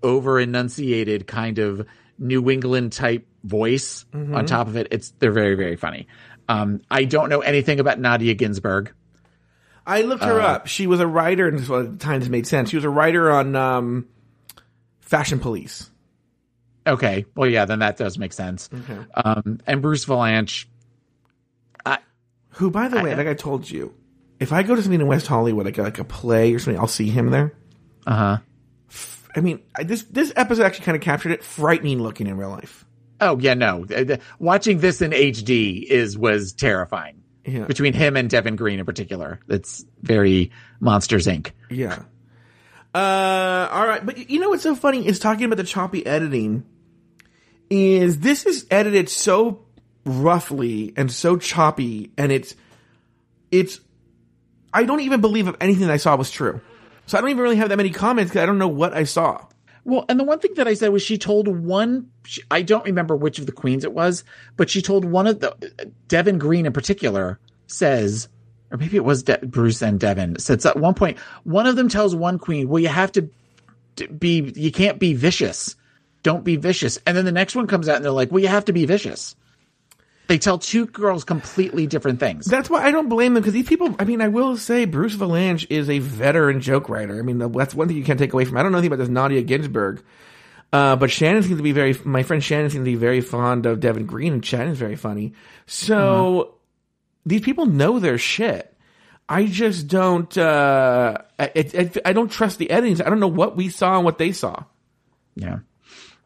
over 0.01 0.39
enunciated 0.39 1.27
kind 1.27 1.59
of 1.59 1.85
New 2.17 2.49
England 2.49 2.93
type 2.93 3.27
voice 3.43 4.05
mm-hmm. 4.13 4.35
on 4.35 4.45
top 4.45 4.67
of 4.67 4.75
it. 4.75 4.87
It's 4.91 5.11
they're 5.19 5.31
very 5.31 5.55
very 5.55 5.75
funny. 5.75 6.07
Um 6.49 6.81
I 6.89 7.03
don't 7.05 7.29
know 7.29 7.41
anything 7.41 7.79
about 7.79 7.99
Nadya 7.99 8.37
Ginsburg. 8.37 8.93
I 9.85 10.01
looked 10.01 10.23
her 10.23 10.39
Uh, 10.41 10.47
up. 10.47 10.67
She 10.67 10.85
was 10.87 10.99
a 10.99 11.07
writer, 11.07 11.47
and 11.47 11.65
well, 11.67 11.81
at 11.81 11.91
the 11.99 12.03
time 12.03 12.29
made 12.29 12.45
sense. 12.47 12.69
She 12.69 12.75
was 12.75 12.83
a 12.83 12.89
writer 12.89 13.31
on 13.31 13.55
um, 13.55 14.07
Fashion 14.99 15.39
Police. 15.39 15.89
Okay. 16.85 17.25
Well 17.35 17.49
yeah, 17.49 17.65
then 17.65 17.79
that 17.79 17.97
does 17.97 18.17
make 18.17 18.33
sense. 18.33 18.69
Um 19.13 19.59
and 19.65 19.81
Bruce 19.81 20.05
Vilanch 20.05 20.65
I, 21.85 21.99
Who, 22.51 22.69
by 22.71 22.87
the 22.87 23.01
way, 23.01 23.15
like 23.15 23.27
I 23.27 23.33
told 23.33 23.69
you, 23.69 23.93
if 24.39 24.51
I 24.53 24.63
go 24.63 24.75
to 24.75 24.81
something 24.81 24.99
in 25.01 25.07
West 25.07 25.27
Hollywood, 25.27 25.65
like 25.65 25.77
a, 25.77 25.83
like 25.83 25.99
a 25.99 26.03
play 26.03 26.53
or 26.53 26.59
something, 26.59 26.79
I'll 26.79 26.87
see 26.87 27.09
him 27.09 27.29
there. 27.29 27.53
uh-huh. 28.05 28.37
I 29.35 29.39
mean, 29.41 29.59
I, 29.75 29.83
this 29.83 30.03
this 30.03 30.33
episode 30.35 30.63
actually 30.63 30.85
kind 30.85 30.95
of 30.95 31.01
captured 31.01 31.31
it. 31.31 31.43
Frightening 31.43 32.01
looking 32.01 32.25
in 32.27 32.37
real 32.37 32.49
life. 32.49 32.85
Oh 33.19 33.37
yeah, 33.39 33.53
no. 33.53 33.85
Uh, 33.85 34.17
Watching 34.39 34.79
this 34.79 35.01
in 35.01 35.11
HD 35.11 35.83
is 35.83 36.17
was 36.17 36.53
terrifying. 36.53 37.23
Yeah. 37.45 37.65
Between 37.65 37.93
him 37.93 38.17
and 38.17 38.29
Devin 38.29 38.57
Green 38.57 38.79
in 38.79 38.85
particular, 38.85 39.39
it's 39.47 39.85
very 40.01 40.51
Monsters 40.81 41.27
Inc. 41.27 41.51
Yeah. 41.69 41.99
Uh, 42.93 43.69
all 43.71 43.87
right, 43.87 44.05
but 44.05 44.29
you 44.29 44.39
know 44.39 44.49
what's 44.49 44.63
so 44.63 44.75
funny 44.75 45.05
is 45.05 45.19
talking 45.19 45.45
about 45.45 45.57
the 45.57 45.63
choppy 45.63 46.05
editing. 46.05 46.65
Is 47.69 48.19
this 48.19 48.45
is 48.45 48.65
edited 48.71 49.09
so 49.09 49.65
roughly 50.05 50.93
and 50.97 51.11
so 51.11 51.37
choppy, 51.37 52.11
and 52.17 52.31
it's 52.31 52.55
it's. 53.51 53.79
I 54.73 54.83
don't 54.83 55.01
even 55.01 55.21
believe 55.21 55.47
if 55.47 55.55
anything 55.61 55.89
I 55.89 55.97
saw 55.97 56.15
was 56.15 56.31
true, 56.31 56.59
so 57.05 57.17
I 57.17 57.21
don't 57.21 57.29
even 57.29 57.43
really 57.43 57.55
have 57.57 57.69
that 57.69 57.77
many 57.77 57.91
comments 57.91 58.31
because 58.31 58.43
I 58.43 58.45
don't 58.45 58.57
know 58.57 58.67
what 58.67 58.93
I 58.93 59.03
saw. 59.03 59.45
Well, 59.87 60.03
and 60.09 60.19
the 60.19 60.25
one 60.25 60.39
thing 60.39 60.53
that 60.55 60.67
I 60.67 60.73
said 60.73 60.89
was 60.89 61.01
she 61.01 61.17
told 61.17 61.47
one. 61.47 62.11
She, 62.25 62.43
I 62.51 62.61
don't 62.61 62.83
remember 62.83 63.15
which 63.15 63.39
of 63.39 63.45
the 63.45 63.53
queens 63.53 63.85
it 63.85 63.93
was, 63.93 64.25
but 64.57 64.69
she 64.69 64.81
told 64.81 65.05
one 65.05 65.27
of 65.27 65.39
the 65.39 65.55
Devin 66.09 66.39
Green 66.39 66.65
in 66.65 66.73
particular 66.73 67.39
says, 67.67 68.27
or 68.69 68.77
maybe 68.77 68.97
it 68.97 69.05
was 69.05 69.23
De- 69.23 69.39
Bruce 69.45 69.81
and 69.81 69.97
Devin 69.97 70.39
said 70.39 70.65
at 70.65 70.77
one 70.77 70.93
point, 70.93 71.17
one 71.45 71.65
of 71.65 71.77
them 71.77 71.87
tells 71.87 72.13
one 72.13 72.37
queen, 72.37 72.67
"Well, 72.67 72.81
you 72.81 72.89
have 72.89 73.13
to 73.13 73.29
be. 74.19 74.51
You 74.57 74.73
can't 74.73 74.99
be 74.99 75.13
vicious. 75.13 75.77
Don't 76.21 76.43
be 76.43 76.57
vicious." 76.57 76.99
And 77.07 77.15
then 77.15 77.23
the 77.23 77.31
next 77.31 77.55
one 77.55 77.65
comes 77.65 77.87
out 77.87 77.95
and 77.95 78.03
they're 78.03 78.11
like, 78.11 78.29
"Well, 78.29 78.41
you 78.41 78.49
have 78.49 78.65
to 78.65 78.73
be 78.73 78.85
vicious." 78.85 79.37
They 80.27 80.37
tell 80.37 80.59
two 80.59 80.85
girls 80.87 81.23
completely 81.23 81.87
different 81.87 82.19
things. 82.19 82.45
That's 82.45 82.69
why 82.69 82.83
I 82.85 82.91
don't 82.91 83.07
blame 83.07 83.33
them 83.33 83.41
because 83.41 83.53
these 83.53 83.67
people. 83.67 83.95
I 83.97 84.03
mean, 84.03 84.21
I 84.21 84.27
will 84.27 84.57
say 84.57 84.85
Bruce 84.85 85.15
Vilanch 85.15 85.67
is 85.69 85.89
a 85.89 85.99
veteran 85.99 86.59
joke 86.59 86.89
writer. 86.89 87.17
I 87.17 87.21
mean, 87.21 87.37
that's 87.37 87.73
one 87.73 87.87
thing 87.87 87.95
you 87.95 88.03
can't 88.03 88.19
take 88.19 88.33
away 88.33 88.43
from. 88.45 88.57
I 88.57 88.63
don't 88.63 88.71
know 88.71 88.77
anything 88.77 88.93
about 88.93 89.05
this 89.05 89.13
Nadya 89.13 89.45
Ginsburg, 89.45 90.03
uh, 90.73 90.97
but 90.97 91.11
Shannon 91.11 91.43
seems 91.43 91.57
to 91.57 91.63
be 91.63 91.71
very. 91.71 91.95
My 92.03 92.23
friend 92.23 92.43
Shannon 92.43 92.69
seems 92.69 92.81
to 92.81 92.91
be 92.91 92.95
very 92.95 93.21
fond 93.21 93.65
of 93.65 93.79
Devin 93.79 94.05
Green, 94.05 94.33
and 94.33 94.45
Shannon's 94.45 94.77
very 94.77 94.97
funny. 94.97 95.33
So 95.65 96.55
these 97.25 97.41
people 97.41 97.65
know 97.65 97.99
their 97.99 98.17
shit. 98.17 98.73
I 99.29 99.45
just 99.45 99.87
don't. 99.87 100.37
Uh, 100.37 101.17
I, 101.39 101.51
I, 101.55 101.91
I 102.05 102.13
don't 102.13 102.31
trust 102.31 102.59
the 102.59 102.67
editings. 102.67 103.05
I 103.05 103.09
don't 103.09 103.19
know 103.19 103.27
what 103.27 103.55
we 103.55 103.69
saw 103.69 103.95
and 103.95 104.05
what 104.05 104.17
they 104.17 104.31
saw. 104.33 104.63
Yeah. 105.35 105.59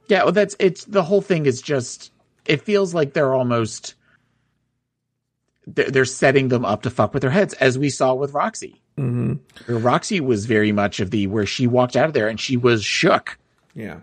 Yeah, 0.08 0.24
well 0.24 0.34
that's 0.34 0.56
it's 0.60 0.86
the 0.86 1.04
whole 1.04 1.22
thing 1.22 1.46
is 1.46 1.62
just 1.62 2.12
it 2.46 2.62
feels 2.62 2.94
like 2.94 3.14
they're 3.14 3.34
almost 3.34 3.96
they're, 5.68 5.90
they're 5.90 6.06
setting 6.06 6.48
them 6.48 6.66
up 6.66 6.84
to 6.84 6.90
fuck 6.90 7.14
with 7.14 7.22
their 7.22 7.32
heads 7.32 7.54
as 7.56 7.78
we 7.78 7.90
saw 7.90 8.14
with 8.14 8.34
Roxxxy. 8.34 8.76
Mm-hmm. 8.98 9.34
Roxxxy 9.72 10.20
was 10.20 10.46
very 10.46 10.72
much 10.72 11.00
of 11.00 11.12
the 11.12 11.28
where 11.28 11.46
she 11.46 11.68
walked 11.68 11.96
out 11.96 12.06
of 12.06 12.14
there 12.14 12.28
and 12.28 12.40
she 12.40 12.58
was 12.58 12.84
shook. 12.84 13.38
Yeah. 13.74 14.00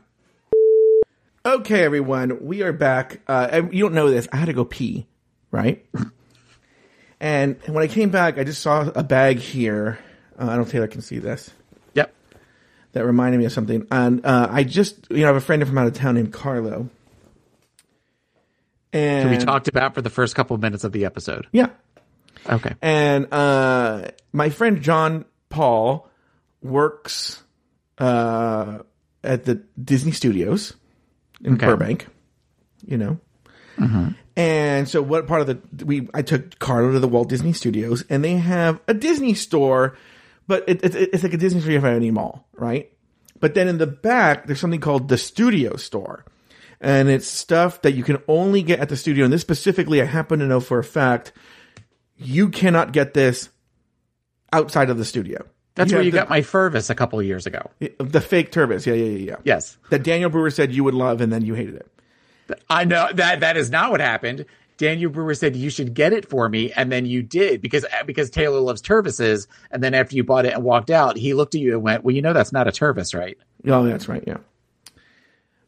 Okay, 1.44 1.82
everyone, 1.82 2.44
we 2.44 2.62
are 2.62 2.72
back. 2.72 3.20
Uh, 3.26 3.62
you 3.70 3.84
don't 3.84 3.94
know 3.94 4.10
this. 4.10 4.28
I 4.32 4.36
had 4.36 4.46
to 4.46 4.52
go 4.52 4.64
pee, 4.64 5.06
right? 5.50 5.84
and 7.20 7.56
when 7.66 7.82
I 7.82 7.86
came 7.86 8.10
back, 8.10 8.38
I 8.38 8.44
just 8.44 8.60
saw 8.60 8.90
a 8.94 9.02
bag 9.02 9.38
here. 9.38 9.98
Uh, 10.38 10.42
I 10.42 10.46
don't 10.46 10.56
know 10.56 10.62
if 10.62 10.70
Taylor 10.70 10.88
can 10.88 11.00
see 11.00 11.18
this. 11.18 11.50
Yep. 11.94 12.12
That 12.92 13.06
reminded 13.06 13.38
me 13.38 13.46
of 13.46 13.52
something. 13.52 13.86
And 13.90 14.24
uh, 14.26 14.48
I 14.50 14.64
just, 14.64 15.06
you 15.10 15.18
know, 15.18 15.24
I 15.24 15.26
have 15.28 15.36
a 15.36 15.40
friend 15.40 15.66
from 15.66 15.78
out 15.78 15.86
of 15.86 15.94
town 15.94 16.16
named 16.16 16.32
Carlo. 16.32 16.90
And 18.92 19.30
we 19.30 19.36
talked 19.38 19.68
about 19.68 19.94
for 19.94 20.02
the 20.02 20.10
first 20.10 20.34
couple 20.34 20.54
of 20.54 20.62
minutes 20.62 20.84
of 20.84 20.92
the 20.92 21.04
episode. 21.04 21.46
Yeah. 21.52 21.68
Okay. 22.48 22.74
And 22.80 23.32
uh, 23.32 24.08
my 24.32 24.48
friend 24.50 24.80
John 24.82 25.24
Paul 25.50 26.08
works 26.62 27.42
uh, 27.98 28.78
at 29.22 29.44
the 29.44 29.56
Disney 29.82 30.12
Studios 30.12 30.74
in 31.44 31.54
Okay. 31.54 31.66
Burbank. 31.66 32.06
You 32.86 32.96
know. 32.98 33.20
And 34.36 34.88
so, 34.88 35.02
what 35.02 35.26
part 35.26 35.40
of 35.40 35.46
the 35.46 35.84
we? 35.84 36.08
I 36.14 36.22
took 36.22 36.58
Carlo 36.58 36.92
to 36.92 37.00
the 37.00 37.08
Walt 37.08 37.28
Disney 37.28 37.52
Studios, 37.52 38.04
and 38.08 38.24
they 38.24 38.34
have 38.34 38.80
a 38.88 38.94
Disney 38.94 39.34
store, 39.34 39.96
but 40.46 40.64
it, 40.68 40.84
it, 40.84 40.94
it's 40.94 41.22
like 41.22 41.32
a 41.34 41.36
Disney 41.36 41.60
store 41.60 41.72
you 41.72 41.78
have 41.80 41.84
at 41.84 41.94
any 41.96 42.10
mall, 42.10 42.46
right? 42.54 42.90
But 43.40 43.54
then 43.54 43.68
in 43.68 43.78
the 43.78 43.86
back, 43.86 44.46
there's 44.46 44.60
something 44.60 44.80
called 44.80 45.08
the 45.08 45.18
Studio 45.18 45.76
Store, 45.76 46.24
and 46.80 47.08
it's 47.08 47.26
stuff 47.26 47.82
that 47.82 47.92
you 47.92 48.04
can 48.04 48.18
only 48.28 48.62
get 48.62 48.80
at 48.80 48.88
the 48.88 48.96
studio. 48.96 49.24
And 49.24 49.32
this 49.32 49.40
specifically, 49.40 50.00
I 50.00 50.04
happen 50.04 50.38
to 50.40 50.46
know 50.46 50.60
for 50.60 50.78
a 50.78 50.84
fact, 50.84 51.32
you 52.16 52.48
cannot 52.48 52.92
get 52.92 53.14
this 53.14 53.48
outside 54.52 54.90
of 54.90 54.98
the 54.98 55.04
studio. 55.04 55.44
That's 55.74 55.92
where 55.92 56.02
you 56.02 56.10
the, 56.10 56.18
got 56.18 56.28
my 56.28 56.40
Tervis 56.40 56.90
a 56.90 56.94
couple 56.94 57.20
of 57.20 57.24
years 57.24 57.46
ago. 57.46 57.70
the 57.98 58.20
fake 58.20 58.50
Tervis. 58.50 58.84
Yeah, 58.84 58.94
yeah, 58.94 59.04
yeah, 59.04 59.30
yeah. 59.30 59.36
Yes. 59.44 59.78
That 59.90 60.02
Daniel 60.02 60.28
Brewer 60.28 60.50
said 60.50 60.72
you 60.72 60.82
would 60.82 60.94
love, 60.94 61.20
and 61.20 61.32
then 61.32 61.44
you 61.44 61.54
hated 61.54 61.76
it. 61.76 61.90
I 62.68 62.84
know 62.84 63.08
that 63.12 63.40
that 63.40 63.56
is 63.56 63.70
not 63.70 63.90
what 63.90 64.00
happened. 64.00 64.44
Daniel 64.76 65.10
Brewer 65.10 65.34
said 65.34 65.54
you 65.54 65.70
should 65.70 65.94
get 65.94 66.12
it 66.12 66.28
for 66.28 66.48
me, 66.48 66.72
and 66.72 66.90
then 66.90 67.04
you 67.04 67.22
did 67.22 67.60
because 67.60 67.84
because 68.06 68.30
Taylor 68.30 68.60
loves 68.60 68.80
Tervises. 68.82 69.46
And 69.70 69.82
then 69.82 69.94
after 69.94 70.16
you 70.16 70.24
bought 70.24 70.46
it 70.46 70.54
and 70.54 70.64
walked 70.64 70.90
out, 70.90 71.16
he 71.16 71.34
looked 71.34 71.54
at 71.54 71.60
you 71.60 71.74
and 71.74 71.82
went, 71.82 72.04
"Well, 72.04 72.14
you 72.14 72.22
know 72.22 72.32
that's 72.32 72.52
not 72.52 72.66
a 72.66 72.70
Tervis, 72.70 73.16
right?" 73.16 73.36
Oh, 73.66 73.84
that's 73.84 74.08
right. 74.08 74.24
Yeah. 74.26 74.38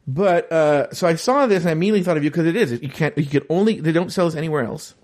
But 0.06 0.50
uh, 0.50 0.92
so 0.92 1.06
I 1.06 1.14
saw 1.14 1.46
this 1.46 1.62
and 1.62 1.68
I 1.68 1.72
immediately 1.72 2.02
thought 2.02 2.16
of 2.16 2.24
you 2.24 2.30
because 2.30 2.46
it 2.46 2.56
is. 2.56 2.72
You 2.72 2.88
can't. 2.88 3.16
You 3.16 3.26
can 3.26 3.42
only. 3.48 3.80
They 3.80 3.92
don't 3.92 4.10
sell 4.10 4.26
this 4.26 4.34
anywhere 4.34 4.64
else. 4.64 4.94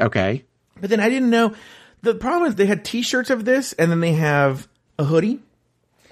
Okay. 0.00 0.44
But 0.80 0.90
then 0.90 1.00
I 1.00 1.08
didn't 1.08 1.30
know. 1.30 1.54
The 2.02 2.14
problem 2.14 2.48
is 2.48 2.54
they 2.56 2.66
had 2.66 2.84
T-shirts 2.84 3.30
of 3.30 3.44
this, 3.44 3.72
and 3.72 3.90
then 3.90 4.00
they 4.00 4.12
have 4.12 4.68
a 4.98 5.04
hoodie. 5.04 5.40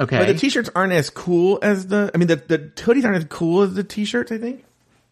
Okay. 0.01 0.19
But 0.19 0.27
the 0.29 0.35
T-shirts 0.35 0.71
aren't 0.75 0.93
as 0.93 1.11
cool 1.11 1.59
as 1.63 1.87
the. 1.87 2.11
I 2.15 2.19
mean, 2.19 2.29
the 2.29 2.37
the 2.37 2.59
hoodies 2.59 3.05
aren't 3.05 3.19
as 3.19 3.27
cool 3.27 3.63
as 3.63 3.75
the 3.75 3.85
T-shirts. 3.85 4.33
I 4.33 4.39
think. 4.39 4.65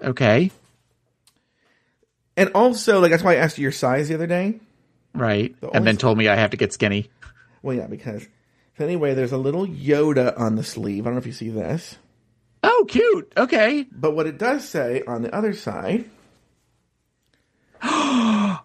okay. 0.03 0.51
And 2.37 2.51
also, 2.55 3.01
like 3.01 3.11
that's 3.11 3.23
why 3.23 3.33
I 3.33 3.37
asked 3.37 3.59
you 3.59 3.63
your 3.63 3.73
size 3.73 4.09
the 4.09 4.15
other 4.15 4.27
day. 4.27 4.61
Right. 5.15 5.55
The 5.61 5.69
and 5.71 5.87
then 5.87 5.99
told 5.99 6.17
me 6.17 6.29
I 6.29 6.37
have 6.37 6.51
to 6.51 6.57
get 6.57 6.73
skinny. 6.73 7.11
Well, 7.63 7.77
yeah, 7.77 7.87
because. 7.87 8.27
So 8.79 8.85
anyway, 8.85 9.13
there's 9.13 9.33
a 9.33 9.37
little 9.37 9.67
Yoda 9.67 10.39
on 10.41 10.57
the 10.57 10.65
sleeve. 10.65 11.05
I 11.05 11.11
don't 11.11 11.15
know 11.15 11.19
if 11.19 11.27
you 11.27 11.33
see 11.33 11.51
this, 11.51 11.99
Oh, 12.63 12.85
cute. 12.89 13.33
Okay. 13.37 13.87
but 13.91 14.13
what 14.13 14.27
it 14.27 14.39
does 14.39 14.69
say 14.69 15.03
on 15.07 15.23
the 15.23 15.35
other 15.35 15.53
side. 15.55 16.05
and 17.83 18.59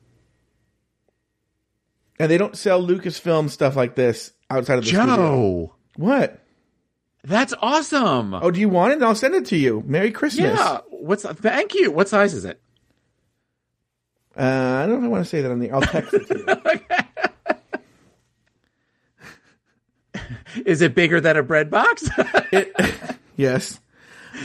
they 2.20 2.38
don't 2.38 2.58
sell 2.58 2.82
Lucasfilm 2.86 3.50
stuff 3.50 3.76
like 3.76 3.96
this 3.96 4.34
outside 4.50 4.78
of 4.80 4.84
the 4.84 4.90
studio. 4.90 5.16
Joe, 5.16 5.74
What? 5.96 6.40
that's 7.24 7.54
awesome. 7.62 8.34
Oh, 8.34 8.52
do 8.52 8.60
you 8.60 8.70
want 8.70 8.94
it? 8.94 9.02
I'll 9.02 9.16
send 9.16 9.34
it 9.36 9.46
to 9.48 9.58
you. 9.58 9.82
Merry 9.86 10.12
Christmas. 10.12 10.58
yeah. 10.60 10.80
What's 10.90 11.24
thank 11.24 11.74
you. 11.74 11.90
What 11.92 12.08
size 12.10 12.34
is 12.34 12.46
it? 12.46 12.62
Uh, 14.38 14.42
I 14.44 14.86
don't 14.86 14.90
know 14.90 14.98
if 15.00 15.04
I 15.06 15.08
want 15.08 15.24
to 15.24 15.30
say 15.30 15.42
that 15.42 15.50
on 15.52 15.60
the. 15.60 15.72
I'll 15.72 15.82
text 15.82 16.14
it 16.14 16.28
to 16.28 16.82
you. 20.16 20.22
Is 20.66 20.82
it 20.82 20.94
bigger 20.96 21.20
than 21.22 21.38
a 21.38 21.44
bread 21.44 21.70
box? 21.70 22.10
yes. 23.38 23.80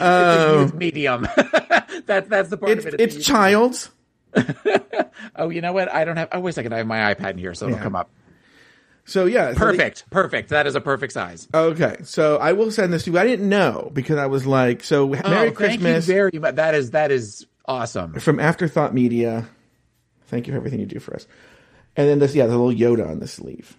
Oh. 0.00 0.64
it's 0.64 0.74
medium. 0.74 1.26
that's 2.06 2.28
that's 2.28 2.48
the 2.50 2.56
part 2.56 2.72
It's 2.72 2.86
of 2.86 2.94
it. 2.94 3.00
it's 3.00 3.24
child's. 3.24 3.90
oh, 5.36 5.48
you 5.50 5.60
know 5.60 5.72
what? 5.72 5.92
I 5.92 6.04
don't 6.04 6.16
have. 6.16 6.28
Oh, 6.32 6.40
wait 6.40 6.50
a 6.50 6.52
second. 6.52 6.72
I 6.72 6.78
have 6.78 6.86
my 6.86 7.14
iPad 7.14 7.30
in 7.32 7.38
here, 7.38 7.54
so 7.54 7.66
it'll 7.66 7.78
come 7.78 7.96
up. 7.96 8.10
So 9.04 9.24
yeah, 9.26 9.48
so 9.48 9.52
they- 9.52 9.58
Perfect. 9.58 10.04
Perfect. 10.10 10.48
That 10.50 10.66
is 10.66 10.74
a 10.76 10.80
perfect 10.80 11.12
size. 11.12 11.48
okay, 11.52 11.96
so 12.04 12.36
I 12.36 12.52
will 12.52 12.70
send 12.70 12.92
this 12.92 13.04
to 13.04 13.10
you. 13.12 13.18
I 13.18 13.26
didn't 13.26 13.48
know 13.48 13.90
because 13.92 14.18
I 14.18 14.26
was 14.26 14.46
like, 14.46 14.84
so 14.84 15.04
oh, 15.04 15.08
Merry 15.08 15.24
oh, 15.24 15.42
thank 15.46 15.56
Christmas 15.56 16.06
very 16.06 16.38
much. 16.38 16.54
That 16.56 16.74
is 16.74 16.92
that 16.92 17.10
is 17.10 17.46
awesome. 17.66 18.14
from 18.20 18.38
Afterthought 18.38 18.94
Media. 18.94 19.48
Thank 20.26 20.46
you 20.46 20.52
for 20.52 20.58
everything 20.58 20.78
you 20.78 20.86
do 20.86 21.00
for 21.00 21.14
us. 21.14 21.26
And 21.96 22.08
then 22.08 22.20
this, 22.20 22.36
yeah, 22.36 22.46
the 22.46 22.56
little 22.56 22.72
Yoda 22.72 23.08
on 23.08 23.18
the 23.18 23.26
sleeve. 23.26 23.76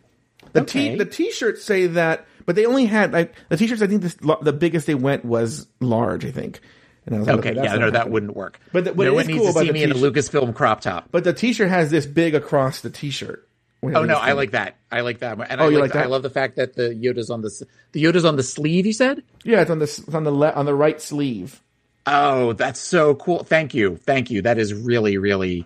The 0.51 0.65
t 0.65 0.89
Okay. 0.89 0.95
the 0.97 1.05
t-shirts 1.05 1.63
say 1.63 1.87
that, 1.87 2.25
but 2.45 2.55
they 2.55 2.65
only 2.65 2.85
had 2.85 3.13
like 3.13 3.33
the 3.49 3.57
t-shirts. 3.57 3.81
I 3.81 3.87
think 3.87 4.01
this, 4.01 4.15
the 4.15 4.53
biggest 4.53 4.87
they 4.87 4.95
went 4.95 5.25
was 5.25 5.67
large. 5.79 6.25
I 6.25 6.31
think. 6.31 6.59
And 7.05 7.15
I 7.15 7.19
was 7.19 7.27
like, 7.27 7.37
Okay, 7.39 7.53
that's 7.53 7.65
yeah, 7.73 7.77
no, 7.77 7.89
that 7.91 8.09
wouldn't 8.11 8.35
work. 8.35 8.59
But 8.71 8.83
the- 8.85 8.93
what 8.93 9.05
no 9.05 9.11
it 9.11 9.15
one 9.15 9.27
needs 9.27 9.39
cool 9.39 9.53
to 9.53 9.59
see 9.59 9.71
me 9.71 9.81
in 9.83 9.91
a 9.91 9.95
Lucasfilm 9.95 10.53
crop 10.53 10.81
top. 10.81 11.07
But 11.11 11.23
the 11.23 11.33
t-shirt 11.33 11.69
has 11.69 11.89
this 11.89 12.05
big 12.05 12.35
across 12.35 12.81
the 12.81 12.89
t-shirt. 12.91 13.47
Oh 13.83 14.03
no, 14.05 14.15
I 14.15 14.33
like 14.33 14.51
that. 14.51 14.75
I 14.91 15.01
like 15.01 15.19
that. 15.19 15.39
And 15.49 15.59
Oh, 15.59 15.65
I 15.65 15.69
you 15.69 15.75
like, 15.79 15.81
like 15.81 15.93
that? 15.93 16.03
I 16.03 16.07
love 16.07 16.21
the 16.21 16.29
fact 16.29 16.57
that 16.57 16.75
the 16.75 16.89
Yoda's 16.89 17.31
on 17.31 17.41
the 17.41 17.49
the 17.93 18.03
Yoda's 18.03 18.25
on 18.25 18.35
the 18.35 18.43
sleeve. 18.43 18.85
You 18.85 18.93
said. 18.93 19.23
Yeah, 19.43 19.61
it's 19.61 19.71
on 19.71 19.79
the 19.79 19.85
it's 19.85 20.13
on 20.13 20.23
the 20.23 20.31
le- 20.31 20.51
on 20.51 20.67
the 20.67 20.75
right 20.75 21.01
sleeve. 21.01 21.59
Oh, 22.05 22.53
that's 22.53 22.79
so 22.79 23.15
cool. 23.15 23.43
Thank 23.43 23.73
you. 23.73 23.95
Thank 23.97 24.29
you. 24.29 24.43
That 24.43 24.59
is 24.59 24.71
really, 24.73 25.17
really. 25.17 25.65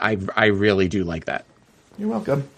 I 0.00 0.16
I 0.34 0.46
really 0.46 0.88
do 0.88 1.04
like 1.04 1.26
that. 1.26 1.44
You're 1.98 2.08
welcome. 2.08 2.48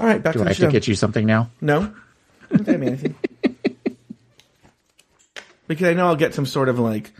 All 0.00 0.06
right, 0.06 0.22
back 0.22 0.32
Do 0.32 0.38
to 0.38 0.44
I 0.44 0.46
the 0.46 0.48
have 0.50 0.56
show. 0.56 0.66
to 0.66 0.72
get 0.72 0.88
you 0.88 0.94
something 0.94 1.26
now? 1.26 1.50
No, 1.60 1.92
don't 2.50 2.64
tell 2.64 2.78
me 2.78 2.86
anything. 2.86 3.14
because 5.68 5.88
I 5.88 5.94
know 5.94 6.06
I'll 6.06 6.16
get 6.16 6.34
some 6.34 6.46
sort 6.46 6.68
of 6.68 6.78
like, 6.78 7.12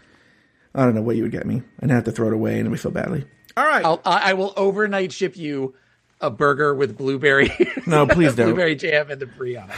I 0.75 0.85
don't 0.85 0.95
know 0.95 1.03
what 1.03 1.17
you 1.17 1.23
would 1.25 1.33
get 1.33 1.47
me, 1.47 1.63
and 1.81 1.93
I 1.93 1.95
have 1.95 2.05
to 2.05 2.13
throw 2.13 2.29
it 2.29 2.33
away, 2.33 2.59
and 2.59 2.71
we 2.71 2.79
feel 2.79 2.91
badly. 2.91 3.25
All 3.57 3.65
right, 3.67 3.85
I'll, 3.85 4.01
I 4.05 4.31
I 4.31 4.33
will 4.33 4.53
overnight 4.57 5.13
ship 5.13 5.37
you 5.37 5.75
a 6.21 6.31
burger 6.31 6.75
with 6.75 6.97
blueberry. 6.97 7.53
no, 7.87 8.07
please 8.07 8.35
don't. 8.35 8.47
blueberry 8.47 8.77
jam 8.77 9.11
and 9.11 9.21
the 9.21 9.27
brie 9.27 9.57
on 9.57 9.71
it. 9.71 9.77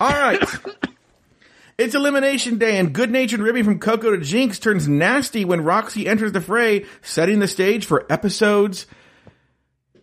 All 0.00 0.10
right. 0.10 0.42
It's 1.78 1.94
elimination 1.94 2.56
day, 2.56 2.78
and 2.78 2.94
good-natured 2.94 3.40
Ribby 3.40 3.62
from 3.62 3.78
Coco 3.78 4.12
to 4.12 4.16
Jinkx 4.16 4.58
turns 4.58 4.88
nasty 4.88 5.44
when 5.44 5.60
Roxxxy 5.60 6.06
enters 6.06 6.32
the 6.32 6.40
fray, 6.40 6.86
setting 7.02 7.38
the 7.38 7.48
stage 7.48 7.84
for 7.84 8.10
episodes 8.10 8.86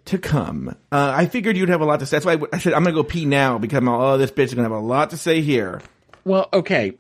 to 0.06 0.18
come. 0.18 0.70
Uh, 0.91 1.14
I 1.16 1.28
figured 1.28 1.58
you'd 1.58 1.70
have 1.70 1.82
a 1.82 1.86
lot 1.86 1.99
to 1.99 2.06
say. 2.06 2.18
That's 2.18 2.26
why 2.26 2.38
I 2.51 2.60
said 2.60 2.74
I'm 2.74 2.84
gonna 2.84 2.95
go 2.95 3.04
pee 3.04 3.26
now 3.26 3.58
because 3.58 3.78
I'm 3.78 3.88
all, 3.88 4.14
oh, 4.14 4.18
this 4.18 4.32
bitch 4.32 4.45
is 4.45 4.54
gonna 4.54 4.70
have 4.70 4.72
a 4.72 4.80
lot 4.80 5.12
to 5.12 5.18
say 5.18 5.41
here. 5.41 5.82
Well, 6.26 6.49
okay. 6.54 6.97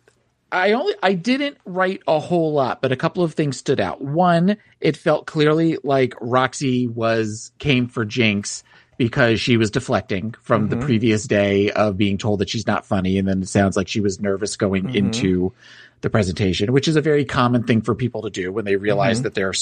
I 0.51 0.73
only 0.73 0.93
I 1.01 1.13
didn't 1.13 1.57
write 1.65 2.03
a 2.07 2.19
whole 2.19 2.53
lot, 2.53 2.81
but 2.81 2.91
a 2.91 2.95
couple 2.95 3.23
of 3.23 3.33
things 3.33 3.57
stood 3.57 3.79
out. 3.79 4.01
One, 4.01 4.57
it 4.79 4.95
felt 4.95 5.25
clearly 5.25 5.77
like 5.83 6.13
Roxxxy 6.15 6.87
was 6.87 7.51
came 7.57 7.87
for 7.87 8.05
Jinkx 8.05 8.61
because 8.97 9.41
she 9.41 9.57
was 9.57 9.71
deflecting 9.71 10.35
from 10.43 10.69
the 10.69 10.75
mm-hmm. 10.75 10.85
previous 10.85 11.25
day 11.25 11.71
of 11.71 11.97
being 11.97 12.19
told 12.19 12.39
that 12.39 12.49
she's 12.49 12.67
not 12.67 12.85
funny, 12.85 13.17
and 13.17 13.27
then 13.27 13.41
it 13.41 13.49
sounds 13.49 13.75
like 13.75 13.87
she 13.87 13.99
was 13.99 14.19
nervous 14.19 14.55
going 14.55 14.83
mm-hmm. 14.83 14.95
into 14.95 15.53
the 16.01 16.09
presentation, 16.11 16.71
which 16.71 16.87
is 16.87 16.95
a 16.95 17.01
very 17.01 17.25
common 17.25 17.63
thing 17.63 17.81
for 17.81 17.95
people 17.95 18.21
to 18.21 18.29
do 18.29 18.51
when 18.51 18.65
they 18.65 18.75
realize 18.75 19.17
mm-hmm. 19.17 19.23
that 19.23 19.33
they're. 19.33 19.53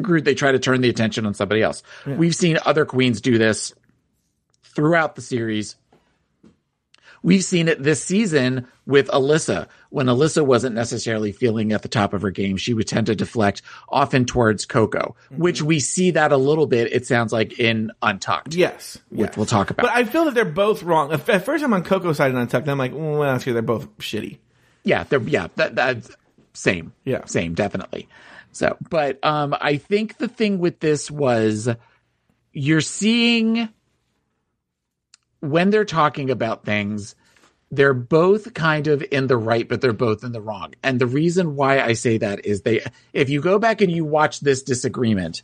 Group 0.00 0.24
they 0.24 0.34
try 0.34 0.52
to 0.52 0.58
turn 0.58 0.80
the 0.80 0.88
attention 0.88 1.26
on 1.26 1.34
somebody 1.34 1.62
else. 1.62 1.82
We've 2.06 2.34
seen 2.34 2.58
other 2.64 2.84
queens 2.84 3.20
do 3.20 3.38
this 3.38 3.74
throughout 4.62 5.16
the 5.16 5.22
series. 5.22 5.76
We've 7.22 7.44
seen 7.44 7.68
it 7.68 7.82
this 7.82 8.02
season 8.02 8.66
with 8.86 9.08
Alyssa. 9.08 9.68
When 9.90 10.06
Alyssa 10.06 10.44
wasn't 10.44 10.74
necessarily 10.74 11.32
feeling 11.32 11.72
at 11.72 11.82
the 11.82 11.88
top 11.88 12.14
of 12.14 12.22
her 12.22 12.30
game, 12.30 12.56
she 12.56 12.72
would 12.72 12.88
tend 12.88 13.08
to 13.08 13.14
deflect 13.14 13.60
often 13.90 14.24
towards 14.24 14.64
Coco, 14.64 15.16
mm-hmm. 15.26 15.42
which 15.42 15.60
we 15.60 15.80
see 15.80 16.12
that 16.12 16.32
a 16.32 16.38
little 16.38 16.66
bit, 16.66 16.92
it 16.92 17.06
sounds 17.06 17.30
like, 17.30 17.58
in 17.58 17.90
Untucked. 18.00 18.54
Yes, 18.54 18.96
Which 19.10 19.28
yes. 19.28 19.36
we'll 19.36 19.44
talk 19.44 19.70
about. 19.70 19.82
But 19.82 19.94
I 19.94 20.04
feel 20.04 20.24
that 20.26 20.34
they're 20.34 20.46
both 20.46 20.82
wrong. 20.82 21.12
At 21.12 21.44
first, 21.44 21.62
I'm 21.62 21.74
on 21.74 21.84
Coco's 21.84 22.16
side 22.16 22.30
and 22.30 22.38
Untucked. 22.38 22.64
and 22.64 22.70
I'm 22.70 22.78
like, 22.78 22.92
well, 22.94 23.24
actually, 23.24 23.52
they're 23.52 23.62
both 23.62 23.98
shitty. 23.98 24.38
yeah, 24.84 25.04
they're, 25.04 25.20
yeah, 25.20 25.48
that, 25.56 25.74
that's 25.74 26.16
same. 26.54 26.94
Yeah. 27.04 27.26
Same, 27.26 27.52
definitely. 27.52 28.08
So, 28.52 28.76
but, 28.88 29.18
um, 29.24 29.54
I 29.60 29.76
think 29.76 30.18
the 30.18 30.28
thing 30.28 30.58
with 30.58 30.80
this 30.80 31.10
was 31.10 31.68
you're 32.52 32.80
seeing 32.80 33.68
when 35.40 35.70
they're 35.70 35.84
talking 35.84 36.30
about 36.30 36.64
things, 36.64 37.14
they're 37.70 37.94
both 37.94 38.52
kind 38.54 38.88
of 38.88 39.04
in 39.12 39.28
the 39.28 39.36
right, 39.36 39.68
but 39.68 39.80
they're 39.80 39.92
both 39.92 40.24
in 40.24 40.32
the 40.32 40.40
wrong. 40.40 40.74
And 40.82 41.00
the 41.00 41.06
reason 41.06 41.54
why 41.54 41.80
I 41.80 41.92
say 41.92 42.18
that 42.18 42.44
is 42.44 42.62
they, 42.62 42.84
if 43.12 43.30
you 43.30 43.40
go 43.40 43.58
back 43.58 43.80
and 43.80 43.92
you 43.92 44.04
watch 44.04 44.40
this 44.40 44.62
disagreement, 44.62 45.42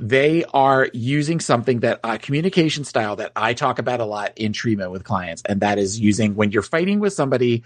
they 0.00 0.44
are 0.54 0.88
using 0.92 1.40
something 1.40 1.80
that 1.80 1.98
a 2.04 2.18
communication 2.18 2.84
style 2.84 3.16
that 3.16 3.32
I 3.34 3.52
talk 3.54 3.80
about 3.80 3.98
a 4.00 4.04
lot 4.04 4.32
in 4.36 4.52
treatment 4.52 4.92
with 4.92 5.02
clients. 5.02 5.42
And 5.44 5.60
that 5.60 5.78
is 5.78 5.98
using 5.98 6.36
when 6.36 6.52
you're 6.52 6.62
fighting 6.62 7.00
with 7.00 7.14
somebody, 7.14 7.64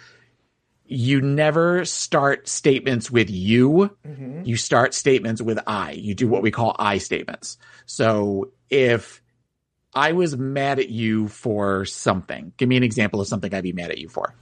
you 0.91 1.21
never 1.21 1.85
start 1.85 2.49
statements 2.49 3.13
with 3.13 3.31
you. 3.31 3.97
You 4.45 4.57
start 4.57 4.93
statements 4.93 5.41
with 5.41 5.61
I. 5.67 5.93
You 5.93 6.17
do 6.17 6.27
what 6.27 6.43
we 6.43 6.51
call 6.51 6.75
I 6.79 6.99
statements. 6.99 7.59
So 7.87 8.51
if 8.69 9.23
I 9.95 10.13
was 10.13 10.37
mad 10.37 10.81
at 10.81 10.89
you 10.89 11.29
for 11.29 11.85
something, 11.85 12.53
give 12.57 12.69
me 12.69 12.77
an 12.77 12.83
example 12.83 13.21
of 13.21 13.29
something 13.29 13.55
I'd 13.55 13.63
be 13.63 13.73
mad 13.73 13.93
at 13.93 13.99
you 13.99 14.09
for. 14.09 14.35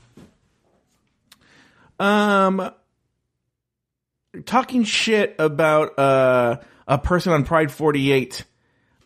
Um, 2.00 2.70
talking 4.46 4.84
shit 4.84 5.36
about 5.38 5.98
uh, 5.98 6.60
a 6.86 6.96
person 6.96 7.32
on 7.34 7.44
Pride 7.44 7.70
48 7.70 8.44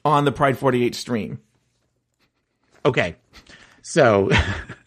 on 0.04 0.24
the 0.24 0.32
Pride 0.32 0.58
48 0.58 0.94
stream. 0.94 1.40
Okay. 2.84 3.16
So 3.82 4.30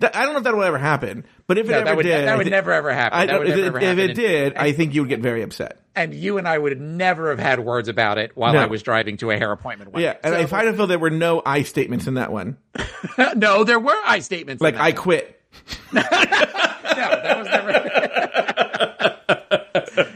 That, 0.00 0.14
I 0.16 0.24
don't 0.24 0.32
know 0.34 0.38
if 0.38 0.44
that 0.44 0.54
will 0.54 0.62
ever 0.64 0.78
happen, 0.78 1.24
but 1.46 1.58
if 1.58 1.66
it 1.66 1.70
No, 1.70 1.76
ever 1.78 1.84
that 1.86 1.96
would, 1.96 2.02
did, 2.04 2.26
that 2.28 2.36
would 2.36 2.44
thi- 2.44 2.50
never 2.50 2.72
ever 2.72 2.92
happen. 2.92 3.18
I 3.18 3.26
that 3.26 3.38
would 3.38 3.48
if, 3.48 3.56
never 3.56 3.60
it, 3.60 3.66
ever 3.66 3.78
if 3.78 3.84
happen. 3.84 3.98
it 4.04 4.08
And- 4.10 4.16
did, 4.16 4.54
I 4.56 4.72
think 4.72 4.94
you 4.94 5.02
would 5.02 5.08
get 5.08 5.20
very 5.20 5.42
upset. 5.42 5.80
and 5.96 6.14
you 6.14 6.38
and 6.38 6.46
I 6.46 6.58
would 6.58 6.80
never 6.80 7.30
have 7.30 7.38
had 7.38 7.60
words 7.60 7.88
about 7.88 8.18
it 8.18 8.32
while 8.36 8.52
No. 8.52 8.60
I 8.60 8.66
was 8.66 8.82
driving 8.82 9.16
to 9.18 9.30
a 9.30 9.36
hair 9.38 9.50
appointment. 9.52 9.90
Yeah, 9.96 10.12
day. 10.14 10.18
and 10.24 10.34
So- 10.34 10.40
I 10.40 10.46
find 10.46 10.76
feel 10.76 10.86
there 10.86 10.98
were 10.98 11.10
no 11.10 11.42
I 11.44 11.62
statements 11.62 12.06
in 12.06 12.14
that 12.14 12.30
one. 12.32 12.56
no, 13.36 13.64
there 13.64 13.80
were 13.80 13.96
I 14.04 14.18
statements. 14.20 14.62
Like 14.62 14.76
I 14.76 14.90
one. 14.90 14.96
quit. 14.96 15.40
no, 15.92 16.02
that 16.02 17.38
was 17.38 17.46
never. 17.48 17.72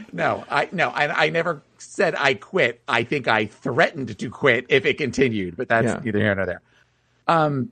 no, 0.13 0.43
I 0.49 0.69
no, 0.71 0.89
I, 0.89 1.25
I 1.25 1.29
never 1.29 1.61
said 1.77 2.15
I 2.17 2.33
quit. 2.35 2.81
I 2.87 3.03
think 3.03 3.27
I 3.27 3.45
threatened 3.47 4.17
to 4.19 4.29
quit 4.29 4.65
if 4.69 4.85
it 4.85 4.97
continued, 4.97 5.57
but 5.57 5.67
that's 5.67 5.85
Yeah. 5.87 5.99
neither 6.03 6.19
here 6.19 6.35
nor 6.35 6.45
there. 6.45 6.61
Um, 7.27 7.69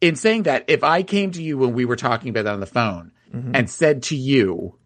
in 0.00 0.16
saying 0.16 0.44
that, 0.44 0.64
if 0.68 0.84
I 0.84 1.02
came 1.02 1.30
to 1.32 1.42
you 1.42 1.58
when 1.58 1.72
we 1.72 1.84
were 1.84 1.96
talking 1.96 2.30
about 2.30 2.44
that 2.44 2.54
on 2.54 2.60
the 2.60 2.66
phone 2.66 3.12
mm-hmm. 3.32 3.54
and 3.54 3.70
said 3.70 4.02
to 4.04 4.16
you, 4.16 4.78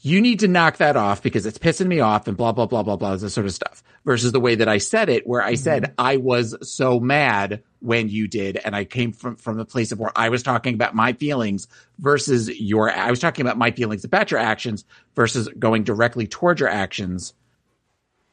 you 0.00 0.20
need 0.20 0.40
to 0.40 0.48
knock 0.48 0.78
that 0.78 0.96
off 0.96 1.22
because 1.22 1.46
it's 1.46 1.58
pissing 1.58 1.86
me 1.86 2.00
off 2.00 2.26
and 2.26 2.36
blah, 2.36 2.50
blah, 2.52 2.66
blah, 2.66 2.82
blah, 2.82 2.96
blah, 2.96 3.16
this 3.16 3.34
sort 3.34 3.46
of 3.46 3.52
stuff 3.52 3.84
versus 4.04 4.32
the 4.32 4.40
way 4.40 4.56
that 4.56 4.68
I 4.68 4.78
said 4.78 5.08
it, 5.08 5.26
where 5.26 5.42
I 5.42 5.54
said 5.54 5.82
mm-hmm. 5.82 5.92
I 5.96 6.16
was 6.16 6.56
so 6.68 6.98
mad 6.98 7.62
when 7.78 8.08
you 8.08 8.26
did. 8.26 8.56
And 8.56 8.74
I 8.74 8.84
came 8.84 9.12
from, 9.12 9.36
from 9.36 9.58
the 9.58 9.64
place 9.64 9.92
of 9.92 10.00
where 10.00 10.10
I 10.16 10.28
was 10.28 10.42
talking 10.42 10.74
about 10.74 10.94
my 10.94 11.12
feelings 11.12 11.68
versus 11.98 12.48
your, 12.48 12.90
I 12.90 13.10
was 13.10 13.20
talking 13.20 13.46
about 13.46 13.58
my 13.58 13.70
feelings 13.70 14.04
about 14.04 14.32
your 14.32 14.40
actions 14.40 14.84
versus 15.14 15.48
going 15.58 15.84
directly 15.84 16.26
towards 16.26 16.60
your 16.60 16.68
actions. 16.68 17.34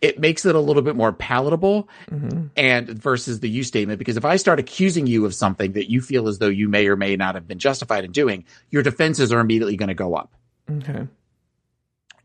It 0.01 0.17
makes 0.19 0.45
it 0.45 0.55
a 0.55 0.59
little 0.59 0.81
bit 0.81 0.95
more 0.95 1.11
palatable 1.11 1.89
mm-hmm. 2.09 2.47
and 2.55 2.87
versus 2.87 3.41
the 3.41 3.49
you 3.49 3.63
statement. 3.63 3.99
Because 3.99 4.15
if 4.15 4.23
I 4.23 4.37
start 4.37 4.59
accusing 4.59 5.07
you 5.07 5.25
of 5.25 5.35
something 5.35 5.73
that 5.73 5.89
you 5.89 6.01
feel 6.01 6.27
as 6.29 6.39
though 6.39 6.47
you 6.47 6.69
may 6.69 6.87
or 6.87 6.95
may 6.95 7.17
not 7.17 7.35
have 7.35 7.47
been 7.47 7.59
justified 7.59 8.05
in 8.05 8.11
doing, 8.11 8.45
your 8.69 8.81
defenses 8.81 9.33
are 9.33 9.39
immediately 9.39 9.75
going 9.75 9.89
to 9.89 9.93
go 9.93 10.15
up. 10.15 10.33
Okay. 10.71 11.07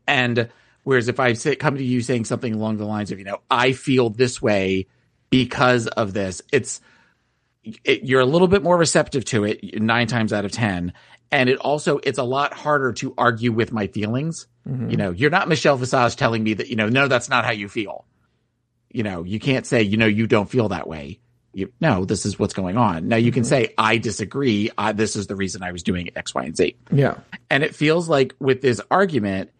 And 0.07 0.49
whereas 0.83 1.07
if 1.07 1.19
I 1.19 1.33
say, 1.33 1.55
come 1.55 1.75
to 1.75 1.83
you 1.83 2.01
saying 2.01 2.25
something 2.25 2.53
along 2.53 2.77
the 2.77 2.85
lines 2.85 3.11
of, 3.11 3.19
you 3.19 3.25
know, 3.25 3.41
I 3.51 3.73
feel 3.73 4.09
this 4.09 4.41
way 4.41 4.87
because 5.29 5.87
of 5.87 6.13
this, 6.13 6.41
it's, 6.53 6.79
it, 7.83 8.03
you're 8.03 8.21
a 8.21 8.25
little 8.25 8.47
bit 8.47 8.63
more 8.63 8.77
receptive 8.77 9.25
to 9.25 9.43
it 9.43 9.81
nine 9.81 10.07
times 10.07 10.31
out 10.31 10.45
of 10.45 10.51
10. 10.51 10.93
And 11.31 11.49
it 11.49 11.57
also, 11.57 11.99
it's 12.03 12.17
a 12.19 12.23
lot 12.23 12.53
harder 12.53 12.93
to 12.93 13.13
argue 13.17 13.51
with 13.51 13.71
my 13.71 13.87
feelings. 13.87 14.47
Mm-hmm. 14.67 14.89
You 14.89 14.97
know, 14.97 15.11
you're 15.11 15.29
not 15.29 15.47
Michelle 15.49 15.77
Visage 15.77 16.15
telling 16.15 16.43
me 16.43 16.53
that, 16.55 16.69
you 16.69 16.75
know, 16.75 16.89
no, 16.89 17.07
that's 17.07 17.29
not 17.29 17.45
how 17.45 17.51
you 17.51 17.67
feel. 17.67 18.05
You 18.89 19.03
know, 19.03 19.23
you 19.23 19.39
can't 19.39 19.65
say, 19.65 19.81
you 19.81 19.97
know, 19.97 20.05
you 20.05 20.27
don't 20.27 20.49
feel 20.49 20.69
that 20.69 20.87
way. 20.87 21.19
You, 21.53 21.71
no, 21.79 22.05
this 22.05 22.25
is 22.25 22.37
what's 22.37 22.53
going 22.53 22.77
on. 22.77 23.07
Now 23.07 23.15
you 23.15 23.31
can 23.31 23.43
mm-hmm. 23.43 23.49
say, 23.49 23.73
I 23.77 23.97
disagree. 23.97 24.71
I, 24.77 24.91
this 24.91 25.15
is 25.15 25.27
the 25.27 25.35
reason 25.35 25.63
I 25.63 25.71
was 25.71 25.83
doing 25.83 26.09
X, 26.15 26.33
Y, 26.33 26.43
and 26.43 26.55
Z. 26.55 26.75
Yeah. 26.91 27.15
And 27.49 27.63
it 27.63 27.75
feels 27.75 28.07
like 28.09 28.35
with 28.39 28.61
this 28.61 28.81
argument 28.91 29.51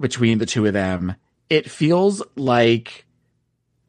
between 0.00 0.38
the 0.38 0.46
two 0.46 0.66
of 0.66 0.72
them, 0.72 1.14
it 1.48 1.70
feels 1.70 2.22
like 2.36 3.06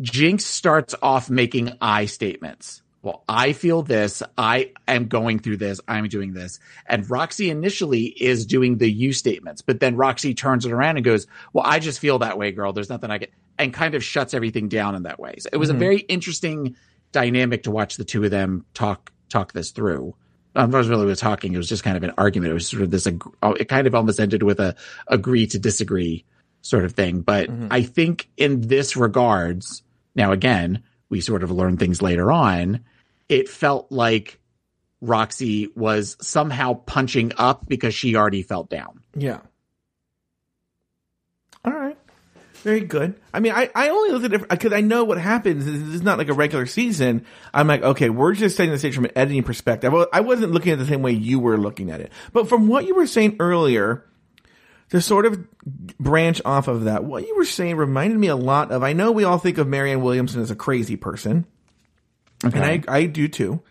Jinkx 0.01 0.41
starts 0.41 0.95
off 1.01 1.29
making 1.29 1.73
I 1.81 2.05
statements. 2.05 2.80
Well, 3.03 3.23
I 3.27 3.53
feel 3.53 3.81
this. 3.81 4.21
I 4.37 4.73
am 4.87 5.07
going 5.07 5.39
through 5.39 5.57
this. 5.57 5.81
I'm 5.87 6.07
doing 6.07 6.33
this. 6.33 6.59
And 6.85 7.03
Roxxxy 7.05 7.49
initially 7.49 8.03
is 8.03 8.45
doing 8.45 8.77
the 8.77 8.91
you 8.91 9.11
statements, 9.11 9.61
but 9.61 9.79
then 9.79 9.95
Roxxxy 9.95 10.37
turns 10.37 10.65
it 10.65 10.71
around 10.71 10.97
and 10.97 11.05
goes, 11.05 11.25
well, 11.51 11.65
I 11.67 11.79
just 11.79 11.99
feel 11.99 12.19
that 12.19 12.37
way, 12.37 12.51
girl. 12.51 12.73
There's 12.73 12.89
nothing 12.89 13.09
I 13.09 13.17
can, 13.17 13.29
and 13.57 13.73
kind 13.73 13.95
of 13.95 14.03
shuts 14.03 14.33
everything 14.33 14.69
down 14.69 14.93
in 14.93 15.03
that 15.03 15.19
way. 15.19 15.35
So 15.39 15.49
it 15.51 15.57
was 15.57 15.69
a 15.69 15.73
mm-hmm. 15.73 15.79
very 15.79 15.99
interesting 16.01 16.75
dynamic 17.11 17.63
to 17.63 17.71
watch 17.71 17.97
the 17.97 18.05
two 18.05 18.23
of 18.23 18.31
them 18.31 18.65
talk, 18.75 19.11
talk 19.29 19.51
this 19.53 19.71
through. 19.71 20.15
Um, 20.55 20.73
I 20.73 20.77
wasn't 20.77 20.99
really 20.99 21.15
talking. 21.15 21.53
It 21.53 21.57
was 21.57 21.69
just 21.69 21.83
kind 21.83 21.97
of 21.97 22.03
an 22.03 22.11
argument. 22.17 22.51
It 22.51 22.53
was 22.53 22.67
sort 22.67 22.83
of 22.83 22.91
this, 22.91 23.07
oh, 23.41 23.53
it 23.53 23.67
kind 23.67 23.87
of 23.87 23.95
almost 23.95 24.19
ended 24.19 24.43
with 24.43 24.59
a 24.59 24.75
agree 25.07 25.47
to 25.47 25.57
disagree 25.57 26.25
sort 26.61 26.85
of 26.85 26.93
thing. 26.93 27.21
But 27.21 27.49
mm-hmm. 27.49 27.67
I 27.71 27.81
think 27.81 28.29
in 28.37 28.61
this 28.61 28.95
regards, 28.95 29.81
now 30.13 30.31
again, 30.31 30.83
we 31.09 31.21
sort 31.21 31.43
of 31.43 31.51
learn 31.51 31.77
things 31.77 32.01
later 32.01 32.31
on. 32.31 32.81
It 33.31 33.49
felt 33.49 33.91
like 33.91 34.39
Roxxxy 35.01 35.75
was 35.75 36.17
somehow 36.21 36.73
punching 36.73 37.31
up 37.37 37.67
because 37.67 37.95
she 37.95 38.15
already 38.15 38.43
felt 38.43 38.69
down. 38.69 39.01
Yeah. 39.15 39.39
All 41.65 41.71
right. 41.71 41.97
Very 42.63 42.81
good. 42.81 43.15
I 43.33 43.39
mean, 43.39 43.53
I, 43.53 43.71
I 43.73 43.89
only 43.89 44.11
looked 44.11 44.25
at 44.25 44.33
it 44.33 44.49
because 44.49 44.73
I 44.73 44.81
know 44.81 45.03
what 45.03 45.17
happens. 45.17 45.65
This 45.65 45.75
is 45.75 46.01
not 46.03 46.19
like 46.19 46.27
a 46.27 46.33
regular 46.33 46.67
season. 46.67 47.25
I'm 47.53 47.67
like, 47.67 47.81
okay, 47.81 48.09
we're 48.09 48.33
just 48.33 48.55
setting 48.55 48.71
the 48.71 48.77
stage 48.77 48.93
from 48.93 49.05
an 49.05 49.11
editing 49.15 49.43
perspective. 49.43 49.93
I 50.13 50.19
wasn't 50.19 50.51
looking 50.51 50.73
at 50.73 50.77
the 50.77 50.85
same 50.85 51.01
way 51.01 51.13
you 51.13 51.39
were 51.39 51.57
looking 51.57 51.89
at 51.89 52.01
it. 52.01 52.11
But 52.33 52.49
from 52.49 52.67
what 52.67 52.85
you 52.85 52.93
were 52.93 53.07
saying 53.07 53.37
earlier, 53.39 54.05
to 54.89 55.01
sort 55.01 55.25
of 55.25 55.47
branch 55.97 56.41
off 56.43 56.67
of 56.67 56.83
that, 56.83 57.05
what 57.05 57.25
you 57.25 57.35
were 57.35 57.45
saying 57.45 57.77
reminded 57.77 58.19
me 58.19 58.27
a 58.27 58.35
lot 58.35 58.71
of, 58.71 58.83
I 58.83 58.93
know 58.93 59.11
we 59.11 59.23
all 59.23 59.37
think 59.39 59.57
of 59.57 59.67
Marianne 59.67 60.01
Williamson 60.01 60.41
as 60.41 60.51
a 60.51 60.55
crazy 60.55 60.97
person. 60.97 61.47
And 62.43 62.63
I, 62.63 62.83
I 62.87 63.05
do 63.05 63.27
too. 63.27 63.61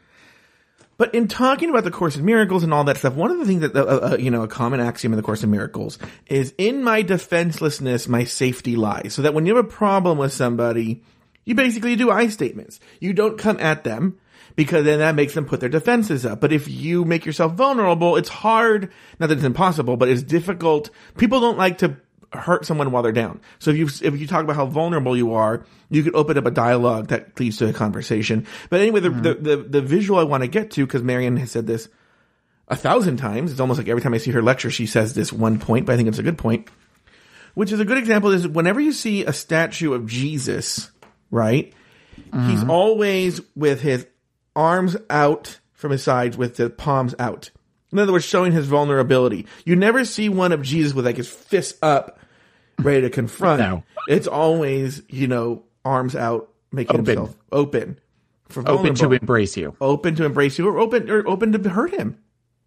But 0.97 1.15
in 1.15 1.29
talking 1.29 1.71
about 1.71 1.85
the 1.85 1.91
Course 1.91 2.17
in 2.17 2.27
Miracles 2.27 2.63
and 2.63 2.75
all 2.75 2.85
that 2.85 2.99
stuff, 2.99 3.15
one 3.15 3.31
of 3.31 3.39
the 3.39 3.47
things 3.47 3.63
that, 3.63 3.75
uh, 3.75 4.11
uh, 4.13 4.17
you 4.19 4.31
know, 4.31 4.43
a 4.43 4.49
common 4.49 4.81
axiom 4.81 5.15
in 5.15 5.17
the 5.17 5.23
Course 5.23 5.43
in 5.43 5.51
Miracles 5.51 5.99
is 6.27 6.53
in 6.59 6.85
my 6.85 7.01
defenselessness, 7.01 8.07
my 8.07 8.25
safety 8.25 8.77
lies. 8.77 9.15
So 9.15 9.23
that 9.23 9.33
when 9.33 9.47
you 9.47 9.57
have 9.57 9.65
a 9.65 9.69
problem 9.69 10.19
with 10.19 10.31
somebody, 10.33 11.03
you 11.47 11.55
basically 11.55 11.97
do 11.97 12.11
I 12.11 12.29
statements. 12.29 12.81
You 13.01 13.15
don't 13.15 13.39
come 13.39 13.57
at 13.61 13.83
them 13.83 14.19
because 14.57 14.85
then 14.85 14.99
that 14.99 15.15
makes 15.15 15.33
them 15.33 15.47
put 15.47 15.61
their 15.61 15.71
defenses 15.71 16.27
up. 16.27 16.39
But 16.39 16.53
if 16.53 16.69
you 16.69 17.07
make 17.07 17.25
yourself 17.25 17.55
vulnerable, 17.55 18.17
it's 18.17 18.29
hard, 18.29 18.93
not 19.19 19.29
that 19.29 19.39
it's 19.39 19.45
impossible, 19.45 19.97
but 19.97 20.11
it's 20.11 20.23
difficult. 20.23 20.91
People 21.17 21.41
don't 21.41 21.57
like 21.57 21.79
to 21.79 21.97
hurt 22.33 22.65
someone 22.65 22.91
while 22.91 23.03
they're 23.03 23.13
down. 23.13 23.41
So 23.59 23.71
if 23.71 23.77
you 23.77 23.87
if 23.87 24.21
you 24.21 24.27
talk 24.27 24.45
about 24.45 24.57
how 24.57 24.67
vulnerable 24.67 25.17
you 25.17 25.35
are, 25.35 25.65
you 25.89 26.03
could 26.03 26.15
open 26.15 26.39
up 26.39 26.47
a 26.47 26.51
dialogue 26.51 27.09
that 27.09 27.39
leads 27.39 27.57
to 27.59 27.69
a 27.69 27.73
conversation. 27.73 28.47
But 28.69 28.81
anyway, 28.81 29.01
the 29.01 29.11
the, 29.11 29.35
mm-hmm. 29.35 29.43
the, 29.43 29.57
the 29.57 29.83
visual 29.83 30.19
I 30.19 30.25
want 30.25 30.43
to 30.43 30.49
get 30.49 30.71
to 30.73 30.87
because 30.87 31.03
Marianne 31.03 31.37
has 31.39 31.51
said 31.51 31.67
this 31.67 31.89
a 32.69 32.77
thousand 32.77 33.17
times. 33.17 33.51
It's 33.51 33.61
almost 33.61 33.79
like 33.79 33.89
every 33.89 34.03
time 34.03 34.15
I 34.15 34.19
see 34.19 34.31
her 34.31 34.43
lecture, 34.43 34.71
she 34.71 34.87
says 34.87 35.15
this 35.15 35.33
one 35.33 35.59
point. 35.59 35.87
But 35.87 35.95
I 35.95 35.97
think 35.97 36.09
it's 36.09 36.19
a 36.19 36.25
good 36.25 36.39
point. 36.39 36.69
Which 37.55 37.73
is 37.73 37.81
a 37.81 37.85
good 37.85 37.99
example 37.99 38.31
is 38.31 38.47
whenever 38.47 38.81
you 38.81 38.93
see 38.93 39.25
a 39.25 39.33
statue 39.33 39.93
of 39.93 40.07
Jesus, 40.07 40.91
right? 41.33 41.75
Mm-hmm. 42.31 42.51
He's 42.51 42.63
always 42.65 43.41
with 43.57 43.81
his 43.81 44.07
arms 44.55 44.97
out 45.09 45.59
from 45.73 45.91
his 45.91 46.03
sides 46.03 46.37
with 46.37 46.57
the 46.57 46.71
palms 46.71 47.15
out. 47.19 47.51
In 47.93 47.99
other 47.99 48.13
words, 48.13 48.25
showing 48.25 48.53
his 48.53 48.67
vulnerability. 48.67 49.47
You 49.65 49.75
never 49.75 50.05
see 50.05 50.29
one 50.29 50.53
of 50.53 50.63
Jesus 50.63 50.95
with 50.95 51.07
like 51.07 51.17
his 51.17 51.29
fists 51.29 51.77
up, 51.83 52.20
ready 52.83 53.03
to 53.03 53.11
confront. 53.11 53.61
No. 53.61 53.83
It's 54.09 54.27
always, 54.27 55.03
you 55.09 55.27
know, 55.29 55.65
arms 55.85 56.15
out, 56.17 56.49
making 56.73 56.97
Open. 57.01 57.07
himself 57.07 57.37
open. 57.53 57.99
For 58.49 58.69
Open 58.69 58.95
to 58.97 59.13
embrace 59.13 59.57
you. 59.57 59.77
open 59.81 60.17
to 60.17 60.25
embrace 60.25 60.59
you 60.59 60.67
or 60.69 60.79
open 60.81 61.09
or 61.09 61.27
open 61.29 61.53
to 61.53 61.69
hurt 61.71 61.93
him 61.95 62.19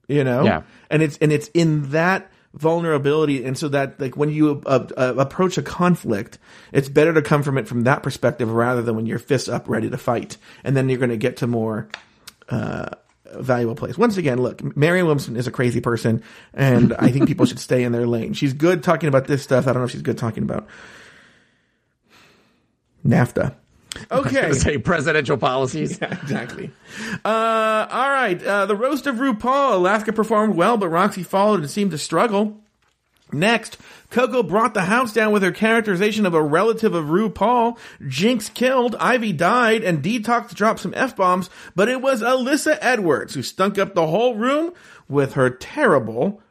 you 0.07 0.23
know 0.23 0.43
Yeah. 0.45 0.61
and 0.89 1.01
it's 1.03 1.17
and 1.17 1.31
it's 1.31 1.49
in 1.49 1.91
that 1.91 2.31
vulnerability 2.53 3.43
and 3.43 3.57
so 3.57 3.67
that 3.69 3.99
like 3.99 4.15
when 4.15 4.29
you 4.29 4.61
uh, 4.65 4.87
uh, 4.95 5.13
approach 5.17 5.57
a 5.57 5.61
conflict 5.61 6.37
it's 6.71 6.87
better 6.87 7.13
to 7.13 7.21
come 7.21 7.43
from 7.43 7.57
it 7.57 7.67
from 7.67 7.83
that 7.83 8.01
perspective 8.01 8.49
rather 8.49 8.81
than 8.81 8.95
when 8.95 9.05
you're 9.05 9.19
fists 9.19 9.49
up 9.49 9.67
ready 9.67 9.89
to 9.89 9.97
fight 9.97 10.37
and 10.63 10.75
then 10.75 10.87
you're 10.87 10.99
going 10.99 11.09
to 11.09 11.17
get 11.17 11.37
to 11.37 11.47
more 11.47 11.89
uh 12.49 12.89
valuable 13.39 13.75
place 13.75 13.97
once 13.97 14.17
again 14.17 14.37
look 14.37 14.75
marianne 14.75 15.05
williamson 15.05 15.35
is 15.35 15.47
a 15.47 15.51
crazy 15.51 15.81
person 15.81 16.21
and 16.53 16.93
i 16.99 17.09
think 17.09 17.27
people 17.27 17.45
should 17.45 17.59
stay 17.59 17.83
in 17.83 17.91
their 17.91 18.07
lane 18.07 18.33
she's 18.33 18.53
good 18.53 18.83
talking 18.83 19.09
about 19.09 19.27
this 19.27 19.43
stuff 19.43 19.67
i 19.67 19.73
don't 19.73 19.81
know 19.81 19.85
if 19.85 19.91
she's 19.91 20.01
good 20.01 20.17
talking 20.17 20.43
about 20.43 20.67
nafta 23.05 23.55
okay 24.11 24.53
Say 24.53 24.77
presidential 24.79 25.37
policies. 25.37 25.99
yeah, 26.01 26.19
exactly. 26.19 26.71
Uh, 27.23 27.87
all 27.89 28.09
right. 28.09 28.43
Uh, 28.43 28.65
the 28.65 28.75
roast 28.75 29.05
of 29.05 29.17
RuPaul. 29.17 29.73
Alaska 29.73 30.11
performed 30.11 30.55
well, 30.55 30.77
but 30.77 30.89
Roxxxy 30.89 31.23
followed 31.25 31.59
and 31.59 31.69
seemed 31.69 31.91
to 31.91 31.97
struggle. 31.99 32.62
Next, 33.33 33.77
Coco 34.09 34.43
brought 34.43 34.73
the 34.73 34.83
house 34.83 35.13
down 35.13 35.31
with 35.31 35.43
her 35.43 35.51
characterization 35.51 36.25
of 36.25 36.33
a 36.33 36.41
relative 36.41 36.93
of 36.93 37.05
RuPaul. 37.05 37.77
Jinkx 38.01 38.53
killed, 38.53 38.95
Ivy 38.99 39.33
died, 39.33 39.83
and 39.83 40.03
Detox 40.03 40.53
dropped 40.53 40.79
some 40.79 40.93
F-bombs, 40.95 41.49
but 41.75 41.89
it 41.89 42.01
was 42.01 42.21
Alyssa 42.21 42.77
Edwards 42.81 43.33
who 43.33 43.41
stunk 43.41 43.77
up 43.77 43.95
the 43.95 44.07
whole 44.07 44.35
room 44.35 44.73
with 45.07 45.33
her 45.33 45.49
terrible 45.49 46.41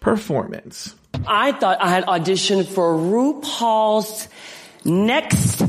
performance. 0.00 0.94
I 1.26 1.52
thought 1.52 1.80
I 1.80 1.88
had 1.88 2.04
auditioned 2.04 2.66
for 2.66 2.94
RuPaul's 2.94 4.28
next 4.84 5.62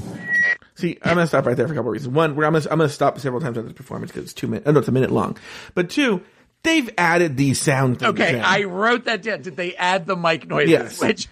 See, 0.77 0.99
I'm 1.01 1.15
gonna 1.15 1.25
stop 1.25 1.47
right 1.47 1.57
there 1.57 1.67
for 1.67 1.73
a 1.73 1.75
couple 1.75 1.89
of 1.89 1.93
reasons. 1.93 2.13
One, 2.13 2.31
I'm, 2.31 2.35
gonna, 2.35 2.57
I'm 2.69 2.77
gonna 2.77 2.87
stop 2.87 3.17
several 3.17 3.41
times 3.41 3.57
on 3.57 3.63
this 3.63 3.73
performance 3.73 4.11
because 4.11 4.25
it's 4.25 4.33
two 4.33 4.45
minutes. 4.45 4.67
Oh, 4.67 4.71
no, 4.71 4.79
it's 4.79 4.87
a 4.87 4.91
minute 4.91 5.09
long. 5.09 5.35
But 5.73 5.89
two, 5.89 6.21
they've 6.67 6.89
added 6.97 7.37
these 7.37 7.59
sound 7.59 7.99
things. 7.99 8.11
Okay, 8.11 8.35
in. 8.37 8.43
I 8.43 8.63
wrote 8.63 9.05
that 9.05 9.23
down. 9.23 9.41
Did 9.41 9.55
they 9.55 9.75
add 9.75 10.05
the 10.05 10.15
mic 10.15 10.47
noises? 10.47 10.69
Yes. 10.69 11.01
Which, 11.01 11.27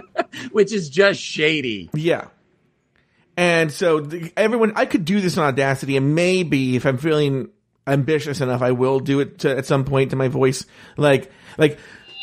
which 0.52 0.72
is 0.72 0.90
just 0.90 1.20
shady. 1.20 1.90
Yeah. 1.94 2.28
And 3.36 3.72
so 3.72 4.00
the, 4.00 4.32
everyone, 4.36 4.72
I 4.76 4.86
could 4.86 5.04
do 5.04 5.20
this 5.20 5.38
on 5.38 5.44
Audacity, 5.44 5.96
and 5.96 6.14
maybe 6.14 6.76
if 6.76 6.84
I'm 6.84 6.98
feeling 6.98 7.48
ambitious 7.86 8.40
enough, 8.40 8.62
I 8.62 8.72
will 8.72 9.00
do 9.00 9.20
it 9.20 9.40
to, 9.40 9.56
at 9.56 9.66
some 9.66 9.84
point 9.84 10.10
to 10.10 10.16
my 10.16 10.28
voice. 10.28 10.66
Like, 10.96 11.30
like 11.56 11.78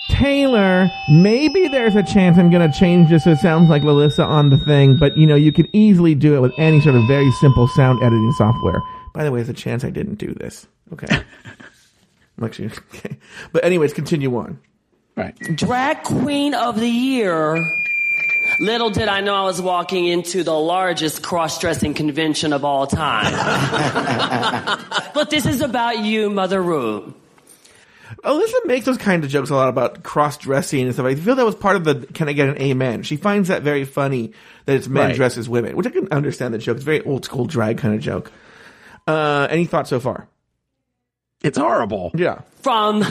Taylor. 0.09 0.89
Maybe 1.09 1.67
there's 1.67 1.95
a 1.95 2.03
chance 2.03 2.37
I'm 2.37 2.49
gonna 2.49 2.71
change 2.71 3.09
this 3.09 3.25
so 3.25 3.31
it 3.31 3.39
sounds 3.39 3.69
like 3.69 3.81
Lalissa 3.81 4.25
on 4.25 4.49
the 4.49 4.57
thing, 4.57 4.97
but 4.97 5.17
you 5.17 5.27
know, 5.27 5.35
you 5.35 5.51
could 5.51 5.67
easily 5.73 6.15
do 6.15 6.35
it 6.35 6.39
with 6.39 6.53
any 6.57 6.79
sort 6.81 6.95
of 6.95 7.05
very 7.07 7.29
simple 7.31 7.67
sound 7.69 8.01
editing 8.01 8.31
software. 8.33 8.81
By 9.13 9.23
the 9.23 9.31
way, 9.31 9.39
there's 9.39 9.49
a 9.49 9.53
chance 9.53 9.83
I 9.83 9.89
didn't 9.89 10.15
do 10.15 10.33
this. 10.33 10.67
Okay. 10.93 11.07
Like 12.37 12.53
she, 12.53 12.65
okay. 12.93 13.17
But 13.51 13.63
anyways, 13.63 13.93
continue 13.93 14.35
on. 14.37 14.59
Right. 15.15 15.35
Drag 15.55 16.03
Queen 16.03 16.53
of 16.53 16.79
the 16.79 16.87
Year. 16.89 17.73
Little 18.59 18.89
did 18.91 19.07
I 19.07 19.21
know 19.21 19.35
I 19.35 19.43
was 19.43 19.61
walking 19.61 20.05
into 20.05 20.43
the 20.43 20.53
largest 20.53 21.21
cross 21.23 21.59
dressing 21.59 21.93
convention 21.93 22.53
of 22.53 22.63
all 22.63 22.87
time. 22.87 23.31
but 25.13 25.29
this 25.29 25.45
is 25.45 25.61
about 25.61 25.99
you, 25.99 26.29
Mother 26.29 26.61
Rue. 26.61 27.13
Alyssa 28.23 28.65
makes 28.65 28.85
those 28.85 28.97
kind 28.97 29.23
of 29.23 29.29
jokes 29.29 29.49
a 29.49 29.55
lot 29.55 29.69
about 29.69 30.01
cross 30.03 30.37
dressing 30.37 30.85
and 30.85 30.93
stuff. 30.93 31.05
I 31.05 31.15
feel 31.15 31.35
that 31.35 31.45
was 31.45 31.55
part 31.55 31.75
of 31.75 31.83
the 31.83 32.07
"Can 32.13 32.29
I 32.29 32.33
get 32.33 32.47
an 32.49 32.59
amen?" 32.61 33.03
She 33.03 33.17
finds 33.17 33.49
that 33.49 33.63
very 33.63 33.83
funny 33.83 34.31
that 34.65 34.75
it's 34.75 34.87
men 34.87 35.07
Right. 35.07 35.15
dressed 35.15 35.37
as 35.37 35.49
women, 35.49 35.75
which 35.75 35.85
I 35.85 35.89
can 35.89 36.07
understand 36.11 36.53
the 36.53 36.57
joke. 36.57 36.77
It's 36.77 36.83
a 36.83 36.85
very 36.85 37.01
old 37.03 37.25
school 37.25 37.45
drag 37.45 37.77
kind 37.79 37.93
of 37.95 37.99
joke. 38.01 38.31
Uh, 39.07 39.47
any 39.49 39.65
thoughts 39.65 39.89
so 39.89 39.99
far? 39.99 40.27
It's 41.41 41.57
horrible. 41.57 42.11
Yeah. 42.15 42.41
From 42.61 43.03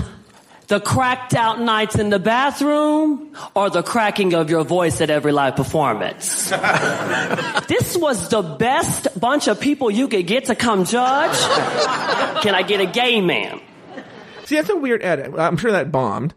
the 0.68 0.80
cracked 0.80 1.34
out 1.34 1.60
nights 1.60 1.96
in 1.98 2.10
the 2.10 2.18
bathroom 2.18 3.36
or 3.54 3.70
the 3.70 3.82
cracking 3.82 4.34
of 4.34 4.50
your 4.50 4.64
voice 4.64 5.00
at 5.00 5.10
every 5.10 5.32
live 5.32 5.56
performance. 5.56 6.50
this 7.68 7.96
was 7.96 8.28
the 8.28 8.42
best 8.42 9.18
bunch 9.18 9.46
of 9.48 9.60
people 9.60 9.90
you 9.90 10.08
could 10.08 10.26
get 10.26 10.46
to 10.46 10.54
come 10.56 10.84
judge. 10.84 11.38
Can 12.42 12.54
I 12.54 12.64
get 12.66 12.80
a 12.80 12.86
gay 12.86 13.20
man? 13.20 13.60
See, 14.44 14.56
that's 14.56 14.70
a 14.70 14.76
weird 14.76 15.02
edit. 15.02 15.34
I'm 15.38 15.56
sure 15.56 15.72
that 15.72 15.92
bombed. 15.92 16.34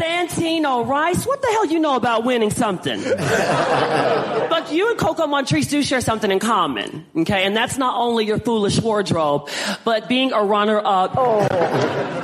Santino 0.00 0.86
Rice, 0.86 1.26
what 1.26 1.42
the 1.42 1.48
hell 1.48 1.66
you 1.66 1.78
know 1.78 1.96
about 1.96 2.24
winning 2.24 2.50
something? 2.50 3.00
Look, 4.60 4.72
you 4.72 4.90
and 4.90 4.98
Coco 4.98 5.26
Montrese 5.26 5.68
do 5.70 5.82
share 5.82 6.00
something 6.02 6.30
in 6.30 6.38
common, 6.38 7.06
okay? 7.16 7.44
And 7.44 7.56
that's 7.56 7.78
not 7.78 7.96
only 7.98 8.26
your 8.26 8.38
foolish 8.38 8.78
wardrobe, 8.80 9.48
but 9.84 10.06
being 10.08 10.32
a 10.32 10.42
runner-up. 10.44 11.14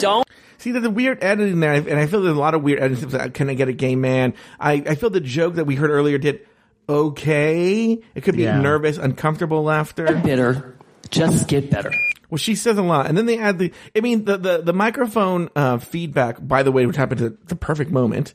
Don't 0.00 0.26
See, 0.58 0.72
there's 0.72 0.84
a 0.84 0.90
weird 0.90 1.22
editing 1.24 1.60
there, 1.60 1.72
and 1.74 1.98
I 1.98 2.06
feel 2.06 2.20
there's 2.22 2.36
a 2.36 2.40
lot 2.40 2.54
of 2.54 2.62
weird 2.62 2.80
editing. 2.80 3.08
Like, 3.10 3.32
Can 3.34 3.48
I 3.48 3.54
get 3.54 3.68
a 3.68 3.72
gay 3.72 3.94
man? 3.96 4.34
I, 4.60 4.72
I 4.86 4.94
feel 4.96 5.08
the 5.10 5.20
joke 5.20 5.54
that 5.54 5.64
we 5.64 5.76
heard 5.76 5.90
earlier 5.90 6.18
did 6.18 6.46
okay. 6.88 8.02
It 8.14 8.20
could 8.22 8.36
be 8.36 8.42
Yeah. 8.42 8.60
nervous, 8.60 8.98
uncomfortable 8.98 9.62
laughter. 9.62 10.04
get 10.06 10.22
bitter. 10.22 10.76
Just 11.10 11.48
get 11.48 11.70
better. 11.70 11.92
Well, 12.28 12.38
she 12.38 12.54
says 12.56 12.76
a 12.76 12.82
lot, 12.82 13.06
and 13.06 13.16
then 13.16 13.26
they 13.26 13.38
add 13.38 13.58
the. 13.58 13.72
I 13.94 14.00
mean, 14.00 14.24
the 14.24 14.36
the, 14.36 14.58
the 14.62 14.72
microphone 14.72 15.48
uh, 15.54 15.78
feedback. 15.78 16.36
By 16.46 16.64
the 16.64 16.72
way, 16.72 16.84
which 16.84 16.96
happened 16.96 17.20
at 17.22 17.46
the 17.46 17.54
perfect 17.56 17.92
moment, 17.92 18.34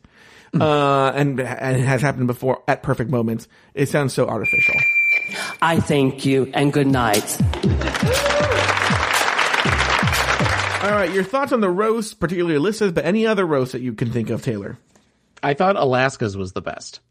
uh, 0.60 1.12
and 1.16 1.40
and 1.40 1.78
it 1.78 1.86
has 1.86 2.02
happened 2.02 2.28
before 2.28 2.64
at 2.68 2.84
perfect 2.84 3.10
moments. 3.10 3.48
It 3.74 3.90
sounds 3.90 4.14
so 4.14 4.28
artificial. 4.28 4.76
I 5.62 5.80
thank 5.80 6.26
you 6.26 6.52
and 6.54 6.74
good 6.74 6.88
night. 6.88 7.38
All 10.84 10.92
right, 10.98 11.12
your 11.14 11.24
thoughts 11.24 11.54
on 11.54 11.62
the 11.62 11.70
roast, 11.70 12.20
particularly 12.20 12.58
Alyssa's, 12.58 12.92
but 12.92 13.06
any 13.06 13.28
other 13.28 13.46
roast 13.46 13.74
that 13.74 13.82
you 13.82 13.94
can 13.94 14.12
think 14.12 14.32
of, 14.32 14.42
Taylor? 14.42 14.80
I 15.44 15.54
thought 15.54 15.76
Alaska's 15.76 16.36
was 16.36 16.54
the 16.54 16.62
best. 16.62 17.02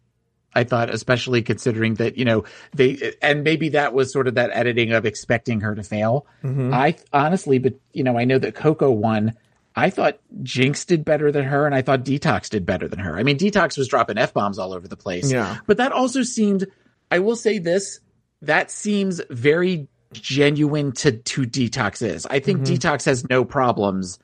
I 0.52 0.64
thought, 0.64 0.90
especially 0.90 1.42
considering 1.42 1.94
that, 1.94 2.18
you 2.18 2.24
know, 2.24 2.42
they, 2.74 3.12
and 3.22 3.44
maybe 3.44 3.68
that 3.70 3.94
was 3.94 4.12
sort 4.12 4.26
of 4.26 4.34
that 4.34 4.50
editing 4.52 4.90
of 4.92 5.06
expecting 5.06 5.60
her 5.60 5.76
to 5.76 5.84
fail. 5.84 6.26
I 6.74 6.96
honestly, 7.12 7.58
but, 7.58 7.74
you 7.92 8.02
know, 8.02 8.18
I 8.18 8.24
know 8.24 8.38
that 8.38 8.56
Coco 8.56 8.90
won. 8.90 9.36
I 9.80 9.90
thought 9.90 10.18
Jinkx 10.42 10.86
did 10.86 11.04
better 11.04 11.32
than 11.32 11.44
her, 11.44 11.66
and 11.66 11.74
I 11.74 11.82
thought 11.82 12.04
Detox 12.04 12.48
did 12.50 12.66
better 12.66 12.86
than 12.86 12.98
her. 12.98 13.18
I 13.18 13.22
mean, 13.22 13.38
Detox 13.38 13.76
was 13.76 13.88
dropping 13.88 14.18
F 14.18 14.32
bombs 14.32 14.58
all 14.58 14.72
over 14.72 14.86
the 14.86 14.96
place. 14.96 15.30
Yeah. 15.30 15.58
But 15.66 15.78
that 15.78 15.92
also 15.92 16.22
seemed, 16.22 16.66
I 17.10 17.18
will 17.18 17.36
say 17.36 17.58
this, 17.58 18.00
that 18.42 18.70
seems 18.70 19.20
very 19.30 19.88
genuine 20.12 20.92
to, 20.92 21.12
to 21.12 21.42
Detox 21.42 22.02
is. 22.02 22.26
I 22.26 22.40
think 22.40 22.60
mm-hmm. 22.60 22.74
Detox 22.74 23.04
has 23.04 23.28
no 23.28 23.44
problems 23.44 24.18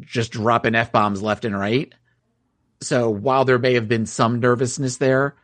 just 0.00 0.32
dropping 0.32 0.74
F 0.74 0.92
bombs 0.92 1.22
left 1.22 1.44
and 1.44 1.58
right. 1.58 1.92
So 2.80 3.08
while 3.10 3.44
there 3.44 3.58
may 3.58 3.74
have 3.74 3.88
been 3.88 4.06
some 4.06 4.40
nervousness 4.40 4.96
there, 4.96 5.34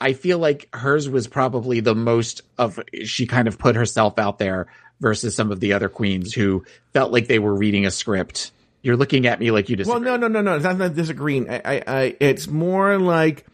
I 0.00 0.14
feel 0.14 0.38
like 0.38 0.68
hers 0.74 1.08
was 1.08 1.28
probably 1.28 1.80
the 1.80 1.94
most 1.94 2.42
of 2.58 2.80
she 3.04 3.26
kind 3.26 3.46
of 3.46 3.58
put 3.58 3.76
herself 3.76 4.18
out 4.18 4.38
there 4.38 4.66
versus 5.00 5.34
some 5.34 5.52
of 5.52 5.60
the 5.60 5.72
other 5.72 5.88
queens 5.88 6.32
who 6.32 6.64
felt 6.92 7.12
like 7.12 7.28
they 7.28 7.38
were 7.38 7.54
reading 7.54 7.86
a 7.86 7.90
script. 7.90 8.50
You're 8.82 8.96
looking 8.96 9.26
at 9.26 9.38
me 9.38 9.50
like 9.50 9.68
you 9.68 9.76
disagree. 9.76 10.00
Well, 10.10 10.18
no, 10.18 10.28
no, 10.28 10.28
no, 10.28 10.42
no. 10.42 10.56
It's 10.56 10.64
not, 10.64 10.76
not 10.76 10.94
disagreeing. 10.94 11.48
I, 11.48 11.60
I, 11.64 11.82
I, 11.86 12.16
it's 12.18 12.48
more 12.48 12.98
like 12.98 13.46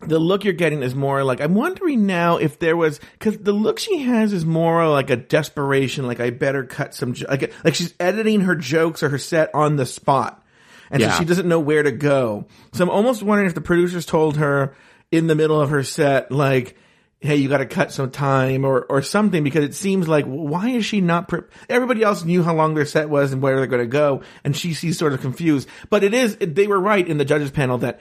the 0.00 0.18
look 0.18 0.42
you're 0.42 0.52
getting 0.52 0.82
is 0.82 0.94
more 0.96 1.22
like 1.22 1.40
I'm 1.40 1.54
wondering 1.54 2.06
now 2.06 2.36
if 2.38 2.58
there 2.58 2.76
was 2.76 2.98
because 3.12 3.38
the 3.38 3.52
look 3.52 3.78
she 3.78 3.98
has 4.00 4.32
is 4.32 4.44
more 4.44 4.88
like 4.88 5.10
a 5.10 5.16
desperation. 5.16 6.06
Like 6.06 6.18
I 6.18 6.30
better 6.30 6.64
cut 6.64 6.94
some 6.94 7.14
like 7.28 7.52
like 7.64 7.74
she's 7.76 7.94
editing 8.00 8.40
her 8.42 8.56
jokes 8.56 9.02
or 9.04 9.08
her 9.10 9.18
set 9.18 9.54
on 9.54 9.76
the 9.76 9.86
spot, 9.86 10.44
and 10.90 11.00
Yeah. 11.00 11.12
so 11.12 11.18
she 11.20 11.24
doesn't 11.24 11.46
know 11.46 11.60
where 11.60 11.84
to 11.84 11.92
go. 11.92 12.46
So 12.72 12.82
I'm 12.82 12.90
almost 12.90 13.22
wondering 13.22 13.46
if 13.48 13.54
the 13.54 13.60
producers 13.60 14.04
told 14.04 14.38
her 14.38 14.74
in 15.12 15.28
the 15.28 15.36
middle 15.36 15.60
of 15.60 15.70
her 15.70 15.84
set 15.84 16.32
like. 16.32 16.76
Hey, 17.22 17.36
you 17.36 17.48
got 17.48 17.58
to 17.58 17.66
cut 17.66 17.92
some 17.92 18.10
time 18.10 18.64
or, 18.64 18.82
or 18.82 19.00
something 19.00 19.44
because 19.44 19.64
it 19.64 19.74
seems 19.74 20.08
like 20.08 20.24
why 20.24 20.70
is 20.70 20.84
she 20.84 21.00
not? 21.00 21.28
Pre- 21.28 21.42
Everybody 21.68 22.02
else 22.02 22.24
knew 22.24 22.42
how 22.42 22.54
long 22.54 22.74
their 22.74 22.84
set 22.84 23.08
was 23.08 23.32
and 23.32 23.40
where 23.40 23.56
they're 23.56 23.66
going 23.68 23.82
to 23.82 23.86
go, 23.86 24.22
and 24.42 24.56
she 24.56 24.74
seems 24.74 24.98
sort 24.98 25.12
of 25.12 25.20
confused. 25.20 25.68
But 25.88 26.02
it 26.02 26.14
is 26.14 26.36
they 26.36 26.66
were 26.66 26.80
right 26.80 27.06
in 27.06 27.18
the 27.18 27.24
judges 27.24 27.52
panel 27.52 27.78
that 27.78 28.00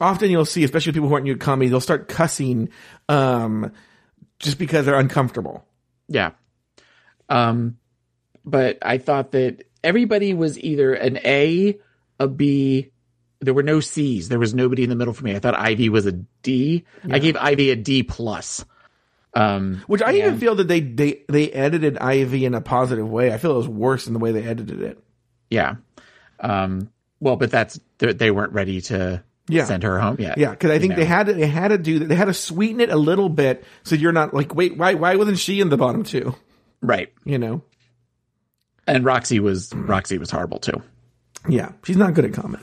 often 0.00 0.30
you'll 0.30 0.44
see, 0.44 0.64
especially 0.64 0.92
people 0.92 1.08
who 1.08 1.14
aren't 1.14 1.24
new 1.24 1.34
to 1.34 1.38
comedy, 1.38 1.68
they'll 1.68 1.80
start 1.80 2.08
cussing 2.08 2.70
um, 3.08 3.72
just 4.38 4.58
because 4.58 4.86
they're 4.86 4.98
uncomfortable. 4.98 5.64
Yeah. 6.08 6.32
Um, 7.28 7.78
but 8.44 8.78
I 8.82 8.98
thought 8.98 9.32
that 9.32 9.64
everybody 9.82 10.34
was 10.34 10.58
either 10.58 10.94
an 10.94 11.18
A, 11.24 11.78
a 12.18 12.28
B. 12.28 12.90
There 13.44 13.54
were 13.54 13.62
no 13.62 13.80
C's. 13.80 14.28
There 14.28 14.38
was 14.38 14.54
nobody 14.54 14.82
in 14.84 14.90
the 14.90 14.96
middle 14.96 15.14
for 15.14 15.24
me. 15.24 15.34
I 15.34 15.38
thought 15.38 15.54
Ivy 15.58 15.88
was 15.88 16.06
a 16.06 16.12
D. 16.12 16.84
I 17.10 17.18
gave 17.18 17.36
Ivy 17.36 17.70
a 17.70 17.76
D 17.76 18.02
plus. 18.02 18.64
Um, 19.34 19.82
Which 19.88 20.00
I 20.02 20.12
even 20.14 20.38
feel 20.38 20.54
that 20.56 20.68
they, 20.68 20.80
they 20.80 21.22
they 21.28 21.50
edited 21.50 21.98
Ivy 21.98 22.44
in 22.44 22.54
a 22.54 22.60
positive 22.60 23.08
way. 23.08 23.32
I 23.32 23.38
feel 23.38 23.52
it 23.52 23.56
was 23.56 23.68
worse 23.68 24.06
in 24.06 24.12
the 24.12 24.18
way 24.20 24.30
they 24.32 24.44
edited 24.44 24.80
it. 24.80 25.02
Yeah. 25.50 25.76
Um, 26.40 26.90
well, 27.20 27.36
but 27.36 27.50
that's 27.50 27.80
they 27.98 28.12
they 28.12 28.30
weren't 28.30 28.52
ready 28.52 28.80
to 28.82 29.24
Yeah. 29.48 29.64
send 29.64 29.82
her 29.82 29.98
home 29.98 30.16
yet. 30.20 30.38
Yeah, 30.38 30.50
because 30.50 30.70
I 30.70 30.78
think 30.78 30.90
know. 30.90 30.96
they 30.96 31.04
had 31.04 31.26
to 31.26 31.32
they 31.32 31.46
had 31.48 31.68
to 31.68 31.78
do 31.78 31.98
that. 32.00 32.08
They 32.08 32.14
had 32.14 32.26
to 32.26 32.34
sweeten 32.34 32.80
it 32.80 32.90
a 32.90 32.96
little 32.96 33.28
bit 33.28 33.64
so 33.82 33.96
you're 33.96 34.12
not 34.12 34.34
like, 34.34 34.54
wait, 34.54 34.76
why 34.76 34.94
why 34.94 35.16
wasn't 35.16 35.38
she 35.38 35.60
in 35.60 35.68
the 35.68 35.76
bottom 35.76 36.04
two? 36.04 36.34
right. 36.80 37.12
You 37.24 37.38
know? 37.38 37.62
And 38.86 39.04
Roxxxy 39.04 39.40
was 39.40 39.70
Roxxxy 39.70 40.18
was 40.18 40.30
horrible 40.30 40.58
too. 40.58 40.80
Yeah, 41.48 41.72
she's 41.84 41.96
not 41.96 42.14
good 42.14 42.24
at 42.26 42.34
comedy. 42.34 42.62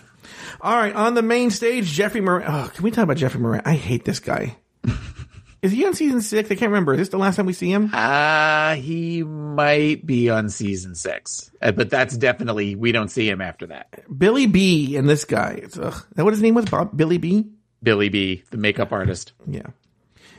All 0.61 0.75
right, 0.75 0.93
on 0.93 1.15
the 1.15 1.21
main 1.23 1.49
stage, 1.49 1.85
Jeffrey 1.87 2.21
Moran. 2.21 2.45
Oh, 2.47 2.69
can 2.73 2.83
we 2.83 2.91
talk 2.91 3.03
about 3.03 3.17
Jeffrey 3.17 3.39
Moran? 3.41 3.63
I 3.65 3.73
hate 3.73 4.05
this 4.05 4.19
guy. 4.19 4.57
Is 5.63 5.71
he 5.71 5.85
on 5.85 5.93
season 5.93 6.21
six? 6.21 6.49
I 6.49 6.55
can't 6.55 6.69
remember. 6.71 6.93
Is 6.93 6.99
this 6.99 7.09
the 7.09 7.17
last 7.19 7.35
time 7.35 7.45
we 7.45 7.53
see 7.53 7.71
him? 7.71 7.91
Uh 7.93 8.73
he 8.75 9.21
might 9.23 10.05
be 10.05 10.29
on 10.29 10.49
season 10.49 10.95
six, 10.95 11.51
Uh, 11.61 11.71
but 11.71 11.89
that's 11.91 12.17
definitely 12.17 12.75
we 12.75 12.91
don't 12.91 13.09
see 13.09 13.29
him 13.29 13.41
after 13.41 13.67
that. 13.67 14.03
Billy 14.17 14.47
B 14.47 14.95
and 14.97 15.07
this 15.07 15.23
guy. 15.25 15.59
It's, 15.63 15.77
ugh. 15.77 15.93
Is 15.93 16.03
that 16.15 16.23
what 16.23 16.33
his 16.33 16.41
name 16.41 16.55
was? 16.55 16.65
Bob 16.65 16.95
Billy 16.97 17.17
B. 17.19 17.45
Billy 17.83 18.09
B, 18.09 18.43
the 18.51 18.57
makeup 18.57 18.91
artist. 18.91 19.33
Yeah. 19.47 19.67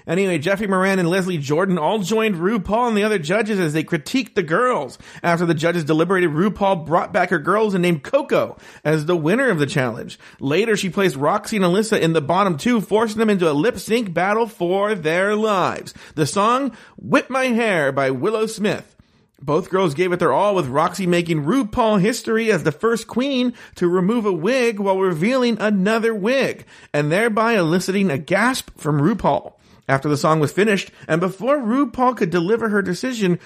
Anyway, 0.07 0.39
Jeffrey 0.39 0.67
Moran 0.67 0.99
and 0.99 1.09
Leslie 1.09 1.39
Jordan 1.39 1.79
all 1.79 2.01
joined 2.01 2.37
RuPaul 2.37 2.89
and 2.89 2.97
the 2.97 3.05
other 3.05 3.19
judges 3.19 3.59
as 3.59 3.73
they 3.73 3.85
critiqued 3.85 4.35
the 4.35 4.43
girls. 4.43 4.99
After 5.23 5.47
the 5.47 5.55
judges 5.55 5.85
deliberated, 5.85 6.31
RuPaul 6.31 6.87
brought 6.87 7.13
back 7.13 7.31
her 7.31 7.39
girls 7.39 7.75
and 7.75 7.83
named 7.83 8.03
Coco 8.03 8.57
as 8.85 9.07
the 9.07 9.17
winner 9.17 9.49
of 9.49 9.59
the 9.59 9.67
challenge. 9.67 10.19
Later, 10.41 10.77
she 10.77 10.91
placed 10.91 11.17
Roxxxy 11.17 11.57
and 11.57 11.65
Alyssa 11.65 12.01
in 12.01 12.13
the 12.13 12.21
bottom 12.21 12.57
two, 12.57 12.81
forcing 12.81 13.19
them 13.19 13.31
into 13.31 13.51
a 13.51 13.53
lip 13.53 13.79
sync 13.79 14.13
battle 14.13 14.47
for 14.47 14.95
their 14.95 15.37
lives. 15.37 15.95
The 16.15 16.27
song, 16.27 16.77
Whip 16.97 17.31
My 17.31 17.47
Hair 17.47 17.93
by 17.93 18.11
Willow 18.11 18.47
Smith. 18.47 18.97
Both 19.41 19.71
girls 19.71 19.95
gave 19.95 20.13
it 20.13 20.21
their 20.21 20.33
all 20.33 20.55
with 20.55 20.69
Roxxxy 20.69 21.09
making 21.09 21.45
RuPaul 21.45 22.01
history 22.01 22.53
as 22.53 22.63
the 22.63 22.71
first 22.71 23.09
queen 23.09 23.55
to 23.75 23.89
remove 23.89 24.25
a 24.25 24.33
wig 24.33 24.79
while 24.79 24.99
revealing 24.99 25.59
another 25.59 26.15
wig 26.15 26.65
and 26.95 27.11
thereby 27.11 27.55
eliciting 27.55 28.09
a 28.09 28.19
gasp 28.19 28.71
from 28.77 29.01
RuPaul. 29.01 29.55
After 29.89 30.09
the 30.09 30.17
song 30.17 30.41
was 30.41 30.53
finished 30.53 30.91
and 31.09 31.21
before 31.21 31.59
RuPaul 31.59 32.17
could 32.17 32.31
deliver 32.31 32.69
her 32.69 32.83
decision, 32.83 33.39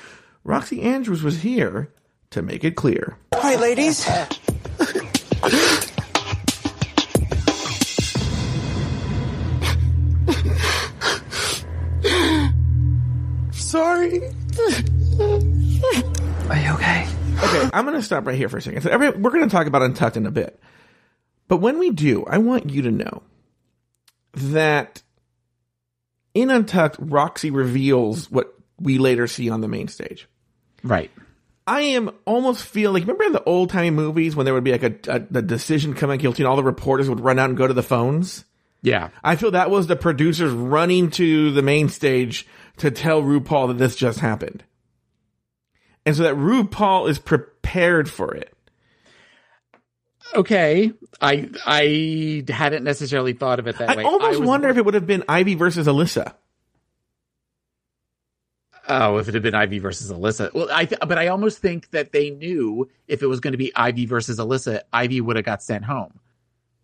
Roxxxy 0.44 0.84
Andrews 0.84 1.22
was 1.22 1.40
here 1.40 1.90
to 2.30 2.42
make 2.42 2.62
it 2.62 2.76
clear. 2.76 3.16
Hi, 3.34 3.56
ladies. 3.56 4.04
Sorry. 13.52 14.22
Are 16.48 16.58
you 16.58 16.72
okay? 16.74 17.08
Okay, 17.42 17.70
I'm 17.72 17.84
going 17.84 17.96
to 17.96 18.02
stop 18.02 18.26
right 18.26 18.36
here 18.36 18.48
for 18.48 18.58
a 18.58 18.62
second. 18.62 18.82
So 18.82 18.90
every, 18.90 19.10
we're 19.10 19.30
going 19.30 19.48
to 19.48 19.54
talk 19.54 19.66
about 19.66 19.82
Untucked 19.82 20.16
in 20.16 20.26
a 20.26 20.30
bit. 20.30 20.60
But 21.48 21.58
when 21.58 21.78
we 21.78 21.90
do, 21.90 22.24
I 22.26 22.38
want 22.38 22.70
you 22.70 22.82
to 22.82 22.90
know 22.90 23.22
that 24.34 25.02
in 26.36 26.50
Untucked, 26.50 27.00
Roxxxy 27.00 27.52
reveals 27.52 28.30
what 28.30 28.54
we 28.78 28.98
later 28.98 29.26
see 29.26 29.48
on 29.48 29.62
the 29.62 29.68
main 29.68 29.88
stage. 29.88 30.28
Right. 30.84 31.10
I 31.66 31.80
am 31.80 32.10
almost 32.26 32.64
feel 32.64 32.92
like 32.92 33.02
remember 33.02 33.24
in 33.24 33.32
the 33.32 33.42
old 33.42 33.70
timey 33.70 33.90
movies 33.90 34.36
when 34.36 34.44
there 34.44 34.54
would 34.54 34.62
be 34.62 34.72
like 34.72 34.82
a, 34.82 35.16
a 35.16 35.18
the 35.30 35.42
decision 35.42 35.94
coming 35.94 36.18
guilty 36.18 36.42
and 36.42 36.48
all 36.48 36.56
the 36.56 36.62
reporters 36.62 37.08
would 37.08 37.20
run 37.20 37.38
out 37.38 37.48
and 37.48 37.58
go 37.58 37.66
to 37.66 37.74
the 37.74 37.82
phones. 37.82 38.44
Yeah. 38.82 39.08
I 39.24 39.36
feel 39.36 39.52
that 39.52 39.70
was 39.70 39.86
the 39.86 39.96
producers 39.96 40.52
running 40.52 41.10
to 41.12 41.50
the 41.52 41.62
main 41.62 41.88
stage 41.88 42.46
to 42.76 42.90
tell 42.90 43.22
RuPaul 43.22 43.68
that 43.68 43.78
this 43.78 43.96
just 43.96 44.20
happened. 44.20 44.62
And 46.04 46.14
so 46.14 46.22
that 46.22 46.36
RuPaul 46.36 47.08
is 47.08 47.18
prepared 47.18 48.08
for 48.08 48.34
it. 48.34 48.55
Okay. 50.34 50.92
I 51.20 51.50
I 51.64 52.44
hadn't 52.48 52.84
necessarily 52.84 53.32
thought 53.32 53.58
of 53.58 53.66
it 53.66 53.78
that 53.78 53.88
way. 53.88 53.94
I 53.94 53.96
way. 53.98 54.04
almost 54.04 54.40
was 54.40 54.48
wonder 54.48 54.68
if 54.68 54.76
it 54.76 54.84
would 54.84 54.94
have 54.94 55.06
been 55.06 55.24
Ivy 55.28 55.54
versus 55.54 55.86
Alyssa. 55.86 56.34
Oh, 58.88 59.18
if 59.18 59.28
it 59.28 59.34
had 59.34 59.42
been 59.42 59.54
Ivy 59.54 59.78
versus 59.78 60.12
Alyssa. 60.12 60.52
Well, 60.54 60.68
I 60.72 60.84
th- 60.84 61.00
but 61.00 61.18
I 61.18 61.28
almost 61.28 61.58
think 61.58 61.90
that 61.90 62.12
they 62.12 62.30
knew 62.30 62.88
if 63.08 63.22
it 63.22 63.26
was 63.26 63.40
going 63.40 63.52
to 63.52 63.58
be 63.58 63.74
Ivy 63.74 64.06
versus 64.06 64.38
Alyssa, 64.38 64.82
Ivy 64.92 65.20
would 65.20 65.36
have 65.36 65.44
got 65.44 65.62
sent 65.62 65.84
home. 65.84 66.20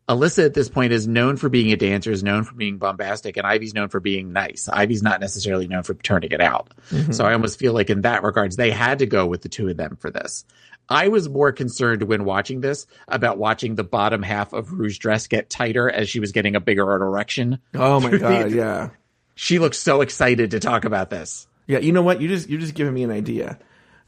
Alyssa 0.09 0.45
at 0.45 0.55
this 0.55 0.69
point 0.69 0.93
is 0.93 1.07
known 1.07 1.37
for 1.37 1.49
being 1.49 1.71
a 1.71 1.77
dancer, 1.77 2.11
is 2.11 2.25
known 2.25 2.43
for 2.43 2.55
being 2.55 2.77
bombastic, 2.77 3.37
and 3.37 3.47
Ivy's 3.47 3.73
known 3.73 3.89
for 3.89 4.01
being 4.01 4.33
nice. 4.33 4.69
Ivy's 4.71 5.03
not 5.03 5.21
necessarily 5.21 5.69
known 5.69 5.85
for 5.85 5.95
turning 5.95 6.33
it 6.33 6.41
out. 6.41 6.71
Mm-hmm. 6.91 7.13
So 7.13 7.25
I 7.25 7.35
almost 7.35 7.59
feel 7.59 7.73
like 7.73 7.89
in 7.89 8.01
that 8.03 8.25
regards, 8.25 8.57
they 8.57 8.73
had 8.73 8.99
to 8.99 9.07
go 9.07 9.27
with 9.27 9.43
the 9.43 9.49
two 9.49 9.69
of 9.69 9.77
them 9.77 9.97
for 9.97 10.11
this. 10.11 10.45
I 10.93 11.09
was 11.09 11.27
more 11.29 11.53
concerned 11.53 12.03
when 12.03 12.25
watching 12.25 12.61
this 12.61 12.87
about 13.09 13.39
watching 13.39 13.75
the 13.77 13.83
bottom 13.85 14.23
half 14.23 14.53
of 14.53 14.73
Rouge's 14.73 14.99
dress 14.99 15.27
get 15.27 15.49
tighter 15.49 15.89
as 15.89 16.11
she 16.11 16.21
was 16.21 16.33
getting 16.33 16.55
a 16.55 16.61
bigger 16.61 16.93
erection. 16.93 17.59
Oh 17.75 17.99
my 17.99 18.11
through 18.11 18.19
the- 18.21 18.29
god, 18.29 18.51
yeah. 18.53 18.91
She 19.35 19.59
looks 19.59 19.79
so 19.79 20.03
excited 20.03 20.51
to 20.51 20.61
talk 20.61 20.85
about 20.85 21.09
this. 21.09 21.47
Yeah, 21.67 21.79
you 21.79 21.93
know 21.93 22.03
what? 22.03 22.21
You 22.21 22.29
just 22.29 22.51
you're 22.51 22.61
just 22.61 22.75
giving 22.75 22.93
me 22.93 23.03
an 23.03 23.11
idea. 23.11 23.59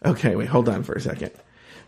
Okay, 0.04 0.36
wait, 0.36 0.48
hold 0.48 0.68
on 0.68 0.82
for 0.82 0.92
a 0.92 1.00
second. 1.00 1.30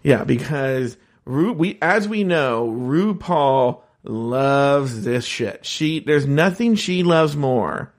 Yeah, 0.02 0.24
because 0.24 0.96
Ru 1.26 1.52
we 1.52 1.76
as 1.82 2.08
we 2.08 2.24
know, 2.24 2.66
RuPaul 2.68 3.82
loves 4.04 5.04
this 5.04 5.26
shit. 5.26 5.66
She 5.66 6.00
there's 6.00 6.26
nothing 6.26 6.76
she 6.76 7.02
loves 7.02 7.36
more 7.36 7.92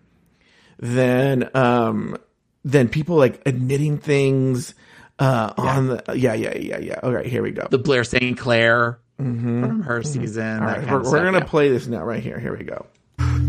than 0.79 1.49
um 1.53 2.17
than 2.65 2.89
people 2.89 3.15
like 3.17 3.41
admitting 3.45 3.99
things 3.99 4.73
uh 5.19 5.53
on 5.57 5.87
the 5.87 6.03
yeah 6.15 6.33
yeah 6.33 6.55
yeah 6.57 6.79
yeah. 6.79 6.99
All 7.03 7.11
right, 7.11 7.25
here 7.25 7.41
we 7.41 7.51
go. 7.51 7.67
The 7.69 7.79
Blair 7.79 8.03
St. 8.03 8.37
Clair 8.37 8.99
from 9.17 9.81
her 9.81 10.03
season. 10.03 10.43
Mm-hmm. 10.43 10.63
All 10.63 10.67
that 10.69 10.77
right, 10.77 10.87
kind 10.87 11.03
we're, 11.03 11.11
we're 11.11 11.23
gonna 11.23 11.39
yeah. 11.39 11.45
play 11.45 11.69
this 11.69 11.87
now 11.87 12.03
right 12.03 12.21
here. 12.21 12.39
Here 12.39 12.55
we 12.55 12.63
go. 12.63 12.85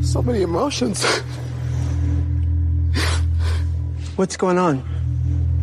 So 0.03 0.23
many 0.23 0.43
emotions. 0.43 1.05
What's 4.17 4.37
going 4.37 4.59
on? 4.59 4.83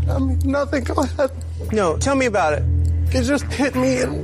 I 0.09 0.19
mean, 0.19 0.39
nothing. 0.45 0.83
Go 0.83 0.93
ahead. 0.93 1.31
No, 1.71 1.97
tell 1.97 2.15
me 2.15 2.27
about 2.27 2.53
it. 2.53 2.63
It 3.11 3.23
just 3.23 3.45
hit 3.45 3.75
me 3.75 4.01
and 4.01 4.23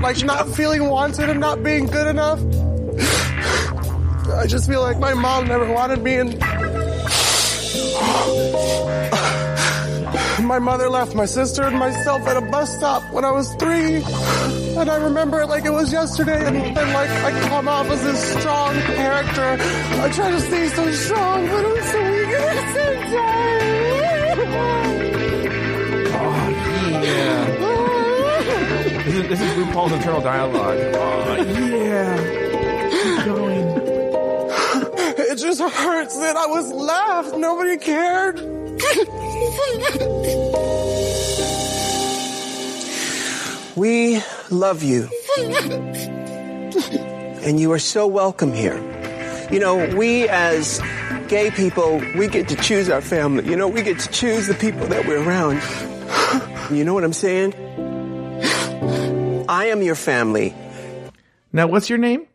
like 0.00 0.24
not 0.24 0.48
feeling 0.48 0.88
wanted 0.88 1.28
and 1.28 1.40
not 1.40 1.62
being 1.62 1.86
good 1.86 2.06
enough. 2.06 2.40
I 4.34 4.46
just 4.46 4.68
feel 4.68 4.80
like 4.82 4.98
my 4.98 5.14
mom 5.14 5.48
never 5.48 5.70
wanted 5.72 6.02
me 6.02 6.14
and 6.16 6.32
my 10.52 10.58
mother 10.58 10.90
left 10.90 11.14
my 11.14 11.24
sister 11.24 11.62
and 11.62 11.78
myself 11.78 12.26
at 12.28 12.36
a 12.36 12.42
bus 12.42 12.76
stop 12.76 13.02
when 13.10 13.24
I 13.24 13.30
was 13.30 13.54
three. 13.54 14.02
And 14.76 14.90
I 14.90 14.96
remember 14.96 15.40
it 15.40 15.46
like 15.46 15.64
it 15.64 15.70
was 15.70 15.90
yesterday 15.90 16.44
and 16.44 16.76
then 16.76 16.92
like 16.92 17.08
I 17.08 17.30
come 17.48 17.68
off 17.68 17.86
as 17.86 18.02
this 18.02 18.22
strong 18.38 18.74
character. 18.74 19.56
I 20.04 20.10
try 20.10 20.30
to 20.30 20.40
stay 20.40 20.68
so 20.68 20.92
strong, 20.92 21.46
but 21.46 21.64
I'm 21.64 21.82
so 21.92 22.02
weak 22.12 22.28
at 22.28 22.54
the 22.58 22.66
same 22.74 23.00
time. 23.16 23.62
Oh, 26.20 27.82
this 29.06 29.14
is, 29.14 29.28
this 29.30 29.40
is 29.40 29.50
RuPaul's 29.56 29.92
internal 29.92 30.20
dialogue. 30.20 30.78
Oh, 30.96 31.36
yeah. 31.80 32.16
Keep 32.90 33.24
going. 33.24 33.62
It 35.32 35.36
just 35.36 35.62
hurts 35.62 36.18
that 36.18 36.36
I 36.36 36.46
was 36.46 36.70
left. 36.70 37.38
Nobody 37.38 37.78
cared. 37.78 38.38
We 43.74 44.22
love 44.50 44.82
you. 44.82 45.08
and 47.42 47.58
you 47.58 47.72
are 47.72 47.78
so 47.78 48.06
welcome 48.06 48.52
here. 48.52 48.76
You 49.50 49.58
know, 49.58 49.96
we 49.96 50.28
as 50.28 50.80
gay 51.28 51.50
people, 51.50 51.98
we 52.16 52.28
get 52.28 52.48
to 52.48 52.56
choose 52.56 52.90
our 52.90 53.00
family. 53.00 53.48
You 53.48 53.56
know, 53.56 53.68
we 53.68 53.82
get 53.82 53.98
to 53.98 54.08
choose 54.10 54.46
the 54.46 54.54
people 54.54 54.86
that 54.88 55.06
we're 55.06 55.26
around. 55.26 55.62
You 56.70 56.84
know 56.84 56.94
what 56.94 57.04
I'm 57.04 57.12
saying? 57.12 57.54
I 59.48 59.66
am 59.66 59.82
your 59.82 59.94
family. 59.94 60.54
Now, 61.52 61.66
what's 61.66 61.88
your 61.88 61.98
name? 61.98 62.26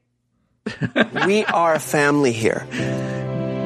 We 1.25 1.45
are 1.45 1.75
a 1.75 1.79
family 1.79 2.31
here. 2.31 2.67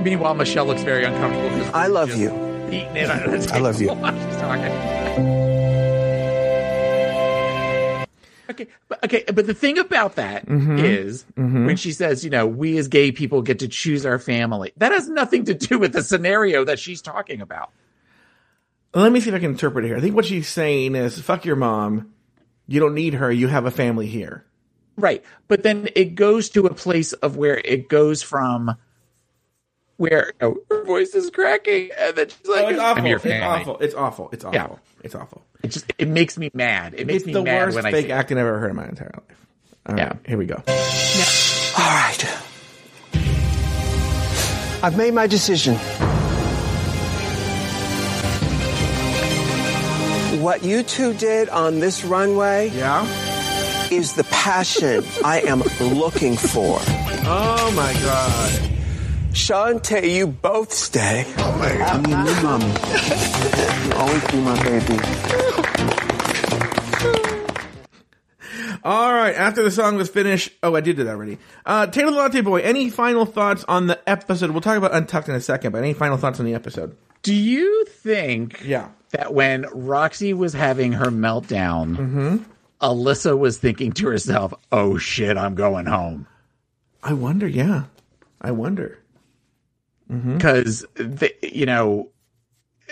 Meanwhile, 0.04 0.36
Michelle 0.36 0.66
looks 0.66 0.84
very 0.84 1.04
uncomfortable. 1.04 1.76
I 1.76 1.88
love 1.88 2.10
just 2.10 2.20
you. 2.20 2.51
Beating 2.72 2.96
it 2.96 3.10
I 3.10 3.60
love 3.60 3.82
you. 3.82 3.90
table 3.90 4.02
while 4.02 4.14
she's 4.32 4.38
talking. 4.38 4.72
Okay, 8.50 8.68
but 8.90 9.04
okay, 9.06 9.24
but 9.34 9.46
the 9.48 9.54
thing 9.54 9.78
about 9.78 10.16
that 10.16 10.46
is 10.50 11.26
Mm-hmm. 11.38 11.66
when 11.66 11.76
she 11.78 11.92
says, 11.94 12.24
you 12.24 12.30
know, 12.30 12.46
we 12.48 12.78
as 12.78 12.88
gay 12.90 13.12
people 13.12 13.42
get 13.42 13.60
to 13.60 13.68
choose 13.68 14.06
our 14.06 14.20
family. 14.20 14.74
That 14.78 14.92
has 14.92 15.08
nothing 15.08 15.46
to 15.46 15.54
do 15.54 15.80
with 15.80 15.94
the 15.94 16.04
scenario 16.04 16.66
that 16.66 16.80
she's 16.80 17.02
talking 17.02 17.40
about. 17.42 17.72
Let 18.94 19.12
me 19.14 19.22
see 19.22 19.30
if 19.30 19.36
I 19.36 19.40
can 19.40 19.52
interpret 19.52 19.86
it 19.86 19.90
here. 19.90 19.98
I 19.98 20.02
think 20.02 20.16
what 20.16 20.26
she's 20.26 20.50
saying 20.50 20.96
is, 20.96 21.20
fuck 21.20 21.46
your 21.46 21.56
mom. 21.56 22.14
You 22.68 22.80
don't 22.82 22.94
need 22.94 23.14
her. 23.16 23.32
You 23.32 23.48
have 23.48 23.66
a 23.66 23.72
family 23.72 24.08
here. 24.08 24.46
Right. 24.98 25.24
But 25.48 25.64
then 25.64 25.88
it 25.96 26.16
goes 26.16 26.50
to 26.50 26.66
a 26.66 26.74
place 26.74 27.14
of 27.14 27.38
where 27.38 27.58
it 27.58 27.88
goes 27.88 28.22
from 28.22 28.76
where 30.02 30.32
you 30.42 30.48
know, 30.48 30.58
her 30.70 30.84
voice 30.84 31.14
is 31.14 31.30
cracking 31.30 31.90
and 31.98 32.16
then 32.16 32.28
she's 32.30 32.48
like, 32.48 32.66
Oh, 32.66 32.70
it's 32.70 32.80
awful. 32.80 33.02
I'm 33.02 33.06
your 33.08 33.18
It's 33.24 33.44
awful. 33.44 33.78
It's 33.80 33.94
awful. 33.96 34.30
It's 34.32 34.44
awful. 34.46 34.54
Yeah. 34.60 34.76
It's 35.04 35.16
awful. 35.16 35.44
It 35.64 35.68
just 35.68 35.86
it 36.00 36.08
makes 36.08 36.38
me 36.40 36.50
mad. 36.56 36.96
It 36.98 37.06
makes 37.06 37.18
It's 37.18 37.28
me 37.28 37.34
the 37.34 37.44
mad 37.44 37.66
worst 37.66 37.76
when 37.76 37.86
I 37.86 37.92
fake 37.92 38.08
see 38.08 38.12
acting 38.12 38.38
I've 38.40 38.48
ever 38.48 38.58
heard 38.60 38.72
in 38.72 38.76
my 38.76 38.88
entire 38.88 39.12
life. 39.14 39.48
All 39.86 39.96
right, 39.96 40.02
Yeah. 40.08 40.14
here 40.28 40.38
we 40.38 40.46
go. 40.48 40.56
All 40.56 40.64
right. 41.78 42.38
I've 44.84 44.98
made 44.98 45.14
my 45.14 45.28
decision. 45.28 45.76
What 50.42 50.64
you 50.64 50.82
two 50.82 51.14
did 51.14 51.50
on 51.50 51.80
this 51.80 52.04
runway 52.04 52.70
Yeah. 52.70 53.06
is 53.92 54.14
the 54.14 54.24
passion 54.26 55.04
I 55.24 55.42
am 55.42 55.62
looking 55.80 56.36
for. 56.38 56.80
Oh 57.24 57.72
my 57.76 57.94
god. 58.02 58.72
Shantay, 59.32 60.16
you 60.16 60.28
both 60.28 60.72
stay. 60.74 61.26
Oh 61.38 61.58
my 61.58 61.78
god. 61.78 62.06
I'm 62.06 62.06
your 62.06 62.24
new 62.24 62.42
mommy. 62.42 62.66
You'll 63.86 63.94
always 63.98 64.28
be 64.32 64.38
my 64.42 64.64
baby. 64.64 65.00
All 68.84 69.14
right. 69.14 69.34
After 69.36 69.64
the 69.64 69.72
song 69.72 69.96
was 69.96 70.10
finished, 70.10 70.52
oh, 70.64 70.76
I 70.76 70.82
did 70.82 70.98
do 70.98 71.04
that 71.06 71.12
already. 71.12 71.38
Uh, 71.66 71.88
Taylor 71.88 72.12
the 72.12 72.18
Latte 72.18 72.42
Boy. 72.42 72.62
Any 72.62 72.90
final 72.90 73.26
thoughts 73.26 73.64
on 73.68 73.88
the 73.88 74.00
episode? 74.10 74.52
We'll 74.52 74.62
talk 74.62 74.78
about 74.78 74.94
Untucked 74.94 75.30
in 75.30 75.36
a 75.36 75.42
second, 75.42 75.72
but 75.72 75.80
any 75.80 75.94
final 75.94 76.18
thoughts 76.18 76.40
on 76.40 76.46
the 76.46 76.56
episode? 76.56 76.96
Do 77.22 77.34
you 77.34 77.86
think 77.86 78.62
Yeah. 78.66 78.90
that 79.12 79.34
when 79.34 79.64
Roxxxy 79.64 80.34
was 80.36 80.54
having 80.54 80.94
her 80.94 81.06
meltdown, 81.08 81.96
Mm-hmm. 81.96 82.38
Alyssa 82.82 83.38
was 83.38 83.60
thinking 83.60 83.92
to 83.92 84.08
herself, 84.08 84.56
"Oh 84.72 84.98
shit, 84.98 85.38
I'm 85.38 85.54
going 85.54 85.86
home." 85.86 86.26
I 87.04 87.14
wonder. 87.14 87.48
Yeah. 87.48 87.84
I 88.42 88.50
wonder. 88.50 88.98
Because 90.12 90.86
you 91.42 91.66
know 91.66 92.10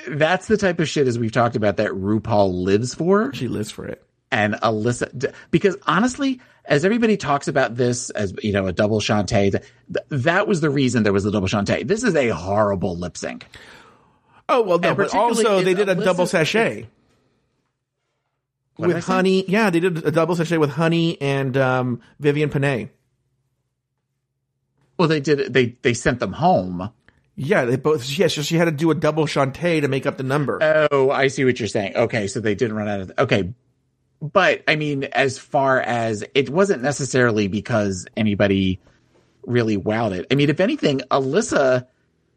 that's 0.08 0.48
the 0.48 0.56
type 0.56 0.80
of 0.80 0.88
shit 0.88 1.06
as 1.08 1.20
we've 1.20 1.32
talked 1.34 1.58
about 1.58 1.76
that 1.78 1.92
RuPaul 1.92 2.54
lives 2.64 2.94
for, 2.96 3.34
She 3.34 3.50
lives 3.50 3.70
for 3.72 3.86
it. 3.86 4.02
and 4.32 4.54
Alyssa. 4.56 5.34
Because 5.52 5.76
honestly, 5.86 6.40
as 6.64 6.86
everybody 6.86 7.18
talks 7.18 7.50
about 7.50 7.76
this 7.76 8.10
as 8.12 8.34
you 8.42 8.54
know 8.54 8.68
a 8.68 8.72
double 8.72 9.02
Shantay, 9.02 9.52
th- 9.52 9.64
that 10.10 10.48
was 10.48 10.62
the 10.62 10.70
reason 10.70 11.04
there 11.04 11.12
was 11.12 11.26
a 11.26 11.32
double 11.32 11.48
Shantay. 11.50 11.86
This 11.86 12.04
is 12.04 12.16
a 12.16 12.30
horrible 12.30 12.98
lip 12.98 13.18
sync. 13.18 13.46
Oh 14.48 14.62
well, 14.62 14.80
no, 14.80 14.96
but 14.96 15.14
also 15.14 15.62
they 15.62 15.74
did 15.74 15.90
a 15.90 15.96
Alyssa's- 15.96 16.06
double 16.06 16.26
sashay 16.26 16.88
What 18.78 18.88
did 18.88 18.94
I 18.94 18.96
with? 19.00 19.06
Honey. 19.06 19.44
Yeah, 19.50 19.70
they 19.72 19.82
did 19.82 20.06
a 20.06 20.12
double 20.12 20.36
sashay 20.38 20.58
with 20.58 20.70
Honey 20.72 21.20
and 21.22 21.58
um, 21.58 22.02
Vivienne 22.20 22.50
Pinay. 22.50 22.90
Well, 24.98 25.08
they 25.08 25.20
did. 25.20 25.54
They 25.54 25.78
they 25.82 25.94
sent 25.94 26.20
them 26.20 26.34
home. 26.34 26.92
Yeah, 27.42 27.64
they 27.64 27.78
both. 27.78 28.10
Yeah, 28.10 28.28
so 28.28 28.42
she 28.42 28.58
had 28.58 28.66
to 28.66 28.72
do 28.72 28.92
a 28.92 28.96
double 28.96 29.26
Shantay 29.26 29.80
to 29.80 29.88
make 29.88 30.06
up 30.06 30.18
the 30.18 30.24
number. 30.24 30.60
Oh, 30.92 31.10
I 31.10 31.30
see 31.30 31.46
what 31.46 31.58
you're 31.58 31.70
saying. 31.70 31.96
Okay, 31.96 32.28
so 32.28 32.42
they 32.42 32.54
didn't 32.54 32.76
run 32.76 32.90
out 32.90 33.00
of. 33.00 33.12
Okay, 33.18 33.54
but 34.22 34.62
I 34.68 34.76
mean, 34.76 35.06
as 35.06 35.40
far 35.40 35.80
as 35.80 36.26
it 36.36 36.50
wasn't 36.50 36.84
necessarily 36.84 37.48
because 37.48 38.06
anybody 38.18 38.82
really 39.46 39.78
wowed 39.78 40.12
it. 40.12 40.28
I 40.30 40.36
mean, 40.36 40.50
if 40.50 40.60
anything, 40.60 41.00
Alyssa 41.12 41.88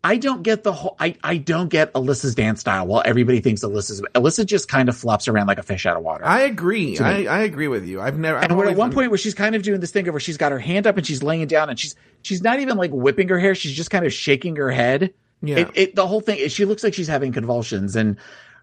I 0.05 0.16
don't 0.16 0.43
get 0.43 0.65
the 0.65 0.73
whole. 0.73 0.97
I 0.99 1.15
I 1.23 1.37
don't 1.37 1.69
get 1.69 1.93
Alyssa's 1.93 2.35
dance 2.35 2.61
style. 2.61 2.87
While 2.87 3.03
everybody 3.05 3.41
thinks 3.41 3.62
Alyssa's, 3.62 4.01
Alyssa 4.15 4.45
just 4.45 4.69
kind 4.69 4.89
of 4.89 4.97
flops 4.97 5.29
around 5.29 5.47
like 5.47 5.59
a 5.59 5.62
fish 5.62 5.87
out 5.87 5.97
of 5.97 6.03
water. 6.03 6.24
I 6.24 6.41
agree. 6.41 6.99
I, 6.99 7.24
I 7.27 7.43
agree 7.43 7.69
with 7.69 7.87
you. 7.87 8.01
I've 8.01 8.19
never. 8.19 8.39
I've 8.39 8.51
and 8.51 8.59
we're 8.59 8.69
at 8.69 8.77
one 8.77 8.93
point 8.93 9.11
where 9.11 9.19
she's 9.19 9.35
kind 9.35 9.55
of 9.55 9.62
doing 9.62 9.79
this 9.79 9.93
thing 9.93 10.09
of 10.09 10.15
where 10.15 10.20
she's 10.20 10.37
got 10.37 10.51
her 10.51 10.59
hand 10.59 10.89
up 10.89 10.97
and 10.97 11.07
she's 11.07 11.23
laying 11.23 11.47
down 11.47 11.70
and 11.70 11.79
she's 11.79 11.95
she's 12.23 12.43
not 12.43 12.59
even 12.59 12.77
like 12.77 12.91
whipping 12.91 13.29
her 13.29 13.39
hair. 13.39 13.55
She's 13.55 13.73
just 13.73 13.91
kind 13.91 14.05
of 14.05 14.12
shaking 14.12 14.57
her 14.57 14.73
head. 14.73 15.15
Yeah. 15.41 15.59
It, 15.59 15.70
it 15.74 15.95
the 15.95 16.07
whole 16.07 16.20
thing. 16.20 16.49
She 16.49 16.65
looks 16.65 16.83
like 16.83 16.95
she's 16.95 17.09
having 17.09 17.33
convulsions 17.33 17.95
and 17.95 18.16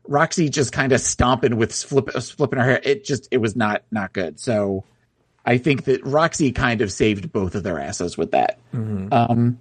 Roxxxy 0.10 0.50
just 0.50 0.74
kind 0.74 0.92
of 0.92 1.00
stomping 1.00 1.56
with 1.56 1.74
flip, 1.74 2.10
flipping 2.10 2.60
her 2.60 2.66
hair. 2.66 2.82
It 2.84 3.06
just 3.06 3.30
it 3.32 3.38
was 3.38 3.56
not 3.56 3.84
not 3.92 4.12
good. 4.12 4.42
So 4.42 4.84
I 5.46 5.58
think 5.58 5.86
that 5.86 6.04
Roxxxy 6.04 6.54
kind 6.54 6.82
of 6.82 6.92
saved 6.92 7.32
both 7.32 7.56
of 7.56 7.64
their 7.64 7.80
asses 7.80 8.18
with 8.18 8.32
that. 8.32 8.60
Mm-hmm. 8.74 9.14
Um, 9.14 9.60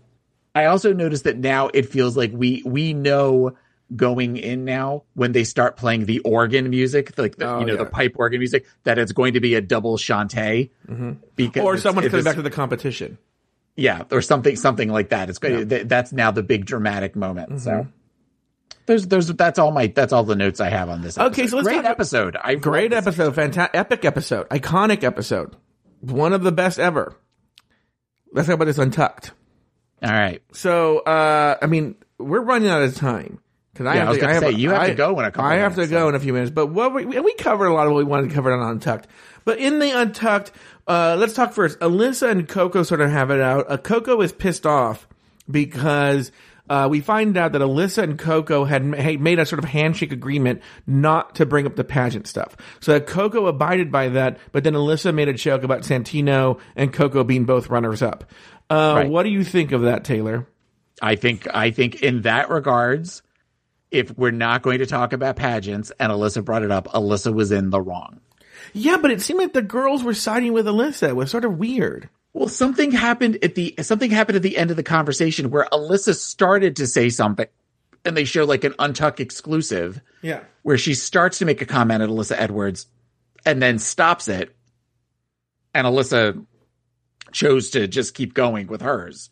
I 0.55 0.66
also 0.66 0.93
noticed 0.93 1.25
that 1.25 1.37
now 1.39 1.69
it 1.73 1.89
feels 1.89 2.16
like 2.16 2.33
we 2.33 2.62
we 2.65 2.93
know 2.93 3.57
going 3.97 4.37
in 4.37 4.65
now 4.65 5.05
when 5.15 5.33
they 5.33 5.45
start 5.45 5.77
playing 5.77 6.05
the 6.05 6.19
organ 6.20 6.69
music, 6.69 7.16
like 7.19 7.37
the, 7.37 7.49
Oh, 7.49 7.61
you 7.61 7.66
know 7.66 7.73
yeah. 7.75 7.85
the 7.85 7.91
pipe 7.91 8.15
organ 8.16 8.39
music, 8.39 8.66
that 8.85 8.99
it's 8.99 9.12
going 9.12 9.35
to 9.35 9.41
be 9.41 9.55
a 9.55 9.61
double 9.61 9.97
Shantay 9.97 10.70
mm-hmm. 10.87 11.12
because 11.37 11.62
or 11.62 11.79
someone's 11.79 12.09
coming 12.09 12.25
back 12.25 12.37
to 12.37 12.43
the 12.43 12.51
competition. 12.51 13.19
yeah, 13.77 14.05
or 14.11 14.20
something 14.20 14.57
something 14.57 14.91
like 14.91 15.11
that. 15.11 15.31
It's 15.31 15.39
going 15.39 15.69
th- 15.69 15.87
that's 15.87 16.12
now 16.12 16.31
the 16.31 16.43
big 16.43 16.66
dramatic 16.66 17.16
moment. 17.16 17.61
So 17.61 17.70
mm-hmm. 17.70 17.91
there's 18.87 19.07
there's 19.07 19.29
that's 19.29 19.59
all 19.59 19.70
my 19.70 19.87
that's 19.87 20.12
all 20.12 20.25
the 20.25 20.37
notes 20.37 20.61
I 20.61 20.69
have 20.69 20.89
on 20.89 21.01
this. 21.01 21.16
Episode. 21.16 21.33
Okay, 21.33 21.47
so 21.47 21.57
let's 21.57 21.69
great 21.69 21.83
talk 21.83 21.91
episode. 21.93 22.37
I 22.43 22.57
Great 22.57 22.93
episode, 22.93 23.35
fantastic, 23.35 23.79
epic 23.79 24.05
episode, 24.05 24.49
iconic 24.49 25.03
episode, 25.05 25.57
one 26.01 26.33
of 26.33 26.43
the 26.43 26.53
best 26.53 26.79
ever. 26.79 27.16
Let's 28.33 28.49
talk 28.49 28.57
about 28.57 28.66
this 28.66 28.79
untucked. 28.79 29.33
All 30.03 30.11
right. 30.11 30.43
So, 30.53 30.99
uh, 31.01 31.57
I 31.61 31.66
mean, 31.66 31.97
we're 32.19 32.41
running 32.41 32.69
out 32.69 32.83
of 32.83 32.95
time. 32.95 33.41
Cause 33.75 33.87
I 33.87 33.95
Yeah, 33.95 33.99
have 34.01 34.07
I 34.07 34.11
was 34.11 34.16
to, 34.16 34.20
gonna 34.23 34.35
have, 34.35 34.43
say, 34.43 34.51
you 34.53 34.70
have 34.70 34.87
to 34.87 34.95
go 34.95 35.19
in 35.20 35.25
a 35.25 35.31
couple 35.31 35.45
I 35.45 35.57
have 35.57 35.77
minutes, 35.77 35.91
to 35.93 35.95
go 35.97 36.09
in 36.09 36.16
a 36.16 36.20
few 36.20 36.33
minutes, 36.33 36.51
but 36.51 36.66
what 36.66 36.93
we, 36.93 37.05
we 37.05 37.35
covered 37.35 37.66
a 37.66 37.73
lot 37.73 37.87
of 37.87 37.93
what 37.93 37.99
we 37.99 38.05
wanted 38.05 38.29
to 38.29 38.35
cover 38.35 38.53
on 38.53 38.70
Untucked. 38.73 39.07
But 39.45 39.59
in 39.59 39.79
the 39.79 39.93
Untucked, 39.93 40.51
uh, 40.89 41.15
let's 41.16 41.35
talk 41.35 41.53
first. 41.53 41.79
Alyssa 41.79 42.29
and 42.29 42.49
Coco 42.49 42.83
sort 42.83 43.01
of 43.01 43.11
have 43.11 43.31
it 43.31 43.41
out. 43.41 43.70
Uh, 43.70 43.77
Coco 43.77 44.20
is 44.20 44.33
pissed 44.33 44.66
off 44.66 45.07
because, 45.49 46.33
uh, 46.69 46.89
we 46.91 47.01
find 47.01 47.37
out 47.37 47.53
that 47.53 47.62
Alyssa 47.62 48.03
and 48.03 48.19
Coco 48.19 48.65
had 48.65 48.83
had 48.95 49.20
made 49.20 49.39
a 49.39 49.47
sort 49.47 49.59
of 49.59 49.65
handshake 49.65 50.12
agreement 50.12 50.61
not 50.87 51.37
to 51.37 51.47
bring 51.47 51.65
up 51.65 51.77
the 51.77 51.85
pageant 51.85 52.27
stuff. 52.27 52.57
So 52.81 52.93
that 52.93 53.07
Coco 53.07 53.47
abided 53.47 53.91
by 53.93 54.09
that, 54.09 54.39
but 54.53 54.65
then 54.65 54.75
Alyssa 54.75 55.15
made 55.15 55.29
a 55.29 55.33
joke 55.33 55.62
about 55.62 55.83
Santino 55.83 56.59
and 56.77 56.93
Coco 56.93 57.23
being 57.25 57.45
both 57.45 57.70
runners 57.70 58.03
up. 58.03 58.25
Uh, 58.70 58.95
Right. 58.97 59.09
what 59.09 59.23
do 59.23 59.31
you 59.31 59.45
think 59.45 59.73
of 59.73 59.82
that, 59.82 60.05
Taylor? 60.05 60.47
I 61.01 61.15
think 61.15 61.47
I 61.55 61.70
think 61.70 62.03
in 62.03 62.23
that 62.23 62.51
regards, 62.51 63.23
if 63.90 64.16
we're 64.19 64.31
not 64.32 64.62
going 64.62 64.78
to 64.81 64.86
talk 64.86 65.12
about 65.12 65.36
pageants, 65.36 65.93
and 65.99 66.12
Alyssa 66.12 66.45
brought 66.45 66.62
it 66.62 66.70
up, 66.70 66.89
Alyssa 66.89 67.32
was 67.32 67.53
in 67.53 67.70
the 67.70 67.81
wrong. 67.81 68.20
Yeah, 68.74 68.97
but 68.99 69.11
it 69.11 69.23
seemed 69.23 69.39
like 69.39 69.53
the 69.53 69.62
girls 69.62 70.03
were 70.03 70.12
siding 70.15 70.53
with 70.53 70.66
Alyssa. 70.66 71.09
It 71.11 71.16
was 71.16 71.31
sort 71.31 71.45
of 71.45 71.59
weird. 71.59 72.09
Well, 72.35 72.49
something 72.49 72.90
happened 72.90 73.39
at 73.43 73.55
the 73.55 73.74
something 73.81 74.11
happened 74.11 74.36
at 74.36 74.43
the 74.43 74.59
end 74.59 74.70
of 74.70 74.77
the 74.77 74.82
conversation 74.82 75.51
where 75.51 75.66
Alyssa 75.73 76.15
started 76.15 76.77
to 76.77 76.86
say 76.86 77.09
something, 77.09 77.47
and 78.05 78.16
they 78.16 78.24
show 78.24 78.45
like 78.45 78.65
an 78.65 78.73
untuck 78.73 79.20
exclusive 79.20 80.01
Yeah. 80.20 80.40
where 80.62 80.77
she 80.77 80.95
starts 80.95 81.39
to 81.39 81.45
make 81.47 81.62
a 81.62 81.66
comment 81.66 82.03
at 82.03 82.09
Alyssa 82.11 82.35
Edwards, 82.36 82.86
and 83.47 83.62
then 83.62 83.78
stops 83.78 84.28
it, 84.28 84.55
and 85.73 85.86
Alyssa 85.86 86.45
chose 87.33 87.71
to 87.71 87.87
just 87.87 88.15
keep 88.15 88.35
going 88.35 88.67
with 88.67 88.81
hers. 88.81 89.31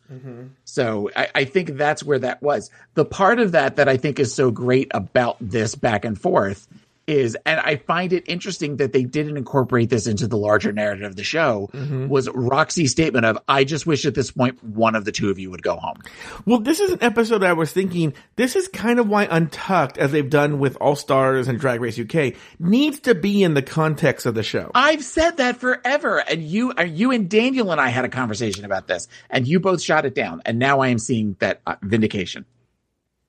So 0.64 1.10
I, 1.16 1.28
I 1.34 1.44
think 1.44 1.76
that's 1.76 2.02
where 2.02 2.18
that 2.18 2.42
was. 2.42 2.70
The 2.94 3.04
part 3.04 3.38
of 3.38 3.52
that 3.52 3.76
that 3.76 3.88
I 3.88 3.96
think 3.96 4.18
is 4.18 4.34
so 4.34 4.50
great 4.50 4.90
about 4.92 5.36
this 5.40 5.74
back 5.74 6.04
and 6.04 6.20
forth 6.20 6.66
is, 7.06 7.36
and 7.46 7.60
I 7.60 7.76
find 7.76 8.12
it 8.12 8.24
interesting 8.26 8.76
that 8.76 8.92
they 8.92 9.04
didn't 9.04 9.36
incorporate 9.36 9.90
this 9.90 10.06
into 10.06 10.26
the 10.26 10.36
larger 10.36 10.72
narrative 10.72 11.06
of 11.06 11.16
the 11.16 11.24
show, 11.24 11.70
was 12.08 12.28
Roxxxy's 12.28 12.90
statement 12.90 13.24
of, 13.24 13.38
I 13.48 13.64
just 13.64 13.86
wish 13.86 14.04
at 14.04 14.14
this 14.14 14.30
point 14.30 14.62
one 14.62 14.94
of 14.94 15.04
the 15.04 15.12
two 15.12 15.30
of 15.30 15.38
you 15.38 15.50
would 15.50 15.62
go 15.62 15.76
home. 15.76 15.98
Well, 16.44 16.60
this 16.60 16.80
is 16.80 16.92
an 16.92 17.02
episode 17.02 17.44
I 17.44 17.52
was 17.52 17.72
thinking, 17.72 18.14
this 18.36 18.56
is 18.56 18.68
kind 18.68 18.98
of 18.98 19.08
why 19.08 19.28
Untucked, 19.30 19.98
as 19.98 20.12
they've 20.12 20.28
done 20.28 20.58
with 20.58 20.76
All 20.80 20.96
Stars 20.96 21.48
and 21.48 21.58
Drag 21.58 21.80
Race 21.80 21.98
UK, 21.98 22.34
needs 22.58 23.00
to 23.00 23.14
be 23.14 23.42
in 23.42 23.54
the 23.54 23.62
context 23.62 24.26
of 24.26 24.34
the 24.34 24.42
show. 24.42 24.70
I've 24.74 25.04
said 25.04 25.38
that 25.38 25.58
forever, 25.58 26.18
and 26.18 26.42
you, 26.42 26.72
uh, 26.72 26.82
you 26.82 27.12
and 27.12 27.28
Daniel 27.28 27.72
and 27.72 27.80
I 27.80 27.88
had 27.88 28.04
a 28.04 28.08
conversation 28.08 28.64
about 28.64 28.86
this, 28.86 29.08
and 29.30 29.46
you 29.46 29.60
both 29.60 29.80
shot 29.80 30.06
it 30.06 30.14
down, 30.14 30.42
and 30.44 30.58
now 30.58 30.80
I 30.80 30.88
am 30.88 30.98
seeing 30.98 31.36
that 31.40 31.60
uh, 31.66 31.76
vindication. 31.82 32.46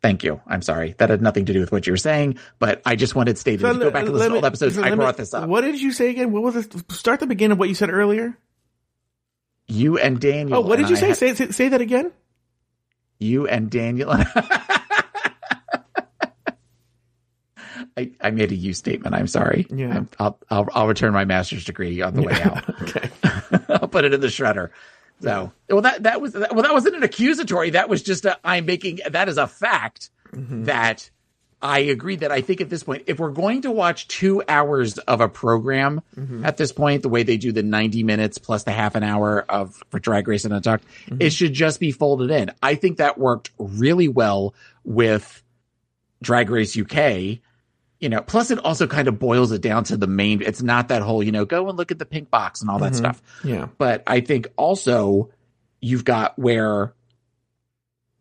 Thank 0.07 0.23
you. 0.23 0.39
I'm 0.47 0.61
sorry. 0.61 0.95
That 0.99 1.09
had 1.09 1.21
nothing 1.21 1.47
to 1.47 1.53
do 1.53 1.59
with 1.59 1.69
what 1.73 1.85
you 1.85 1.91
were 1.91 1.97
saying, 1.97 2.38
but 2.59 2.81
I 2.85 2.95
just 2.95 3.13
wanted 3.13 3.38
stated. 3.38 3.65
if 3.65 3.73
you 3.73 3.79
go 3.81 3.91
back 3.91 4.05
and 4.05 4.13
listen 4.13 4.29
to 4.29 4.35
let 4.35 4.35
old 4.38 4.43
me- 4.43 4.47
episodes. 4.47 4.75
so 4.75 4.81
I 4.81 4.84
let 4.85 4.91
me- 4.91 4.95
brought 4.97 5.17
this 5.17 5.34
up. 5.34 5.49
What 5.49 5.61
did 5.61 5.81
you 5.81 5.91
say 5.91 6.09
again? 6.11 6.31
What 6.31 6.43
was 6.43 6.55
it? 6.55 6.73
Start 6.93 7.19
the 7.19 7.27
beginning 7.27 7.51
of 7.51 7.59
what 7.59 7.67
you 7.67 7.75
said 7.75 7.89
earlier. 7.89 8.38
You 9.67 9.97
and 9.97 10.17
Daniel. 10.17 10.59
Oh, 10.59 10.61
what 10.61 10.77
did 10.77 10.89
you 10.89 10.95
say? 10.95 11.07
had- 11.09 11.17
Say, 11.17 11.34
say? 11.34 11.51
Say 11.51 11.67
that 11.69 11.81
again. 11.81 12.13
You 13.19 13.47
and 13.47 13.69
Daniel. 13.69 14.13
I, 17.97 18.11
I 18.21 18.29
made 18.31 18.51
a 18.51 18.55
you 18.55 18.73
statement. 18.73 19.13
I'm 19.15 19.27
sorry. 19.27 19.67
Yeah. 19.69 19.89
I'm- 19.93 20.09
I'll, 20.19 20.39
I'll 20.49 20.67
I'll 20.73 20.88
return 20.88 21.11
my 21.13 21.25
master's 21.25 21.65
degree 21.65 22.01
on 22.01 22.13
the 22.13 22.21
way 22.21 22.34
out. 22.43 22.81
okay. 22.84 23.09
I'll 23.69 23.88
put 23.88 24.05
it 24.05 24.13
in 24.13 24.21
the 24.21 24.27
shredder. 24.27 24.69
So, 25.22 25.52
well, 25.69 25.81
that 25.81 26.03
that 26.03 26.22
was 26.22 26.34
well, 26.35 26.61
that 26.64 26.73
wasn't 26.73 26.95
an 26.95 27.03
accusatory. 27.03 27.72
That 27.72 27.89
was 27.89 28.03
just 28.03 28.26
a 28.26 28.38
I'm 28.44 28.65
making 28.65 28.99
that 29.10 29.30
is 29.30 29.38
a 29.38 29.48
fact 29.48 30.10
Mm-hmm. 30.34 30.65
that 30.65 31.10
I 31.61 31.80
agree 31.80 32.18
that 32.18 32.31
I 32.34 32.41
think 32.41 32.60
at 32.61 32.69
this 32.69 32.84
point, 32.84 33.03
if 33.07 33.18
we're 33.18 33.31
going 33.31 33.61
to 33.61 33.72
watch 33.72 34.07
two 34.10 34.44
hours 34.48 34.98
of 34.99 35.22
a 35.22 35.30
program 35.30 36.02
Mm-hmm. 36.15 36.45
at 36.45 36.57
this 36.57 36.72
point, 36.72 37.02
the 37.02 37.10
way 37.10 37.23
they 37.23 37.38
do 37.38 37.52
the 37.52 37.64
90 37.64 38.03
minutes 38.03 38.38
plus 38.38 38.64
the 38.64 38.72
half 38.72 38.94
an 38.95 39.03
hour 39.03 39.44
of 39.49 39.81
for 39.89 39.99
Drag 39.99 40.27
Race 40.27 40.45
and 40.45 40.53
Untucked, 40.53 40.84
Mm-hmm. 41.07 41.22
it 41.22 41.31
should 41.31 41.53
just 41.53 41.80
be 41.80 41.91
folded 41.91 42.30
in. 42.30 42.52
I 42.61 42.76
think 42.76 42.98
that 42.98 43.18
worked 43.18 43.49
really 43.57 44.07
well 44.10 44.53
with 44.84 45.41
Drag 46.22 46.49
Race 46.49 46.77
UK. 46.77 47.39
You 47.99 48.10
know, 48.10 48.22
plus 48.22 48.52
it 48.52 48.60
also 48.60 48.86
kind 48.86 49.07
of 49.07 49.18
boils 49.18 49.52
it 49.52 49.61
down 49.61 49.84
to 49.86 49.98
the 49.98 50.07
main. 50.07 50.41
It's 50.41 50.61
not 50.61 50.90
that 50.90 51.02
whole, 51.02 51.24
you 51.24 51.32
know, 51.32 51.45
go 51.45 51.68
and 51.68 51.78
look 51.78 51.91
at 51.91 51.98
the 51.98 52.06
pink 52.06 52.30
box 52.30 52.61
and 52.61 52.69
all 52.69 52.80
that 52.80 52.94
mm-hmm. 52.94 52.98
stuff 52.98 53.22
Yeah. 53.44 53.68
but 53.78 54.03
I 54.06 54.19
think 54.19 54.48
also 54.56 55.32
you've 55.82 56.06
got 56.06 56.38
where 56.38 56.94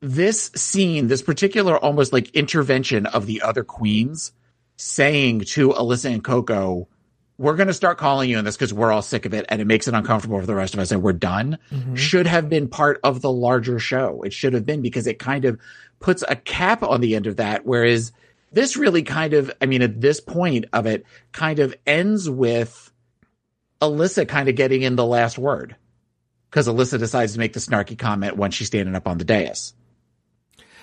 this 0.00 0.50
scene, 0.54 1.08
this 1.08 1.22
particular 1.22 1.76
almost 1.76 2.12
like 2.12 2.30
intervention 2.30 3.06
of 3.06 3.26
the 3.26 3.42
other 3.42 3.64
queens 3.64 4.32
saying 4.76 5.40
to 5.40 5.70
Alyssa 5.70 6.12
and 6.12 6.24
Coco, 6.24 6.88
we're 7.38 7.56
going 7.56 7.66
to 7.66 7.74
start 7.74 7.98
calling 7.98 8.30
you 8.30 8.38
on 8.38 8.44
this 8.44 8.56
because 8.56 8.72
we're 8.72 8.92
all 8.92 9.02
sick 9.02 9.26
of 9.26 9.34
it 9.34 9.44
and 9.48 9.60
it 9.60 9.66
makes 9.66 9.88
it 9.88 9.94
uncomfortable 9.94 10.40
for 10.40 10.46
the 10.46 10.54
rest 10.54 10.74
of 10.74 10.80
us 10.80 10.90
and 10.90 11.02
we're 11.02 11.12
done 11.12 11.58
mm-hmm. 11.70 11.94
should 11.94 12.26
have 12.26 12.48
been 12.48 12.68
part 12.68 12.98
of 13.04 13.20
the 13.20 13.30
larger 13.30 13.78
show. 13.78 14.22
It 14.22 14.32
should 14.32 14.54
have 14.54 14.64
been 14.64 14.80
because 14.80 15.06
it 15.06 15.18
kind 15.18 15.44
of 15.44 15.60
puts 16.00 16.24
a 16.28 16.36
cap 16.36 16.82
on 16.82 17.00
the 17.00 17.14
end 17.14 17.26
of 17.26 17.36
that. 17.36 17.66
Whereas 17.66 18.12
this 18.56 18.78
really 18.78 19.02
kind 19.02 19.34
of, 19.34 19.52
I 19.60 19.66
mean, 19.66 19.82
at 19.82 20.00
this 20.00 20.18
point 20.18 20.64
of 20.72 20.86
it 20.86 21.04
kind 21.30 21.58
of 21.58 21.74
ends 21.86 22.28
with 22.28 22.90
Alyssa 23.82 24.26
kind 24.26 24.48
of 24.48 24.56
getting 24.56 24.80
in 24.80 24.96
the 24.96 25.04
last 25.04 25.36
word 25.36 25.76
because 26.50 26.66
Alyssa 26.66 26.98
decides 26.98 27.34
to 27.34 27.38
make 27.38 27.52
the 27.52 27.60
snarky 27.60 27.98
comment 27.98 28.38
when 28.38 28.50
she's 28.50 28.68
standing 28.68 28.94
up 28.96 29.06
on 29.06 29.18
the 29.18 29.24
dais. 29.24 29.74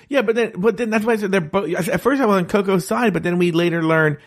Yeah, 0.08 0.22
but 0.22 0.36
then, 0.36 0.52
but 0.56 0.78
then 0.78 0.92
that's 0.92 1.04
why 1.04 1.14
I 1.14 1.16
said 1.16 1.32
they're 1.32 1.42
both. 1.42 1.74
At 1.90 2.02
first, 2.02 2.22
I 2.22 2.28
was 2.28 2.38
on 2.38 2.46
Coco's 2.46 2.86
side, 2.86 3.12
but 3.12 3.24
then 3.24 3.40
we 3.40 3.52
later 3.52 3.82
learn 3.82 4.20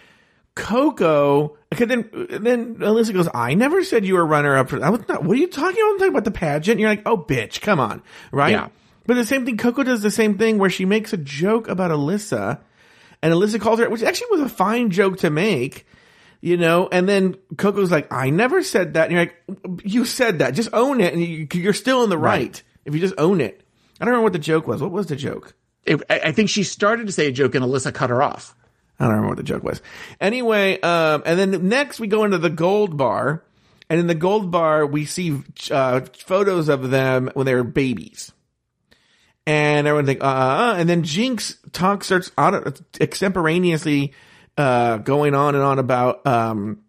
Coco. 0.56 1.56
Because 1.70 1.86
then, 1.86 2.10
then 2.28 2.76
Alyssa 2.76 3.12
goes, 3.12 3.28
"I 3.32 3.54
never 3.54 3.84
said 3.84 4.04
you 4.04 4.14
were 4.14 4.26
runner 4.26 4.56
up 4.56 4.70
for." 4.70 4.82
I 4.82 4.88
was 4.88 5.06
not. 5.06 5.22
What 5.22 5.36
are 5.36 5.40
you 5.40 5.46
talking 5.46 5.78
about? 5.78 5.90
I'm 5.90 5.98
talking 5.98 6.12
about 6.12 6.24
the 6.24 6.30
pageant. 6.32 6.80
You're 6.80 6.88
like, 6.88 7.02
"Oh, 7.06 7.18
bitch, 7.18 7.60
come 7.60 7.78
on, 7.78 8.02
right?" 8.32 8.50
Yeah. 8.50 8.68
But 9.06 9.14
the 9.14 9.24
same 9.24 9.46
thing, 9.46 9.56
Coco 9.56 9.84
does 9.84 10.02
the 10.02 10.10
same 10.10 10.36
thing 10.36 10.58
where 10.58 10.70
she 10.70 10.84
makes 10.84 11.12
a 11.12 11.16
joke 11.16 11.68
about 11.68 11.92
Alyssa, 11.92 12.58
and 13.22 13.32
Alyssa 13.32 13.60
calls 13.60 13.80
her, 13.80 13.88
which 13.88 14.02
actually 14.02 14.28
was 14.30 14.40
a 14.40 14.48
fine 14.48 14.90
joke 14.90 15.18
to 15.18 15.30
make. 15.30 15.86
You 16.42 16.56
know, 16.56 16.88
and 16.92 17.08
then 17.08 17.36
Coco's 17.56 17.90
like, 17.90 18.12
I 18.12 18.30
never 18.30 18.62
said 18.62 18.94
that. 18.94 19.10
And 19.10 19.12
you're 19.12 19.20
like, 19.22 19.84
you 19.84 20.04
said 20.04 20.40
that. 20.40 20.54
Just 20.54 20.68
own 20.72 21.00
it. 21.00 21.12
And 21.12 21.22
you, 21.22 21.48
you're 21.54 21.72
still 21.72 22.04
in 22.04 22.10
the 22.10 22.18
right. 22.18 22.40
Right. 22.40 22.62
If 22.84 22.94
you 22.94 23.00
just 23.00 23.14
own 23.18 23.40
it. 23.40 23.62
I 24.00 24.04
don't 24.04 24.12
remember 24.12 24.24
what 24.24 24.32
the 24.34 24.38
joke 24.38 24.68
was. 24.68 24.80
What 24.80 24.92
was 24.92 25.06
the 25.06 25.16
joke? 25.16 25.54
It, 25.84 26.02
I 26.10 26.20
I 26.26 26.32
think 26.32 26.50
she 26.50 26.62
started 26.62 27.06
to 27.06 27.12
say 27.12 27.26
a 27.26 27.32
joke 27.32 27.54
and 27.54 27.64
Alyssa 27.64 27.92
cut 27.92 28.10
her 28.10 28.22
off. 28.22 28.54
I 29.00 29.04
don't 29.04 29.14
remember 29.14 29.28
what 29.30 29.38
the 29.38 29.42
joke 29.42 29.64
was. 29.64 29.82
Anyway, 30.20 30.78
um, 30.80 31.22
and 31.26 31.38
then 31.38 31.68
next 31.68 31.98
we 31.98 32.06
go 32.06 32.24
into 32.24 32.38
the 32.38 32.50
gold 32.50 32.96
bar. 32.96 33.42
And 33.88 34.00
in 34.00 34.08
the 34.08 34.14
gold 34.16 34.50
bar, 34.50 34.84
we 34.84 35.04
see 35.04 35.42
uh, 35.70 36.00
photos 36.18 36.68
of 36.68 36.90
them 36.90 37.30
when 37.34 37.46
they 37.46 37.54
were 37.54 37.62
babies. 37.62 38.32
And 39.46 39.86
everyone 39.86 40.06
think, 40.06 40.22
uh, 40.22 40.26
uh, 40.26 40.74
and 40.76 40.88
then 40.88 41.02
Jinkx 41.04 41.56
talk 41.70 42.02
starts 42.02 42.32
out 42.36 42.80
extemporaneously 43.00 44.12
uh, 44.56 44.98
going 44.98 45.34
on 45.34 45.54
and 45.54 45.62
on 45.62 45.78
about 45.78 46.26
um, 46.26 46.82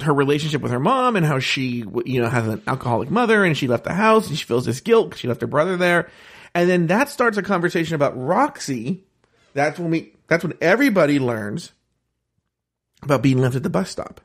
her 0.00 0.12
relationship 0.12 0.62
with 0.62 0.72
her 0.72 0.80
mom 0.80 1.14
and 1.14 1.24
how 1.24 1.38
she, 1.38 1.84
you 2.04 2.20
know, 2.20 2.28
has 2.28 2.48
an 2.48 2.62
alcoholic 2.66 3.10
mother 3.10 3.44
and 3.44 3.56
she 3.56 3.68
left 3.68 3.84
the 3.84 3.92
house 3.92 4.28
and 4.28 4.36
she 4.36 4.44
feels 4.44 4.64
this 4.64 4.80
guilt 4.80 5.10
because 5.10 5.20
she 5.20 5.28
left 5.28 5.42
her 5.42 5.46
brother 5.46 5.76
there. 5.76 6.10
And 6.54 6.68
then 6.68 6.88
that 6.88 7.08
starts 7.08 7.36
a 7.36 7.42
conversation 7.42 7.94
about 7.94 8.18
Roxxxy. 8.18 9.02
That's 9.54 9.78
when 9.78 9.90
we, 9.90 10.12
that's 10.26 10.42
when 10.42 10.54
everybody 10.60 11.20
learns 11.20 11.72
about 13.02 13.22
being 13.22 13.38
left 13.38 13.54
at 13.54 13.62
the 13.62 13.70
bus 13.70 13.90
stop. 13.90 14.20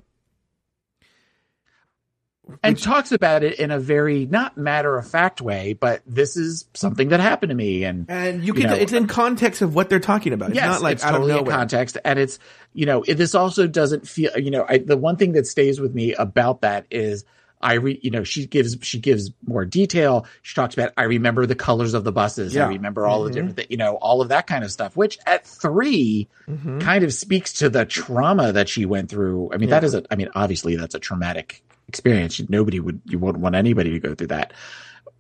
And 2.63 2.77
talks 2.77 3.11
about 3.11 3.43
it 3.43 3.59
in 3.59 3.71
a 3.71 3.79
very 3.79 4.25
not 4.25 4.57
matter 4.57 4.97
of 4.97 5.07
fact 5.07 5.41
way, 5.41 5.73
but 5.73 6.01
this 6.05 6.37
is 6.37 6.65
something 6.73 7.09
that 7.09 7.19
happened 7.19 7.49
to 7.49 7.55
me, 7.55 7.83
and 7.83 8.05
And 8.09 8.43
you 8.43 8.53
can, 8.53 8.63
know, 8.67 8.73
it's 8.75 8.93
in 8.93 9.07
context 9.07 9.61
of 9.61 9.75
what 9.75 9.89
they're 9.89 9.99
talking 9.99 10.33
about. 10.33 10.49
It's 10.49 10.57
yes, 10.57 10.65
not 10.67 10.81
like 10.81 10.93
it's 10.95 11.03
totally 11.03 11.37
in 11.37 11.45
context, 11.45 11.97
and 12.05 12.19
it's 12.19 12.39
you 12.73 12.85
know 12.85 13.03
it, 13.03 13.15
this 13.15 13.35
also 13.35 13.67
doesn't 13.67 14.07
feel 14.07 14.37
you 14.37 14.51
know 14.51 14.65
I, 14.67 14.77
the 14.79 14.97
one 14.97 15.15
thing 15.17 15.33
that 15.33 15.47
stays 15.47 15.79
with 15.79 15.93
me 15.95 16.13
about 16.13 16.61
that 16.61 16.85
is 16.91 17.25
I 17.61 17.75
re 17.75 17.99
you 18.03 18.11
know 18.11 18.23
she 18.23 18.45
gives 18.45 18.77
she 18.81 18.99
gives 18.99 19.31
more 19.47 19.65
detail. 19.65 20.25
She 20.43 20.53
talks 20.55 20.75
about 20.75 20.91
I 20.97 21.03
remember 21.03 21.45
the 21.45 21.55
colors 21.55 21.93
of 21.93 22.03
the 22.03 22.11
buses. 22.11 22.53
Yeah. 22.53 22.65
I 22.65 22.69
remember 22.69 23.07
all 23.07 23.21
Mhm. 23.21 23.27
the 23.27 23.33
different 23.33 23.57
thi- 23.57 23.67
you 23.69 23.77
know 23.77 23.95
all 23.95 24.21
of 24.21 24.27
that 24.29 24.45
kind 24.45 24.63
of 24.63 24.71
stuff. 24.71 24.95
Which 24.95 25.17
at 25.25 25.47
3 25.47 26.27
Mhm. 26.49 26.81
kind 26.81 27.03
of 27.03 27.13
speaks 27.13 27.53
to 27.53 27.69
the 27.69 27.85
trauma 27.85 28.51
that 28.51 28.69
she 28.69 28.85
went 28.85 29.09
through. 29.09 29.49
I 29.53 29.57
mean 29.57 29.69
that 29.69 29.83
Yeah. 29.83 29.87
is 29.87 29.95
a 29.95 30.03
I 30.11 30.15
mean 30.15 30.29
obviously 30.35 30.75
that's 30.75 30.93
a 30.95 30.99
traumatic 30.99 31.63
experience. 31.87 32.41
Nobody 32.49 32.79
would 32.79 33.01
you 33.05 33.19
wouldn't 33.19 33.43
want 33.43 33.55
anybody 33.55 33.91
to 33.91 33.99
go 33.99 34.15
through 34.15 34.27
that, 34.27 34.53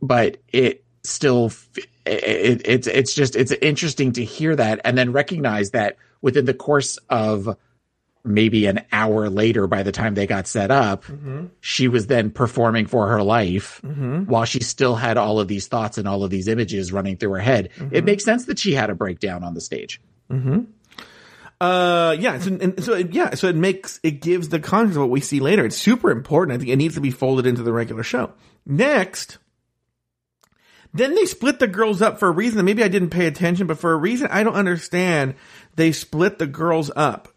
but 0.01 0.37
it 0.49 0.83
still 1.03 1.51
it, 2.05 2.61
it's 2.65 2.87
it's 2.87 3.13
just 3.13 3.35
it's 3.35 3.51
interesting 3.51 4.11
to 4.13 4.23
hear 4.23 4.55
that 4.55 4.81
and 4.83 4.97
then 4.97 5.11
recognize 5.11 5.71
that 5.71 5.97
within 6.21 6.45
the 6.45 6.53
course 6.53 6.97
of 7.09 7.55
maybe 8.23 8.65
an 8.65 8.81
hour 8.91 9.29
later 9.29 9.67
by 9.67 9.83
the 9.83 9.91
time 9.91 10.15
they 10.15 10.25
got 10.25 10.47
set 10.47 10.71
up 10.71 11.03
Mm-hmm. 11.05 11.45
she 11.61 11.87
was 11.87 12.07
then 12.07 12.31
performing 12.31 12.87
for 12.87 13.07
her 13.07 13.21
life 13.21 13.81
Mhm. 13.85 14.25
while 14.25 14.45
she 14.45 14.61
still 14.63 14.95
had 14.95 15.15
all 15.17 15.39
of 15.39 15.47
these 15.47 15.67
thoughts 15.67 15.99
and 15.99 16.07
all 16.07 16.23
of 16.23 16.31
these 16.31 16.47
images 16.47 16.91
running 16.91 17.17
through 17.17 17.33
her 17.33 17.39
head 17.39 17.69
Mm-hmm. 17.77 17.93
it 17.95 18.03
makes 18.03 18.23
sense 18.25 18.45
that 18.45 18.57
she 18.57 18.73
had 18.73 18.89
a 18.89 18.95
breakdown 18.95 19.43
on 19.43 19.53
the 19.53 19.61
stage 19.61 20.01
hmm 20.31 20.61
Uh, 21.61 22.15
yeah. 22.19 22.37
So, 22.39 22.57
and 22.59 22.83
so, 22.83 22.93
it- 22.93 23.13
yeah. 23.13 23.35
So 23.35 23.47
it 23.47 23.55
makes 23.55 23.99
it 24.03 24.21
gives 24.21 24.49
the 24.49 24.59
context 24.59 24.97
of 24.97 25.01
what 25.03 25.09
we 25.09 25.21
see 25.21 25.39
later. 25.39 25.65
It's 25.65 25.77
super 25.77 26.11
important. 26.11 26.55
I 26.55 26.57
think 26.59 26.69
it 26.69 26.75
needs 26.75 26.95
to 26.95 27.01
be 27.01 27.11
folded 27.11 27.45
into 27.45 27.63
the 27.63 27.71
regular 27.73 28.03
show. 28.03 28.33
Next, 28.65 29.37
then 30.93 31.15
they 31.15 31.25
split 31.25 31.59
the 31.59 31.67
girls 31.67 32.01
up 32.01 32.19
for 32.19 32.27
a 32.27 32.31
reason 32.31 32.57
that 32.57 32.63
maybe 32.63 32.83
I 32.83 32.87
didn't 32.87 33.09
pay 33.09 33.25
attention, 33.27 33.67
but 33.67 33.77
for 33.79 33.91
a 33.93 33.97
reason 33.97 34.27
I 34.31 34.43
don't 34.43 34.55
understand. 34.55 35.35
They 35.75 35.91
split 35.91 36.39
the 36.39 36.47
girls 36.47 36.89
up. 36.95 37.29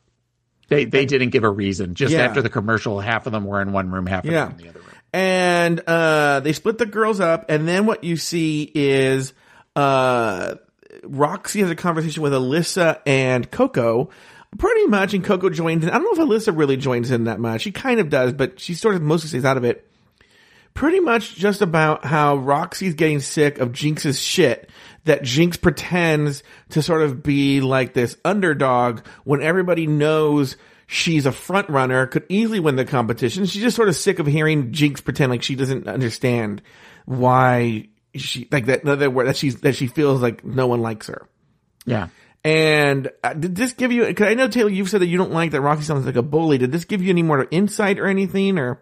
they 0.68 0.84
they 0.84 1.06
didn't 1.06 1.30
give 1.30 1.44
a 1.44 1.50
reason 1.50 1.94
just 1.94 2.12
Yeah. 2.12 2.20
after 2.24 2.42
the 2.42 2.50
commercial 2.50 3.00
half 3.00 3.26
of 3.26 3.32
them 3.32 3.44
were 3.44 3.60
in 3.62 3.72
one 3.72 3.90
room 3.90 4.06
half 4.06 4.24
of 4.24 4.30
Yeah. 4.30 4.46
them 4.46 4.52
in 4.58 4.64
the 4.64 4.68
other 4.70 4.80
room 4.80 4.88
and 5.12 5.80
uh, 5.86 6.40
they 6.40 6.52
split 6.52 6.76
the 6.78 6.84
girls 6.86 7.18
up, 7.20 7.46
and 7.48 7.66
then 7.66 7.86
what 7.86 8.04
you 8.04 8.16
see 8.18 8.70
is 8.74 9.32
uh, 9.74 10.56
Roxxxy 11.02 11.60
has 11.60 11.70
a 11.70 11.74
conversation 11.74 12.22
with 12.22 12.32
Alyssa 12.32 13.00
and 13.06 13.50
Coco. 13.50 14.10
Pretty 14.56 14.86
much, 14.86 15.12
and 15.12 15.22
Coco 15.22 15.50
joins 15.50 15.84
in. 15.84 15.90
I 15.90 15.98
don't 15.98 16.04
know 16.04 16.22
if 16.22 16.28
Alyssa 16.28 16.56
really 16.56 16.76
joins 16.76 17.10
in 17.10 17.24
that 17.24 17.38
much. 17.38 17.62
She 17.62 17.72
kind 17.72 18.00
of 18.00 18.08
does, 18.08 18.32
but 18.32 18.58
she 18.58 18.74
sort 18.74 18.94
of 18.94 19.02
mostly 19.02 19.28
stays 19.28 19.44
out 19.44 19.56
of 19.56 19.64
it. 19.64 19.86
Pretty 20.72 21.00
much 21.00 21.34
just 21.34 21.60
about 21.60 22.04
how 22.04 22.38
Roxxxy's 22.38 22.94
getting 22.94 23.20
sick 23.20 23.58
of 23.58 23.72
Jinkx's 23.72 24.18
shit. 24.20 24.70
That 25.04 25.22
Jinkx 25.22 25.60
pretends 25.60 26.42
to 26.70 26.82
sort 26.82 27.02
of 27.02 27.22
be 27.22 27.60
like 27.60 27.94
this 27.94 28.16
underdog 28.24 29.00
when 29.24 29.42
everybody 29.42 29.86
knows 29.86 30.56
she's 30.86 31.26
a 31.26 31.32
front 31.32 31.68
runner, 31.68 32.06
could 32.06 32.24
easily 32.28 32.60
win 32.60 32.76
the 32.76 32.84
competition. 32.84 33.46
She's 33.46 33.62
just 33.62 33.76
sort 33.76 33.88
of 33.88 33.96
sick 33.96 34.18
of 34.18 34.26
hearing 34.26 34.72
Jinkx 34.72 35.04
pretend 35.04 35.30
like 35.30 35.42
she 35.42 35.54
doesn't 35.54 35.86
understand 35.86 36.62
why 37.04 37.88
she 38.14 38.48
like 38.50 38.66
that. 38.66 38.82
In 38.82 38.88
other 38.88 39.10
words, 39.10 39.28
that 39.28 39.36
she's 39.36 39.60
that 39.60 39.74
she 39.74 39.86
feels 39.86 40.20
like 40.20 40.44
no 40.44 40.66
one 40.66 40.80
likes 40.80 41.06
her. 41.08 41.28
yeah 41.84 42.08
And 42.44 43.10
uh, 43.22 43.34
did 43.34 43.54
this 43.56 43.72
give 43.72 43.92
you? 43.92 44.06
Because 44.06 44.28
I 44.28 44.34
know 44.34 44.48
Taylor, 44.48 44.70
you've 44.70 44.88
said 44.88 45.00
that 45.00 45.06
you 45.06 45.18
don't 45.18 45.32
like 45.32 45.50
that 45.52 45.60
Roxxxy 45.60 45.82
sounds 45.82 46.06
like 46.06 46.16
a 46.16 46.22
bully. 46.22 46.58
Did 46.58 46.72
this 46.72 46.84
give 46.84 47.02
you 47.02 47.10
any 47.10 47.22
more 47.22 47.46
insight 47.50 47.98
or 47.98 48.06
anything? 48.06 48.58
Or 48.58 48.80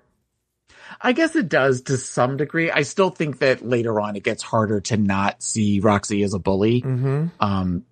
I 1.01 1.12
guess 1.12 1.36
it 1.36 1.48
does 1.48 1.82
to 1.82 1.97
some 1.97 2.36
degree. 2.36 2.70
I 2.70 2.82
still 2.82 3.11
think 3.11 3.40
that 3.40 3.66
later 3.66 4.01
on 4.01 4.16
it 4.16 4.23
gets 4.23 4.43
harder 4.43 4.81
to 4.82 4.97
not 4.97 5.43
see 5.43 5.81
Roxxxy 5.81 6.24
as 6.24 6.35
a 6.35 6.39
bully. 6.39 6.82
Mhm. 6.82 7.31
Um, 7.40 7.85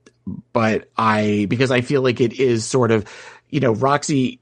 but 0.53 0.89
I, 0.97 1.47
because 1.51 1.71
I 1.71 1.83
feel 1.83 2.01
like 2.03 2.21
it 2.21 2.33
is 2.33 2.65
sort 2.65 2.91
of, 2.91 3.05
you 3.51 3.61
know, 3.61 3.75
Roxxxy 3.75 4.39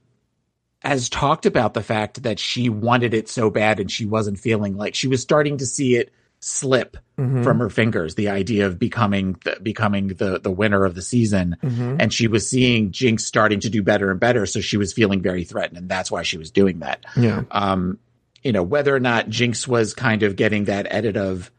has 0.81 1.09
talked 1.09 1.45
about 1.45 1.73
the 1.73 1.83
fact 1.83 2.23
that 2.23 2.39
she 2.39 2.69
wanted 2.69 3.13
it 3.13 3.27
so 3.27 3.49
bad 3.49 3.79
and 3.79 3.89
she 3.91 4.05
wasn't 4.05 4.39
feeling 4.39 4.77
like 4.77 4.95
she 4.95 5.07
was 5.07 5.21
starting 5.21 5.57
to 5.57 5.65
see 5.65 5.95
it 5.95 6.13
slip 6.43 6.97
Mhm. 7.19 7.43
from 7.43 7.59
her 7.59 7.69
fingers. 7.69 8.15
The 8.15 8.29
idea 8.29 8.65
of 8.65 8.79
becoming 8.79 9.37
the, 9.43 9.57
becoming 9.61 10.07
the 10.09 10.39
the 10.39 10.51
winner 10.51 10.83
of 10.85 10.95
the 10.95 11.01
season, 11.01 11.55
Mhm. 11.63 11.97
and 11.99 12.11
she 12.13 12.27
was 12.27 12.49
seeing 12.49 12.91
Jinkx 12.91 13.21
starting 13.21 13.59
to 13.61 13.69
do 13.69 13.83
better 13.83 14.09
and 14.11 14.19
better. 14.19 14.45
So 14.45 14.59
she 14.61 14.77
was 14.77 14.93
feeling 14.93 15.21
very 15.21 15.43
threatened, 15.43 15.77
and 15.77 15.89
that's 15.89 16.11
why 16.11 16.23
she 16.23 16.37
was 16.37 16.49
doing 16.51 16.79
that 16.79 17.05
yeah, 17.15 17.43
um, 17.51 17.99
you 18.43 18.51
know, 18.51 18.63
whether 18.63 18.95
or 18.95 18.99
not 18.99 19.29
Jinkx 19.29 19.67
was 19.67 19.93
kind 19.93 20.23
of 20.23 20.35
getting 20.35 20.65
that 20.65 20.87
edit 20.89 21.15
of, 21.15 21.51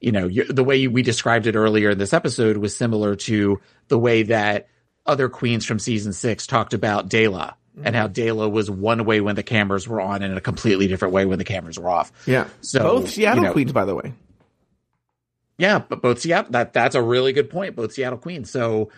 you 0.00 0.12
know, 0.12 0.26
you, 0.26 0.44
the 0.44 0.64
way 0.64 0.86
we 0.86 1.02
described 1.02 1.46
it 1.46 1.56
earlier 1.56 1.90
in 1.90 1.98
this 1.98 2.12
episode 2.14 2.56
was 2.56 2.74
similar 2.76 3.14
to 3.16 3.60
the 3.88 3.98
way 3.98 4.22
that 4.22 4.68
other 5.06 5.28
queens 5.28 5.66
from 5.66 5.78
season 5.78 6.12
six 6.12 6.46
talked 6.46 6.72
about 6.72 7.08
Dela 7.08 7.56
and 7.82 7.96
how 7.96 8.06
Dela 8.06 8.48
was 8.48 8.70
one 8.70 9.04
way 9.04 9.20
when 9.20 9.36
the 9.36 9.42
cameras 9.42 9.88
were 9.88 10.00
on 10.00 10.22
and 10.22 10.32
in 10.32 10.36
a 10.38 10.40
completely 10.40 10.86
different 10.86 11.12
way 11.14 11.24
when 11.24 11.38
the 11.38 11.44
cameras 11.44 11.78
were 11.78 11.88
off. 11.90 12.12
yeah. 12.26 12.46
So, 12.60 12.80
both 12.82 13.10
Seattle 13.10 13.42
you 13.42 13.48
know- 13.48 13.52
queens, 13.52 13.72
by 13.72 13.84
the 13.86 13.94
way. 13.94 14.12
Yeah, 15.60 15.78
but 15.78 16.00
both 16.00 16.20
Seattle 16.20 16.52
that 16.52 16.72
that's 16.72 16.94
a 16.94 17.02
really 17.02 17.32
good 17.34 17.50
point. 17.50 17.76
Both 17.76 17.92
Seattle 17.92 18.18
Queens. 18.18 18.50
So 18.50 18.90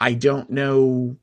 I 0.00 0.14
don't 0.14 0.48
know. 0.50 1.16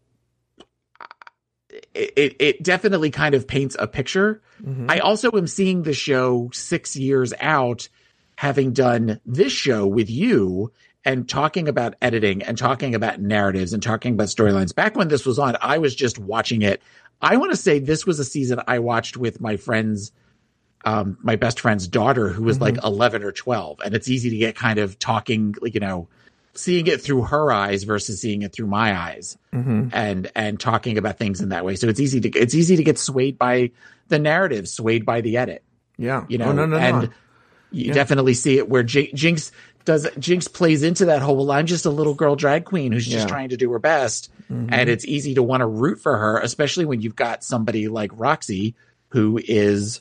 It, 1.94 2.14
it, 2.16 2.36
it 2.40 2.64
definitely 2.64 3.10
kind 3.10 3.36
of 3.36 3.48
paints 3.48 3.76
a 3.80 3.88
picture. 3.88 4.42
Mhm. 4.64 4.90
I 4.90 5.00
also 5.00 5.32
am 5.32 5.48
seeing 5.48 5.84
the 5.84 5.94
show 5.94 6.50
six 6.54 6.96
years 6.96 7.34
out, 7.40 7.90
having 8.38 8.74
done 8.74 9.20
this 9.26 9.52
show 9.52 9.88
with 9.88 10.10
you 10.10 10.72
and 11.04 11.28
talking 11.28 11.68
about 11.68 11.96
editing 12.02 12.44
and 12.44 12.58
talking 12.58 12.96
about 12.96 13.20
narratives 13.20 13.74
and 13.74 13.82
talking 13.82 14.14
about 14.14 14.28
storylines. 14.28 14.74
Back 14.74 14.96
when 14.96 15.08
this 15.08 15.26
was 15.26 15.40
on, 15.40 15.58
I 15.62 15.80
was 15.80 15.96
just 15.96 16.20
watching 16.20 16.62
it. 16.62 16.82
I 17.22 17.38
want 17.38 17.52
to 17.52 17.58
say 17.58 17.80
this 17.80 18.06
was 18.06 18.20
a 18.20 18.26
season 18.26 18.62
I 18.68 18.80
watched 18.80 19.18
with 19.18 19.42
my 19.42 19.58
friends, 19.58 20.12
um, 20.86 21.18
my 21.22 21.36
best 21.36 21.60
friend's 21.60 21.88
daughter, 21.88 22.30
who 22.30 22.44
was 22.44 22.62
like 22.62 22.78
11 22.84 23.24
or 23.24 23.32
12. 23.32 23.80
And 23.84 23.94
it's 23.96 24.08
easy 24.08 24.30
to 24.30 24.38
get 24.38 24.56
kind 24.56 24.80
of 24.80 24.98
talking, 25.00 25.56
like, 25.62 25.74
you 25.74 25.80
know, 25.80 26.08
seeing 26.54 26.88
it 26.88 27.02
through 27.02 27.24
her 27.24 27.52
eyes 27.52 27.84
versus 27.84 28.22
seeing 28.22 28.42
it 28.44 28.54
through 28.54 28.68
my 28.68 28.96
eyes 28.98 29.38
Mhm. 29.54 29.90
and 29.94 30.32
and 30.36 30.58
talking 30.60 30.98
about 30.98 31.18
things 31.18 31.42
in 31.42 31.50
that 31.50 31.66
way. 31.66 31.76
So 31.76 31.90
it's 31.90 32.00
easy 32.00 32.22
to 32.22 32.30
it's 32.30 32.54
easy 32.56 32.78
to 32.78 32.84
get 32.84 32.98
swayed 32.98 33.38
by 33.38 33.72
the 34.08 34.20
narrative, 34.20 34.70
swayed 34.70 35.06
by 35.06 35.20
the 35.22 35.36
edit. 35.38 35.64
Yeah, 35.98 36.24
You 36.30 36.38
know, 36.38 36.46
Oh, 36.50 36.52
no, 36.54 36.66
no, 36.66 36.78
no. 36.78 36.84
and 36.84 37.10
you 37.72 37.88
Yeah. 37.88 37.94
definitely 37.94 38.36
see 38.36 38.58
it 38.58 38.70
where 38.70 38.84
J- 38.84 39.12
Jinkx 39.12 39.52
does 39.84 40.06
Jinkx 40.18 40.52
plays 40.54 40.82
into 40.84 41.06
that 41.06 41.22
whole. 41.22 41.36
Well, 41.36 41.52
I'm 41.52 41.66
just 41.66 41.86
a 41.86 41.90
little 41.90 42.14
girl 42.14 42.36
drag 42.38 42.64
queen 42.66 42.92
who's 42.92 43.06
just 43.06 43.28
Yeah. 43.28 43.28
trying 43.28 43.50
to 43.50 43.58
do 43.58 43.70
her 43.72 43.80
best, 43.80 44.30
Mhm. 44.52 44.70
and 44.72 44.90
it's 44.90 45.04
easy 45.06 45.34
to 45.36 45.44
want 45.44 45.62
to 45.62 45.68
root 45.68 46.00
for 46.00 46.16
her, 46.18 46.38
especially 46.40 46.86
when 46.86 47.02
you've 47.02 47.16
got 47.18 47.44
somebody 47.44 47.88
like 47.90 48.12
Roxxxy 48.16 48.76
who 49.10 49.40
is. 49.44 50.00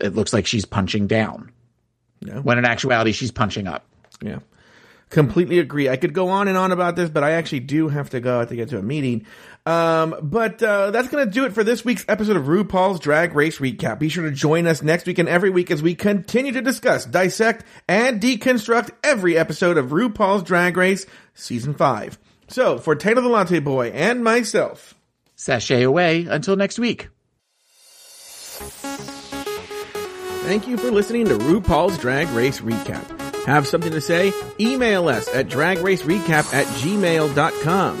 It 0.00 0.14
looks 0.14 0.32
like 0.32 0.46
she's 0.46 0.64
punching 0.64 1.06
down. 1.06 1.50
Yeah. 2.20 2.38
When 2.38 2.58
in 2.58 2.64
actuality, 2.64 3.12
she's 3.12 3.30
punching 3.30 3.66
up. 3.66 3.86
Yeah. 4.22 4.40
Completely 5.08 5.58
agree. 5.58 5.88
I 5.88 5.96
could 5.96 6.12
go 6.12 6.28
on 6.28 6.46
and 6.46 6.56
on 6.56 6.70
about 6.70 6.94
this, 6.94 7.10
but 7.10 7.24
I 7.24 7.32
actually 7.32 7.60
do 7.60 7.88
have 7.88 8.10
to 8.10 8.20
go. 8.20 8.36
I 8.36 8.38
have 8.40 8.48
to 8.50 8.56
get 8.56 8.68
to 8.68 8.78
a 8.78 8.82
meeting. 8.82 9.26
Um, 9.66 10.14
but 10.22 10.62
uh, 10.62 10.92
that's 10.92 11.08
going 11.08 11.24
to 11.24 11.30
do 11.30 11.44
it 11.46 11.52
for 11.52 11.64
this 11.64 11.84
week's 11.84 12.04
episode 12.08 12.36
of 12.36 12.44
RuPaul's 12.44 13.00
Drag 13.00 13.34
Race 13.34 13.58
Recap. 13.58 13.98
Be 13.98 14.08
sure 14.08 14.24
to 14.24 14.30
join 14.30 14.68
us 14.68 14.82
next 14.82 15.06
week 15.06 15.18
and 15.18 15.28
every 15.28 15.50
week 15.50 15.72
as 15.72 15.82
we 15.82 15.96
continue 15.96 16.52
to 16.52 16.62
discuss, 16.62 17.04
dissect, 17.06 17.64
and 17.88 18.20
deconstruct 18.20 18.90
every 19.02 19.36
episode 19.36 19.78
of 19.78 19.86
RuPaul's 19.86 20.44
Drag 20.44 20.76
Race 20.76 21.06
Season 21.34 21.74
5. 21.74 22.18
So, 22.46 22.78
for 22.78 22.94
Taylor 22.94 23.22
the 23.22 23.28
Latte 23.28 23.58
Boy 23.58 23.88
and 23.90 24.22
myself, 24.22 24.94
Sashay 25.34 25.82
away 25.82 26.26
until 26.26 26.54
next 26.54 26.78
week. 26.78 27.08
Thank 30.42 30.66
you 30.66 30.76
for 30.76 30.90
listening 30.90 31.26
to 31.26 31.36
RuPaul's 31.38 31.98
Drag 31.98 32.28
Race 32.30 32.60
Recap. 32.60 33.44
Have 33.44 33.66
something 33.66 33.92
to 33.92 34.00
say? 34.00 34.32
Email 34.58 35.08
us 35.08 35.28
at 35.34 35.48
dragracerecap 35.48 36.52
at 36.52 36.66
gmail.com. 36.66 37.96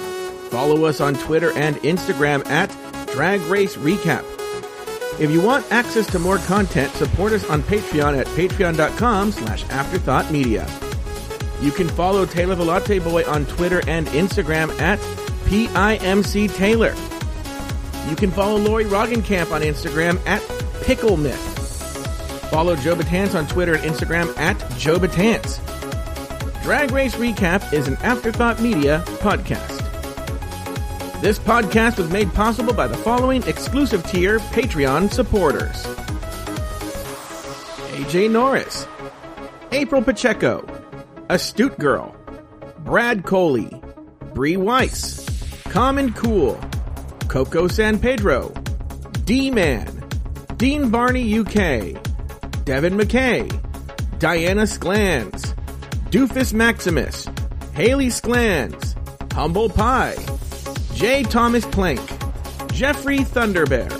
Follow 0.50 0.84
us 0.84 1.00
on 1.00 1.14
Twitter 1.14 1.52
and 1.52 1.76
Instagram 1.76 2.44
at 2.46 2.70
Drag 3.12 3.40
Race 3.42 3.76
Recap. 3.76 4.24
If 5.20 5.30
you 5.30 5.42
want 5.42 5.70
access 5.70 6.06
to 6.08 6.18
more 6.18 6.38
content, 6.38 6.90
support 6.94 7.32
us 7.32 7.48
on 7.50 7.62
Patreon 7.62 8.18
at 8.18 8.26
patreon.com 8.28 9.32
slash 9.32 9.68
afterthought 9.68 10.32
media. 10.32 10.66
You 11.60 11.70
can 11.70 11.88
follow 11.88 12.24
Taylor 12.24 12.54
the 12.54 12.64
Latte 12.64 12.98
Boy 12.98 13.28
on 13.28 13.44
Twitter 13.46 13.82
and 13.86 14.06
Instagram 14.08 14.70
at 14.80 14.98
PIMC 15.44 16.54
Taylor. 16.54 16.94
You 18.08 18.16
can 18.16 18.30
follow 18.30 18.56
Lori 18.56 18.86
Roggenkamp 18.86 19.52
on 19.52 19.60
Instagram 19.60 20.18
at 20.26 20.42
Pickle 20.82 21.18
Myth. 21.18 21.59
Follow 22.50 22.74
Joe 22.76 22.96
Batance 22.96 23.38
on 23.38 23.46
Twitter 23.46 23.74
and 23.74 23.84
Instagram 23.84 24.36
at 24.36 24.58
Joe 24.76 24.98
Batance. 24.98 25.60
Drag 26.62 26.90
Race 26.90 27.14
Recap 27.14 27.72
is 27.72 27.86
an 27.88 27.96
Afterthought 28.02 28.60
Media 28.60 29.02
podcast. 29.18 29.78
This 31.20 31.38
podcast 31.38 31.98
was 31.98 32.10
made 32.10 32.32
possible 32.34 32.72
by 32.72 32.86
the 32.86 32.96
following 32.96 33.42
exclusive 33.44 34.04
tier 34.06 34.38
Patreon 34.38 35.12
supporters 35.12 35.84
AJ 37.92 38.30
Norris, 38.30 38.86
April 39.70 40.02
Pacheco, 40.02 40.66
Astute 41.28 41.78
Girl, 41.78 42.14
Brad 42.78 43.24
Coley, 43.24 43.70
Bree 44.34 44.56
Weiss, 44.56 45.26
Common 45.64 46.12
Cool, 46.14 46.58
Coco 47.28 47.68
San 47.68 47.98
Pedro, 47.98 48.48
D 49.24 49.50
Man, 49.50 50.02
Dean 50.56 50.90
Barney 50.90 51.38
UK, 51.38 52.09
Devin 52.70 52.96
McKay, 52.96 53.50
Diana 54.20 54.62
Sklans, 54.62 55.56
Doofus 56.10 56.54
Maximus, 56.54 57.26
Haley 57.74 58.10
Sklans, 58.10 58.94
Humble 59.32 59.68
Pie, 59.68 60.14
J. 60.94 61.24
Thomas 61.24 61.66
Plank, 61.66 62.00
Jeffrey 62.72 63.24
Thunderbear, 63.24 63.90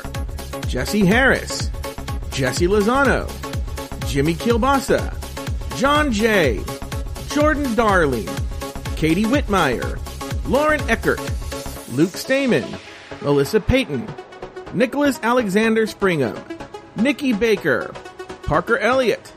Jesse 0.68 1.04
Harris, 1.04 1.68
Jesse 2.30 2.68
Lozano, 2.68 3.28
Jimmy 4.08 4.34
Kilbasa, 4.34 5.02
John 5.76 6.12
J., 6.12 6.60
Jordan 7.34 7.74
Darling, 7.74 8.28
Katie 8.94 9.24
Whitmire, 9.24 9.98
Lauren 10.46 10.80
Eckert, 10.88 11.18
Luke 11.94 12.16
Stamen, 12.16 12.64
Melissa 13.20 13.58
Payton, 13.58 14.06
Nicholas 14.74 15.18
Alexander 15.24 15.86
Springham, 15.86 16.40
Nikki 16.94 17.32
Baker, 17.32 17.92
Parker 18.50 18.78
Elliott, 18.78 19.32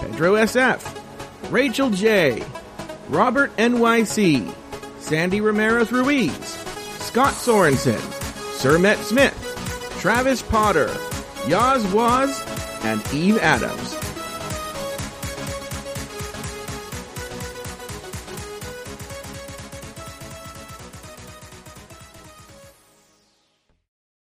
Pedro 0.00 0.34
SF, 0.34 0.82
Rachel 1.52 1.88
J., 1.90 2.42
Robert 3.08 3.56
NYC, 3.56 4.52
Sandy 4.98 5.40
Ramirez 5.40 5.92
Ruiz, 5.92 6.32
Scott 6.98 7.34
Sorensen, 7.34 8.00
Sir 8.54 8.76
Met 8.76 8.98
Smith, 8.98 9.36
Travis 10.00 10.42
Potter, 10.42 10.88
Yaz 11.46 11.92
Waz, 11.92 12.42
and 12.82 13.00
Eve 13.14 13.38
Adams. 13.38 13.99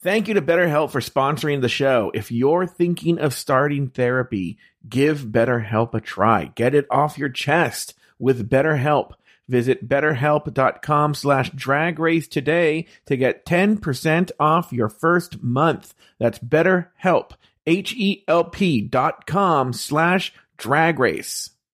Thank 0.07 0.29
you 0.29 0.35
to 0.35 0.41
BetterHelp 0.41 0.93
for 0.93 1.01
sponsoring 1.01 1.63
the 1.63 1.69
show. 1.69 2.13
If 2.15 2.31
you're 2.31 2.65
thinking 2.65 3.19
of 3.19 3.35
starting 3.35 3.89
therapy, 3.89 4.57
give 4.89 5.23
BetterHelp 5.23 5.95
a 5.95 6.01
try. 6.01 6.53
Get 6.55 6.77
it 6.77 6.87
off 6.93 7.19
your 7.19 7.29
chest 7.29 7.95
with 8.17 8.49
BetterHelp. 8.49 9.15
Visit 9.49 9.89
betterhelp.com 9.89 11.15
slash 11.15 11.51
drag 11.51 11.99
race 11.99 12.29
today 12.29 12.87
to 13.07 13.17
get 13.17 13.45
10% 13.47 14.31
off 14.39 14.73
your 14.73 14.89
first 14.89 15.43
month. 15.43 15.93
That's 16.21 16.39
betterhelp, 16.39 17.33
H-E-L-P 17.67 18.83
dot 18.83 19.27
com 19.27 19.73
slash 19.73 20.33
drag 20.57 21.01
race. 21.01 21.51